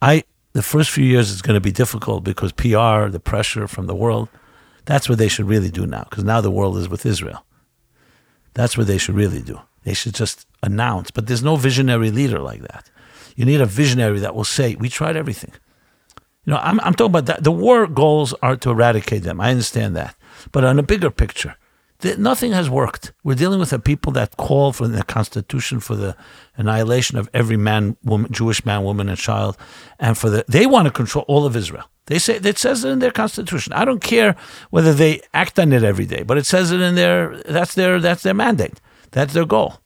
I 0.00 0.24
the 0.52 0.62
first 0.62 0.90
few 0.90 1.04
years 1.04 1.30
is 1.30 1.42
going 1.42 1.54
to 1.56 1.60
be 1.60 1.72
difficult 1.72 2.24
because 2.24 2.52
PR, 2.52 3.08
the 3.08 3.20
pressure 3.22 3.68
from 3.68 3.86
the 3.86 3.94
world, 3.94 4.28
that's 4.86 5.08
what 5.08 5.18
they 5.18 5.28
should 5.28 5.46
really 5.46 5.70
do 5.70 5.86
now 5.86 6.04
because 6.08 6.24
now 6.24 6.40
the 6.40 6.50
world 6.50 6.78
is 6.78 6.88
with 6.88 7.04
Israel. 7.04 7.44
That's 8.54 8.76
what 8.76 8.86
they 8.86 8.98
should 8.98 9.14
really 9.14 9.40
do. 9.40 9.60
They 9.84 9.94
should 9.94 10.14
just 10.14 10.46
announce. 10.62 11.10
But 11.10 11.26
there's 11.26 11.42
no 11.42 11.56
visionary 11.56 12.10
leader 12.10 12.38
like 12.38 12.62
that. 12.62 12.90
You 13.36 13.44
need 13.44 13.60
a 13.60 13.66
visionary 13.66 14.18
that 14.20 14.34
will 14.34 14.44
say, 14.44 14.74
"We 14.74 14.88
tried 14.88 15.16
everything." 15.16 15.52
You 16.44 16.52
know, 16.52 16.58
I'm, 16.58 16.80
I'm 16.80 16.94
talking 16.94 17.12
about 17.12 17.26
that. 17.26 17.44
The 17.44 17.52
war 17.52 17.86
goals 17.86 18.34
are 18.42 18.56
to 18.56 18.70
eradicate 18.70 19.22
them. 19.22 19.40
I 19.40 19.50
understand 19.50 19.94
that. 19.96 20.16
But 20.52 20.64
on 20.64 20.78
a 20.78 20.82
bigger 20.82 21.10
picture, 21.10 21.56
th- 22.00 22.18
nothing 22.18 22.52
has 22.52 22.68
worked. 22.68 23.12
We're 23.24 23.34
dealing 23.34 23.60
with 23.60 23.72
a 23.72 23.78
people 23.78 24.12
that 24.12 24.36
call 24.36 24.72
for 24.72 24.88
the 24.88 25.02
Constitution 25.02 25.80
for 25.80 25.94
the 25.94 26.16
annihilation 26.56 27.18
of 27.18 27.28
every 27.32 27.56
man, 27.56 27.96
woman, 28.04 28.32
Jewish 28.32 28.64
man, 28.64 28.82
woman, 28.84 29.08
and 29.08 29.18
child, 29.18 29.56
and 29.98 30.16
for 30.16 30.30
the 30.30 30.44
they 30.48 30.66
want 30.66 30.86
to 30.86 30.92
control 30.92 31.24
all 31.28 31.46
of 31.46 31.56
Israel. 31.56 31.84
They 32.06 32.18
say 32.18 32.36
it 32.36 32.58
says 32.58 32.84
it 32.84 32.90
in 32.90 32.98
their 32.98 33.12
constitution. 33.12 33.72
I 33.72 33.84
don't 33.84 34.02
care 34.02 34.34
whether 34.70 34.92
they 34.92 35.20
act 35.32 35.58
on 35.58 35.72
it 35.72 35.84
every 35.84 36.06
day, 36.06 36.22
but 36.22 36.38
it 36.38 36.46
says 36.46 36.72
it 36.72 36.80
in 36.80 36.94
their 36.96 37.36
that's 37.44 37.74
their 37.74 38.00
that's 38.00 38.22
their 38.22 38.34
mandate. 38.34 38.80
That's 39.12 39.32
their 39.32 39.46
goal. 39.46 39.80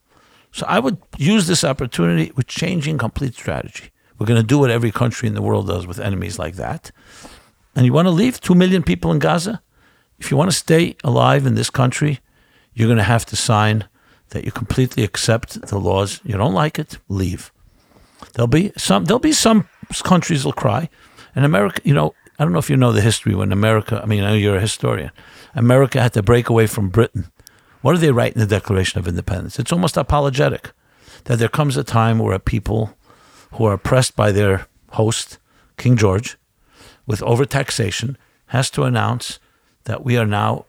So 0.52 0.64
I 0.68 0.78
would 0.78 0.98
use 1.18 1.46
this 1.46 1.64
opportunity 1.64 2.32
with 2.36 2.46
changing 2.46 2.96
complete 2.98 3.34
strategy. 3.34 3.90
We're 4.18 4.26
going 4.26 4.40
to 4.40 4.46
do 4.46 4.58
what 4.58 4.70
every 4.70 4.92
country 4.92 5.26
in 5.28 5.34
the 5.34 5.42
world 5.42 5.66
does 5.66 5.86
with 5.86 5.98
enemies 5.98 6.38
like 6.38 6.54
that. 6.54 6.92
And 7.74 7.84
you 7.84 7.92
want 7.92 8.06
to 8.06 8.10
leave 8.12 8.40
2 8.40 8.54
million 8.54 8.84
people 8.84 9.10
in 9.10 9.18
Gaza? 9.18 9.60
If 10.18 10.30
you 10.30 10.36
want 10.36 10.50
to 10.50 10.56
stay 10.56 10.96
alive 11.04 11.46
in 11.46 11.54
this 11.54 11.70
country, 11.70 12.20
you're 12.72 12.88
going 12.88 12.98
to 12.98 13.04
have 13.04 13.26
to 13.26 13.36
sign 13.36 13.84
that 14.30 14.44
you 14.44 14.50
completely 14.50 15.04
accept 15.04 15.60
the 15.68 15.78
laws. 15.78 16.20
You 16.24 16.36
don't 16.36 16.54
like 16.54 16.78
it, 16.78 16.98
leave. 17.08 17.52
There'll 18.32 18.48
be 18.48 18.72
some 18.76 19.04
there'll 19.04 19.20
be 19.20 19.32
some 19.32 19.68
countries 20.02 20.44
will 20.44 20.52
cry. 20.52 20.88
And 21.34 21.44
America, 21.44 21.80
you 21.84 21.94
know, 21.94 22.14
I 22.38 22.44
don't 22.44 22.52
know 22.52 22.58
if 22.58 22.70
you 22.70 22.76
know 22.76 22.92
the 22.92 23.00
history 23.00 23.34
when 23.34 23.52
America, 23.52 24.00
I 24.02 24.06
mean, 24.06 24.24
I 24.24 24.30
know 24.30 24.36
you're 24.36 24.56
a 24.56 24.60
historian. 24.60 25.10
America 25.54 26.00
had 26.00 26.14
to 26.14 26.22
break 26.22 26.48
away 26.48 26.66
from 26.66 26.88
Britain. 26.88 27.30
What 27.80 27.92
do 27.92 27.98
they 27.98 28.10
write 28.10 28.34
in 28.34 28.40
the 28.40 28.46
Declaration 28.46 28.98
of 28.98 29.06
Independence? 29.06 29.58
It's 29.58 29.72
almost 29.72 29.96
apologetic 29.96 30.72
that 31.24 31.38
there 31.38 31.48
comes 31.48 31.76
a 31.76 31.84
time 31.84 32.18
where 32.18 32.34
a 32.34 32.40
people 32.40 32.96
who 33.52 33.64
are 33.64 33.74
oppressed 33.74 34.16
by 34.16 34.32
their 34.32 34.66
host, 34.90 35.38
King 35.76 35.96
George, 35.96 36.36
with 37.06 37.20
overtaxation, 37.20 38.16
has 38.46 38.70
to 38.70 38.82
announce 38.82 39.38
that 39.84 40.04
we 40.04 40.16
are 40.16 40.26
now 40.26 40.66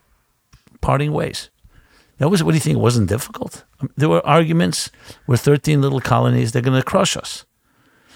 parting 0.82 1.12
ways. 1.12 1.50
That 2.18 2.30
was 2.30 2.44
what 2.44 2.52
do 2.52 2.58
you 2.58 2.62
think? 2.62 2.78
It 2.78 2.82
wasn't 2.82 3.10
difficult. 3.10 3.66
Um, 3.82 3.90
there 3.98 4.10
were 4.10 4.26
arguments. 4.26 4.90
We're 5.28 5.38
13 5.38 5.82
little 5.82 6.00
colonies. 6.00 6.52
They're 6.52 6.62
going 6.62 6.80
to 6.80 6.86
crush 6.86 7.18
us. 7.18 7.46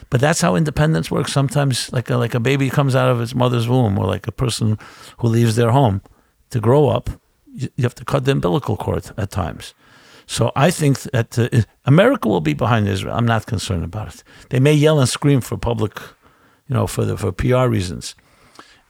But 0.09 0.21
that's 0.21 0.41
how 0.41 0.55
independence 0.55 1.11
works. 1.11 1.33
Sometimes, 1.33 1.91
like 1.91 2.09
a, 2.09 2.17
like 2.17 2.33
a 2.33 2.39
baby 2.39 2.69
comes 2.69 2.95
out 2.95 3.09
of 3.09 3.21
its 3.21 3.35
mother's 3.35 3.67
womb, 3.67 3.99
or 3.99 4.05
like 4.05 4.27
a 4.27 4.31
person 4.31 4.77
who 5.17 5.27
leaves 5.27 5.55
their 5.55 5.71
home 5.71 6.01
to 6.49 6.59
grow 6.59 6.87
up, 6.87 7.09
you, 7.45 7.69
you 7.75 7.83
have 7.83 7.95
to 7.95 8.05
cut 8.05 8.25
the 8.25 8.31
umbilical 8.31 8.77
cord 8.77 9.11
at 9.17 9.31
times. 9.31 9.73
So 10.25 10.51
I 10.55 10.71
think 10.71 11.01
that 11.01 11.37
uh, 11.37 11.49
America 11.85 12.29
will 12.29 12.41
be 12.41 12.53
behind 12.53 12.87
Israel. 12.87 13.15
I'm 13.15 13.25
not 13.25 13.45
concerned 13.45 13.83
about 13.83 14.13
it. 14.13 14.23
They 14.49 14.59
may 14.59 14.73
yell 14.73 14.99
and 14.99 15.09
scream 15.09 15.41
for 15.41 15.57
public, 15.57 15.99
you 16.67 16.75
know, 16.75 16.87
for 16.87 17.03
the 17.03 17.17
for 17.17 17.31
PR 17.31 17.67
reasons, 17.67 18.15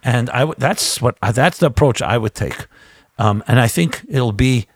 and 0.04 0.30
I 0.30 0.40
w- 0.40 0.56
that's 0.58 1.02
what 1.02 1.18
that's 1.22 1.60
the 1.60 1.68
approach 1.68 2.02
I 2.02 2.18
would 2.18 2.36
take. 2.36 2.68
Um, 3.18 3.44
and 3.48 3.60
I 3.60 3.68
think 3.68 4.06
it'll 4.08 4.32
be 4.32 4.68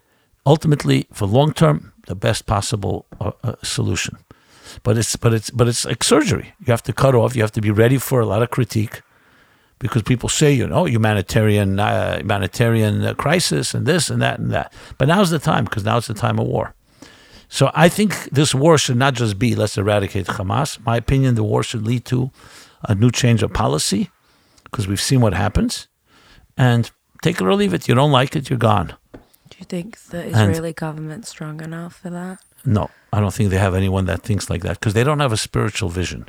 ultimately 0.45 1.07
for 1.11 1.25
long 1.27 1.53
term 1.53 1.93
the 2.07 2.15
best 2.15 2.45
possible 2.45 3.05
uh, 3.19 3.31
uh, 3.43 3.55
solution. 3.63 4.17
But 4.83 4.97
it's 4.97 5.15
but 5.15 5.33
it's 5.33 5.49
but 5.49 5.67
it's 5.67 5.85
like 5.85 6.03
surgery. 6.03 6.53
You 6.59 6.71
have 6.71 6.83
to 6.83 6.93
cut 6.93 7.15
off. 7.15 7.35
You 7.35 7.41
have 7.41 7.51
to 7.53 7.61
be 7.61 7.71
ready 7.71 7.97
for 7.97 8.19
a 8.19 8.25
lot 8.25 8.41
of 8.41 8.49
critique 8.49 9.01
because 9.79 10.01
people 10.01 10.29
say, 10.29 10.51
you 10.51 10.67
know, 10.67 10.85
humanitarian 10.85 11.79
uh, 11.79 12.17
humanitarian 12.17 13.03
uh, 13.03 13.13
crisis 13.13 13.73
and 13.73 13.85
this 13.85 14.09
and 14.09 14.21
that 14.21 14.39
and 14.39 14.51
that. 14.51 14.73
But 14.97 15.07
now's 15.07 15.29
the 15.29 15.39
time 15.39 15.65
because 15.65 15.85
now 15.85 15.97
it's 15.97 16.07
the 16.07 16.13
time 16.13 16.39
of 16.39 16.47
war. 16.47 16.73
So 17.49 17.71
I 17.75 17.87
think 17.87 18.29
this 18.31 18.55
war 18.55 18.77
should 18.77 18.97
not 18.97 19.13
just 19.13 19.37
be 19.37 19.55
let's 19.55 19.77
eradicate 19.77 20.25
Hamas. 20.25 20.83
My 20.85 20.97
opinion, 20.97 21.35
the 21.35 21.43
war 21.43 21.63
should 21.63 21.85
lead 21.85 22.03
to 22.05 22.31
a 22.83 22.95
new 22.95 23.11
change 23.11 23.43
of 23.43 23.53
policy 23.53 24.09
because 24.73 24.87
we've 24.87 24.99
seen 24.99 25.21
what 25.21 25.33
happens. 25.33 25.87
And 26.57 26.89
take 27.21 27.39
it 27.39 27.45
or 27.45 27.53
leave 27.55 27.73
it. 27.73 27.87
You 27.87 27.95
don't 27.95 28.11
like 28.11 28.35
it, 28.35 28.49
you're 28.49 28.59
gone. 28.59 28.95
Do 29.49 29.57
you 29.59 29.65
think 29.65 29.99
the 30.05 30.25
Israeli 30.25 30.73
government's 30.73 31.29
strong 31.29 31.61
enough 31.61 31.95
for 31.95 32.09
that? 32.09 32.39
No, 32.65 32.89
I 33.11 33.19
don't 33.19 33.33
think 33.33 33.51
they 33.51 33.59
have 33.59 33.75
anyone 33.75 34.05
that 34.05 34.23
thinks 34.23 34.49
like 34.49 34.63
that 34.63 34.79
because 34.79 34.93
they 34.93 35.03
don't 35.03 35.19
have 35.19 35.31
a 35.31 35.37
spiritual 35.37 35.89
vision. 35.89 36.27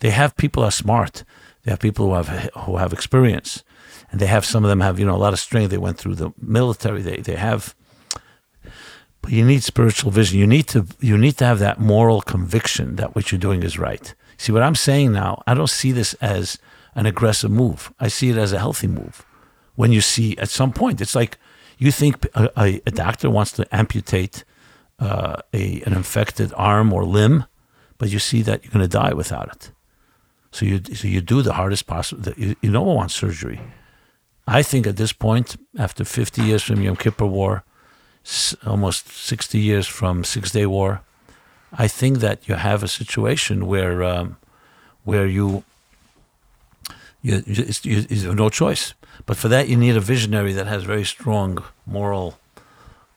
They 0.00 0.10
have 0.10 0.36
people 0.36 0.62
who 0.62 0.68
are 0.68 0.72
smart. 0.72 1.22
They 1.62 1.70
have 1.70 1.80
people 1.80 2.06
who 2.06 2.14
have 2.14 2.28
who 2.64 2.76
have 2.76 2.92
experience, 2.92 3.64
and 4.10 4.20
they 4.20 4.26
have 4.26 4.44
some 4.44 4.64
of 4.64 4.68
them 4.68 4.80
have 4.80 4.98
you 4.98 5.04
know 5.04 5.16
a 5.16 5.24
lot 5.26 5.32
of 5.32 5.40
strength. 5.40 5.70
They 5.70 5.78
went 5.78 5.98
through 5.98 6.14
the 6.14 6.32
military. 6.40 7.02
They 7.02 7.16
they 7.16 7.36
have, 7.36 7.74
but 9.20 9.32
you 9.32 9.44
need 9.44 9.64
spiritual 9.64 10.10
vision. 10.12 10.38
You 10.38 10.46
need 10.46 10.68
to 10.68 10.86
you 11.00 11.18
need 11.18 11.36
to 11.38 11.44
have 11.44 11.58
that 11.58 11.80
moral 11.80 12.20
conviction 12.20 12.96
that 12.96 13.14
what 13.14 13.32
you're 13.32 13.46
doing 13.48 13.62
is 13.64 13.78
right. 13.78 14.14
See 14.38 14.52
what 14.52 14.62
I'm 14.62 14.76
saying 14.76 15.12
now? 15.12 15.42
I 15.46 15.54
don't 15.54 15.70
see 15.70 15.92
this 15.92 16.14
as 16.14 16.58
an 16.96 17.06
aggressive 17.06 17.50
move. 17.50 17.92
I 18.00 18.08
see 18.08 18.30
it 18.30 18.36
as 18.36 18.52
a 18.52 18.58
healthy 18.58 18.88
move. 18.88 19.24
When 19.76 19.92
you 19.92 20.00
see 20.00 20.36
at 20.38 20.48
some 20.48 20.72
point, 20.72 21.00
it's 21.00 21.14
like 21.14 21.38
you 21.78 21.92
think 21.92 22.24
a, 22.34 22.80
a, 22.86 22.90
doctor 22.90 23.28
wants 23.28 23.52
to 23.52 23.66
amputate 23.70 24.44
uh, 24.98 25.36
a, 25.52 25.82
an 25.82 25.92
infected 25.92 26.52
arm 26.56 26.92
or 26.92 27.04
limb, 27.04 27.44
but 27.98 28.08
you 28.08 28.18
see 28.18 28.40
that 28.42 28.64
you're 28.64 28.72
going 28.72 28.88
to 28.90 28.98
die 28.98 29.12
without 29.12 29.48
it. 29.54 29.70
So 30.50 30.64
you 30.64 30.80
so 30.94 31.06
you 31.06 31.20
do 31.20 31.42
the 31.42 31.52
hardest 31.52 31.86
possible. 31.86 32.32
You, 32.36 32.56
you 32.62 32.72
don't 32.72 32.86
want 32.86 33.10
surgery. 33.10 33.60
I 34.48 34.62
think 34.62 34.86
at 34.86 34.96
this 34.96 35.12
point, 35.12 35.56
after 35.78 36.04
50 36.04 36.42
years 36.42 36.62
from 36.62 36.80
Yom 36.80 36.96
Kippur 36.96 37.26
War, 37.26 37.64
almost 38.64 39.08
60 39.08 39.58
years 39.58 39.86
from 39.86 40.24
Six 40.24 40.52
Day 40.52 40.66
War, 40.66 41.02
I 41.72 41.88
think 41.88 42.20
that 42.20 42.48
you 42.48 42.54
have 42.54 42.82
a 42.82 42.88
situation 42.88 43.66
where 43.66 44.02
um, 44.02 44.38
where 45.04 45.26
you 45.26 45.64
you, 47.26 47.42
you, 47.82 48.06
you, 48.08 48.28
have 48.28 48.36
no 48.36 48.48
choice. 48.48 48.94
But 49.26 49.36
for 49.36 49.48
that, 49.48 49.68
you 49.68 49.76
need 49.76 49.96
a 49.96 50.00
visionary 50.00 50.52
that 50.52 50.66
has 50.66 50.84
very 50.84 51.04
strong 51.04 51.64
moral 51.84 52.38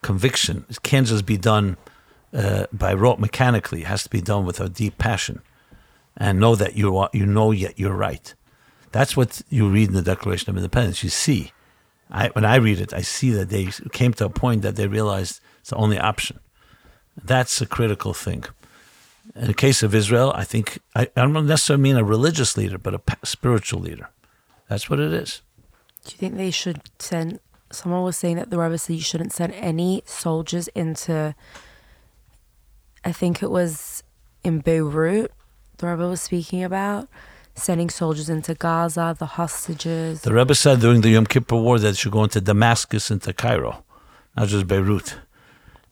conviction. 0.01 0.65
It 0.69 0.81
can't 0.81 1.05
just 1.05 1.25
be 1.25 1.37
done 1.37 1.77
uh, 2.33 2.65
by 2.73 2.93
rote 2.93 3.19
mechanically. 3.19 3.81
It 3.81 3.87
has 3.87 4.03
to 4.03 4.09
be 4.09 4.21
done 4.21 4.45
with 4.45 4.59
a 4.59 4.67
deep 4.69 4.97
passion, 4.97 5.41
and 6.17 6.39
know 6.39 6.55
that 6.55 6.75
you 6.75 6.97
are, 6.97 7.09
you 7.13 7.25
know 7.25 7.51
yet 7.51 7.77
you're 7.77 7.95
right. 7.95 8.33
That's 8.91 9.15
what 9.15 9.43
you 9.49 9.69
read 9.69 9.89
in 9.89 9.95
the 9.95 10.01
Declaration 10.01 10.49
of 10.49 10.57
Independence. 10.57 11.03
You 11.03 11.11
see, 11.11 11.51
I, 12.09 12.29
when 12.29 12.45
I 12.45 12.55
read 12.55 12.79
it, 12.79 12.93
I 12.93 13.01
see 13.01 13.29
that 13.31 13.49
they 13.49 13.69
came 13.91 14.13
to 14.13 14.25
a 14.25 14.29
point 14.29 14.63
that 14.63 14.75
they 14.75 14.87
realized 14.87 15.39
it's 15.59 15.69
the 15.69 15.75
only 15.75 15.99
option. 15.99 16.39
That's 17.23 17.61
a 17.61 17.67
critical 17.67 18.13
thing. 18.13 18.45
In 19.35 19.47
the 19.47 19.53
case 19.53 19.83
of 19.83 19.93
Israel, 19.93 20.31
I 20.35 20.43
think 20.43 20.79
I, 20.95 21.03
I 21.15 21.21
don't 21.21 21.45
necessarily 21.45 21.83
mean 21.83 21.97
a 21.97 22.03
religious 22.03 22.57
leader, 22.57 22.77
but 22.77 22.93
a 22.95 23.01
spiritual 23.25 23.79
leader. 23.79 24.09
That's 24.67 24.89
what 24.89 24.99
it 24.99 25.13
is. 25.13 25.41
Do 26.05 26.11
you 26.13 26.17
think 26.17 26.35
they 26.37 26.51
should 26.51 26.81
send? 26.99 27.39
Someone 27.71 28.03
was 28.03 28.17
saying 28.17 28.37
that 28.37 28.49
the 28.49 28.57
Rebbe 28.57 28.77
said 28.79 28.95
you 28.95 29.01
shouldn't 29.01 29.31
send 29.33 29.53
any 29.53 30.01
soldiers 30.05 30.67
into. 30.69 31.35
I 33.05 33.11
think 33.11 33.43
it 33.43 33.51
was 33.51 34.03
in 34.43 34.59
Beirut. 34.59 35.31
The 35.77 35.87
Rebbe 35.87 36.07
was 36.09 36.21
speaking 36.21 36.63
about 36.63 37.07
sending 37.55 37.89
soldiers 37.89 38.29
into 38.29 38.55
Gaza, 38.55 39.15
the 39.17 39.25
hostages. 39.25 40.21
The 40.21 40.33
Rebbe 40.33 40.55
said 40.55 40.79
during 40.79 41.01
the 41.01 41.09
Yom 41.09 41.25
Kippur 41.25 41.55
War 41.57 41.77
that 41.79 41.89
you 41.89 41.93
should 41.95 42.11
go 42.11 42.23
into 42.23 42.41
Damascus, 42.41 43.11
into 43.11 43.33
Cairo, 43.33 43.83
not 44.35 44.47
just 44.47 44.65
Beirut, 44.67 45.05
to 45.05 45.19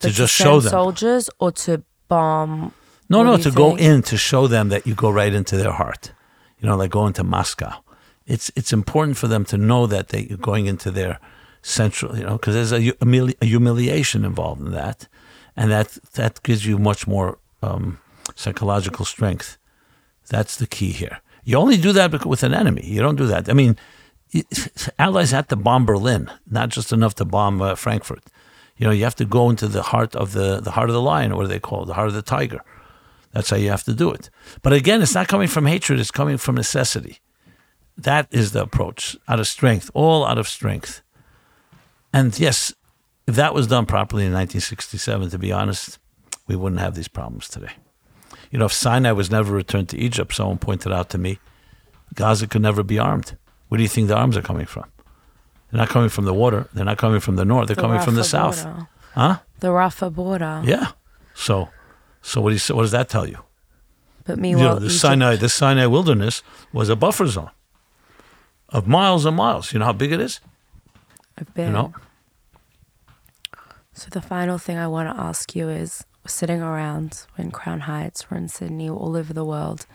But 0.07 0.11
just 0.11 0.35
send 0.35 0.47
show 0.47 0.59
them. 0.59 0.72
soldiers 0.72 1.30
or 1.39 1.51
to 1.51 1.84
bomb 2.07 2.73
No, 3.09 3.19
What 3.19 3.25
no, 3.25 3.38
to 3.38 3.51
go 3.51 3.77
in 3.77 4.01
to 4.03 4.17
show 4.17 4.47
them 4.47 4.69
that 4.69 4.85
you 4.85 4.93
go 4.95 5.09
right 5.09 5.34
into 5.34 5.57
their 5.57 5.71
heart. 5.71 6.11
You 6.59 6.67
know, 6.67 6.75
like 6.75 6.91
going 6.91 7.13
to 7.13 7.23
Moscow. 7.23 7.84
It's 8.25 8.51
it's 8.55 8.73
important 8.73 9.17
for 9.17 9.27
them 9.27 9.45
to 9.45 9.57
know 9.57 9.88
that 9.88 10.09
they, 10.09 10.27
you're 10.29 10.38
going 10.38 10.65
into 10.65 10.91
their 10.91 11.19
central. 11.61 12.17
You 12.17 12.25
know, 12.25 12.34
because 12.34 12.55
there's 12.55 12.73
a, 12.73 12.93
a 13.41 13.45
humiliation 13.45 14.25
involved 14.25 14.61
in 14.61 14.71
that, 14.71 15.07
and 15.55 15.71
that 15.71 15.97
that 16.13 16.43
gives 16.43 16.65
you 16.65 16.77
much 16.77 17.07
more 17.07 17.38
um, 17.61 17.99
psychological 18.35 19.05
strength. 19.05 19.57
That's 20.29 20.57
the 20.57 20.67
key 20.67 20.91
here. 20.91 21.21
You 21.45 21.57
only 21.57 21.77
do 21.77 21.93
that 21.93 22.25
with 22.25 22.43
an 22.43 22.53
enemy. 22.53 22.84
You 22.85 23.01
don't 23.01 23.15
do 23.15 23.27
that. 23.27 23.47
I 23.49 23.53
mean, 23.53 23.77
Allies 24.99 25.31
had 25.31 25.47
to 25.49 25.55
bomb 25.55 25.85
Berlin, 25.85 26.29
not 26.49 26.67
just 26.69 26.91
enough 26.91 27.15
to 27.15 27.25
bomb 27.25 27.61
uh, 27.61 27.75
Frankfurt. 27.75 28.23
You 28.75 28.85
know, 28.85 28.91
you 28.91 29.05
have 29.05 29.15
to 29.15 29.25
go 29.25 29.49
into 29.49 29.67
the 29.67 29.81
heart 29.81 30.15
of 30.15 30.34
the 30.34 30.59
the 30.59 30.71
heart 30.71 30.89
of 30.89 30.93
the 30.93 31.01
lion. 31.01 31.35
What 31.35 31.43
do 31.43 31.47
they 31.47 31.59
call 31.59 31.84
it? 31.84 31.85
The 31.85 31.93
heart 31.93 32.09
of 32.09 32.13
the 32.13 32.21
tiger. 32.21 32.61
That's 33.32 33.49
how 33.49 33.58
you 33.58 33.70
have 33.70 33.84
to 33.84 33.94
do 33.94 34.12
it. 34.12 34.30
But 34.62 34.74
again, 34.74 35.02
it's 35.02 35.16
not 35.16 35.28
coming 35.28 35.48
from 35.48 35.66
hatred, 35.66 35.99
it's 35.99 36.12
coming 36.12 36.38
from 36.38 36.56
necessity. 36.56 37.20
That 37.98 38.28
is 38.32 38.52
the 38.52 38.62
approach, 38.62 39.16
out 39.28 39.40
of 39.40 39.48
strength, 39.48 39.90
all 39.94 40.26
out 40.26 40.38
of 40.38 40.48
strength. 40.48 41.02
And 42.14 42.38
yes, 42.40 42.74
if 43.26 43.36
that 43.36 43.54
was 43.54 43.68
done 43.68 43.86
properly 43.86 44.24
in 44.24 44.32
1967, 44.32 45.30
to 45.32 45.38
be 45.38 45.52
honest, 45.52 45.99
we 46.48 46.56
wouldn't 46.56 46.82
have 46.82 46.95
these 46.95 47.08
problems 47.08 47.49
today. 47.49 47.74
You 48.52 48.60
know, 48.60 48.66
if 48.66 48.74
Sinai 48.74 49.12
was 49.12 49.30
never 49.30 49.54
returned 49.54 49.90
to 49.90 49.98
Egypt, 49.98 50.34
someone 50.34 50.58
pointed 50.58 50.91
out 50.91 51.10
to 51.10 51.18
me, 51.18 51.40
Gaza 52.14 52.48
could 52.48 52.62
never 52.62 52.84
be 52.84 52.98
armed. 52.98 53.38
Where 53.68 53.78
do 53.78 53.84
you 53.84 53.90
think 53.90 54.08
the 54.08 54.16
arms 54.16 54.38
are 54.38 54.41
coming 54.41 54.66
from? 54.66 54.86
They're 55.70 55.80
not 55.80 55.90
coming 55.90 56.10
from 56.10 56.26
the 56.26 56.34
water. 56.34 56.70
They're 56.74 56.86
not 56.86 56.98
coming 56.98 57.20
from 57.20 57.36
the 57.36 57.44
north. 57.44 57.68
They're 57.68 57.76
coming 57.76 57.99
from 57.99 58.16
the 58.16 58.22
Rafah 58.22 58.54
south. 58.54 58.88
Huh? 59.14 59.40
The 59.60 59.68
Rafah 59.68 60.14
border. 60.14 60.62
Yeah. 60.64 60.91
So, 61.34 61.70
so 62.22 62.41
what, 62.41 62.49
do 62.49 62.56
you, 62.56 62.76
what 62.76 62.84
does 62.84 62.91
that 62.91 63.10
tell 63.10 63.27
you? 63.27 63.39
But 64.26 64.38
you 64.38 64.41
meanwhile, 64.41 64.73
know, 64.76 64.80
the 64.80 64.85
Egypt- 64.88 65.02
Sinai, 65.02 65.35
the 65.35 65.49
Sinai 65.49 65.85
wilderness 65.85 66.44
was 66.73 66.89
a 66.89 66.95
buffer 66.95 67.27
zone 67.27 67.52
of 68.69 68.88
miles 68.88 69.26
and 69.26 69.35
miles. 69.38 69.72
You 69.72 69.80
know 69.80 69.85
how 69.85 69.94
big 69.94 70.11
it 70.11 70.19
is? 70.19 70.41
I've 71.38 71.53
been. 71.53 71.68
You 71.68 71.73
know? 71.73 71.94
So 73.94 74.10
the 74.11 74.22
final 74.22 74.57
thing 74.57 74.77
I 74.77 74.88
want 74.88 75.10
to 75.15 75.22
ask 75.22 75.56
you 75.56 75.69
is 75.69 76.06
we're 76.23 76.30
sitting 76.30 76.61
around, 76.61 77.26
we're 77.38 77.45
in 77.45 77.52
Crown 77.52 77.81
Heights, 77.81 78.30
we're 78.30 78.38
in 78.38 78.48
Sydney, 78.48 78.89
we're 78.89 78.98
all 78.98 79.15
over 79.18 79.34
the 79.34 79.45
world. 79.45 79.85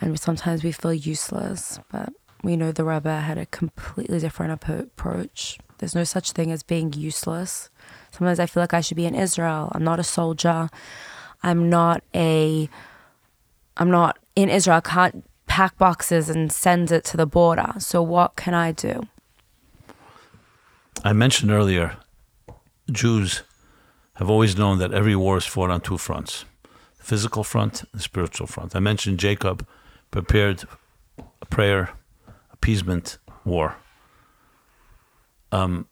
And 0.00 0.18
sometimes 0.18 0.64
we 0.64 0.72
feel 0.72 0.94
useless, 0.94 1.78
but 1.92 2.10
we 2.42 2.56
know 2.56 2.72
the 2.72 2.84
Rebbe 2.84 3.20
had 3.20 3.36
a 3.36 3.44
completely 3.46 4.18
different 4.18 4.52
approach. 4.52 5.58
There's 5.78 5.94
no 5.94 6.04
such 6.04 6.32
thing 6.32 6.50
as 6.50 6.62
being 6.62 6.92
useless. 6.94 7.68
Sometimes 8.10 8.40
I 8.40 8.46
feel 8.46 8.62
like 8.62 8.74
I 8.74 8.80
should 8.80 8.96
be 8.96 9.06
in 9.06 9.14
Israel. 9.14 9.70
I'm 9.72 9.84
not 9.84 9.98
a 9.98 10.04
soldier. 10.04 10.68
I'm 11.42 11.70
not 11.70 12.02
a 12.14 12.68
I'm 13.76 13.90
not 13.90 14.18
in 14.36 14.48
Israel. 14.48 14.78
I 14.78 14.80
can't 14.80 15.24
pack 15.46 15.76
boxes 15.78 16.28
and 16.28 16.52
send 16.52 16.92
it 16.92 17.04
to 17.04 17.16
the 17.16 17.26
border. 17.26 17.72
So 17.78 18.02
what 18.02 18.36
can 18.36 18.54
I 18.54 18.72
do? 18.72 19.02
I 21.02 21.12
mentioned 21.12 21.50
earlier, 21.50 21.96
Jews 22.90 23.42
have 24.14 24.28
always 24.28 24.56
known 24.56 24.78
that 24.78 24.92
every 24.92 25.16
war 25.16 25.38
is 25.38 25.46
fought 25.46 25.70
on 25.70 25.80
two 25.80 25.98
fronts 25.98 26.44
physical 27.00 27.42
front, 27.42 27.82
the 27.92 27.98
spiritual 28.00 28.46
front. 28.46 28.76
I 28.76 28.78
mentioned 28.78 29.18
Jacob 29.18 29.66
prepared 30.10 30.64
a 31.18 31.46
prayer, 31.46 31.90
appeasement 32.52 33.18
war. 33.44 33.76
Um, 35.50 35.88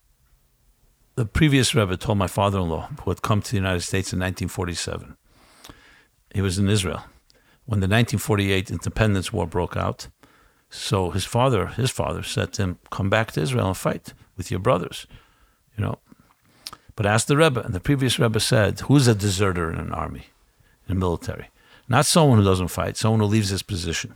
the 1.19 1.27
previous 1.27 1.75
Rebbe 1.75 1.97
told 1.97 2.17
my 2.17 2.29
father 2.29 2.61
in 2.61 2.69
law, 2.69 2.89
who 3.03 3.11
had 3.11 3.23
come 3.23 3.43
to 3.43 3.51
the 3.51 3.57
United 3.57 3.81
States 3.81 4.13
in 4.13 4.21
1947, 4.21 5.17
he 6.33 6.41
was 6.41 6.59
in 6.59 6.69
Israel 6.69 7.03
when 7.67 7.81
the 7.81 7.89
1948 7.89 8.71
Independence 8.71 9.33
War 9.33 9.45
broke 9.45 9.77
out. 9.77 10.07
So 10.71 11.11
his 11.11 11.25
father, 11.25 11.67
his 11.67 11.91
father 11.91 12.23
said 12.23 12.53
to 12.53 12.63
him, 12.63 12.79
"Come 12.93 13.11
back 13.11 13.33
to 13.33 13.41
Israel 13.41 13.67
and 13.67 13.77
fight 13.77 14.15
with 14.37 14.53
your 14.53 14.61
brothers," 14.61 15.09
you 15.77 15.83
know. 15.83 15.99
But 16.95 17.05
ask 17.05 17.27
the 17.27 17.37
Rebbe, 17.37 17.63
and 17.63 17.75
the 17.75 17.81
previous 17.81 18.21
Rebbe 18.21 18.39
said, 18.39 18.81
"Who's 18.87 19.09
a 19.09 19.15
deserter 19.15 19.73
in 19.73 19.79
an 19.81 19.93
army, 19.93 20.27
in 20.89 21.01
military? 21.01 21.51
Not 21.89 22.07
someone 22.07 22.39
who 22.39 22.45
doesn't 22.45 22.69
fight, 22.69 22.97
someone 22.97 23.21
who 23.21 23.27
leaves 23.27 23.49
his 23.49 23.65
position. 23.65 24.15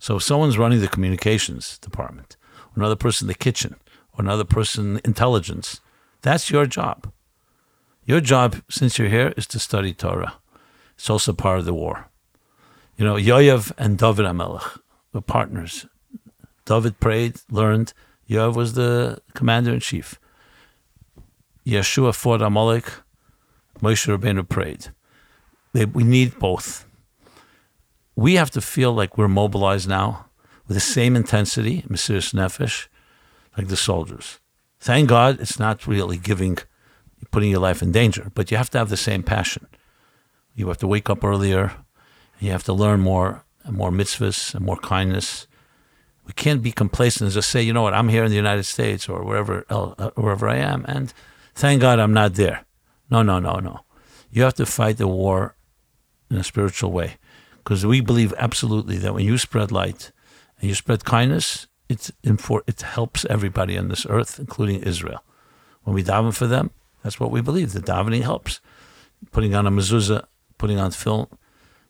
So 0.00 0.16
if 0.16 0.24
someone's 0.24 0.58
running 0.58 0.80
the 0.80 0.88
communications 0.88 1.78
department, 1.78 2.36
another 2.74 2.96
person 2.96 3.26
in 3.26 3.28
the 3.28 3.44
kitchen, 3.46 3.76
or 4.14 4.22
another 4.24 4.48
person 4.56 5.00
intelligence, 5.04 5.80
that's 6.22 6.50
your 6.50 6.66
job. 6.66 7.12
Your 8.04 8.20
job, 8.20 8.62
since 8.68 8.98
you're 8.98 9.08
here, 9.08 9.32
is 9.36 9.46
to 9.48 9.58
study 9.58 9.94
Torah. 9.94 10.34
It's 10.96 11.08
also 11.08 11.32
part 11.32 11.58
of 11.58 11.64
the 11.64 11.74
war. 11.74 12.08
You 12.96 13.04
know, 13.04 13.14
Yoav 13.14 13.72
and 13.78 13.96
David 13.96 14.26
Hamelech 14.26 14.78
were 15.12 15.20
partners. 15.20 15.86
David 16.66 17.00
prayed, 17.00 17.36
learned. 17.50 17.92
Yoav 18.28 18.54
was 18.54 18.74
the 18.74 19.20
commander 19.34 19.72
in 19.72 19.80
chief. 19.80 20.18
Yehoshua 21.66 22.14
fought 22.14 22.42
Amalek. 22.42 22.84
Moshe 23.80 24.06
Rabbeinu 24.14 24.48
prayed. 24.48 24.88
We 25.72 26.04
need 26.04 26.38
both. 26.38 26.84
We 28.14 28.34
have 28.34 28.50
to 28.50 28.60
feel 28.60 28.92
like 28.92 29.16
we're 29.16 29.28
mobilized 29.28 29.88
now 29.88 30.26
with 30.66 30.76
the 30.76 30.80
same 30.80 31.16
intensity, 31.16 31.82
Mesiris 31.88 32.34
Nefesh, 32.34 32.88
like 33.56 33.68
the 33.68 33.76
soldiers. 33.76 34.38
Thank 34.80 35.08
God 35.10 35.40
it's 35.40 35.58
not 35.58 35.86
really 35.86 36.16
giving, 36.16 36.58
putting 37.30 37.50
your 37.50 37.60
life 37.60 37.82
in 37.82 37.92
danger, 37.92 38.32
but 38.34 38.50
you 38.50 38.56
have 38.56 38.70
to 38.70 38.78
have 38.78 38.88
the 38.88 38.96
same 38.96 39.22
passion. 39.22 39.66
You 40.54 40.68
have 40.68 40.78
to 40.78 40.86
wake 40.86 41.10
up 41.10 41.22
earlier, 41.22 41.72
you 42.38 42.50
have 42.50 42.64
to 42.64 42.72
learn 42.72 43.00
more, 43.00 43.44
and 43.64 43.76
more 43.76 43.90
mitzvahs, 43.90 44.54
and 44.54 44.64
more 44.64 44.78
kindness. 44.78 45.46
We 46.26 46.32
can't 46.32 46.62
be 46.62 46.72
complacent 46.72 47.26
and 47.26 47.34
just 47.34 47.50
say, 47.50 47.62
you 47.62 47.74
know 47.74 47.82
what, 47.82 47.92
I'm 47.92 48.08
here 48.08 48.24
in 48.24 48.30
the 48.30 48.36
United 48.36 48.64
States 48.64 49.08
or 49.08 49.22
wherever 49.22 49.66
uh, 49.68 50.10
wherever 50.14 50.48
I 50.48 50.56
am, 50.56 50.84
and 50.88 51.12
thank 51.54 51.82
God 51.82 51.98
I'm 51.98 52.14
not 52.14 52.34
there. 52.34 52.64
No, 53.10 53.22
no, 53.22 53.38
no, 53.38 53.56
no. 53.56 53.80
You 54.30 54.44
have 54.44 54.54
to 54.54 54.66
fight 54.66 54.96
the 54.96 55.08
war 55.08 55.56
in 56.30 56.36
a 56.38 56.44
spiritual 56.44 56.90
way, 56.90 57.18
because 57.58 57.84
we 57.84 58.00
believe 58.00 58.32
absolutely 58.38 58.96
that 58.98 59.12
when 59.12 59.26
you 59.26 59.36
spread 59.36 59.70
light 59.70 60.12
and 60.58 60.68
you 60.68 60.74
spread 60.74 61.04
kindness, 61.04 61.66
it's 61.90 62.12
infor- 62.22 62.62
it 62.68 62.82
helps 62.82 63.24
everybody 63.24 63.76
on 63.76 63.88
this 63.88 64.06
earth, 64.08 64.38
including 64.38 64.82
Israel. 64.82 65.22
When 65.82 65.94
we 65.94 66.04
daven 66.04 66.32
for 66.34 66.46
them, 66.46 66.70
that's 67.02 67.18
what 67.18 67.32
we 67.32 67.40
believe. 67.40 67.72
The 67.72 67.80
davening 67.80 68.22
helps. 68.22 68.60
Putting 69.32 69.54
on 69.54 69.66
a 69.66 69.70
mezuzah, 69.70 70.24
putting 70.56 70.78
on 70.78 70.92
tefillin. 70.92 71.28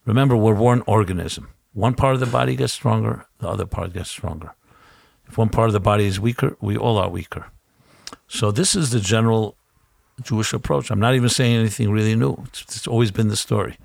Remember, 0.06 0.36
we're 0.36 0.55
one 0.55 0.82
organism. 0.86 1.48
One 1.74 1.94
part 1.94 2.14
of 2.14 2.20
the 2.20 2.27
body 2.27 2.56
gets 2.56 2.72
stronger, 2.72 3.27
the 3.39 3.48
other 3.48 3.66
part 3.66 3.93
gets 3.93 4.10
stronger. 4.10 4.55
If 5.28 5.39
one 5.39 5.51
part 5.51 5.68
of 5.68 5.74
the 5.74 5.81
body 5.81 6.06
is 6.06 6.18
weaker, 6.18 6.56
we 6.60 6.77
all 6.77 6.97
are 6.97 7.09
weaker. 7.09 7.47
So 8.27 8.51
this 8.51 8.74
is 8.74 8.90
the 8.90 9.01
general 9.01 9.56
Jewish 10.22 10.52
approach. 10.52 10.90
I'm 10.90 10.98
not 10.98 11.14
even 11.14 11.28
saying 11.28 11.56
anything 11.56 11.93
really 11.93 12.16
new. 12.16 12.43
It's, 12.47 12.62
it's 12.62 12.86
always 12.89 13.10
been 13.10 13.28
the 13.28 13.36
story. 13.36 13.77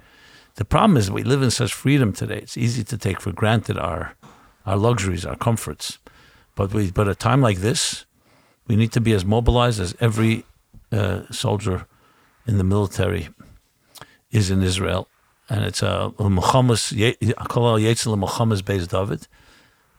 The 0.55 0.65
problem 0.65 0.97
is 0.97 1.11
we 1.11 1.23
live 1.23 1.43
in 1.43 1.51
such 1.51 1.73
freedom 1.73 2.13
today. 2.13 2.37
It's 2.37 2.57
easy 2.57 2.83
to 2.85 2.97
take 2.97 3.19
for 3.19 3.33
granted 3.33 3.77
our 3.77 4.15
our 4.65 4.77
luxuries, 4.77 5.25
our 5.25 5.35
comforts. 5.35 5.99
But 6.55 6.73
we, 6.73 6.91
but 6.91 7.07
at 7.07 7.11
a 7.11 7.15
time 7.15 7.41
like 7.41 7.59
this, 7.59 8.05
we 8.67 8.75
need 8.75 8.91
to 8.93 9.01
be 9.01 9.13
as 9.13 9.25
mobilized 9.25 9.79
as 9.79 9.95
every 9.99 10.45
uh, 10.91 11.23
soldier 11.31 11.85
in 12.47 12.57
the 12.57 12.63
military 12.63 13.29
is 14.31 14.49
in 14.49 14.63
Israel, 14.63 15.07
and 15.49 15.63
it's 15.63 15.83
a 15.83 16.13
Muhammad's 16.19 16.91
Yetzel 16.91 18.17
Muhammad's 18.17 18.61
based 18.61 18.91
David. 18.91 19.27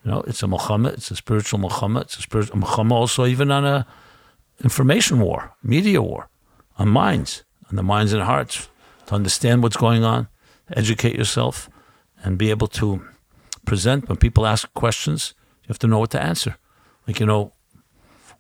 You 0.04 0.10
know, 0.10 0.20
it's 0.26 0.42
a 0.42 0.46
Muhammad. 0.46 0.94
It's 0.94 1.10
a 1.10 1.16
spiritual 1.16 1.58
Muhammad. 1.58 2.04
It's 2.04 2.18
a 2.18 2.22
spiritual 2.22 2.58
Muhammad. 2.58 2.92
Also, 2.92 3.26
even 3.26 3.50
on 3.50 3.64
a 3.64 3.86
information 4.62 5.20
war, 5.20 5.54
media 5.62 6.00
war, 6.00 6.28
on 6.78 6.88
minds, 6.88 7.44
on 7.70 7.76
the 7.76 7.82
minds 7.82 8.12
and 8.12 8.22
hearts, 8.22 8.68
to 9.06 9.14
understand 9.14 9.62
what's 9.62 9.76
going 9.76 10.04
on, 10.04 10.28
educate 10.74 11.16
yourself, 11.16 11.68
and 12.22 12.38
be 12.38 12.50
able 12.50 12.68
to 12.68 13.02
present 13.64 14.08
when 14.08 14.16
people 14.16 14.46
ask 14.46 14.72
questions. 14.74 15.34
You 15.66 15.72
have 15.72 15.78
to 15.80 15.88
know 15.88 15.98
what 15.98 16.10
to 16.12 16.22
answer. 16.22 16.56
Like 17.06 17.18
you 17.18 17.26
know, 17.26 17.52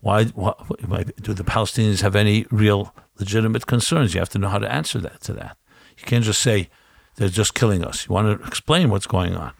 why, 0.00 0.26
why, 0.26 1.04
do 1.20 1.34
the 1.34 1.42
Palestinians 1.42 2.02
have 2.02 2.14
any 2.14 2.46
real 2.50 2.94
legitimate 3.18 3.66
concerns? 3.66 4.14
You 4.14 4.20
have 4.20 4.28
to 4.30 4.38
know 4.38 4.48
how 4.48 4.58
to 4.58 4.72
answer 4.72 5.00
that 5.00 5.20
to 5.22 5.32
that. 5.32 5.56
You 5.98 6.04
can't 6.04 6.24
just 6.24 6.40
say 6.40 6.68
they're 7.16 7.28
just 7.28 7.54
killing 7.54 7.84
us. 7.84 8.06
You 8.06 8.14
want 8.14 8.40
to 8.40 8.46
explain 8.46 8.90
what's 8.90 9.06
going 9.06 9.34
on. 9.34 9.52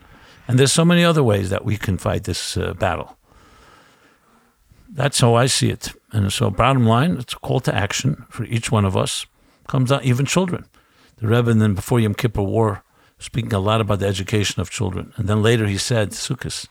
And 0.47 0.59
there's 0.59 0.73
so 0.73 0.85
many 0.85 1.05
other 1.05 1.25
ways 1.25 1.51
that 1.51 1.65
we 1.65 1.77
can 1.77 1.99
fight 1.99 2.25
this 2.25 2.57
uh, 2.57 2.75
battle. 2.75 3.19
That's 4.89 5.21
how 5.21 5.35
I 5.35 5.47
see 5.47 5.71
it. 5.71 5.93
And 6.13 6.33
so, 6.33 6.51
bottom 6.51 6.87
line, 6.87 7.17
it's 7.17 7.35
a 7.35 7.39
call 7.39 7.61
to 7.61 7.75
action 7.75 8.25
for 8.31 8.45
each 8.45 8.71
one 8.71 8.85
of 8.85 8.97
us. 8.97 9.27
Comes 9.67 9.91
out 9.91 10.05
even 10.05 10.27
children. 10.27 10.67
The 11.17 11.27
Rebbe, 11.27 11.51
and 11.51 11.61
then 11.61 11.75
before 11.75 11.99
Yom 11.99 12.15
Kippur 12.15 12.43
War, 12.43 12.85
speaking 13.19 13.53
a 13.53 13.59
lot 13.59 13.81
about 13.81 13.99
the 13.99 14.07
education 14.07 14.61
of 14.61 14.71
children. 14.71 15.13
And 15.17 15.29
then 15.29 15.43
later 15.43 15.67
he 15.67 15.79
said, 15.79 16.11
Sukkot, 16.11 16.69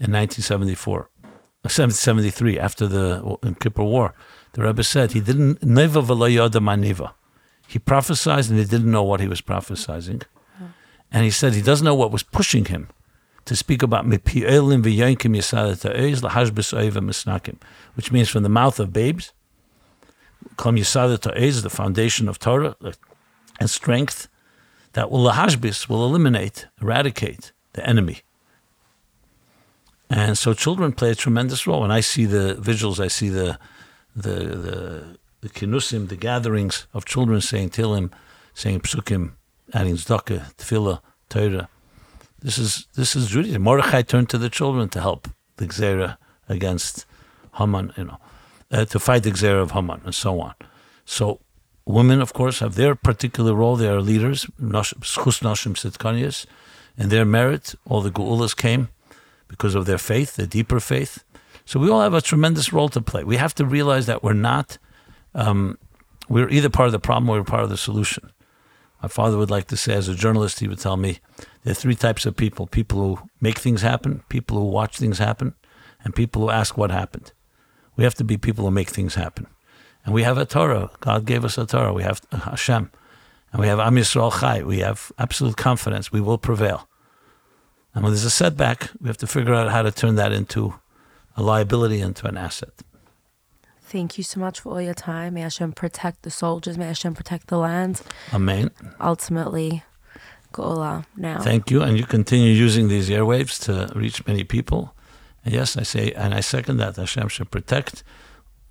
in 0.00 0.12
1974, 0.12 1.10
1773, 1.62 2.58
uh, 2.58 2.62
after 2.62 2.86
the 2.86 3.56
Kippur 3.60 3.82
War, 3.82 4.14
the 4.52 4.62
Rebbe 4.62 4.84
said 4.84 5.12
he 5.12 5.20
didn't 5.20 5.62
neva 5.62 6.00
v'lo 6.00 6.32
yada 6.32 6.60
maniva. 6.60 7.12
He 7.66 7.78
prophesied 7.78 8.48
and 8.48 8.58
he 8.58 8.64
didn't 8.64 8.90
know 8.90 9.02
what 9.02 9.20
he 9.20 9.28
was 9.28 9.40
prophesying. 9.40 10.22
Oh. 10.60 10.70
And 11.12 11.24
he 11.24 11.30
said 11.30 11.54
he 11.54 11.62
doesn't 11.62 11.84
know 11.84 11.94
what 11.94 12.12
was 12.12 12.22
pushing 12.22 12.66
him 12.66 12.88
to 13.44 13.56
speak 13.56 13.82
about 13.82 14.06
mipi'elim 14.06 14.82
v'yonkim 14.82 15.36
yisadat 15.36 15.82
ha'oz 15.82 16.22
lahashbis 16.22 16.72
oiva 16.72 17.02
misnakim, 17.02 17.56
which 17.94 18.12
means 18.12 18.28
from 18.28 18.42
the 18.42 18.48
mouth 18.48 18.78
of 18.78 18.92
babes, 18.92 19.32
yisadat 20.56 21.24
ha'oz, 21.24 21.62
the 21.62 21.70
foundation 21.70 22.28
of 22.28 22.38
Torah 22.38 22.76
uh, 22.82 22.92
and 23.58 23.68
strength, 23.68 24.28
that 24.92 25.10
will 25.10 25.24
lahashbis, 25.24 25.88
will 25.88 26.04
eliminate, 26.04 26.66
eradicate 26.80 27.52
the 27.72 27.86
enemy. 27.86 28.22
And 30.10 30.38
so 30.38 30.54
children 30.54 30.92
play 30.92 31.10
a 31.10 31.14
tremendous 31.14 31.66
role. 31.66 31.82
When 31.82 31.90
I 31.90 32.00
see 32.00 32.24
the 32.24 32.56
visuals, 32.60 32.98
I 32.98 33.08
see 33.08 33.28
the 33.28 33.58
the 34.16 34.32
the, 34.32 35.18
the 35.42 35.48
kinusim, 35.48 36.08
the 36.08 36.16
gatherings 36.16 36.86
of 36.94 37.04
children 37.04 37.40
saying 37.40 37.70
Tilim, 37.70 38.10
saying 38.54 38.80
psukim, 38.80 39.32
adding 39.74 39.96
tzedakah, 39.96 40.54
tefillah, 40.56 41.00
Torah. 41.28 41.68
This 42.40 42.58
is 42.58 42.86
this 42.94 43.14
is 43.14 43.28
Judaism. 43.28 43.62
Mordechai 43.62 44.02
turned 44.02 44.30
to 44.30 44.38
the 44.38 44.48
children 44.48 44.88
to 44.90 45.00
help 45.00 45.28
the 45.56 45.66
Gzera 45.66 46.16
against 46.48 47.04
Haman, 47.54 47.92
you 47.96 48.04
know, 48.04 48.18
uh, 48.70 48.84
to 48.86 48.98
fight 48.98 49.24
the 49.24 49.30
Gzera 49.30 49.60
of 49.60 49.72
Haman 49.72 50.00
and 50.04 50.14
so 50.14 50.40
on. 50.40 50.54
So 51.04 51.40
women, 51.84 52.22
of 52.22 52.32
course, 52.32 52.60
have 52.60 52.76
their 52.76 52.94
particular 52.94 53.54
role. 53.54 53.76
They 53.76 53.88
are 53.88 54.00
leaders, 54.00 54.46
schus 54.60 55.42
nashim 55.42 56.46
and 56.96 57.10
their 57.10 57.24
merit. 57.24 57.74
All 57.86 58.00
the 58.00 58.10
geulas 58.10 58.56
came 58.56 58.88
because 59.48 59.74
of 59.74 59.86
their 59.86 59.98
faith, 59.98 60.36
their 60.36 60.46
deeper 60.46 60.80
faith. 60.80 61.24
So 61.64 61.78
we 61.80 61.90
all 61.90 62.00
have 62.00 62.14
a 62.14 62.20
tremendous 62.20 62.72
role 62.72 62.88
to 62.90 63.00
play. 63.00 63.24
We 63.24 63.36
have 63.36 63.54
to 63.56 63.66
realize 63.66 64.06
that 64.06 64.22
we're 64.22 64.32
not, 64.32 64.78
um, 65.34 65.78
we're 66.28 66.48
either 66.48 66.70
part 66.70 66.86
of 66.86 66.92
the 66.92 66.98
problem 66.98 67.28
or 67.28 67.38
we're 67.38 67.44
part 67.44 67.64
of 67.64 67.70
the 67.70 67.76
solution. 67.76 68.30
My 69.02 69.08
father 69.08 69.36
would 69.36 69.50
like 69.50 69.68
to 69.68 69.76
say, 69.76 69.94
as 69.94 70.08
a 70.08 70.14
journalist, 70.14 70.60
he 70.60 70.68
would 70.68 70.80
tell 70.80 70.96
me 70.96 71.18
there 71.62 71.72
are 71.72 71.74
three 71.74 71.94
types 71.94 72.26
of 72.26 72.36
people 72.36 72.66
people 72.66 72.98
who 73.00 73.28
make 73.40 73.58
things 73.58 73.82
happen, 73.82 74.22
people 74.28 74.56
who 74.56 74.64
watch 74.64 74.96
things 74.96 75.18
happen, 75.18 75.54
and 76.02 76.14
people 76.14 76.42
who 76.42 76.50
ask 76.50 76.76
what 76.76 76.90
happened. 76.90 77.32
We 77.96 78.04
have 78.04 78.14
to 78.14 78.24
be 78.24 78.36
people 78.36 78.64
who 78.64 78.70
make 78.70 78.90
things 78.90 79.14
happen. 79.14 79.46
And 80.04 80.14
we 80.14 80.22
have 80.22 80.38
a 80.38 80.46
Torah. 80.46 80.90
God 81.00 81.26
gave 81.26 81.44
us 81.44 81.58
a 81.58 81.66
Torah. 81.66 81.92
We 81.92 82.02
have 82.02 82.22
Hashem. 82.32 82.90
And 83.52 83.60
we 83.60 83.66
have 83.66 83.78
Am 83.78 83.94
Yisrael 83.94 84.40
Chai. 84.40 84.62
We 84.62 84.78
have 84.78 85.12
absolute 85.18 85.56
confidence. 85.56 86.10
We 86.10 86.20
will 86.20 86.38
prevail. 86.38 86.87
And 87.98 88.04
when 88.04 88.12
there's 88.12 88.24
a 88.24 88.30
setback, 88.30 88.90
we 89.00 89.08
have 89.08 89.16
to 89.16 89.26
figure 89.26 89.52
out 89.52 89.72
how 89.72 89.82
to 89.82 89.90
turn 89.90 90.14
that 90.14 90.30
into 90.30 90.72
a 91.36 91.42
liability, 91.42 92.00
into 92.00 92.28
an 92.28 92.36
asset. 92.36 92.70
Thank 93.80 94.16
you 94.16 94.22
so 94.22 94.38
much 94.38 94.60
for 94.60 94.74
all 94.74 94.80
your 94.80 94.94
time. 94.94 95.34
May 95.34 95.40
Hashem 95.40 95.72
protect 95.72 96.22
the 96.22 96.30
soldiers. 96.30 96.78
May 96.78 96.86
Hashem 96.86 97.14
protect 97.16 97.48
the 97.48 97.58
land. 97.58 98.02
Amen. 98.32 98.70
Ultimately, 99.00 99.82
Geula 100.52 101.06
now. 101.16 101.40
Thank 101.40 101.72
you. 101.72 101.82
And 101.82 101.98
you 101.98 102.06
continue 102.06 102.52
using 102.52 102.86
these 102.86 103.10
airwaves 103.10 103.60
to 103.64 103.92
reach 103.98 104.24
many 104.28 104.44
people. 104.44 104.94
And 105.44 105.52
yes, 105.52 105.76
I 105.76 105.82
say, 105.82 106.12
and 106.12 106.34
I 106.34 106.38
second 106.38 106.76
that. 106.76 106.94
Hashem 106.94 107.26
should 107.26 107.50
protect, 107.50 108.04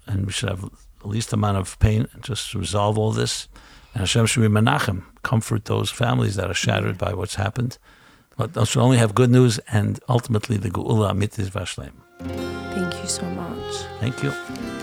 and 0.06 0.26
we 0.28 0.32
should 0.32 0.48
have 0.48 0.62
the 1.02 1.08
least 1.10 1.34
amount 1.34 1.58
of 1.58 1.78
pain 1.80 2.08
and 2.14 2.24
just 2.24 2.56
resolve 2.56 2.98
all 2.98 3.12
this. 3.12 3.50
And 3.94 4.00
Hashem 4.04 4.28
should 4.28 4.44
be 4.44 4.48
menachem, 4.48 5.04
comfort 5.24 5.66
those 5.66 5.92
families 5.92 6.36
that 6.38 6.50
are 6.50 6.54
shattered 6.54 6.98
by 6.98 7.14
what's 7.14 7.36
happened. 7.36 7.78
But 8.38 8.54
those 8.54 8.70
should 8.70 8.82
only 8.82 8.98
have 8.98 9.16
good 9.16 9.32
news 9.32 9.60
and 9.72 10.00
ultimately 10.08 10.58
the 10.58 10.70
Geula 10.70 11.12
Amitis 11.12 11.50
Vashlem. 11.50 11.94
Thank 12.76 13.02
you 13.02 13.10
so 13.10 13.26
much. 13.26 13.74
Thank 14.00 14.22
you. 14.24 14.77